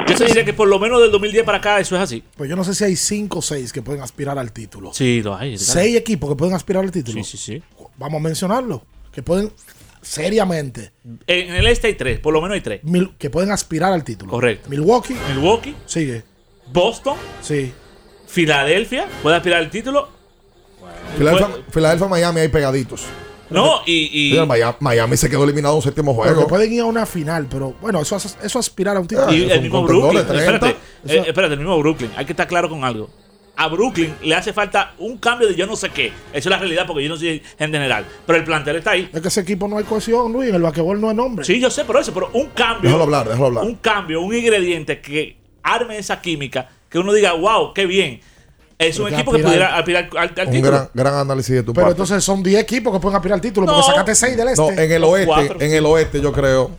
Yo 0.07 0.15
te 0.15 0.25
diría 0.25 0.43
que 0.45 0.53
por 0.53 0.67
lo 0.67 0.79
menos 0.79 1.01
del 1.01 1.11
2010 1.11 1.43
para 1.45 1.59
acá 1.59 1.79
eso 1.79 1.95
es 1.95 2.01
así. 2.01 2.23
Pues 2.35 2.49
yo 2.49 2.55
no 2.55 2.63
sé 2.63 2.73
si 2.75 2.83
hay 2.83 2.95
5 2.95 3.39
o 3.39 3.41
6 3.41 3.71
que 3.73 3.81
pueden 3.81 4.01
aspirar 4.01 4.37
al 4.39 4.51
título. 4.51 4.93
Sí, 4.93 5.21
lo 5.21 5.35
hay. 5.35 5.57
Seis 5.57 5.95
equipos 5.95 6.29
que 6.29 6.35
pueden 6.35 6.53
aspirar 6.55 6.83
al 6.83 6.91
título. 6.91 7.23
Sí, 7.23 7.37
sí, 7.37 7.37
sí. 7.37 7.63
Vamos 7.97 8.19
a 8.19 8.23
mencionarlo. 8.23 8.83
Que 9.11 9.21
pueden, 9.23 9.51
seriamente, 10.01 10.91
En 11.27 11.53
el 11.55 11.67
este 11.67 11.87
hay 11.87 11.93
tres, 11.95 12.19
por 12.19 12.33
lo 12.33 12.41
menos 12.41 12.55
hay 12.55 12.61
tres. 12.61 12.83
mil- 12.83 13.13
que 13.17 13.29
pueden 13.29 13.51
aspirar 13.51 13.91
al 13.93 14.03
título. 14.03 14.31
Correcto. 14.31 14.69
Milwaukee. 14.69 15.15
Milwaukee. 15.29 15.75
Sigue. 15.85 16.23
Boston. 16.71 17.17
Sí. 17.41 17.73
Filadelfia. 18.27 19.07
Puede 19.21 19.35
aspirar 19.35 19.59
al 19.59 19.69
título. 19.69 20.09
Filadelfia, 21.71 22.07
Miami 22.07 22.39
hay 22.41 22.47
pegaditos. 22.47 23.05
No, 23.51 23.81
y. 23.85 24.29
y- 24.29 24.31
Mira, 24.31 24.45
Miami, 24.45 24.75
Miami 24.79 25.17
se 25.17 25.29
quedó 25.29 25.43
eliminado 25.43 25.73
en 25.75 25.77
un 25.77 25.81
séptimo 25.83 26.13
Pero 26.15 26.23
que 26.29 26.33
juego. 26.35 26.47
pueden 26.49 26.73
ir 26.73 26.81
a 26.81 26.85
una 26.85 27.05
final, 27.05 27.47
pero 27.49 27.75
bueno, 27.81 28.01
eso, 28.01 28.15
eso 28.17 28.59
aspirar 28.59 28.97
a 28.97 28.99
un 28.99 29.07
título. 29.07 29.31
y 29.33 29.49
el 29.51 29.61
mismo 29.61 29.83
Brooklyn. 29.83 30.19
Espérate, 30.19 30.75
eh, 31.07 31.23
espérate, 31.27 31.53
el 31.53 31.59
mismo 31.59 31.77
Brooklyn. 31.79 32.11
Hay 32.15 32.25
que 32.25 32.33
estar 32.33 32.47
claro 32.47 32.69
con 32.69 32.83
algo. 32.83 33.09
A 33.57 33.67
Brooklyn 33.67 34.15
le 34.23 34.33
hace 34.33 34.53
falta 34.53 34.93
un 34.97 35.17
cambio 35.17 35.47
de 35.47 35.55
yo 35.55 35.67
no 35.67 35.75
sé 35.75 35.89
qué. 35.89 36.07
Eso 36.07 36.13
es 36.33 36.45
la 36.47 36.57
realidad 36.57 36.85
porque 36.87 37.03
yo 37.03 37.09
no 37.09 37.17
soy 37.17 37.43
en 37.59 37.71
general. 37.71 38.05
Pero 38.25 38.39
el 38.39 38.45
plantel 38.45 38.77
está 38.77 38.91
ahí. 38.91 39.09
Es 39.13 39.21
que 39.21 39.27
ese 39.27 39.41
equipo 39.41 39.67
no 39.67 39.77
hay 39.77 39.83
cohesión, 39.83 40.31
Luis. 40.31 40.49
En 40.49 40.55
el 40.55 40.61
basquetbol 40.61 40.99
no 40.99 41.09
hay 41.09 41.15
nombre. 41.15 41.45
Sí, 41.45 41.59
yo 41.59 41.69
sé 41.69 41.83
por 41.85 41.97
eso, 41.97 42.13
pero 42.13 42.29
un 42.33 42.47
cambio. 42.47 42.83
Déjalo 42.89 43.03
hablar, 43.03 43.27
déjalo 43.27 43.45
hablar. 43.47 43.65
Un 43.65 43.75
cambio, 43.75 44.21
un 44.21 44.33
ingrediente 44.33 45.01
que 45.01 45.37
arme 45.61 45.97
esa 45.97 46.21
química, 46.21 46.69
que 46.89 46.97
uno 46.97 47.13
diga, 47.13 47.33
wow, 47.33 47.73
qué 47.73 47.85
bien. 47.85 48.21
Es 48.87 48.99
un 48.99 49.13
equipo 49.13 49.31
que 49.31 49.39
pudiera 49.43 49.77
aspirar 49.77 50.09
al, 50.17 50.17
al 50.37 50.47
Un 50.47 50.53
título. 50.53 50.71
gran, 50.71 50.89
gran 50.93 51.13
análisis 51.15 51.55
de 51.55 51.63
tu 51.63 51.73
Pero 51.73 51.87
parte. 51.87 52.01
entonces 52.01 52.23
son 52.23 52.41
10 52.43 52.61
equipos 52.61 52.93
que 52.93 52.99
pueden 52.99 53.15
aspirar 53.15 53.35
al 53.35 53.41
título. 53.41 53.65
No. 53.67 53.73
Porque 53.73 53.87
sacaste 53.87 54.15
6 54.15 54.37
del 54.37 54.47
este. 54.49 54.61
no, 54.61 54.69
en 54.71 54.91
el 54.91 55.03
oeste, 55.03 55.27
cuatro, 55.27 55.61
en 55.61 55.71
el 55.73 55.85
oeste 55.85 56.21
yo 56.21 56.31
creo, 56.31 56.71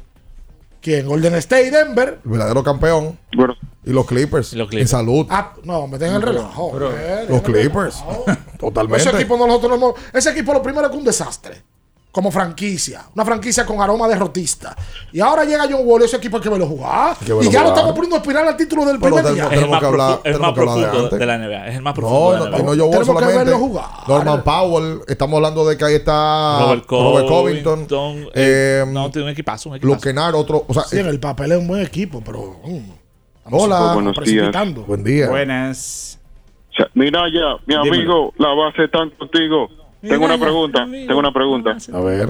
¿Quién? 0.81 1.07
Golden 1.07 1.35
State, 1.37 1.71
Denver. 1.71 2.19
el 2.25 2.31
verdadero 2.31 2.63
campeón. 2.65 3.17
Y 3.85 3.91
los 3.93 4.05
Clippers. 4.07 4.53
Los 4.55 4.65
En 4.67 4.69
Clippers. 4.71 4.91
salud. 4.91 5.27
Ah, 5.31 5.55
no, 5.65 5.87
meten 5.87 6.09
en 6.09 6.15
el 6.17 6.23
relajo. 6.23 6.73
eh, 6.93 7.27
los 7.29 7.39
en 7.39 7.41
Clippers. 7.45 8.01
relajo. 8.01 8.25
Totalmente. 8.59 9.09
Ese 9.09 9.17
equipo 9.17 9.37
nosotros 9.37 9.71
no 9.71 9.77
hemos- 9.77 9.95
Ese 10.13 10.31
equipo 10.31 10.53
lo 10.53 10.61
primero 10.63 10.87
es 10.87 10.91
que 10.93 10.99
un 10.99 11.05
desastre. 11.05 11.63
Como 12.13 12.31
franquicia. 12.31 13.07
Una 13.15 13.25
franquicia 13.25 13.65
con 13.65 13.81
aroma 13.81 14.07
derrotista. 14.07 14.77
Y 15.15 15.21
ahora 15.21 15.45
llega 15.47 15.65
John 15.65 15.81
Wall, 15.83 16.03
ese 16.03 16.19
equipo 16.19 16.37
hay 16.37 16.43
que 16.43 16.51
verlo 16.51 16.67
jugar. 16.67 17.17
Que 17.17 17.33
verlo 17.33 17.43
y 17.43 17.47
ya 17.51 17.61
lo 17.63 17.69
jugar. 17.69 17.75
estamos 17.79 17.93
poniendo 17.95 18.17
a 18.17 18.19
aspirar 18.19 18.47
al 18.49 18.55
título 18.59 18.85
del 18.85 18.99
Pero 19.01 19.17
primer 19.17 19.33
tenemos- 19.33 19.51
día. 19.51 19.57
Es 19.59 19.65
el 19.65 19.71
más, 19.71 19.81
que 19.81 19.87
hablar- 19.87 20.09
profu- 20.11 20.17
es 20.17 20.23
tenemos 20.25 20.41
más 20.43 20.53
que 20.55 20.61
hablar 20.61 20.75
de 20.77 20.83
profundo 20.83 21.05
antes. 21.07 21.19
de 21.19 21.27
la 21.27 21.35
NBA. 21.39 21.69
Es 21.69 21.75
el 21.77 21.83
más 21.83 21.95
profundo 21.95 22.21
No, 22.21 22.33
de 22.33 22.39
la 22.39 22.45
no, 22.45 22.51
NBA. 22.51 22.63
y 22.63 22.67
no 22.67 22.75
yo 22.75 22.85
Tenemos 22.85 22.99
que 23.01 23.05
solamente. 23.15 23.39
verlo 23.45 23.59
jugar. 23.59 23.87
Norman 24.09 24.45
Powell. 24.45 25.01
Estamos 25.09 25.37
hablando 25.37 25.67
de 25.67 25.77
que 25.79 25.85
ahí 25.87 25.95
está 25.95 26.59
Robert 26.61 26.85
Robert 26.91 27.29
Covington. 27.29 27.87
Covington. 27.87 28.17
eh, 28.35 28.83
eh, 28.83 28.85
no, 28.93 29.11
tiene 29.11 29.25
un 29.29 29.33
equipazo. 29.33 29.71
Un 29.71 29.77
equipazo. 29.77 30.37
Otro. 30.39 30.65
O 30.69 30.75
sea, 30.75 30.83
Sí, 30.83 30.99
en 30.99 31.07
el 31.07 31.19
papel 31.19 31.53
es 31.53 31.59
un 31.61 31.67
buen 31.67 31.81
equipo, 31.81 32.21
pero. 32.23 32.57
estamos 32.63 33.63
Hola. 33.65 33.95
Buenos 33.95 34.17
días. 34.23 34.55
Buen 34.87 35.03
día. 35.03 35.31
Buenas. 35.31 36.19
Mira 36.95 37.21
ya, 37.33 37.57
mi 37.67 37.75
Dímelo. 37.75 37.95
amigo, 37.95 38.33
la 38.37 38.49
base 38.55 38.85
están 38.85 39.09
contigo. 39.19 39.69
Tengo 40.03 40.25
una 40.25 40.39
pregunta, 40.39 40.87
tengo 40.87 41.19
una 41.19 41.33
pregunta. 41.33 41.77
A 41.93 42.01
ver. 42.01 42.29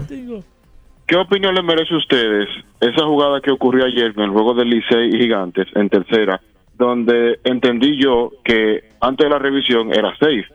¿Qué 1.06 1.16
opinión 1.16 1.54
le 1.54 1.62
merece 1.62 1.94
a 1.94 1.98
ustedes 1.98 2.48
esa 2.80 3.04
jugada 3.04 3.40
que 3.40 3.50
ocurrió 3.50 3.84
ayer 3.84 4.12
en 4.16 4.20
el 4.20 4.30
juego 4.30 4.54
del 4.54 4.70
Licey 4.70 5.14
y 5.14 5.18
Gigantes 5.18 5.66
en 5.74 5.88
tercera, 5.88 6.40
donde 6.78 7.40
entendí 7.44 8.00
yo 8.02 8.30
que 8.44 8.84
antes 9.00 9.24
de 9.24 9.30
la 9.30 9.38
revisión 9.38 9.92
era 9.92 10.16
safe? 10.18 10.46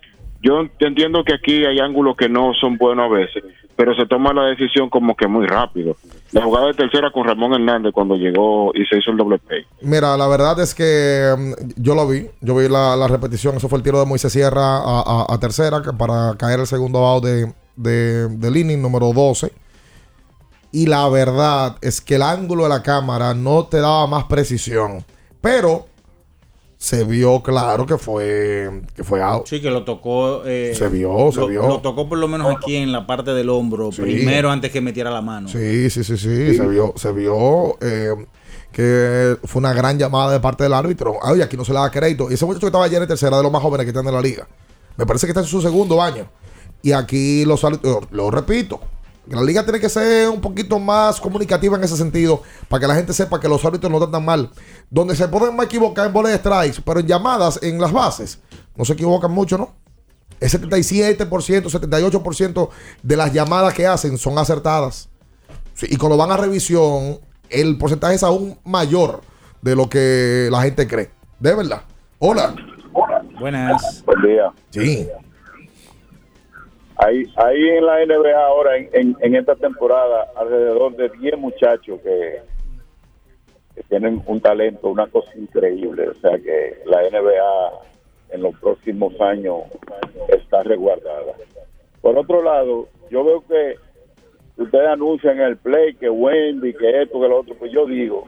Yo 0.42 0.68
entiendo 0.80 1.24
que 1.24 1.34
aquí 1.34 1.66
hay 1.66 1.80
ángulos 1.80 2.16
que 2.16 2.30
no 2.30 2.54
son 2.54 2.78
buenos 2.78 3.06
a 3.06 3.14
veces, 3.14 3.44
pero 3.78 3.96
se 3.96 4.06
toma 4.08 4.34
la 4.34 4.44
decisión 4.48 4.90
como 4.90 5.16
que 5.16 5.28
muy 5.28 5.46
rápido. 5.46 5.96
La 6.32 6.42
jugada 6.44 6.68
de 6.68 6.74
tercera 6.74 7.12
con 7.12 7.26
Ramón 7.26 7.54
Hernández 7.54 7.94
cuando 7.94 8.16
llegó 8.16 8.72
y 8.74 8.84
se 8.86 8.98
hizo 8.98 9.12
el 9.12 9.18
doble 9.18 9.38
play. 9.38 9.66
Mira, 9.82 10.18
la 10.18 10.28
verdad 10.28 10.60
es 10.60 10.74
que 10.76 11.34
mm, 11.38 11.82
yo 11.82 11.96
lo 11.96 12.08
vi, 12.08 12.28
yo 12.42 12.56
vi 12.56 12.68
la, 12.68 13.08
repetición, 13.08 13.56
eso 13.56 13.70
fue 13.70 13.78
el 13.78 13.84
tiro 13.84 14.00
de 14.00 14.06
Moisés 14.08 14.34
Sierra 14.34 14.78
a, 14.80 15.02
a- 15.02 15.26
a 15.34 15.40
tercera 15.40 15.82
para 15.98 16.36
caer 16.38 16.60
el 16.60 16.68
segundo 16.68 17.06
out 17.06 17.24
de, 17.24 17.54
de, 17.76 18.28
del 18.30 18.58
inning 18.58 18.82
número 18.82 19.14
12. 19.14 19.54
Y 20.72 20.88
la 20.88 21.08
verdad 21.08 21.78
es 21.82 22.02
que 22.02 22.16
el 22.16 22.24
ángulo 22.24 22.64
de 22.64 22.70
la 22.70 22.84
cámara 22.84 23.34
no 23.34 23.66
te 23.68 23.78
daba 23.80 24.06
más 24.08 24.26
precisión, 24.26 25.06
pero 25.40 25.86
se 26.78 27.04
vio 27.04 27.42
claro 27.42 27.86
que 27.86 27.98
fue, 27.98 28.82
que 28.96 29.04
fue 29.04 29.22
out. 29.22 29.48
Sí, 29.48 29.62
que 29.62 29.70
lo 29.72 29.84
tocó. 29.84 30.44
eh, 30.46 30.74
Se 30.78 30.88
vio, 30.90 31.32
se 31.32 31.40
lo- 31.40 31.48
vio. 31.48 31.68
Lo 31.68 31.80
tocó 31.82 32.08
por 32.08 32.18
lo 32.20 32.28
menos 32.28 32.56
aquí 32.56 32.76
en 32.76 32.92
la 32.92 33.08
parte 33.08 33.32
del 33.34 33.50
hombro, 33.50 33.92
Sí. 33.92 34.02
primero 34.04 34.52
antes 34.52 34.72
que 34.72 34.80
metiera 34.82 35.10
la 35.10 35.22
mano. 35.22 35.48
Sí, 35.50 35.90
sí, 35.90 36.04
sí, 36.04 36.18
sí, 36.18 36.56
se 36.56 36.68
vio, 36.68 36.94
se 36.96 37.12
vio 37.12 37.78
eh, 37.82 38.14
que 38.72 39.38
fue 39.44 39.60
una 39.60 39.74
gran 39.74 39.98
llamada 39.98 40.32
de 40.34 40.40
parte 40.40 40.64
del 40.64 40.74
árbitro. 40.74 41.16
Ay, 41.24 41.42
aquí 41.42 41.58
no 41.58 41.66
se 41.66 41.74
le 41.74 41.80
da 41.80 41.90
crédito. 41.90 42.30
Y 42.30 42.36
ese 42.36 42.46
muchacho 42.46 42.62
que 42.62 42.68
estaba 42.68 42.86
ayer 42.86 43.02
en 43.02 43.08
tercera 43.08 43.38
de 43.38 43.44
los 43.44 43.52
más 43.52 43.62
jóvenes 43.62 43.86
que 43.86 43.90
están 43.90 44.06
en 44.08 44.14
la 44.14 44.22
liga. 44.22 44.48
Me 44.98 45.06
parece 45.06 45.26
que 45.26 45.32
está 45.32 45.42
en 45.42 45.48
su 45.48 45.62
segundo 45.62 46.02
año. 46.02 46.28
Y 46.84 46.92
aquí 46.92 47.44
los 47.46 47.64
árbitros, 47.64 48.06
lo 48.12 48.30
repito, 48.30 48.80
la 49.30 49.42
liga 49.42 49.64
tiene 49.64 49.80
que 49.80 49.90
ser 49.90 50.30
un 50.30 50.40
poquito 50.40 50.80
más 50.80 51.20
comunicativa 51.20 51.76
en 51.78 51.84
ese 51.84 51.98
sentido 51.98 52.42
para 52.70 52.82
que 52.82 52.88
la 52.88 52.96
gente 52.96 53.14
sepa 53.14 53.40
que 53.40 53.50
los 53.50 53.64
árbitros 53.66 53.92
no 53.92 54.00
tratan 54.00 54.24
mal. 54.24 54.50
Donde 54.90 55.16
se 55.16 55.28
pueden 55.28 55.56
más 55.56 55.66
equivocar 55.66 56.08
en 56.08 56.14
bolas 56.14 56.32
de 56.32 56.38
strikes, 56.38 56.82
pero 56.86 57.00
en 57.02 57.08
llamadas, 57.08 57.60
en 57.62 57.80
las 57.80 57.92
bases, 57.92 58.40
no 58.76 58.86
se 58.86 58.94
equivocan 58.94 59.32
mucho, 59.32 59.58
¿no? 59.58 59.74
El 60.40 60.50
77%, 60.50 61.28
78% 61.28 62.70
de 63.04 63.18
las 63.18 63.34
llamadas 63.34 63.74
que 63.74 63.88
hacen 63.88 64.18
son 64.18 64.38
acertadas. 64.38 65.10
Sí, 65.74 65.88
y 65.90 65.98
cuando 65.98 66.16
van 66.18 66.32
a 66.32 66.38
revisión, 66.38 67.20
el 67.50 67.78
porcentaje 67.78 68.16
es 68.16 68.24
aún 68.24 68.58
mayor 68.64 69.22
de 69.62 69.76
lo 69.76 69.90
que 69.90 70.48
la 70.52 70.62
gente 70.62 70.88
cree. 70.88 71.12
De 71.40 71.54
verdad. 71.54 71.82
Hola. 72.20 72.56
Buenas. 73.40 74.04
Buen 74.06 74.22
día. 74.22 74.52
Sí. 74.70 75.08
Hay, 77.00 77.26
hay 77.36 77.70
en 77.70 77.86
la 77.86 78.06
NBA 78.06 78.46
ahora, 78.46 78.78
en, 78.78 78.90
en, 78.94 79.18
en 79.22 79.36
esta 79.36 79.56
temporada, 79.56 80.28
alrededor 80.36 80.96
de 80.96 81.10
10 81.10 81.38
muchachos 81.38 82.00
que, 82.02 82.42
que 83.76 83.84
tienen 83.84 84.24
un 84.26 84.42
talento, 84.42 84.90
una 84.90 85.08
cosa 85.08 85.32
increíble. 85.38 86.10
O 86.10 86.14
sea 86.16 86.38
que 86.40 86.80
la 86.86 87.02
NBA 87.04 87.88
en 88.32 88.42
los 88.42 88.56
próximos 88.60 89.20
años 89.22 89.58
está 90.30 90.64
resguardada. 90.64 91.34
Por 92.02 92.18
otro 92.18 92.42
lado, 92.42 92.88
yo 93.10 93.24
veo 93.24 93.44
que 93.48 93.76
ustedes 94.62 94.88
anuncian 94.88 95.40
el 95.40 95.58
play, 95.58 95.94
que 95.96 96.10
Wendy, 96.10 96.74
que 96.74 97.04
esto, 97.04 97.22
que 97.22 97.28
lo 97.28 97.40
otro, 97.40 97.56
pues 97.56 97.72
yo 97.72 97.86
digo, 97.86 98.26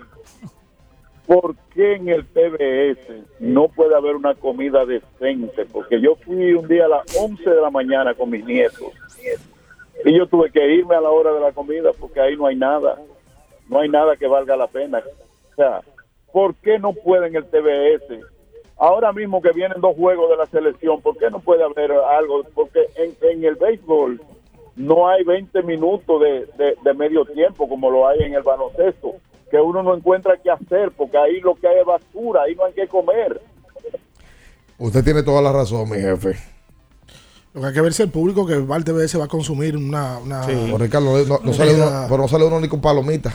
¿por 1.29 1.55
qué 1.75 1.93
en 1.93 2.09
el 2.09 2.25
TBS 2.25 3.23
no 3.39 3.67
puede 3.67 3.95
haber 3.95 4.15
una 4.15 4.33
comida 4.33 4.83
decente? 4.83 5.65
Porque 5.71 6.01
yo 6.01 6.15
fui 6.15 6.53
un 6.55 6.67
día 6.67 6.85
a 6.85 6.87
las 6.87 7.15
11 7.17 7.47
de 7.47 7.61
la 7.61 7.69
mañana 7.69 8.15
con 8.15 8.31
mis 8.31 8.43
nietos 8.43 8.87
y 10.03 10.17
yo 10.17 10.25
tuve 10.25 10.49
que 10.51 10.65
irme 10.73 10.95
a 10.95 11.01
la 11.01 11.11
hora 11.11 11.31
de 11.31 11.39
la 11.39 11.51
comida 11.51 11.91
porque 11.99 12.19
ahí 12.19 12.35
no 12.35 12.47
hay 12.47 12.55
nada, 12.55 12.97
no 13.69 13.79
hay 13.79 13.89
nada 13.89 14.17
que 14.17 14.25
valga 14.27 14.55
la 14.57 14.65
pena. 14.67 15.03
O 15.51 15.55
sea, 15.55 15.81
¿por 16.33 16.55
qué 16.55 16.79
no 16.79 16.93
puede 16.93 17.27
en 17.27 17.35
el 17.35 17.45
TBS? 17.45 18.25
Ahora 18.77 19.11
mismo 19.13 19.39
que 19.41 19.51
vienen 19.51 19.79
dos 19.81 19.95
juegos 19.95 20.31
de 20.31 20.37
la 20.37 20.45
selección, 20.47 20.99
¿por 21.01 21.15
qué 21.17 21.29
no 21.29 21.39
puede 21.41 21.63
haber 21.63 21.91
algo? 21.91 22.43
Porque 22.55 22.87
en, 22.95 23.13
en 23.29 23.43
el 23.43 23.53
béisbol 23.55 24.19
no 24.77 25.07
hay 25.09 25.23
20 25.25 25.61
minutos 25.63 26.21
de, 26.21 26.45
de- 26.57 26.75
de 26.81 26.93
medio 26.95 27.23
tiempo 27.25 27.67
como 27.69 27.91
lo 27.91 28.07
hay 28.07 28.19
en 28.21 28.33
el 28.33 28.41
baloncesto, 28.41 29.13
que 29.49 29.57
uno 29.57 29.83
no 29.83 29.95
encuentra 29.95 30.33
qué 30.43 30.51
hacer, 30.51 30.91
porque 30.95 31.17
ahí 31.17 31.39
lo 31.41 31.55
que 31.55 31.67
hay 31.67 31.79
es 31.79 31.85
basura, 31.85 32.43
ahí 32.43 32.55
no 32.55 32.65
hay 32.65 32.73
que 32.73 32.87
comer. 32.87 33.41
Usted 34.77 35.03
tiene 35.03 35.23
toda 35.23 35.41
la 35.41 35.51
razón, 35.51 35.89
mi 35.89 35.97
jefe. 35.97 36.37
Lo 37.53 37.61
que 37.61 37.67
hay 37.67 37.73
que 37.73 37.81
ver 37.81 37.93
si 37.93 38.03
el 38.03 38.09
público 38.09 38.45
que 38.45 38.57
va 38.59 38.75
al 38.75 38.83
TBS 38.83 39.19
va 39.19 39.25
a 39.25 39.27
consumir 39.27 39.75
una. 39.75 40.19
una 40.19 40.45
Pero, 40.45 40.77
Ricardo, 40.77 41.25
no, 41.25 41.39
no 41.43 41.53
sale 41.53 41.73
uno, 41.73 42.05
pero 42.07 42.21
no 42.21 42.27
sale 42.27 42.45
uno 42.45 42.59
ni 42.61 42.67
con 42.67 42.79
palomita. 42.79 43.33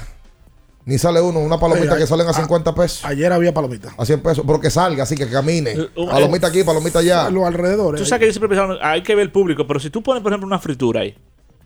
Ni 0.86 0.99
sale 0.99 1.20
uno, 1.20 1.41
una 1.41 1.59
palomita 1.59 1.95
Sí, 1.95 2.01
que 2.01 2.07
salen 2.07 2.27
a 2.27 2.31
a- 2.31 2.35
50 2.35 2.74
pesos. 2.74 3.05
Ayer 3.07 3.32
había 3.32 3.53
palomitas. 3.55 3.95
A 3.99 4.05
100 4.05 4.20
pesos, 4.20 4.45
pero 4.47 4.61
que 4.61 4.70
salga, 4.70 5.03
así 5.03 5.16
que 5.16 5.28
camine. 5.28 5.74
uh, 5.97 6.07
Palomita 6.07 6.47
aquí, 6.47 6.62
palomita 6.62 6.99
allá. 7.01 7.31
Los 7.31 7.45
alrededores. 7.45 8.01
Tú 8.01 8.07
sabes 8.07 8.20
que 8.20 8.27
yo 8.27 8.32
siempre 8.32 8.49
pensaba, 8.51 8.77
hay 8.82 9.03
que 9.03 9.15
ver 9.15 9.23
el 9.24 9.32
público, 9.32 9.66
pero 9.66 9.81
si 9.81 9.89
tú 9.91 10.03
pones, 10.03 10.23
por 10.23 10.31
ejemplo, 10.32 10.47
una 10.47 10.59
fritura 10.59 11.01
ahí, 11.01 11.15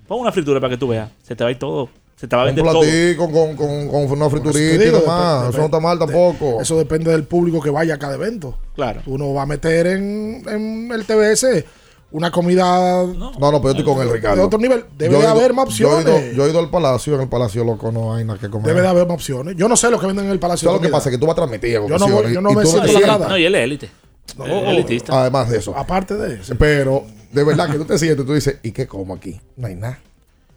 pon 0.07 0.21
una 0.21 0.31
fritura 0.33 0.61
para 0.61 0.71
que 0.71 0.79
tú 0.79 0.89
veas, 0.89 1.11
se 1.23 1.35
te 1.37 1.43
va 1.43 1.49
a 1.49 1.51
ir 1.51 1.59
todo, 1.59 1.89
se 2.21 2.27
te 2.27 2.35
va 2.37 2.43
a 2.43 2.45
Un 2.47 2.55
vender 2.55 2.73
todo. 2.73 2.81
platico 2.83 3.31
con, 3.31 3.57
con, 3.57 3.89
con 3.89 4.11
una 4.13 4.29
friturita 4.29 4.85
y 4.85 4.91
demás. 4.91 5.49
Eso 5.51 5.59
no 5.59 5.65
está 5.67 5.81
mal 5.81 5.99
tampoco. 5.99 6.61
Eso 6.61 6.77
depende 6.77 7.11
del 7.11 7.25
público 7.25 7.61
que 7.61 7.71
vaya 7.71 7.95
a 7.95 7.99
cada 7.99 8.15
evento. 8.15 8.59
Claro. 8.75 9.03
Uno 9.07 9.33
va 9.33 9.43
a 9.43 9.47
meter 9.47 9.87
en, 9.87 10.43
en 10.49 10.91
el 10.93 11.05
TBS 11.07 11.65
una 12.11 12.31
comida. 12.31 13.05
No, 13.05 13.33
no, 13.39 13.61
pero 13.63 13.63
yo 13.63 13.71
estoy 13.71 13.85
con 13.85 14.01
el 14.03 14.11
Ricardo. 14.13 14.37
De 14.37 14.43
otro 14.43 14.59
nivel. 14.59 14.85
Debe 14.97 15.13
Yo 15.15 15.19
de 15.21 15.25
ido- 15.27 15.33
haber 15.33 15.53
más 15.55 15.69
Yo 15.71 15.91
he, 15.91 15.95
opciones. 15.95 16.25
ido, 16.25 16.33
yo 16.37 16.47
he 16.47 16.51
ido 16.51 16.59
al 16.59 16.71
palacio, 16.71 17.15
en 17.15 17.21
el 17.21 17.29
palacio 17.29 17.63
loco 17.65 17.93
no 17.93 18.15
hay 18.15 18.25
nada 18.25 18.39
que 18.39 18.49
comer. 18.51 18.67
Debe 18.67 18.81
de 18.83 18.89
haber 18.89 19.07
más 19.07 19.15
opciones. 19.15 19.55
Yo 19.57 19.69
no 19.69 19.77
sé 19.77 19.91
lo 19.91 20.01
que 20.01 20.07
venden 20.07 20.25
en 20.27 20.33
el 20.33 20.39
Palacio. 20.41 20.69
¿Sabes 20.69 20.81
lo 20.81 20.83
de 20.83 20.89
que 20.89 20.93
pasa? 20.93 21.11
Que 21.11 21.19
tú 21.19 21.27
vas 21.27 21.35
a 21.35 21.37
transmitir 21.37 21.73
Yo 21.75 21.99
no 21.99 22.09
voy- 22.09 22.33
yo 22.33 22.41
no 22.41 22.51
y 22.53 22.57
me 22.57 22.63
tú 22.63 22.69
siento 22.71 22.93
la 22.93 23.01
grada. 23.01 23.29
No, 23.29 23.39
y 23.39 23.45
él 23.45 23.55
es 23.55 23.63
élite. 23.63 23.91
No, 24.37 24.45
elitista. 24.47 25.21
Además 25.21 25.49
de 25.51 25.59
eso. 25.59 25.77
Aparte 25.77 26.15
de 26.15 26.35
eso. 26.41 26.55
Pero, 26.59 27.05
de 27.33 27.45
verdad 27.45 27.71
que 27.71 27.79
tú 27.79 27.85
te 27.85 27.99
sientes 27.99 28.25
y 28.25 28.27
tú 28.27 28.35
dices, 28.35 28.57
¿y 28.63 28.73
qué 28.73 28.87
como 28.87 29.15
aquí? 29.15 29.41
No 29.57 29.67
hay 29.69 29.75
nada. 29.77 30.01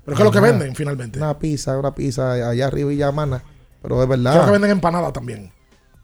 Pero 0.06 0.18
¿qué 0.18 0.24
es 0.24 0.26
lo 0.26 0.32
que 0.32 0.40
venden 0.40 0.76
finalmente? 0.76 1.20
Una 1.20 1.38
pizza, 1.38 1.78
una 1.78 1.94
pizza 1.94 2.50
allá 2.50 2.68
arriba 2.68 2.92
y 2.94 2.98
ya, 2.98 3.12
mana. 3.12 3.44
Pero 3.82 4.00
de 4.02 4.08
¿Qué 4.08 4.14
es 4.14 4.22
verdad. 4.24 4.46
que 4.46 4.52
venden 4.52 4.72
empanadas 4.72 5.14
también? 5.14 5.52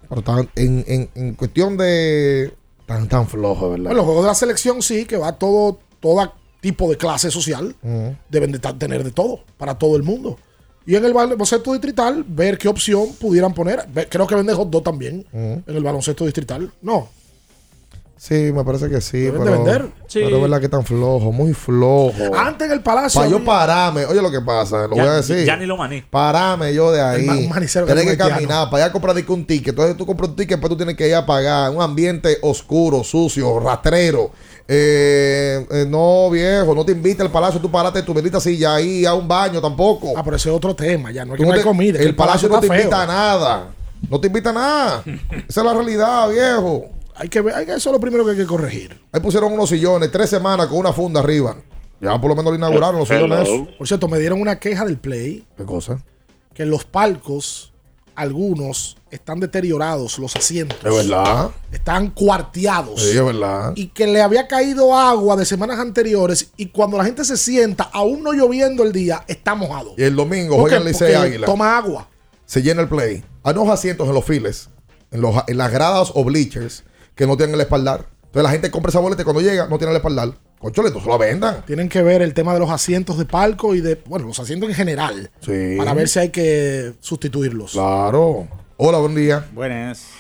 Pero 0.10 0.22
tan- 0.22 0.50
en, 0.56 0.84
en, 0.88 1.10
en 1.16 1.34
cuestión 1.36 1.78
de. 1.78 2.54
Tan, 2.86 3.08
tan 3.10 3.28
flojo, 3.28 3.72
¿verdad? 3.72 3.86
Bueno, 3.86 3.98
los 3.98 4.06
juegos 4.06 4.24
de 4.24 4.28
la 4.30 4.36
selección 4.36 4.82
sí, 4.82 5.06
que 5.06 5.18
va 5.18 5.34
todo, 5.38 5.80
todo 6.00 6.32
tipo 6.62 6.90
de 6.90 6.98
clase 6.98 7.30
social. 7.32 7.76
Deben 8.30 8.52
de 8.52 8.60
tener 8.60 9.04
de 9.04 9.12
todo, 9.12 9.42
para 9.58 9.78
todo 9.78 9.96
el 9.98 10.04
mundo. 10.04 10.38
Y 10.86 10.96
en 10.96 11.04
el 11.04 11.14
baloncesto 11.14 11.74
distrital, 11.74 12.24
ver 12.26 12.58
qué 12.58 12.70
opción 12.70 13.10
pudieran 13.20 13.54
poner. 13.54 13.86
Creo 14.10 14.26
que 14.26 14.36
venden 14.36 14.56
hot 14.56 14.70
dog 14.70 14.84
también 14.84 15.26
en 15.34 15.64
el 15.68 15.84
baloncesto 15.84 16.24
distrital. 16.24 16.72
No. 16.82 17.10
Sí, 18.18 18.52
me 18.52 18.64
parece 18.64 18.90
que 18.90 19.00
sí. 19.00 19.20
Deben 19.20 19.44
de 19.44 19.46
Pero, 19.52 19.64
vender. 19.64 19.92
Sí. 20.08 20.22
pero 20.24 20.38
es 20.38 20.42
verdad 20.42 20.60
que 20.60 20.70
tan 20.70 20.84
flojo, 20.84 21.32
muy 21.32 21.54
flojo. 21.54 22.14
Antes 22.36 22.66
en 22.68 22.74
el 22.74 22.82
palacio. 22.82 23.20
Para 23.22 23.30
yo 23.32 23.46
pararme, 23.46 24.06
oye 24.06 24.22
lo 24.22 24.32
que 24.32 24.42
pasa, 24.42 24.88
lo 24.88 24.96
Ya- 24.96 25.04
voy 25.04 25.12
a 25.12 25.16
decir. 25.18 25.46
ya 25.46 25.56
ni 25.56 25.66
lo 25.68 25.78
maní. 25.78 26.02
Parame 26.02 26.74
yo 26.74 26.92
de 26.92 27.00
ahí. 27.02 27.22
El 27.22 27.26
ma- 27.28 27.38
un 27.38 27.50
manicero 27.50 27.86
que 27.86 27.94
Tienes 27.94 28.12
es 28.14 28.18
que 28.18 28.24
caminar 28.30 28.70
para 28.72 28.84
allá 28.84 28.86
a 28.88 28.92
comprar 28.92 29.16
un 29.28 29.46
ticket. 29.46 29.70
Entonces 29.70 29.96
tú 29.96 30.06
compras 30.06 30.30
un 30.32 30.36
ticket, 30.36 30.52
después 30.58 30.70
tú 30.72 30.78
tienes 30.78 30.98
que 30.98 31.08
ir 31.08 31.14
a 31.16 31.26
pagar. 31.26 31.70
Un 31.70 31.82
ambiente 31.82 32.38
oscuro, 32.42 33.04
sucio, 33.04 33.60
rastrero. 33.60 34.32
Eh, 34.68 35.66
eh, 35.72 35.86
no, 35.88 36.30
viejo, 36.30 36.74
no 36.76 36.84
te 36.84 36.92
invita 36.94 37.24
al 37.24 37.32
palacio. 37.32 37.62
Tú 37.62 37.70
parate 37.72 38.02
tu 38.02 38.14
bendita 38.14 38.40
silla 38.40 38.76
ahí 38.76 39.06
a 39.06 39.14
un 39.14 39.28
baño 39.28 39.62
tampoco. 39.62 40.14
Ah, 40.18 40.24
pero 40.24 40.36
ese 40.36 40.50
es 40.50 40.56
otro 40.56 40.76
tema. 40.76 41.12
Ya 41.12 41.24
no 41.24 41.36
es 41.36 41.40
que 41.40 41.46
no 41.46 41.54
hay 41.54 41.60
te- 41.60 41.66
comida. 41.66 42.00
el 42.00 42.16
palacio 42.16 42.50
no 42.50 42.60
te 42.60 42.68
feo. 42.68 42.78
invita 42.78 43.04
a 43.04 43.06
nada. 43.06 43.68
No 44.10 44.20
te 44.20 44.28
invita 44.28 44.50
a 44.50 44.54
nada. 44.54 45.04
Esa 45.48 45.62
es 45.62 45.66
la 45.66 45.74
realidad, 45.74 46.30
viejo. 46.30 46.86
Hay 47.18 47.30
que 47.30 47.42
ver, 47.42 47.56
hay 47.56 47.66
que- 47.66 47.74
eso 47.74 47.90
es 47.90 47.94
lo 47.94 48.00
primero 48.00 48.24
que 48.26 48.32
hay 48.32 48.38
que 48.38 48.46
corregir. 48.46 49.00
Ahí 49.12 49.20
pusieron 49.22 49.52
unos 49.54 49.70
sillones, 49.70 50.12
tres 50.12 50.30
semanas 50.30 50.68
con 50.68 50.78
una 50.78 50.94
funda 50.94 51.20
arriba. 51.20 51.58
Ya 52.00 52.20
por 52.22 52.30
lo 52.30 52.36
menos 52.36 52.52
lo 52.52 52.58
inauguraron 52.58 53.00
los 53.00 53.08
sillones. 53.08 53.50
Por 53.78 53.88
cierto, 53.88 54.08
me 54.08 54.20
dieron 54.20 54.40
una 54.42 54.60
queja 54.60 54.86
del 54.86 54.98
Play. 54.98 55.46
¿Qué 55.58 55.66
cosa? 55.66 56.04
Que 56.54 56.64
en 56.64 56.70
los 56.70 56.86
palcos, 56.86 57.74
algunos 58.16 58.98
están 59.12 59.40
deteriorados, 59.40 60.18
los 60.20 60.36
asientos. 60.36 60.78
Es 60.84 60.94
verdad. 61.08 61.52
Están 61.72 62.10
cuarteados. 62.10 63.02
Sí, 63.02 63.18
es 63.18 63.24
verdad. 63.24 63.74
y 63.76 63.88
que 63.88 64.08
le 64.08 64.22
había 64.22 64.48
caído 64.48 64.96
agua 64.98 65.36
de 65.36 65.46
semanas 65.46 65.80
anteriores 65.80 66.52
y 66.58 66.68
cuando 66.68 66.98
la 66.98 67.06
gente 67.06 67.24
se 67.24 67.38
sienta, 67.38 67.84
aún 67.94 68.24
no 68.24 68.34
lloviendo 68.34 68.84
el 68.84 68.92
día, 68.92 69.24
está 69.28 69.56
mojado. 69.56 69.94
Y 69.98 70.04
el 70.04 70.16
domingo 70.16 70.58
¿Por 70.58 70.70
qué? 70.70 70.78
juegan 70.78 70.88
Licey 70.92 71.14
Águila. 71.14 71.46
Toma 71.46 71.78
agua. 71.78 72.08
Se 72.46 72.62
llena 72.62 72.82
el 72.82 72.88
play. 72.90 73.24
Hay 73.44 73.54
unos 73.54 73.70
asientos 73.70 74.08
en 74.08 74.14
los 74.16 74.26
files, 74.26 74.70
en, 75.12 75.22
los, 75.22 75.36
en 75.48 75.58
las 75.58 75.72
gradas 75.72 76.12
o 76.16 76.24
bleachers, 76.24 76.84
que 77.18 77.28
no 77.28 77.36
tienen 77.36 77.56
el 77.56 77.62
espaldar. 77.62 78.06
Entonces 78.28 78.44
la 78.44 78.50
gente 78.52 78.72
compra 78.72 78.90
esa 78.90 79.00
boleta 79.00 79.24
y 79.24 79.26
cuando 79.26 79.42
llega 79.42 79.68
no 79.68 79.78
tiene 79.78 79.92
el 79.92 79.98
espaldar. 79.98 80.30
Conchole, 80.60 80.88
entonces 80.88 81.12
lo 81.12 81.18
vendan. 81.18 81.64
Tienen 81.66 81.90
que 81.90 82.02
ver 82.02 82.22
el 82.22 82.34
tema 82.34 82.54
de 82.54 82.60
los 82.60 82.70
asientos 82.70 83.18
de 83.18 83.26
palco 83.26 83.76
y 83.76 83.82
de, 83.82 84.00
bueno, 84.06 84.28
los 84.28 84.40
asientos 84.40 84.70
en 84.70 84.76
general. 84.76 85.30
Sí. 85.40 85.76
Para 85.78 85.94
ver 85.94 86.08
si 86.08 86.20
hay 86.20 86.30
que 86.30 86.94
sustituirlos. 87.00 87.74
Claro. 87.74 88.48
Hola, 88.78 89.00
buen 89.00 89.16
día. 89.16 89.46
Buenas. 89.54 90.12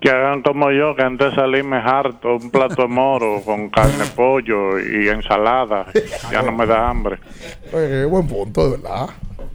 Que 0.00 0.10
hagan 0.10 0.42
como 0.42 0.70
yo, 0.70 0.94
que 0.94 1.02
antes 1.02 1.30
de 1.30 1.36
salirme 1.36 1.76
harto, 1.78 2.36
un 2.36 2.50
plato 2.50 2.82
de 2.82 2.88
moro 2.88 3.40
con 3.44 3.70
carne, 3.70 4.04
pollo 4.14 4.78
y 4.78 5.08
ensalada. 5.08 5.86
Ya 6.30 6.42
no 6.42 6.52
me 6.52 6.66
da 6.66 6.88
hambre. 6.88 7.18
Eh, 7.72 8.06
buen 8.08 8.26
punto, 8.26 8.70
de 8.70 8.76
verdad. 8.76 9.08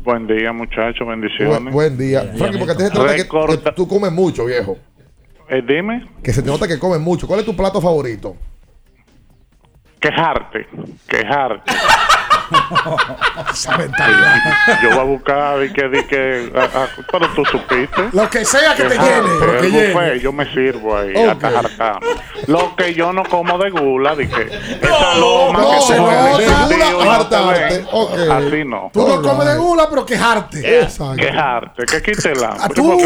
Buen 0.04 0.26
día, 0.28 0.52
muchachos, 0.52 1.08
bendiciones. 1.08 1.62
Buen, 1.62 1.74
buen 1.74 1.98
día. 1.98 2.22
Frankie, 2.38 2.58
porque 2.58 2.74
te 2.74 2.88
se 2.88 2.94
nota 2.94 3.16
que, 3.16 3.64
que 3.64 3.72
tú 3.74 3.88
comes 3.88 4.12
mucho, 4.12 4.46
viejo. 4.46 4.78
Eh, 5.54 5.62
dime, 5.68 6.08
Que 6.24 6.32
se 6.32 6.42
te 6.42 6.50
nota 6.50 6.66
que 6.66 6.80
comes 6.80 7.02
mucho. 7.02 7.28
¿Cuál 7.28 7.42
es 7.42 7.46
tu 7.46 7.56
plato 7.56 7.82
favorito? 7.82 8.38
quejarte, 10.00 10.68
quejarte. 11.08 11.72
Esa 13.52 13.78
mentalidad. 13.78 14.36
Yo 14.82 14.90
voy 14.92 15.00
a 15.00 15.04
buscar 15.04 15.64
y 15.64 15.74
que, 15.74 15.88
di 15.90 16.04
que, 16.04 16.52
ah, 16.56 16.88
pero 17.12 17.28
tú 17.30 17.44
supiste. 17.46 18.10
Lo 18.14 18.30
que 18.30 18.46
sea 18.46 18.76
que 18.76 18.84
te 18.84 18.90
Quejarte, 18.98 19.28
llene. 19.28 19.40
Pero 19.40 19.62
que 19.62 19.70
llene. 19.70 19.94
buffet, 19.94 20.22
yo 20.22 20.32
me 20.34 20.54
sirvo 20.54 20.98
ahí, 20.98 21.14
Ok. 21.28 21.44
hasta. 21.44 22.00
Lo 22.48 22.76
que 22.76 22.94
yo 22.94 23.12
no 23.14 23.24
como 23.24 23.58
de 23.58 23.70
gula, 23.72 24.16
di 24.16 24.28
que 24.28 24.42
esa 24.82 25.16
loma 25.16 25.60
no, 25.62 25.72
que 25.72 25.82
se 25.82 25.96
no, 25.96 26.02
mueve 26.04 26.22
de 26.22 26.30
en 26.46 26.52
el 26.52 26.56
gula, 26.56 26.68
sentido, 26.68 27.06
no 27.06 27.28
te 27.28 27.36
hartarte. 27.36 27.74
ven. 27.76 27.88
Ok. 27.92 28.12
Así 28.32 28.64
no. 28.66 28.90
Tú 28.94 29.08
no 29.08 29.22
comes 29.22 29.48
de 29.48 29.56
gula, 29.58 29.88
pero 29.90 30.06
quejarte. 30.06 30.62
Quejarte, 31.18 31.86
que 31.86 32.02
quite 32.02 32.32
el 32.32 32.44
hambre. 32.44 32.70
tú, 32.76 33.00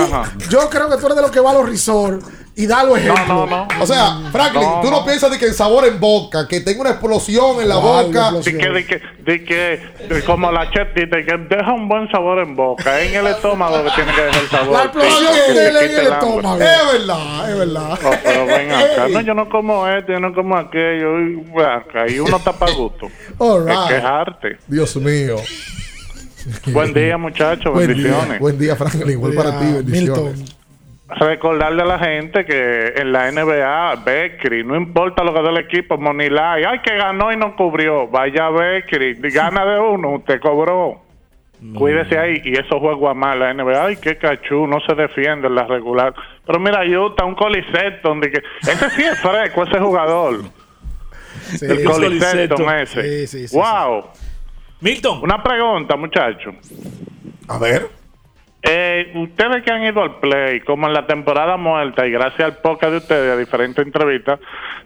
yo 0.50 0.70
creo 0.70 0.90
que 0.90 0.98
tú 0.98 1.06
eres 1.08 1.16
de 1.16 1.22
los 1.22 1.32
que 1.32 1.40
va 1.40 1.52
a 1.52 1.54
los 1.54 1.68
resorts 1.70 2.26
y 2.58 2.68
da 2.68 2.84
los 2.86 2.98
ejemplos. 2.98 3.28
No, 3.28 3.46
no, 3.48 3.68
O 3.82 3.86
sea, 3.86 4.18
Franklin, 4.32 4.64
No, 4.64 4.80
tú 4.82 4.90
no, 4.90 5.00
no. 5.00 5.06
piensas 5.06 5.30
de 5.30 5.38
que 5.38 5.46
el 5.46 5.54
sabor 5.54 5.86
en 5.86 6.00
boca, 6.00 6.48
que 6.48 6.62
tenga 6.62 6.82
una 6.82 6.92
explosión 6.92 7.60
en 7.62 7.68
la 7.68 7.76
¿Cuál 7.76 8.06
boca. 8.06 8.32
Di 8.32 8.58
que, 8.58 8.70
di 8.70 8.84
que, 8.86 9.02
di 9.26 9.46
que, 9.46 9.80
di 10.10 10.22
como 10.22 10.50
la 10.52 10.70
chetita, 10.72 11.18
que 11.26 11.38
deja 11.50 11.74
un 11.74 11.90
buen 11.90 12.10
sabor 12.10 12.40
en 12.40 12.56
boca. 12.56 13.00
Es 13.02 13.12
en 13.12 13.20
el 13.26 13.28
estómago 13.28 13.84
que 13.84 13.92
tiene 13.92 14.14
que 14.14 14.22
dejar 14.22 14.42
el 14.44 14.50
sabor. 14.50 14.72
La 14.74 14.84
explosión 14.86 15.34
Que 15.48 15.54
de 15.54 15.70
quite 15.72 15.86
en 15.94 16.00
el 16.06 16.14
estómago. 16.14 16.56
Es 16.62 16.92
verdad, 16.94 17.50
es 17.52 17.58
verdad. 17.60 18.00
Oh, 18.06 18.12
pero 18.24 18.46
ven 18.46 18.72
acá. 18.72 19.08
No, 19.16 19.22
yo 19.22 19.34
no 19.34 19.50
como 19.50 19.88
esto, 19.88 20.14
yo 20.14 20.20
no 20.20 20.34
como 20.34 20.56
aquello. 20.58 21.20
Y, 21.20 21.44
acá, 21.62 22.08
y 22.10 22.20
uno 22.20 22.38
está 22.38 22.54
para 22.54 22.72
gusto. 22.72 23.08
All 23.38 23.68
Es 23.68 23.76
right. 23.78 23.88
quejarte. 23.90 24.58
Dios 24.68 24.96
mío. 24.96 25.36
Buen 26.68 26.94
día, 26.94 27.18
muchachos. 27.18 27.74
Bendiciones. 27.76 28.40
buen 28.40 28.58
día, 28.58 28.76
Franklin. 28.76 29.10
Igual 29.10 29.34
para 29.34 29.60
ti, 29.60 29.66
bendiciones. 29.74 30.55
Recordarle 31.20 31.84
a 31.84 31.86
la 31.86 32.00
gente 32.00 32.46
que 32.46 32.94
en 32.96 33.12
la 33.12 33.32
NBA, 33.32 34.04
Beckery, 34.04 34.64
no 34.64 34.76
importa 34.76 35.24
lo 35.24 35.34
que 35.34 35.42
dé 35.42 35.50
el 35.50 35.58
equipo, 35.58 35.98
Monilay, 35.98 36.64
ay, 36.66 36.80
que 36.80 36.96
ganó 36.96 37.32
y 37.32 37.38
no 37.38 37.56
cubrió. 37.56 38.08
Vaya 38.08 38.50
Beckery, 38.50 39.16
gana 39.32 39.66
de 39.66 39.80
uno, 39.80 40.16
usted 40.16 40.40
cobró. 40.42 41.06
Cuídese 41.74 42.18
ahí. 42.20 42.42
Y 42.44 42.54
esos 42.54 42.80
juegos 42.80 43.10
a 43.10 43.14
más, 43.14 43.38
la 43.38 43.54
NBA, 43.54 43.86
ay, 43.86 43.96
qué 43.98 44.18
cachú, 44.18 44.68
no 44.68 44.80
se 44.82 44.94
defiende 44.94 45.48
en 45.48 45.56
la 45.56 45.64
regular. 45.64 46.14
Pero 46.46 46.60
mira, 46.60 46.82
Utah, 46.84 47.26
un 47.26 47.36
Coliseto, 47.36 48.10
donde 48.10 48.30
que, 48.30 48.42
ese 48.62 48.90
sí 48.92 49.04
es 49.04 49.18
fresco, 49.20 49.64
ese 49.64 49.80
jugador. 49.80 50.42
Sí, 51.42 51.66
el 51.66 51.80
es 51.80 51.86
Coliseto 51.86 52.56
Coliseto. 52.56 52.72
ese. 52.72 53.02
Sí, 53.02 53.28
sí, 53.28 53.48
sí, 53.48 53.58
wow. 53.58 54.06
Milton. 54.82 55.22
Una 55.24 55.42
pregunta, 55.42 55.96
muchachos. 55.96 56.56
A 57.48 57.58
ver. 57.58 57.88
Eh, 58.68 59.12
ustedes 59.16 59.64
que 59.64 59.72
han 59.72 59.84
ido 59.84 60.02
al 60.02 60.20
play, 60.20 60.60
como 60.62 60.88
en 60.88 60.94
la 60.94 61.06
temporada 61.06 61.56
muerta, 61.56 62.06
y 62.08 62.12
gracias 62.12 62.42
al 62.46 62.58
podcast 62.58 62.92
de 62.94 62.98
ustedes, 62.98 63.32
a 63.32 63.38
diferentes 63.38 63.86
entrevistas, 63.86 64.40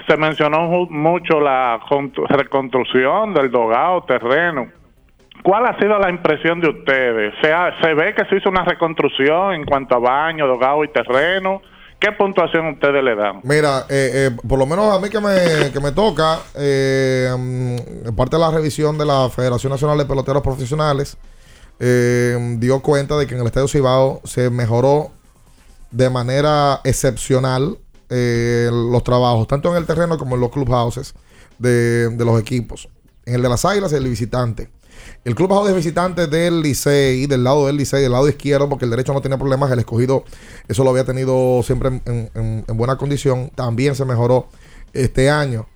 se 0.08 0.18
mencionó 0.18 0.68
mucho 0.90 1.40
la 1.40 1.80
con- 1.88 2.12
reconstrucción 2.28 3.34
del 3.34 3.50
dogado, 3.52 4.04
terreno. 4.04 4.68
¿Cuál 5.44 5.66
ha 5.68 5.78
sido 5.80 5.98
la 5.98 6.10
impresión 6.10 6.60
de 6.60 6.70
ustedes? 6.70 7.34
¿Se, 7.42 7.54
¿Se 7.82 7.94
ve 7.94 8.14
que 8.14 8.26
se 8.26 8.36
hizo 8.36 8.50
una 8.50 8.66
reconstrucción 8.66 9.54
en 9.54 9.64
cuanto 9.66 9.96
a 9.96 10.00
baño, 10.00 10.46
dogado 10.46 10.84
y 10.84 10.90
terreno? 10.90 11.62
¿Qué 11.98 12.12
puntuación 12.12 12.68
ustedes 12.68 13.02
le 13.04 13.16
dan? 13.16 13.40
Mira, 13.44 13.86
eh, 13.90 14.28
eh, 14.28 14.30
por 14.48 14.60
lo 14.60 14.66
menos 14.66 14.94
a 14.94 15.00
mí 15.02 15.10
que 15.10 15.20
me, 15.20 15.72
que 15.72 15.80
me 15.80 15.92
toca, 15.94 16.40
eh, 16.58 17.30
mm, 17.38 18.16
parte 18.16 18.36
de 18.36 18.42
la 18.42 18.52
revisión 18.52 18.98
de 18.98 19.06
la 19.06 19.30
Federación 19.30 19.72
Nacional 19.72 19.98
de 19.98 20.06
Peloteros 20.06 20.42
Profesionales, 20.42 21.18
eh, 21.80 22.56
dio 22.60 22.82
cuenta 22.82 23.18
de 23.18 23.28
que 23.28 23.36
en 23.36 23.42
el 23.42 23.48
Estadio 23.48 23.68
Cibao 23.68 24.22
se 24.26 24.50
mejoró 24.50 25.12
de 25.92 26.10
manera 26.10 26.82
excepcional 26.84 27.78
eh, 28.10 28.70
los 28.72 29.04
trabajos, 29.04 29.48
tanto 29.48 29.70
en 29.72 29.78
el 29.78 29.86
terreno 29.86 30.18
como 30.18 30.36
en 30.36 30.42
los 30.42 30.52
clubhouses 30.52 31.14
de, 31.58 32.10
de 32.10 32.26
los 32.26 32.40
equipos. 32.40 32.90
En 33.26 33.36
el 33.36 33.42
de 33.42 33.50
las 33.50 33.66
Águilas 33.66 33.94
el 33.94 34.08
visitante. 34.08 34.70
El 35.24 35.36
clubhouse 35.36 35.68
de 35.68 35.74
visitantes 35.74 36.30
del 36.30 36.62
Licey, 36.62 37.26
del 37.26 37.44
lado 37.44 37.68
del 37.68 37.78
Licey, 37.78 38.02
del 38.02 38.12
lado 38.12 38.28
izquierdo, 38.28 38.68
porque 38.68 38.86
el 38.86 38.92
derecho 38.92 39.14
no 39.14 39.22
tenía 39.22 39.38
problemas, 39.38 39.72
el 39.72 39.80
escogido, 39.80 40.24
eso 40.68 40.84
lo 40.84 40.90
había 40.90 41.06
tenido 41.06 41.62
siempre 41.64 42.02
en- 42.06 42.30
en- 42.34 42.66
en 42.68 42.78
buena 42.78 42.98
condición, 42.98 43.50
también 43.56 43.96
se 43.96 44.06
mejoró 44.06 44.48
este 44.94 45.30
año. 45.30 45.68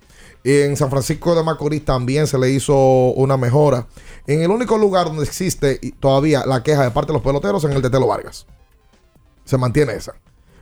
En 0.44 0.76
San 0.76 0.90
Francisco 0.90 1.34
de 1.34 1.42
Macorís 1.42 1.84
también 1.84 2.26
se 2.26 2.38
le 2.38 2.50
hizo 2.50 2.74
una 3.12 3.36
mejora. 3.38 3.86
En 4.26 4.40
el 4.40 4.50
único 4.50 4.78
lugar 4.78 5.06
donde 5.06 5.24
existe 5.24 5.78
todavía 6.00 6.44
la 6.46 6.62
queja 6.62 6.82
de 6.82 6.90
parte 6.90 7.08
de 7.08 7.14
los 7.14 7.22
peloteros, 7.22 7.64
en 7.64 7.72
el 7.72 7.82
de 7.82 7.90
Telo 7.90 8.06
Vargas. 8.06 8.46
Se 9.44 9.58
mantiene 9.58 9.94
esa. 9.94 10.14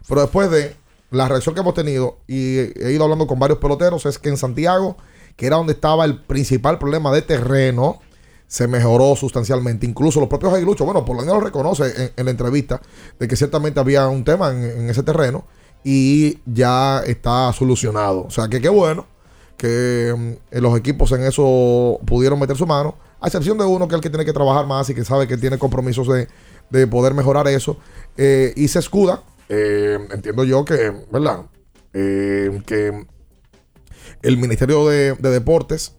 Pero 0.09 0.21
después 0.21 0.51
de 0.51 0.77
la 1.11 1.29
reacción 1.29 1.55
que 1.55 1.61
hemos 1.61 1.75
tenido 1.75 2.19
y 2.27 2.59
he 2.59 2.93
ido 2.93 3.05
hablando 3.05 3.27
con 3.27 3.39
varios 3.39 3.59
peloteros, 3.59 4.05
es 4.07 4.19
que 4.19 4.31
en 4.31 4.37
Santiago, 4.37 4.97
que 5.37 5.47
era 5.47 5.57
donde 5.57 5.75
estaba 5.75 6.05
el 6.05 6.21
principal 6.21 6.79
problema 6.79 7.13
de 7.13 7.23
terreno, 7.23 8.01
se 8.49 8.67
mejoró 8.67 9.15
sustancialmente. 9.15 9.87
Incluso 9.87 10.19
los 10.19 10.29
propios 10.29 10.53
aguiluchos, 10.53 10.85
bueno, 10.85 11.05
por 11.05 11.17
lo 11.17 11.23
menos 11.23 11.37
lo 11.37 11.45
reconoce 11.45 12.13
en, 12.17 12.25
la 12.25 12.31
entrevista, 12.31 12.83
de 13.19 13.29
que 13.29 13.37
ciertamente 13.37 13.79
había 13.79 14.09
un 14.09 14.25
tema 14.25 14.51
en, 14.51 14.63
en 14.63 14.91
ese 14.91 15.03
terreno 15.03 15.47
y 15.85 16.41
ya 16.47 17.01
está 17.07 17.53
solucionado. 17.53 18.25
O 18.25 18.31
sea, 18.31 18.49
que 18.49 18.61
qué 18.61 18.69
bueno 18.69 19.07
que 19.57 20.13
mm, 20.17 20.59
los 20.59 20.77
equipos 20.77 21.13
en 21.13 21.23
eso 21.23 22.01
pudieron 22.05 22.39
meter 22.41 22.57
su 22.57 22.67
mano, 22.67 22.97
a 23.23 23.29
excepción 23.29 23.57
de 23.57 23.65
uno 23.65 23.87
que 23.87 23.95
es 23.95 23.99
el 23.99 24.03
que 24.03 24.11
tiene 24.11 24.25
que 24.25 24.33
trabajar 24.33 24.67
más 24.67 24.91
y 24.91 24.95
que 24.95 25.05
sabe 25.05 25.29
que 25.29 25.39
tiene 25.39 25.57
compromisos 25.57 26.09
de, 26.09 26.29
de 26.71 26.87
poder 26.89 27.15
mejorar 27.15 27.47
eso, 27.47 27.79
eh, 28.17 28.53
y 28.57 28.67
se 28.67 28.81
escuda, 28.81 29.23
eh, 29.49 29.97
entiendo 30.11 30.43
yo 30.43 30.65
que, 30.65 30.93
¿verdad? 31.11 31.47
Eh, 31.95 32.61
que 32.67 33.07
el 34.23 34.39
Ministerio 34.39 34.89
de, 34.89 35.15
de 35.15 35.31
Deportes 35.31 35.95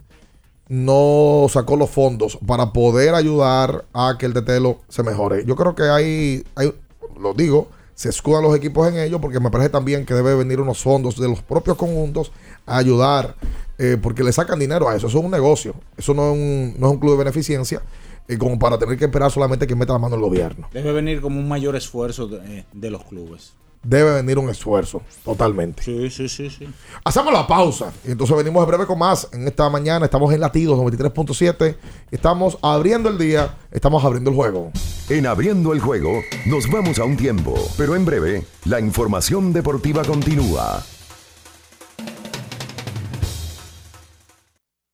no 0.67 1.47
sacó 1.49 1.77
los 1.77 1.89
fondos 1.89 2.37
para 2.45 2.73
poder 2.73 3.15
ayudar 3.15 3.85
a 3.93 4.17
que 4.19 4.25
el 4.25 4.33
Tetelo 4.33 4.81
se 4.89 5.03
mejore. 5.03 5.45
Yo 5.45 5.55
creo 5.55 5.75
que 5.75 5.83
hay, 5.83 6.43
hay 6.55 6.73
lo 7.17 7.33
digo, 7.33 7.69
se 7.95 8.09
escudan 8.09 8.43
los 8.43 8.55
equipos 8.55 8.87
en 8.89 8.97
ello 8.97 9.21
porque 9.21 9.39
me 9.39 9.49
parece 9.49 9.69
también 9.69 10.05
que 10.05 10.13
debe 10.13 10.35
venir 10.35 10.59
unos 10.59 10.81
fondos 10.81 11.17
de 11.17 11.29
los 11.29 11.41
propios 11.41 11.77
conjuntos 11.77 12.33
a 12.65 12.77
ayudar 12.77 13.35
eh, 13.83 13.97
porque 13.97 14.23
le 14.23 14.31
sacan 14.31 14.57
dinero 14.57 14.87
a 14.87 14.95
eso. 14.95 15.07
Eso 15.07 15.19
es 15.19 15.25
un 15.25 15.31
negocio. 15.31 15.75
Eso 15.97 16.13
no 16.13 16.31
es 16.31 16.37
un, 16.37 16.75
no 16.79 16.87
es 16.87 16.93
un 16.93 16.99
club 16.99 17.11
de 17.11 17.17
beneficencia 17.17 17.81
eh, 18.29 18.37
como 18.37 18.57
para 18.57 18.77
tener 18.77 18.97
que 18.97 19.03
esperar 19.03 19.29
solamente 19.29 19.67
que 19.67 19.75
meta 19.75 19.91
la 19.91 19.99
mano 19.99 20.15
el 20.15 20.21
gobierno. 20.21 20.69
Debe 20.71 20.93
venir 20.93 21.19
como 21.19 21.37
un 21.37 21.49
mayor 21.49 21.75
esfuerzo 21.75 22.27
de, 22.27 22.59
eh, 22.59 22.65
de 22.71 22.89
los 22.89 23.03
clubes. 23.03 23.55
Debe 23.83 24.13
venir 24.13 24.39
un 24.39 24.49
esfuerzo, 24.49 25.01
totalmente. 25.25 25.83
Sí, 25.83 26.09
sí, 26.09 26.29
sí, 26.29 26.49
sí. 26.49 26.65
Hacemos 27.03 27.33
la 27.33 27.45
pausa 27.45 27.91
y 28.07 28.11
entonces 28.11 28.37
venimos 28.37 28.63
en 28.63 28.69
breve 28.69 28.85
con 28.85 28.97
más. 28.97 29.27
En 29.33 29.45
esta 29.45 29.69
mañana 29.69 30.05
estamos 30.05 30.33
en 30.33 30.39
Latidos 30.39 30.79
93.7. 30.79 31.75
Estamos 32.09 32.57
abriendo 32.61 33.09
el 33.09 33.17
día, 33.17 33.57
estamos 33.69 34.05
abriendo 34.05 34.29
el 34.29 34.37
juego. 34.37 34.71
En 35.09 35.27
abriendo 35.27 35.73
el 35.73 35.81
juego, 35.81 36.21
nos 36.45 36.71
vamos 36.71 36.99
a 36.99 37.03
un 37.03 37.17
tiempo, 37.17 37.53
pero 37.77 37.97
en 37.97 38.05
breve, 38.05 38.45
la 38.63 38.79
información 38.79 39.51
deportiva 39.51 40.03
continúa. 40.05 40.81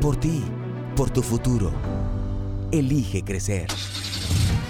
Por 0.00 0.16
ti, 0.16 0.42
por 0.96 1.10
tu 1.10 1.22
futuro. 1.22 1.70
Elige 2.72 3.22
crecer. 3.22 3.66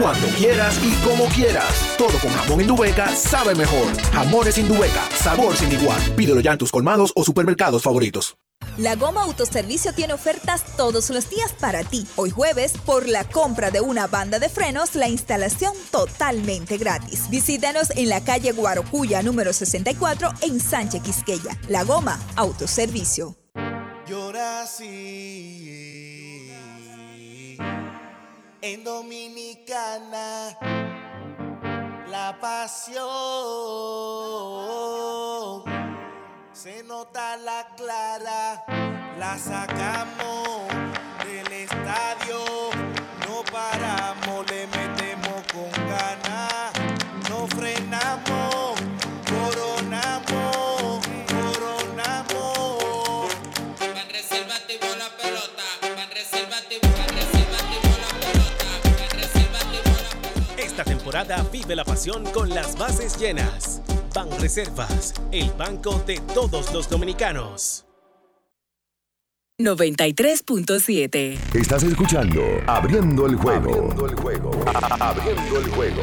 Cuando 0.00 0.28
quieras 0.28 0.78
y 0.82 0.92
como 1.04 1.24
quieras. 1.26 1.96
Todo 1.98 2.16
con 2.20 2.30
jamón 2.30 2.60
Indubeca 2.60 3.08
sabe 3.16 3.54
mejor. 3.54 4.00
Jamones 4.12 4.56
Indubeca, 4.56 5.02
sabor 5.16 5.56
sin 5.56 5.72
igual. 5.72 6.00
Pídelo 6.16 6.40
ya 6.40 6.52
en 6.52 6.58
tus 6.58 6.70
colmados 6.70 7.12
o 7.16 7.24
supermercados 7.24 7.82
favoritos. 7.82 8.36
La 8.76 8.94
Goma 8.94 9.22
Autoservicio 9.22 9.92
tiene 9.92 10.12
ofertas 10.12 10.76
todos 10.76 11.10
los 11.10 11.28
días 11.30 11.52
para 11.52 11.82
ti. 11.82 12.06
Hoy 12.14 12.30
jueves, 12.30 12.74
por 12.86 13.08
la 13.08 13.24
compra 13.24 13.72
de 13.72 13.80
una 13.80 14.06
banda 14.06 14.38
de 14.38 14.48
frenos, 14.48 14.94
la 14.94 15.08
instalación 15.08 15.72
totalmente 15.90 16.76
gratis. 16.76 17.28
Visítanos 17.28 17.90
en 17.96 18.08
la 18.08 18.22
calle 18.22 18.52
Guarocuya 18.52 19.22
número 19.22 19.52
64 19.52 20.30
en 20.42 20.60
Sánchez 20.60 21.02
Quisqueya. 21.02 21.58
La 21.68 21.82
Goma 21.82 22.20
Autoservicio. 22.36 23.36
Yo 24.06 24.32
nací 24.32 25.37
en 28.60 28.84
Dominicana. 28.84 30.56
La 32.08 32.38
pasión 32.40 33.02
se 36.52 36.82
nota 36.82 37.36
la 37.36 37.68
clara, 37.76 38.64
la 39.18 39.38
sacamos 39.38 40.66
del 41.24 41.52
estadio, 41.52 42.38
no 43.26 43.42
paramos, 43.52 44.50
le 44.50 44.66
metemos 44.66 45.42
con 45.52 45.87
Esta 60.68 60.84
temporada 60.84 61.42
vive 61.50 61.74
la 61.74 61.82
pasión 61.82 62.24
con 62.24 62.50
las 62.50 62.76
bases 62.76 63.18
llenas. 63.18 63.80
Ban 64.14 64.28
Reservas, 64.38 65.14
el 65.32 65.50
banco 65.52 65.98
de 66.06 66.20
todos 66.34 66.74
los 66.74 66.90
dominicanos. 66.90 67.86
93.7. 69.58 71.38
Estás 71.54 71.82
escuchando 71.84 72.42
Abriendo 72.66 73.26
el 73.26 73.36
juego. 73.36 73.70
Abriendo 73.70 74.06
el 74.06 74.14
juego. 74.16 74.50
Abriendo 75.00 75.58
el 75.58 75.70
juego. 75.70 76.02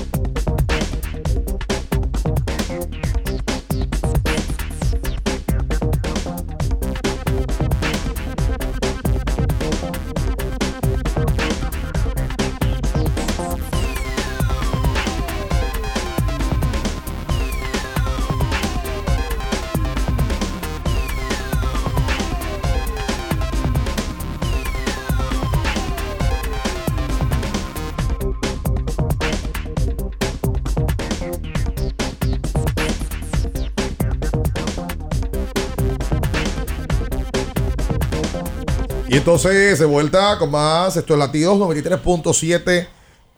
Entonces, 39.21 39.77
de 39.77 39.85
vuelta 39.85 40.35
con 40.39 40.49
más, 40.49 40.97
esto 40.97 41.13
es 41.13 41.19
Latidos 41.19 41.55
93.7 41.59 42.87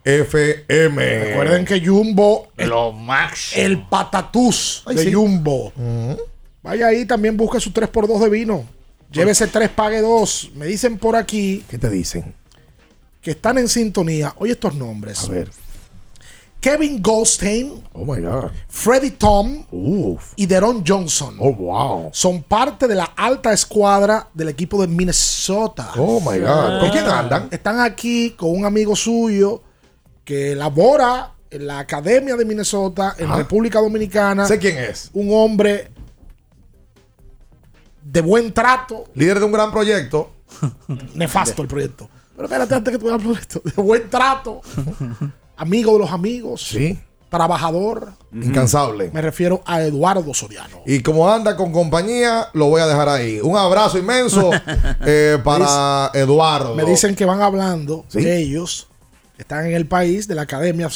FM. 0.05 1.19
Recuerden 1.26 1.65
que 1.65 1.85
Jumbo, 1.85 2.47
Lo 2.55 2.93
máximo. 2.93 3.65
el 3.65 3.85
patatús 3.88 4.81
Ay, 4.85 4.95
de 4.95 5.03
sí. 5.03 5.14
Jumbo. 5.14 5.73
Vaya 6.61 6.88
ahí, 6.88 7.05
también 7.05 7.35
busque 7.35 7.60
su 7.60 7.72
3x2 7.72 8.18
de 8.23 8.30
vino. 8.30 8.65
Llévese 9.11 9.47
3, 9.47 9.69
pague 9.72 9.99
2. 9.99 10.51
Me 10.55 10.68
dicen 10.68 10.97
por 10.97 11.18
aquí 11.18 11.65
¿Qué 11.69 11.77
te 11.77 11.89
dicen? 11.89 12.34
que 13.22 13.31
están 13.31 13.57
en 13.57 13.68
sintonía. 13.68 14.34
Oye 14.38 14.53
estos 14.53 14.76
nombres. 14.76 15.26
A 15.26 15.31
ver. 15.34 15.49
Kevin 16.64 17.02
Goldstein, 17.02 17.84
Oh 17.91 18.06
my 18.06 18.22
God. 18.22 18.52
Freddie 18.69 19.11
Tom 19.11 19.65
Uf. 19.69 20.31
y 20.38 20.45
Deron 20.45 20.81
Johnson. 20.88 21.35
Oh 21.38 21.53
wow. 21.53 22.10
Son 22.14 22.41
parte 22.41 22.88
de 22.88 22.95
la 22.95 23.03
alta 23.18 23.52
escuadra 23.52 24.30
del 24.34 24.48
equipo 24.48 24.80
de 24.80 24.88
Minnesota. 24.88 25.91
Oh 25.98 26.22
my 26.22 26.40
God. 26.40 26.80
¿Con 26.80 26.90
quién 26.91 27.06
andan? 27.06 27.49
Están 27.52 27.81
aquí 27.81 28.31
con 28.31 28.52
un 28.52 28.64
amigo 28.64 28.95
suyo 28.95 29.61
que 30.23 30.56
labora 30.56 31.34
en 31.52 31.68
la 31.68 31.80
Academia 31.80 32.38
de 32.38 32.45
Minnesota 32.45 33.14
en. 33.18 33.35
República 33.35 33.81
Dominicana. 33.81 34.45
Sé 34.48 34.57
quién 34.57 34.77
es. 34.77 35.10
Un 35.11 35.34
hombre 35.34 35.91
de 38.06 38.22
buen 38.22 38.53
trato. 38.53 39.03
Líder 39.15 39.40
de 39.40 39.45
un 39.45 39.52
gran 39.52 39.69
proyecto. 39.69 40.31
Nefasto 41.14 41.61
el 41.61 41.68
proyecto. 41.68 42.10
Pero 42.38 42.45
espérate 42.45 42.73
antes 42.73 42.94
que 42.94 42.99
tú 42.99 43.07
veas 43.07 43.18
el 43.19 43.23
proyecto. 43.26 43.61
De 43.65 43.81
buen 43.81 44.10
trato. 44.10 44.61
Amigo 45.64 45.94
de 45.94 45.99
los 45.99 46.11
amigos. 46.11 46.68
Sí. 46.68 46.99
Trabajador. 47.30 48.14
Incansable. 48.31 49.10
Me 49.11 49.22
refiero 49.22 49.64
a 49.65 49.81
Eduardo 49.81 50.34
Soriano. 50.34 50.81
Y 50.85 50.99
como 51.02 51.27
anda 51.30 51.56
con 51.56 51.72
compañía, 51.72 52.48
lo 52.53 52.68
voy 52.68 52.80
a 52.81 52.85
dejar 52.85 53.10
ahí. 53.10 53.40
Un 53.41 53.57
abrazo 53.57 53.98
inmenso 53.98 54.52
eh, 55.06 55.40
para 55.44 56.11
Eduardo. 56.14 56.76
Me 56.76 56.84
dicen 56.85 57.15
que 57.15 57.26
van 57.26 57.41
hablando 57.41 58.06
Sí. 58.07 58.22
de 58.22 58.38
ellos. 58.40 58.88
Están 59.38 59.65
en 59.65 59.73
el 59.73 59.88
país 59.88 60.27
de 60.27 60.35
la 60.35 60.44
academia 60.44 60.90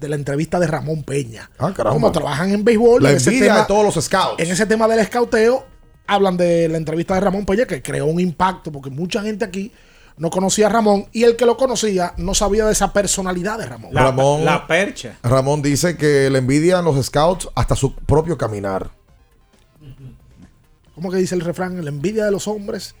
de 0.00 0.08
la 0.08 0.16
entrevista 0.16 0.58
de 0.58 0.66
Ramón 0.66 1.02
Peña. 1.02 1.50
Ah, 1.58 1.72
caramba. 1.74 1.92
Como 1.94 2.10
trabajan 2.12 2.50
en 2.50 2.64
béisbol. 2.64 3.02
La 3.02 3.10
en 3.10 3.16
ese 3.16 3.32
tema- 3.32 3.58
de 3.60 3.64
todos 3.66 3.94
los 3.94 4.02
scouts. 4.04 4.42
En 4.42 4.50
ese 4.50 4.64
tema 4.66 4.88
del 4.88 5.00
escauteo, 5.00 5.66
hablan 6.06 6.36
de 6.38 6.68
la 6.68 6.78
entrevista 6.78 7.14
de 7.14 7.20
Ramón 7.20 7.44
Peña 7.44 7.66
que 7.66 7.82
creó 7.82 8.06
un 8.06 8.20
impacto 8.20 8.72
porque 8.72 8.88
mucha 8.90 9.20
gente 9.22 9.44
aquí 9.44 9.72
no 10.18 10.30
conocía 10.30 10.66
a 10.66 10.70
Ramón 10.70 11.06
y 11.12 11.24
el 11.24 11.36
que 11.36 11.44
lo 11.44 11.56
conocía 11.56 12.14
no 12.16 12.34
sabía 12.34 12.64
de 12.66 12.72
esa 12.72 12.92
personalidad 12.92 13.58
de 13.58 13.66
Ramón. 13.66 13.94
Ramón, 13.94 14.44
la 14.44 14.66
percha. 14.66 15.18
Ramón 15.22 15.62
dice 15.62 15.96
que 15.96 16.30
le 16.30 16.38
envidian 16.38 16.84
los 16.84 17.04
scouts 17.04 17.48
hasta 17.54 17.76
su 17.76 17.94
propio 17.94 18.38
caminar. 18.38 18.90
¿Cómo 20.94 21.10
que 21.10 21.18
dice 21.18 21.34
el 21.34 21.42
refrán? 21.42 21.84
La 21.84 21.90
envidia 21.90 22.24
de 22.24 22.30
los 22.30 22.48
hombres 22.48 22.94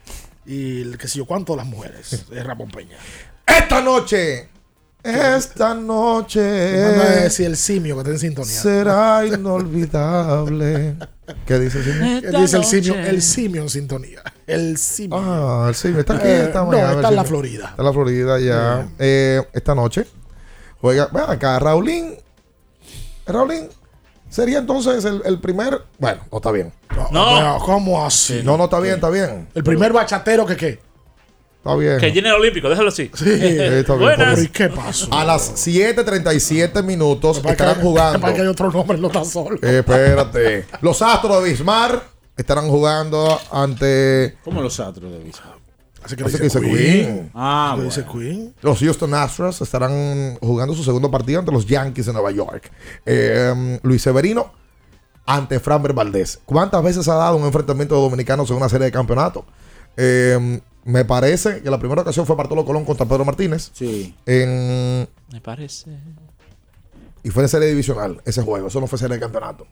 y 0.44 0.82
el 0.82 0.98
que 0.98 1.08
sé 1.08 1.18
yo 1.18 1.24
cuánto 1.24 1.54
de 1.54 1.58
las 1.58 1.66
mujeres. 1.66 2.12
Es 2.30 2.44
Ramón 2.44 2.70
Peña. 2.70 2.96
Esta 3.46 3.80
noche. 3.80 4.50
Esta 5.06 5.74
noche. 5.74 6.40
A 6.40 7.22
decir 7.22 7.46
el 7.46 7.56
simio 7.56 7.94
que 7.94 8.00
está 8.00 8.10
en 8.12 8.18
sintonía. 8.18 8.60
Será 8.60 9.24
inolvidable. 9.24 10.96
¿Qué 11.46 11.58
dice 11.58 11.78
el 11.78 11.84
simio? 11.84 12.20
¿Qué 12.20 12.38
dice 12.38 12.56
el 12.56 12.64
simio? 12.64 12.94
El 12.94 13.22
simio 13.22 13.62
en 13.62 13.68
sintonía. 13.68 14.22
El 14.46 14.76
simio. 14.78 15.18
Ah, 15.18 15.66
el 15.68 15.74
simio. 15.74 16.00
Está 16.00 16.14
aquí. 16.16 16.26
Eh, 16.26 16.42
está 16.44 16.64
no, 16.64 16.72
está 16.72 17.08
en 17.08 17.16
la. 17.16 17.24
Florida. 17.24 17.68
Está 17.70 17.82
en 17.82 17.86
la 17.86 17.92
Florida 17.92 18.40
ya. 18.40 18.88
Eh, 18.98 19.42
esta 19.52 19.74
noche. 19.74 20.06
Juega. 20.80 21.08
Ven 21.12 21.24
acá, 21.28 21.58
Raulín. 21.58 22.16
Raulín. 23.26 23.68
Sería 24.28 24.58
entonces 24.58 25.04
el, 25.04 25.22
el 25.24 25.40
primer. 25.40 25.82
Bueno, 25.98 26.22
no 26.30 26.38
está 26.38 26.50
bien. 26.50 26.72
No. 27.12 27.58
¿Cómo 27.64 28.04
así? 28.04 28.42
No, 28.44 28.56
no 28.56 28.64
está 28.64 28.80
bien, 28.80 28.96
está 28.96 29.10
bien. 29.10 29.48
El 29.54 29.62
primer 29.62 29.92
bachatero 29.92 30.44
que 30.46 30.56
qué. 30.56 30.85
Está 31.66 31.76
bien. 31.76 31.98
Que 31.98 32.12
llene 32.12 32.28
el 32.28 32.34
olímpico, 32.36 32.68
déjalo 32.68 32.88
así. 32.90 33.10
Sí, 33.12 33.24
está 33.30 33.94
bien. 33.96 34.16
Buenas. 34.16 34.44
¿y 34.44 34.48
qué 34.48 34.68
pasó? 34.68 35.12
A 35.12 35.24
las 35.24 35.66
7:37 35.66 36.84
minutos 36.84 37.42
estarán 37.44 37.80
jugando. 37.80 38.20
Para 38.20 38.34
que 38.34 38.42
hay 38.42 38.46
otro 38.46 38.70
nombre, 38.70 38.96
no 38.98 39.08
está 39.08 39.24
solo. 39.24 39.56
Eh, 39.60 39.78
espérate. 39.78 40.66
Los 40.80 41.02
Astros 41.02 41.42
de 41.42 41.50
Bismarck 41.50 42.04
estarán 42.36 42.68
jugando 42.68 43.40
ante. 43.50 44.36
¿Cómo 44.44 44.62
los 44.62 44.78
astros 44.78 45.10
de 45.10 45.18
Bismarck? 45.18 45.56
Así 46.04 46.14
que 46.14 46.22
Así 46.22 46.38
dice 46.38 46.38
que 46.38 46.44
dice 46.44 46.60
Queen. 46.60 46.76
Queen. 46.76 47.30
Ah, 47.34 47.72
¿Qué 47.74 47.82
bueno. 47.82 47.90
dice 47.90 48.04
Queen? 48.04 48.54
Los 48.62 48.78
Houston 48.78 49.12
Astros 49.14 49.60
estarán 49.60 50.36
jugando 50.40 50.72
su 50.72 50.84
segundo 50.84 51.10
partido 51.10 51.40
ante 51.40 51.50
los 51.50 51.66
Yankees 51.66 52.06
de 52.06 52.12
Nueva 52.12 52.30
York. 52.30 52.70
Eh, 53.04 53.80
Luis 53.82 54.02
Severino 54.02 54.52
ante 55.26 55.58
Framber 55.58 55.92
Valdés. 55.94 56.38
¿Cuántas 56.44 56.80
veces 56.84 57.08
ha 57.08 57.14
dado 57.14 57.36
un 57.36 57.44
enfrentamiento 57.44 57.96
de 57.96 58.02
dominicanos 58.02 58.48
en 58.50 58.56
una 58.56 58.68
serie 58.68 58.84
de 58.84 58.92
campeonatos? 58.92 59.42
Eh, 59.96 60.60
me 60.86 61.04
parece 61.04 61.62
que 61.62 61.68
la 61.70 61.78
primera 61.78 62.02
ocasión 62.02 62.26
fue 62.26 62.36
Bartolo 62.36 62.64
Colón 62.64 62.84
contra 62.84 63.06
Pedro 63.06 63.24
Martínez. 63.24 63.70
Sí. 63.74 64.14
En, 64.24 65.08
Me 65.32 65.40
parece. 65.42 65.90
y 67.24 67.30
fue 67.30 67.42
en 67.42 67.48
serie 67.48 67.68
divisional 67.68 68.22
ese 68.24 68.40
juego. 68.42 68.68
Eso 68.68 68.80
no 68.80 68.86
fue 68.86 68.96
serie 68.98 69.16
de 69.16 69.20
campeonato. 69.20 69.66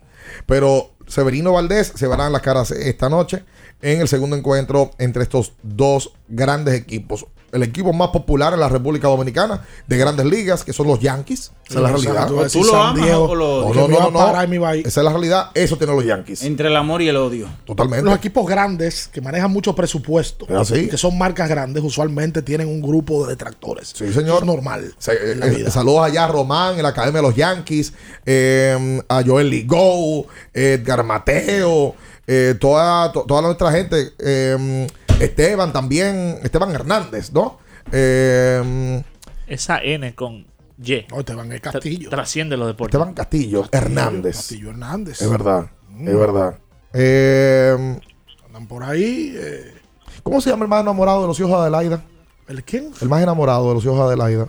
Pero 0.45 0.91
Severino 1.07 1.53
Valdés 1.53 1.93
se 1.95 2.09
verán 2.09 2.33
las 2.33 2.43
caras 2.43 2.73
esta 2.73 3.09
noche 3.09 3.45
en 3.81 4.01
el 4.01 4.09
segundo 4.09 4.35
encuentro 4.37 4.91
entre 4.99 5.23
estos 5.23 5.53
dos 5.63 6.13
grandes 6.29 6.75
equipos. 6.75 7.27
El 7.55 7.63
equipo 7.63 7.93
más 7.93 8.09
popular 8.09 8.53
en 8.53 8.61
la 8.61 8.69
República 8.69 9.09
Dominicana 9.09 9.63
de 9.87 9.97
grandes 9.97 10.27
ligas, 10.27 10.65
que 10.65 10.73
son 10.73 10.87
los 10.89 10.99
Yankees. 11.01 11.53
Esa 11.69 11.79
es 11.79 11.83
la 11.83 11.89
realidad. 11.89 12.27
tú 12.29 12.35
vas 12.35 12.41
a 12.41 12.45
decir 12.45 12.63
¿Tú 12.63 12.67
lo 12.69 12.77
amas 12.83 13.11
o 13.13 13.35
lo 13.35 13.75
No, 13.75 13.89
no, 13.89 14.11
no. 14.11 14.73
Esa 14.73 15.01
es 15.01 15.05
la 15.05 15.11
realidad. 15.11 15.51
Eso 15.55 15.77
tienen 15.77 15.97
los 15.97 16.05
Yankees. 16.05 16.43
Entre 16.43 16.69
el 16.69 16.77
amor 16.77 17.01
y 17.01 17.09
el 17.09 17.17
odio. 17.17 17.49
Totalmente. 17.65 18.05
Los 18.05 18.17
equipos 18.17 18.47
grandes 18.47 19.09
que 19.09 19.21
manejan 19.21 19.51
mucho 19.51 19.75
presupuesto, 19.75 20.47
así. 20.59 20.89
que 20.89 20.97
son 20.99 21.17
marcas 21.17 21.49
grandes, 21.49 21.83
usualmente 21.83 22.43
tienen 22.43 22.69
un 22.69 22.83
grupo 22.83 23.25
de 23.25 23.31
detractores. 23.31 23.89
Sí, 23.95 24.13
señor. 24.13 24.21
Eso 24.35 24.39
es 24.39 24.45
normal. 24.45 24.95
Se- 24.99 25.13
eh, 25.13 25.51
vida. 25.51 25.71
saludos 25.71 26.05
allá 26.07 26.25
a 26.25 26.29
Román 26.29 26.77
en 26.77 26.83
la 26.83 26.89
Academia 26.89 27.21
de 27.21 27.27
los 27.29 27.37
Yankees, 27.37 27.93
eh, 28.27 29.01
a 29.09 29.23
Joel 29.25 29.49
Ligo, 29.51 30.27
Edgar 30.53 31.05
Mateo, 31.05 31.95
eh, 32.27 32.55
toda, 32.61 33.13
to- 33.13 33.25
toda 33.27 33.43
nuestra 33.43 33.71
gente, 33.73 34.13
eh, 34.19 34.87
Esteban 35.21 35.73
también, 35.73 36.39
Esteban 36.43 36.71
Hernández, 36.75 37.33
¿no? 37.33 37.59
Eh, 37.93 39.03
Esa 39.47 39.79
N 39.79 40.15
con 40.15 40.47
Y. 40.83 41.07
No, 41.11 41.21
Esteban 41.21 41.53
es 41.53 41.61
Castillo. 41.61 42.09
Tra- 42.09 42.17
Trasciende 42.17 42.57
los 42.57 42.67
deportes. 42.69 42.95
Esteban 42.95 43.15
Castillo, 43.15 43.65
Hernández. 43.71 44.37
Castillo 44.37 44.71
Hernández. 44.71 45.21
Es 45.23 45.31
verdad, 45.31 45.67
Mm. 45.91 46.09
es 46.09 46.19
verdad. 46.19 46.59
Eh, 46.93 47.99
Andan 48.47 48.67
por 48.67 48.85
ahí. 48.85 49.35
eh, 49.37 49.75
¿Cómo 50.23 50.41
se 50.41 50.51
llama 50.51 50.65
el 50.65 50.69
más 50.71 50.81
enamorado 50.83 51.23
de 51.23 51.27
los 51.29 51.39
hijos 51.39 51.51
de 51.51 51.57
Adelaida? 51.57 52.03
¿El 52.49 52.63
quién? 52.65 52.91
El 53.01 53.09
más 53.09 53.23
enamorado 53.23 53.69
de 53.69 53.75
los 53.75 53.85
hijos 53.85 53.97
de 53.99 54.03
Adelaida. 54.05 54.49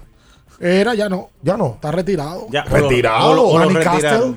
Era, 0.59 0.93
ya 0.95 1.09
no. 1.09 1.29
Ya 1.41 1.57
no. 1.57 1.73
Está 1.75 1.91
retirado. 1.91 2.47
Ya, 2.49 2.63
Retirado. 2.63 3.31
o 3.49 3.57
lo- 3.59 3.69
lo. 3.69 3.79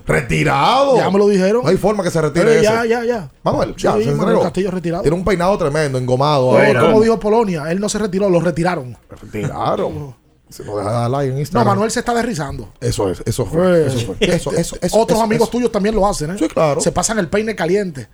Retirado. 0.07 0.97
Ya 0.97 1.11
me 1.11 1.19
lo 1.19 1.29
dijeron. 1.29 1.63
No 1.63 1.69
hay 1.69 1.77
forma 1.77 2.03
que 2.03 2.11
se 2.11 2.21
retire 2.21 2.45
Pero 2.45 2.55
ese. 2.57 2.63
ya, 2.65 2.85
ya, 2.85 3.05
ya. 3.05 3.31
Manuel, 3.43 3.75
ya, 3.77 3.95
Sí, 3.97 4.05
se 4.05 4.13
Manuel. 4.13 4.41
Castillo 4.41 4.71
retirado. 4.71 5.03
Tiene 5.03 5.17
un 5.17 5.25
peinado 5.25 5.57
tremendo, 5.57 5.99
engomado. 5.99 6.53
No, 6.53 6.59
ahora. 6.59 6.81
como 6.81 7.01
dijo 7.01 7.19
Polonia, 7.21 7.65
él 7.71 7.81
no 7.81 7.89
se 7.89 7.99
retiró, 7.99 8.29
lo 8.29 8.41
retiraron. 8.41 8.97
Retiraron. 9.09 10.15
Se 10.49 10.65
nos 10.65 10.79
deja 10.79 10.91
dar 10.91 11.11
like 11.11 11.29
en 11.29 11.35
No, 11.35 11.41
Instagram. 11.41 11.67
Manuel 11.69 11.91
se 11.91 12.01
está 12.01 12.15
derrizando. 12.15 12.73
Eso 12.81 13.11
es, 13.11 13.23
eso 13.27 13.45
fue. 13.45 13.59
Pues, 13.83 13.95
eso 13.95 14.07
fue. 14.07 14.17
Eso, 14.21 14.51
eso, 14.53 14.77
eso, 14.81 14.99
Otros 14.99 15.19
eso, 15.19 15.25
amigos 15.25 15.49
eso. 15.49 15.51
tuyos 15.59 15.71
también 15.71 15.95
lo 15.95 16.07
hacen, 16.07 16.31
¿eh? 16.31 16.37
Sí, 16.39 16.49
claro. 16.49 16.81
Se 16.81 16.91
pasan 16.91 17.19
el 17.19 17.29
peine 17.29 17.55
caliente. 17.55 18.09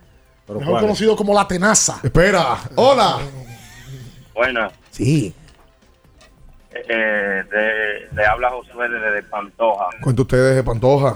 Pero 0.45 0.59
Mejor 0.59 0.81
conocido 0.81 1.15
como 1.15 1.33
la 1.33 1.47
tenaza. 1.47 1.99
Espera, 2.03 2.59
hola. 2.75 3.17
Buenas, 4.35 4.73
Sí, 4.91 5.33
eh, 6.87 7.43
de- 7.49 8.07
le 8.15 8.25
habla 8.25 8.49
Josué 8.49 8.89
desde 8.89 9.23
Pantoja. 9.23 9.85
cuenta 10.01 10.21
ustedes 10.23 10.55
de 10.55 10.63
Pantoja. 10.63 11.15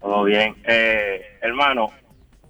Todo 0.00 0.24
bien. 0.24 0.54
Eh, 0.64 1.20
hermano, 1.42 1.90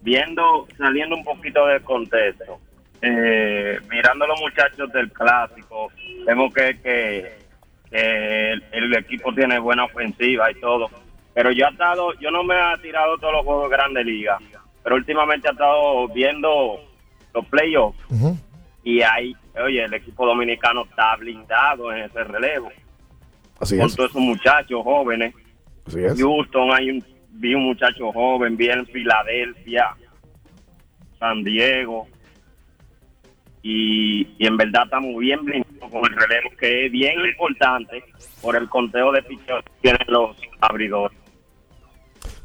viendo, 0.01 0.67
saliendo 0.79 1.17
un 1.17 1.25
poquito 1.25 1.67
del 1.67 1.83
contexto, 1.83 2.59
eh, 3.03 3.79
mirando 3.91 4.25
a 4.25 4.29
los 4.29 4.41
muchachos 4.41 4.91
del 4.93 5.11
clásico, 5.13 5.91
vemos 6.27 6.53
que, 6.55 6.79
que, 6.81 7.39
que 7.91 8.51
el, 8.53 8.65
el 8.73 8.97
equipo 8.97 9.35
tiene 9.35 9.59
buena 9.59 9.85
ofensiva 9.85 10.51
y 10.51 10.55
todo. 10.61 10.89
Pero 11.35 11.51
yo 11.51 11.67
he 11.67 11.71
estado, 11.71 12.13
yo 12.21 12.31
no 12.31 12.43
me 12.45 12.55
he 12.55 12.79
tirado 12.79 13.17
todos 13.19 13.33
los 13.35 13.45
juegos 13.45 13.71
de 13.71 13.77
Grande 13.77 14.05
Liga, 14.05 14.39
pero 14.83 14.97
últimamente 14.97 15.49
he 15.49 15.51
estado 15.53 16.07
viendo 16.09 16.79
los 17.35 17.47
playoffs 17.47 17.99
y 18.85 19.01
ahí, 19.03 19.35
oye, 19.61 19.85
el 19.85 19.95
equipo 19.95 20.27
dominicano 20.27 20.85
está 20.85 21.17
blindado 21.17 21.93
en 21.93 22.05
ese 22.05 22.25
relevo. 22.25 22.71
Así 23.61 23.77
con 23.77 23.87
es. 23.87 23.97
todos 23.97 24.11
esos 24.11 24.23
muchachos 24.23 24.83
jóvenes. 24.83 25.35
Así 25.87 26.05
es. 26.05 26.19
Houston, 26.19 26.73
hay 26.73 26.91
un, 26.91 27.05
vi 27.31 27.55
un 27.55 27.65
muchacho 27.65 28.13
joven, 28.13 28.57
vi 28.57 28.69
en 28.69 28.87
Filadelfia, 28.87 29.95
San 31.19 31.43
Diego. 31.45 32.09
Y, 33.63 34.27
y 34.39 34.47
en 34.47 34.57
verdad 34.57 34.83
estamos 34.85 35.17
bien 35.19 35.45
blindados 35.45 35.91
con 35.91 36.05
el 36.05 36.17
relevo, 36.19 36.51
que 36.59 36.87
es 36.87 36.93
bien 36.93 37.15
importante 37.25 38.03
por 38.41 38.57
el 38.57 38.69
conteo 38.69 39.13
de 39.13 39.23
pichos 39.23 39.63
que 39.65 39.73
tienen 39.83 40.07
los 40.09 40.37
abridores. 40.61 41.17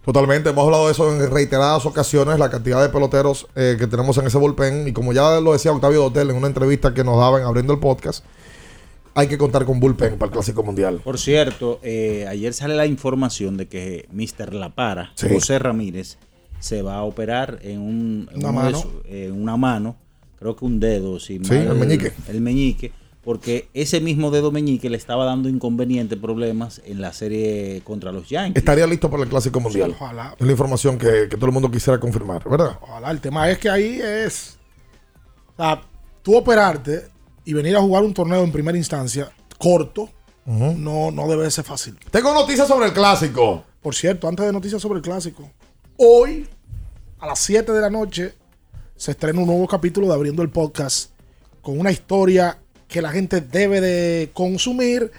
Totalmente, 0.07 0.51
hemos 0.51 0.63
hablado 0.63 0.85
de 0.85 0.93
eso 0.93 1.13
en 1.13 1.29
reiteradas 1.29 1.85
ocasiones, 1.85 2.39
la 2.39 2.49
cantidad 2.49 2.81
de 2.81 2.87
peloteros 2.87 3.45
eh, 3.57 3.75
que 3.77 3.87
tenemos 3.87 4.17
en 4.17 4.25
ese 4.27 4.37
bullpen. 4.37 4.87
Y 4.87 4.93
como 4.93 5.11
ya 5.11 5.41
lo 5.41 5.51
decía 5.51 5.73
Octavio 5.73 5.99
Dotel 6.03 6.29
en 6.29 6.37
una 6.37 6.47
entrevista 6.47 6.93
que 6.93 7.03
nos 7.03 7.17
daban 7.17 7.43
abriendo 7.43 7.73
el 7.73 7.79
podcast, 7.79 8.23
hay 9.15 9.27
que 9.27 9.37
contar 9.37 9.65
con 9.65 9.81
bullpen 9.81 10.17
para 10.17 10.27
el 10.29 10.31
Clásico 10.31 10.63
Mundial. 10.63 11.01
Por 11.03 11.19
cierto, 11.19 11.81
eh, 11.83 12.25
ayer 12.29 12.53
sale 12.53 12.77
la 12.77 12.85
información 12.85 13.57
de 13.57 13.67
que 13.67 14.07
Mr. 14.13 14.53
La 14.53 14.73
Para, 14.73 15.11
Sí. 15.15 15.27
José 15.29 15.59
Ramírez, 15.59 16.17
se 16.61 16.81
va 16.83 16.95
a 16.95 17.03
operar 17.03 17.59
en, 17.61 17.81
un, 17.81 18.29
en 18.31 18.37
Una 18.39 18.49
uno 18.51 18.59
de 18.59 18.63
mano. 18.71 18.79
su- 18.81 19.01
en 19.09 19.31
una 19.33 19.57
mano, 19.57 19.97
creo 20.39 20.55
que 20.55 20.63
un 20.63 20.79
dedo, 20.79 21.19
si 21.19 21.39
Sí, 21.43 21.53
el 21.53 21.75
meñique. 21.75 22.13
El 22.29 22.39
meñique, 22.39 22.93
porque 23.27 23.67
ese 23.73 23.99
mismo 23.99 24.31
dedo 24.31 24.53
meñique 24.53 24.89
le 24.89 24.95
estaba 24.95 25.25
dando 25.25 25.49
inconvenientes, 25.49 26.17
problemas 26.17 26.81
en 26.85 27.01
la 27.01 27.11
serie 27.11 27.81
contra 27.83 28.13
los 28.13 28.29
Yankees. 28.29 28.55
Estaría 28.55 28.87
listo 28.87 29.09
para 29.09 29.23
el 29.23 29.27
Clásico 29.27 29.59
Mundial. 29.59 29.93
ojalá. 29.99 30.33
Es 30.39 30.45
la 30.45 30.51
información 30.53 30.97
que, 30.97 31.27
que 31.29 31.35
todo 31.35 31.47
el 31.47 31.51
mundo 31.51 31.69
quisiera 31.69 31.99
confirmar, 31.99 32.49
¿verdad? 32.49 32.79
Ojalá. 32.81 33.11
El 33.11 33.19
tema 33.19 33.49
es 33.49 33.57
que 33.57 33.69
ahí 33.69 33.99
es. 34.01 34.57
O 35.57 35.61
sea, 35.61 35.81
tú 36.23 36.37
operarte 36.37 37.09
y 37.43 37.51
venir 37.51 37.75
a 37.75 37.81
jugar 37.81 38.03
un 38.03 38.13
torneo 38.13 38.45
en 38.45 38.51
primera 38.53 38.77
instancia 38.77 39.29
corto, 39.57 40.09
no, 40.45 41.11
no 41.11 41.27
debe 41.27 41.51
ser 41.51 41.65
fácil. 41.65 41.99
Tengo 42.09 42.33
noticias 42.33 42.65
sobre 42.65 42.85
el 42.85 42.93
Clásico. 42.93 43.65
Por 43.81 43.93
cierto, 43.93 44.29
antes 44.29 44.45
de 44.45 44.53
noticias 44.53 44.81
sobre 44.81 44.99
el 44.99 45.03
clásico, 45.03 45.51
hoy 45.97 46.47
a 47.19 47.27
las 47.27 47.39
7 47.39 47.73
de 47.73 47.81
la 47.81 47.89
noche 47.89 48.35
se 48.95 49.11
estrena 49.11 49.41
un 49.41 49.47
nuevo 49.47 49.67
capítulo 49.67 50.07
de 50.07 50.13
Abriendo 50.13 50.43
el 50.43 50.49
Podcast 50.49 51.11
con 51.61 51.77
una 51.77 51.91
historia 51.91 52.57
que 52.87 53.01
la 53.01 53.11
gente 53.11 53.41
debe 53.41 53.81
de 53.81 54.29
consumir 54.33 55.11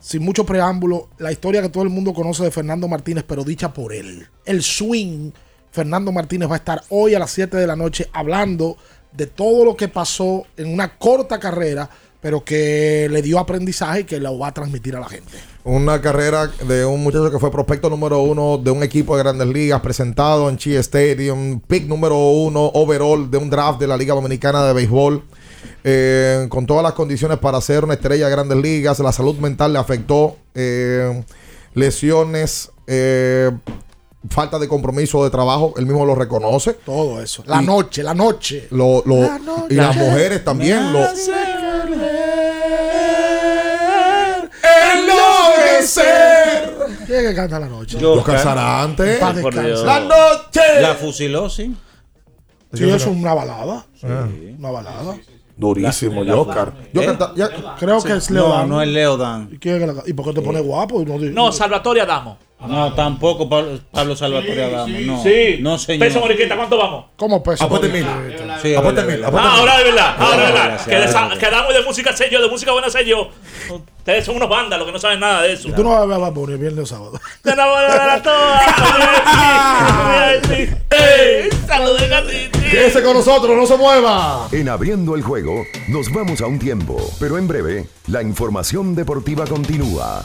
sin 0.00 0.22
mucho 0.22 0.44
preámbulo. 0.44 1.08
La 1.18 1.30
historia 1.30 1.62
que 1.62 1.68
todo 1.68 1.84
el 1.84 1.90
mundo 1.90 2.12
conoce 2.12 2.44
de 2.44 2.50
Fernando 2.50 2.88
Martínez, 2.88 3.24
pero 3.26 3.44
dicha 3.44 3.72
por 3.72 3.92
él. 3.92 4.26
El 4.44 4.62
swing. 4.62 5.30
Fernando 5.72 6.10
Martínez 6.10 6.48
va 6.50 6.54
a 6.54 6.58
estar 6.58 6.82
hoy 6.88 7.14
a 7.14 7.20
las 7.20 7.30
7 7.30 7.56
de 7.56 7.66
la 7.66 7.76
noche 7.76 8.08
hablando 8.12 8.76
de 9.12 9.26
todo 9.26 9.64
lo 9.64 9.76
que 9.76 9.86
pasó 9.86 10.44
en 10.56 10.72
una 10.72 10.98
corta 10.98 11.38
carrera, 11.38 11.88
pero 12.20 12.44
que 12.44 13.08
le 13.08 13.22
dio 13.22 13.38
aprendizaje 13.38 14.00
y 14.00 14.04
que 14.04 14.18
lo 14.18 14.36
va 14.36 14.48
a 14.48 14.54
transmitir 14.54 14.96
a 14.96 15.00
la 15.00 15.08
gente. 15.08 15.32
Una 15.62 16.00
carrera 16.00 16.48
de 16.48 16.84
un 16.84 17.02
muchacho 17.02 17.30
que 17.30 17.38
fue 17.38 17.52
prospecto 17.52 17.88
número 17.88 18.20
uno 18.20 18.58
de 18.58 18.70
un 18.70 18.82
equipo 18.82 19.16
de 19.16 19.22
grandes 19.22 19.46
ligas, 19.46 19.80
presentado 19.80 20.48
en 20.48 20.56
Chi 20.56 20.74
Stadium, 20.76 21.60
pick 21.60 21.86
número 21.86 22.16
uno 22.16 22.66
overall 22.74 23.30
de 23.30 23.38
un 23.38 23.48
draft 23.48 23.78
de 23.78 23.86
la 23.86 23.96
Liga 23.96 24.14
Dominicana 24.14 24.64
de 24.64 24.72
Béisbol. 24.72 25.22
Eh, 25.84 26.46
con 26.48 26.66
todas 26.66 26.82
las 26.82 26.92
condiciones 26.92 27.38
para 27.38 27.60
ser 27.60 27.84
una 27.84 27.94
estrella 27.94 28.26
de 28.26 28.30
grandes 28.32 28.58
ligas, 28.58 28.98
la 29.00 29.12
salud 29.12 29.36
mental 29.36 29.72
le 29.72 29.78
afectó, 29.78 30.36
eh, 30.54 31.22
lesiones, 31.74 32.70
eh, 32.86 33.50
falta 34.28 34.58
de 34.58 34.68
compromiso 34.68 35.24
de 35.24 35.30
trabajo, 35.30 35.72
él 35.78 35.86
mismo 35.86 36.04
lo 36.04 36.14
reconoce. 36.14 36.74
Todo 36.74 37.22
eso. 37.22 37.42
La 37.46 37.62
Y- 37.62 37.66
noche, 37.66 38.02
la 38.02 38.14
noche. 38.14 38.68
Lo- 38.70 39.02
lo- 39.06 39.22
La 39.22 39.38
noche 39.38 39.66
y 39.70 39.74
las 39.74 39.96
mujeres 39.96 40.44
también. 40.44 40.92
Lo. 40.92 41.00
¿Quién 47.06 47.26
que 47.28 47.34
canta 47.34 47.58
la 47.58 47.66
noche? 47.68 48.00
Los 48.00 48.22
Por 48.24 49.54
descanse. 49.54 49.68
Dios. 49.68 49.84
La 49.84 50.00
noche. 50.00 50.60
La 50.80 50.94
fusiló, 50.94 51.48
sí. 51.50 51.74
Sí, 52.72 52.84
eso 52.84 52.96
es 52.96 53.06
una 53.06 53.34
balada. 53.34 53.84
Ah. 54.04 54.28
Una 54.58 54.70
balada. 54.70 55.16
Durísimo, 55.60 56.24
La- 56.24 56.36
Oscar. 56.36 56.72
Yo 56.92 57.02
¿Eh? 57.02 57.06
canta- 57.06 57.32
ya- 57.36 57.50
Creo 57.78 58.02
que 58.02 58.14
es 58.14 58.30
Leo 58.30 58.48
No, 58.48 58.54
Dan. 58.54 58.68
no 58.68 58.82
es 58.82 58.88
Leo 58.88 59.16
Dan. 59.16 59.48
¿Y, 59.52 59.58
quién 59.58 59.74
es 59.76 59.80
que 59.82 59.86
la- 59.86 60.02
¿Y 60.06 60.12
por 60.14 60.24
qué 60.26 60.32
te 60.32 60.42
pone 60.42 60.60
guapo? 60.60 61.04
No, 61.04 61.18
No, 61.18 61.52
Salvatore 61.52 62.00
Adamo. 62.00 62.38
No, 62.66 62.92
tampoco 62.94 63.48
Pablo, 63.48 63.80
Pablo 63.90 64.14
Salvatore 64.14 64.64
Adamo. 64.64 64.98
No, 65.00 65.22
Sí. 65.22 65.56
no 65.60 65.78
señor. 65.78 66.06
Peso 66.08 66.20
Moriqueta, 66.20 66.56
¿cuánto 66.56 66.76
vamos? 66.76 67.06
¿Cómo 67.16 67.42
peso? 67.42 67.64
Mori- 67.88 67.92
mil. 67.92 68.06
Sí, 68.62 68.74
es 68.74 68.82
mil, 69.06 69.24
Ah, 69.24 69.56
ahora 69.56 69.78
de 69.78 69.84
verdad, 69.84 70.14
ahora 70.18 70.36
de 70.36 70.42
verdad. 70.52 70.64
Gracias, 70.66 70.88
Que, 70.88 70.96
de 71.72 71.82
música 71.82 72.14
yo, 72.30 72.40
de 72.42 72.48
música 72.48 72.72
buena 72.72 72.90
yo. 73.06 73.30
Ustedes 73.70 74.24
son 74.24 74.36
unos 74.36 74.48
bandas, 74.48 74.78
los 74.78 74.86
que 74.86 74.92
no 74.92 74.98
saben 74.98 75.20
nada 75.20 75.42
de 75.42 75.52
eso. 75.54 75.68
Tú 75.74 75.82
no 75.82 75.90
vas 75.90 76.02
a 76.02 76.06
ver 76.06 76.16
a 76.16 76.18
Bad 76.18 76.32
Bunny 76.32 76.52
el 76.54 76.58
viernes 76.58 76.84
o 76.84 76.86
sábado. 76.86 77.18
Te 77.42 77.50
enamorarás 77.52 78.20
a 78.20 78.22
todas. 78.22 78.62
Voy 80.06 80.16
a 80.16 80.38
decir, 80.40 80.76
¡Ey! 80.90 81.48
¡Saludos, 81.66 82.08
gatito! 82.08 82.58
Quédese 82.70 83.02
con 83.02 83.14
nosotros, 83.14 83.56
no 83.56 83.66
se 83.66 83.76
mueva. 83.76 84.48
En 84.52 84.68
abriendo 84.68 85.14
el 85.16 85.22
juego, 85.22 85.64
nos 85.88 86.12
vamos 86.12 86.40
a 86.40 86.46
un 86.46 86.58
tiempo, 86.58 86.96
pero 87.18 87.38
en 87.38 87.48
breve, 87.48 87.86
la 88.08 88.22
información 88.22 88.94
deportiva 88.94 89.46
continúa. 89.46 90.24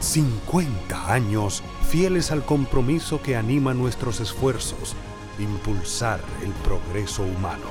50 0.00 1.12
años 1.12 1.62
fieles 1.88 2.30
al 2.30 2.44
compromiso 2.44 3.22
que 3.22 3.36
anima 3.36 3.74
nuestros 3.74 4.20
esfuerzos, 4.20 4.96
impulsar 5.38 6.20
el 6.42 6.52
progreso 6.64 7.22
humano, 7.22 7.66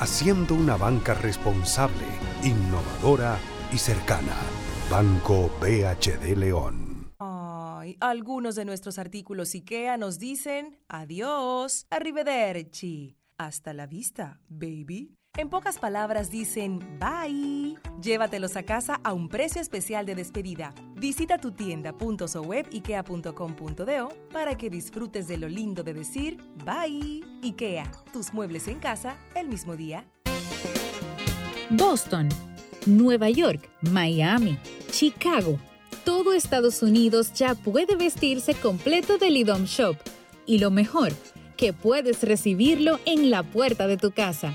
haciendo 0.00 0.54
una 0.54 0.76
banca 0.76 1.14
responsable, 1.14 2.06
innovadora 2.42 3.38
y 3.72 3.78
cercana. 3.78 4.34
Banco 4.90 5.50
BHD 5.60 6.36
León. 6.36 6.84
Algunos 8.00 8.54
de 8.54 8.64
nuestros 8.64 8.98
artículos 8.98 9.54
IKEA 9.54 9.96
nos 9.98 10.18
dicen 10.18 10.78
adiós, 10.88 11.86
arrivederci, 11.90 13.18
hasta 13.36 13.74
la 13.74 13.86
vista, 13.86 14.40
baby. 14.48 15.14
En 15.36 15.48
pocas 15.48 15.78
palabras 15.78 16.30
dicen 16.30 16.78
bye. 17.00 17.74
Llévatelos 18.00 18.56
a 18.56 18.62
casa 18.62 19.00
a 19.02 19.12
un 19.12 19.28
precio 19.28 19.60
especial 19.60 20.06
de 20.06 20.14
despedida. 20.14 20.72
Visita 20.94 21.38
tu 21.38 21.50
tienda.sowebikea.com.do 21.50 24.08
para 24.32 24.56
que 24.56 24.70
disfrutes 24.70 25.26
de 25.26 25.38
lo 25.38 25.48
lindo 25.48 25.82
de 25.82 25.92
decir 25.92 26.36
bye. 26.64 27.24
IKEA, 27.42 27.90
tus 28.12 28.32
muebles 28.32 28.68
en 28.68 28.78
casa 28.78 29.16
el 29.34 29.48
mismo 29.48 29.74
día. 29.74 30.04
Boston, 31.70 32.28
Nueva 32.86 33.28
York, 33.28 33.68
Miami, 33.80 34.56
Chicago. 34.92 35.58
Todo 36.04 36.32
Estados 36.32 36.80
Unidos 36.80 37.32
ya 37.32 37.56
puede 37.56 37.96
vestirse 37.96 38.54
completo 38.54 39.18
del 39.18 39.38
IDOM 39.38 39.64
Shop. 39.64 39.96
Y 40.46 40.58
lo 40.58 40.70
mejor, 40.70 41.12
que 41.56 41.72
puedes 41.72 42.22
recibirlo 42.22 43.00
en 43.04 43.30
la 43.30 43.42
puerta 43.42 43.88
de 43.88 43.96
tu 43.96 44.12
casa. 44.12 44.54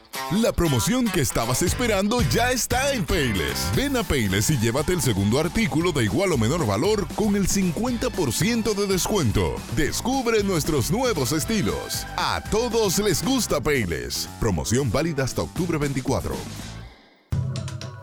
La 0.29 0.53
promoción 0.53 1.05
que 1.05 1.19
estabas 1.19 1.61
esperando 1.61 2.21
ya 2.21 2.51
está 2.51 2.93
en 2.93 3.03
Payless. 3.03 3.69
Ven 3.75 3.97
a 3.97 4.03
Payless 4.03 4.49
y 4.49 4.57
llévate 4.57 4.93
el 4.93 5.01
segundo 5.01 5.39
artículo 5.39 5.91
de 5.91 6.05
igual 6.05 6.31
o 6.31 6.37
menor 6.37 6.65
valor 6.65 7.05
con 7.15 7.35
el 7.35 7.49
50% 7.49 8.73
de 8.73 8.87
descuento. 8.87 9.55
Descubre 9.75 10.41
nuestros 10.43 10.89
nuevos 10.89 11.33
estilos. 11.33 12.05
A 12.15 12.41
todos 12.49 12.99
les 12.99 13.21
gusta 13.25 13.59
Payless. 13.59 14.29
Promoción 14.39 14.89
válida 14.89 15.25
hasta 15.25 15.41
octubre 15.41 15.77
24. 15.77 16.33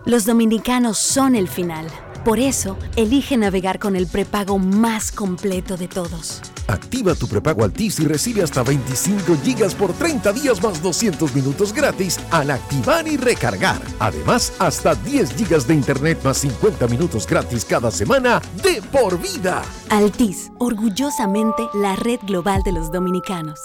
Los 0.05 0.27
dominicanos 0.27 0.99
son 0.99 1.35
el 1.35 1.49
final. 1.49 1.87
Por 2.27 2.41
eso, 2.41 2.77
elige 2.97 3.39
navegar 3.39 3.79
con 3.79 3.97
el 3.97 4.07
prepago 4.07 4.59
más 4.59 5.13
completo 5.13 5.79
de 5.79 5.89
todos. 5.89 6.43
Activa 6.69 7.15
tu 7.15 7.27
prepago 7.27 7.65
Altis 7.65 7.99
y 7.99 8.05
recibe 8.05 8.43
hasta 8.43 8.63
25 8.63 9.39
gigas 9.43 9.75
por 9.75 9.95
30 9.95 10.35
días 10.35 10.63
más 10.63 10.83
200 10.83 11.35
minutos 11.35 11.73
gratis 11.73 12.21
al 12.31 12.51
activar 12.51 13.09
y 13.09 13.17
recargar. 13.17 13.81
Además, 13.99 14.53
hasta 14.59 14.95
10 14.95 15.33
gigas 15.35 15.67
de 15.67 15.75
internet 15.75 16.19
más 16.23 16.37
50 16.39 16.87
minutos 16.89 17.27
gratis 17.27 17.65
cada 17.65 17.91
semana 17.91 18.43
de 18.63 18.83
por 18.93 19.19
vida. 19.19 19.63
Altis, 19.89 20.53
orgullosamente 20.59 21.69
la 21.73 21.97
red 21.97 22.21
global 22.27 22.63
de 22.63 22.73
los 22.73 22.93
dominicanos. 22.93 23.59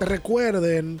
Recuerden 0.00 1.00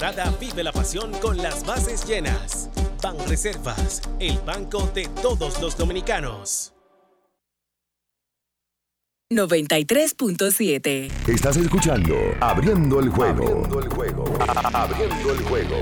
Temporada 0.00 0.34
vive 0.40 0.64
la 0.64 0.72
pasión 0.72 1.12
con 1.20 1.36
las 1.36 1.64
bases 1.66 2.06
llenas. 2.06 2.70
Ban 3.02 3.16
Reservas, 3.28 4.00
el 4.18 4.38
banco 4.38 4.90
de 4.94 5.06
todos 5.20 5.60
los 5.60 5.76
dominicanos. 5.76 6.72
93.7. 9.32 11.10
Estás 11.28 11.56
escuchando 11.56 12.16
Abriendo 12.40 12.98
el 12.98 13.10
juego. 13.10 13.44
Abriendo 13.44 13.78
el 13.78 13.88
juego. 13.90 14.24
Abriendo 14.72 15.32
el 15.32 15.42
juego. 15.42 15.76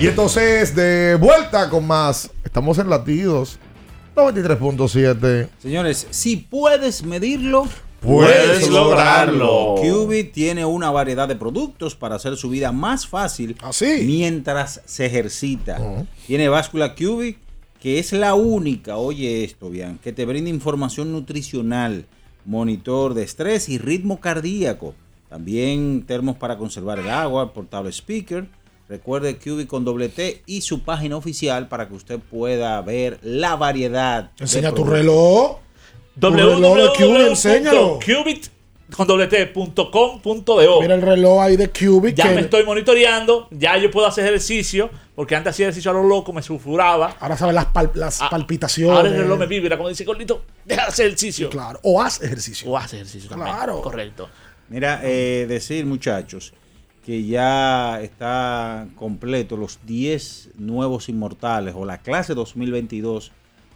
Y 0.00 0.06
entonces, 0.06 0.76
de 0.76 1.16
vuelta 1.16 1.68
con 1.68 1.84
más. 1.84 2.30
Estamos 2.44 2.78
en 2.78 2.88
latidos. 2.88 3.58
93.7. 4.14 5.48
Señores, 5.58 6.06
si 6.10 6.36
puedes 6.36 7.02
medirlo, 7.04 7.66
Puedes 8.00 8.70
lograrlo. 8.70 9.74
Qubit 9.80 10.32
tiene 10.32 10.64
una 10.64 10.92
variedad 10.92 11.26
de 11.26 11.34
productos 11.34 11.96
para 11.96 12.14
hacer 12.14 12.36
su 12.36 12.48
vida 12.48 12.70
más 12.70 13.08
fácil 13.08 13.56
mientras 14.04 14.82
se 14.84 15.06
ejercita. 15.06 16.06
Tiene 16.28 16.48
báscula 16.48 16.94
Qubit, 16.94 17.38
que 17.80 17.98
es 17.98 18.12
la 18.12 18.34
única, 18.34 18.98
oye 18.98 19.42
esto, 19.42 19.68
bien, 19.68 19.98
que 19.98 20.12
te 20.12 20.24
brinda 20.26 20.48
información 20.48 21.10
nutricional, 21.10 22.06
monitor 22.44 23.14
de 23.14 23.24
estrés 23.24 23.68
y 23.68 23.78
ritmo 23.78 24.20
cardíaco. 24.20 24.94
También 25.28 26.04
termos 26.06 26.36
para 26.36 26.56
conservar 26.56 27.00
el 27.00 27.10
agua, 27.10 27.52
portable 27.52 27.90
speaker. 27.90 28.46
Recuerde 28.88 29.36
Qubit 29.36 29.68
con 29.68 29.84
doble 29.84 30.08
T 30.08 30.42
y 30.46 30.62
su 30.62 30.82
página 30.82 31.16
oficial 31.16 31.68
para 31.68 31.88
que 31.88 31.94
usted 31.94 32.18
pueda 32.18 32.80
ver 32.80 33.18
la 33.22 33.54
variedad. 33.56 34.30
Enseña 34.38 34.72
tu 34.72 34.84
reloj. 34.84 35.58
Tu 36.18 36.30
reloj 36.30 36.76
de 36.76 36.88
Qubit, 36.96 37.28
enséñalo. 37.28 37.98
www.qubit 37.98 38.46
con 38.96 39.06
doble 39.06 39.26
T, 39.26 39.46
punto 39.48 39.90
com, 39.90 40.22
punto 40.22 40.58
de 40.58 40.66
o. 40.66 40.80
Mira 40.80 40.94
el 40.94 41.02
reloj 41.02 41.42
ahí 41.42 41.56
de 41.58 41.68
Qubit. 41.70 42.16
Ya 42.16 42.30
que 42.30 42.34
me 42.36 42.40
estoy 42.40 42.64
monitoreando, 42.64 43.46
ya 43.50 43.76
yo 43.76 43.90
puedo 43.90 44.06
hacer 44.06 44.24
ejercicio, 44.24 44.88
porque 45.14 45.36
antes 45.36 45.50
hacía 45.50 45.66
ejercicio 45.66 45.90
a 45.90 45.94
lo 45.94 46.04
loco, 46.04 46.32
me 46.32 46.40
sulfuraba. 46.40 47.14
Ahora 47.20 47.36
sabes 47.36 47.54
las, 47.54 47.66
pal- 47.66 47.90
las 47.94 48.18
palpitaciones. 48.30 48.96
Ahora 48.96 49.10
el 49.10 49.16
reloj 49.18 49.38
me 49.38 49.46
vibra, 49.46 49.76
como 49.76 49.90
dice 49.90 50.04
Gordito, 50.04 50.44
deja 50.64 50.84
de 50.84 50.88
hacer 50.88 51.06
ejercicio. 51.08 51.50
Claro, 51.50 51.78
o 51.82 52.00
haz 52.00 52.22
ejercicio. 52.22 52.70
O 52.70 52.78
haz 52.78 52.94
ejercicio 52.94 53.28
también. 53.28 53.54
Claro. 53.54 53.82
Correcto. 53.82 54.30
Mira, 54.70 55.00
eh, 55.04 55.44
decir 55.46 55.84
muchachos 55.84 56.54
que 57.08 57.24
ya 57.24 58.02
está 58.02 58.86
completo 58.94 59.56
los 59.56 59.78
10 59.86 60.50
nuevos 60.58 61.08
inmortales 61.08 61.74
o 61.74 61.86
la 61.86 62.02
clase 62.02 62.34
2022 62.34 63.32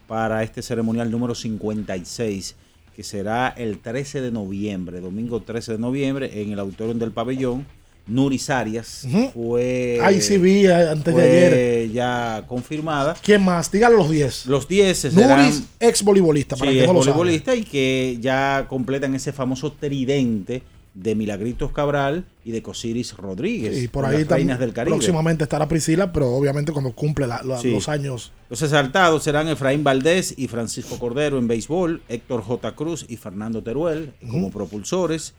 para 0.06 0.42
este 0.42 0.60
ceremonial 0.60 1.10
número 1.10 1.34
56 1.34 2.56
que 2.94 3.02
será 3.02 3.48
el 3.56 3.78
13 3.78 4.20
de 4.20 4.30
noviembre, 4.30 5.00
domingo 5.00 5.40
13 5.40 5.72
de 5.72 5.78
noviembre 5.78 6.42
en 6.42 6.52
el 6.52 6.58
auditorio 6.58 6.92
del 6.92 7.10
pabellón. 7.10 7.64
Nuris 8.06 8.50
Arias 8.50 9.06
fue, 9.32 9.98
Ahí 10.02 10.20
sí 10.20 10.36
vi 10.36 10.66
eh, 10.66 10.74
antes 10.90 11.14
de 11.14 11.22
ayer. 11.22 11.90
ya 11.90 12.44
confirmada. 12.46 13.16
¿Quién 13.22 13.42
más? 13.42 13.72
Dígalo 13.72 13.96
los 13.96 14.10
10. 14.10 14.44
Los 14.46 14.68
10 14.68 14.98
serán 14.98 15.40
Nuris, 15.40 15.62
ex 15.80 16.02
voleibolista, 16.02 16.54
para 16.56 16.70
Sí, 16.70 16.76
que 16.76 16.82
es 16.82 16.86
no 16.88 16.92
lo 16.92 17.02
sabe. 17.02 17.16
voleibolista 17.16 17.54
y 17.54 17.62
que 17.64 18.18
ya 18.20 18.66
completan 18.68 19.14
ese 19.14 19.32
famoso 19.32 19.72
tridente 19.72 20.62
de 20.94 21.14
Milagritos 21.14 21.72
Cabral 21.72 22.26
y 22.44 22.50
de 22.50 22.62
Cosiris 22.62 23.16
Rodríguez. 23.16 23.82
Y 23.82 23.88
por 23.88 24.04
ahí 24.04 24.24
también 24.26 24.58
del 24.58 24.72
Caribe. 24.74 24.94
próximamente 24.96 25.44
estará 25.44 25.66
Priscila, 25.66 26.12
pero 26.12 26.28
obviamente 26.34 26.70
cuando 26.72 26.92
cumple 26.92 27.26
la- 27.26 27.42
la- 27.42 27.58
Sí. 27.58 27.70
los 27.70 27.88
años. 27.88 28.32
Los 28.50 28.60
exaltados 28.62 29.22
serán 29.22 29.48
Efraín 29.48 29.82
Valdés 29.84 30.34
y 30.36 30.48
Francisco 30.48 30.98
Cordero 30.98 31.38
en 31.38 31.48
béisbol, 31.48 32.02
Héctor 32.08 32.42
J. 32.42 32.74
Cruz 32.76 33.06
y 33.08 33.16
Fernando 33.16 33.62
Teruel 33.62 34.12
como 34.30 34.50
propulsores. 34.50 35.34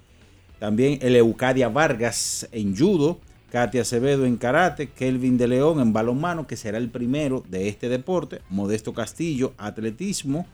También 0.59 0.97
Eleucadia 1.01 1.69
Vargas 1.69 2.47
en 2.51 2.75
judo, 2.75 3.19
Katia 3.51 3.81
Acevedo 3.84 4.25
en 4.25 4.38
karate, 4.38 4.89
Kelvin 4.89 5.38
de 5.38 5.47
León 5.47 5.80
en 5.80 5.93
balonmano, 5.93 6.47
que 6.47 6.55
será 6.57 6.80
el 6.80 6.89
primero 6.89 7.43
de 7.49 7.67
este 7.67 7.89
deporte, 7.89 8.39
Modesto 8.49 8.93
Castillo, 8.93 9.53
atletismo, 9.59 10.47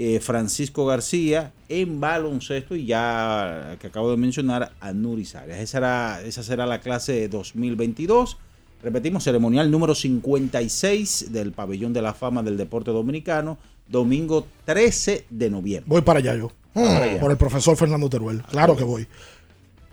eh, 0.00 0.20
Francisco 0.20 0.86
García 0.86 1.50
en 1.68 1.98
baloncesto 1.98 2.76
y 2.76 2.86
ya 2.86 3.76
que 3.80 3.88
acabo 3.88 4.12
de 4.12 4.16
mencionar 4.16 4.70
a 4.78 4.92
Nuris 4.92 5.34
Arias. 5.34 5.58
Esa, 5.58 5.72
será, 5.72 6.22
esa 6.22 6.44
será 6.44 6.66
la 6.66 6.80
clase 6.80 7.28
2022. 7.28 8.36
Repetimos, 8.80 9.24
ceremonial 9.24 9.72
número 9.72 9.96
56 9.96 11.32
del 11.32 11.50
Pabellón 11.50 11.92
de 11.92 12.02
la 12.02 12.14
Fama 12.14 12.44
del 12.44 12.56
Deporte 12.56 12.92
Dominicano, 12.92 13.58
domingo 13.88 14.46
13 14.66 15.24
de 15.30 15.50
noviembre. 15.50 15.88
Voy 15.88 16.02
para 16.02 16.20
allá 16.20 16.36
yo. 16.36 16.52
Para 16.72 17.02
allá. 17.02 17.18
Por 17.18 17.32
el 17.32 17.36
profesor 17.36 17.76
Fernando 17.76 18.08
Teruel. 18.08 18.44
Claro 18.44 18.76
que 18.76 18.84
voy. 18.84 19.08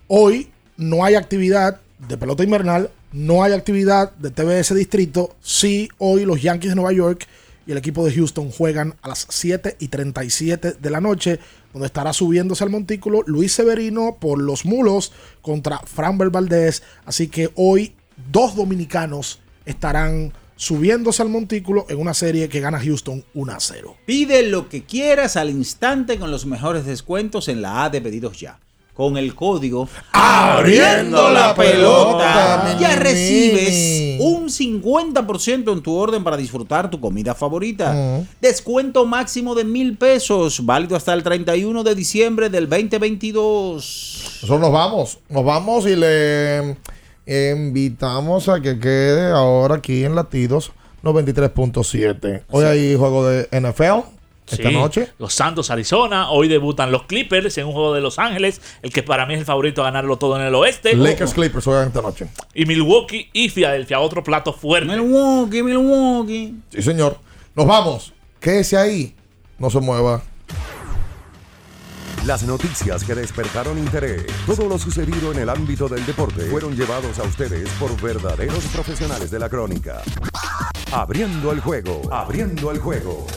Hoy 0.08 0.50
no 0.78 1.04
hay 1.04 1.16
actividad 1.16 1.82
de 2.08 2.16
pelota 2.16 2.44
invernal, 2.44 2.92
no 3.12 3.42
hay 3.42 3.54
actividad 3.54 4.12
de 4.18 4.30
TBS 4.30 4.76
Distrito. 4.76 5.36
Sí, 5.42 5.90
hoy 5.98 6.26
los 6.26 6.44
Yankees 6.44 6.70
de 6.70 6.76
Nueva 6.76 6.94
York 6.94 7.28
y 7.68 7.72
el 7.72 7.78
equipo 7.78 8.06
de 8.06 8.14
Houston 8.14 8.52
juegan 8.52 8.96
a 9.02 9.10
las 9.10 9.28
7 9.30 9.78
y 9.80 9.88
37 9.88 10.74
de 10.74 10.90
la 10.90 11.02
noche, 11.02 11.40
donde 11.74 11.88
estará 11.88 12.14
subiéndose 12.14 12.64
al 12.64 12.70
montículo 12.70 13.24
Luis 13.26 13.54
Severino 13.54 14.18
por 14.20 14.42
los 14.42 14.66
mulos 14.66 15.12
contra 15.42 15.80
Framber 15.80 16.30
Valdez. 16.30 16.84
Así 17.06 17.28
que 17.28 17.52
hoy 17.56 17.96
dos 18.32 18.56
dominicanos 18.56 19.40
estarán 19.66 20.34
subiéndose 20.56 21.22
al 21.22 21.30
montículo 21.30 21.86
en 21.90 22.00
una 22.00 22.14
serie 22.14 22.50
que 22.50 22.62
gana 22.62 22.80
Houston 22.80 23.24
1 23.34 23.52
a 23.52 23.60
0. 23.60 23.98
Pide 24.06 24.48
lo 24.48 24.70
que 24.70 24.84
quieras 24.84 25.36
al 25.36 25.50
instante 25.50 26.18
con 26.18 26.32
los 26.32 26.46
mejores 26.46 26.86
descuentos 26.86 27.48
en 27.50 27.62
la 27.62 27.84
A 27.84 27.90
de 27.90 28.02
pedidos 28.02 28.40
ya. 28.40 28.60
Con 28.96 29.18
el 29.18 29.36
código 29.36 29.90
Abriendo 30.14 31.30
la 31.30 31.54
pelota, 31.54 32.78
ya 32.80 32.96
recibes 32.96 34.20
un 34.22 34.48
50% 34.48 35.74
en 35.74 35.82
tu 35.82 35.94
orden 35.94 36.24
para 36.24 36.38
disfrutar 36.38 36.90
tu 36.90 37.02
comida 37.02 37.36
favorita. 37.36 38.24
Descuento 38.40 39.06
máximo 39.06 39.54
de 39.54 39.66
mil 39.66 39.98
pesos, 39.98 40.66
válido 40.66 40.96
hasta 40.96 41.14
el 41.14 41.24
31 41.24 41.84
de 41.84 41.94
diciembre 41.94 42.50
del 42.50 42.70
2022. 42.70 44.40
Nosotros 44.42 44.60
nos 44.62 44.72
vamos, 44.72 45.20
nos 45.28 45.44
vamos 45.44 45.86
y 45.88 45.96
le 45.98 46.78
invitamos 47.28 48.48
a 48.48 48.62
que 48.62 48.80
quede 48.80 49.32
ahora 49.32 49.76
aquí 49.76 50.06
en 50.06 50.16
Latidos 50.16 50.72
93.7. 51.04 52.44
Hoy 52.50 52.64
Sí. 52.64 52.68
hay 52.70 52.96
juego 52.96 53.28
de 53.28 53.48
NFL 53.52 54.15
esta 54.48 54.70
Sí, 54.70 54.76
noche. 54.76 55.10
Los 55.18 55.34
Santos, 55.34 55.72
Arizona. 55.72 56.30
Hoy 56.30 56.48
debutan 56.48 56.92
los 56.92 57.04
Clippers 57.04 57.58
en 57.58 57.68
un 57.68 57.74
juego 57.74 57.94
de 57.94 58.02
Los 58.02 58.20
Ángeles. 58.20 58.62
El 58.82 58.92
que 58.92 59.02
para 59.04 59.26
mí 59.26 59.34
es 59.34 59.40
el 59.40 59.46
favorito 59.46 59.82
a 59.82 59.86
ganarlo 59.86 60.18
todo 60.18 60.40
en 60.40 60.46
el 60.46 60.54
oeste. 60.56 60.96
Lakers 60.96 61.34
Clippers 61.34 61.66
juegan 61.66 61.88
esta 61.88 62.02
noche. 62.02 62.28
Y 62.54 62.66
Milwaukee 62.66 63.30
y 63.34 63.50
Filadelfia. 63.50 64.00
Otro 64.00 64.24
plato 64.24 64.54
fuerte. 64.54 64.88
Milwaukee, 64.92 65.64
Milwaukee. 65.64 66.56
Sí, 66.70 66.82
señor. 66.82 67.18
Nos 67.56 67.66
vamos. 67.66 68.14
Quédese 68.40 68.78
ahí. 68.78 69.16
No 69.58 69.70
se 69.70 69.80
mueva. 69.80 70.22
Las 72.26 72.42
noticias 72.44 73.04
que 73.04 73.14
despertaron 73.14 73.78
interés, 73.78 74.26
todo 74.48 74.68
lo 74.68 74.80
sucedido 74.80 75.32
en 75.32 75.38
el 75.40 75.48
ámbito 75.50 75.88
del 75.88 76.04
deporte, 76.08 76.42
fueron 76.50 76.76
llevados 76.76 77.20
a 77.20 77.24
ustedes 77.24 77.70
por 77.80 77.96
verdaderos 78.02 78.66
profesionales 78.74 79.30
de 79.30 79.38
la 79.38 79.48
crónica. 79.48 80.02
Abriendo 80.92 81.52
el 81.52 81.60
juego, 81.60 82.02
abriendo 82.12 82.72
el 82.72 82.80
juego. 82.80 83.28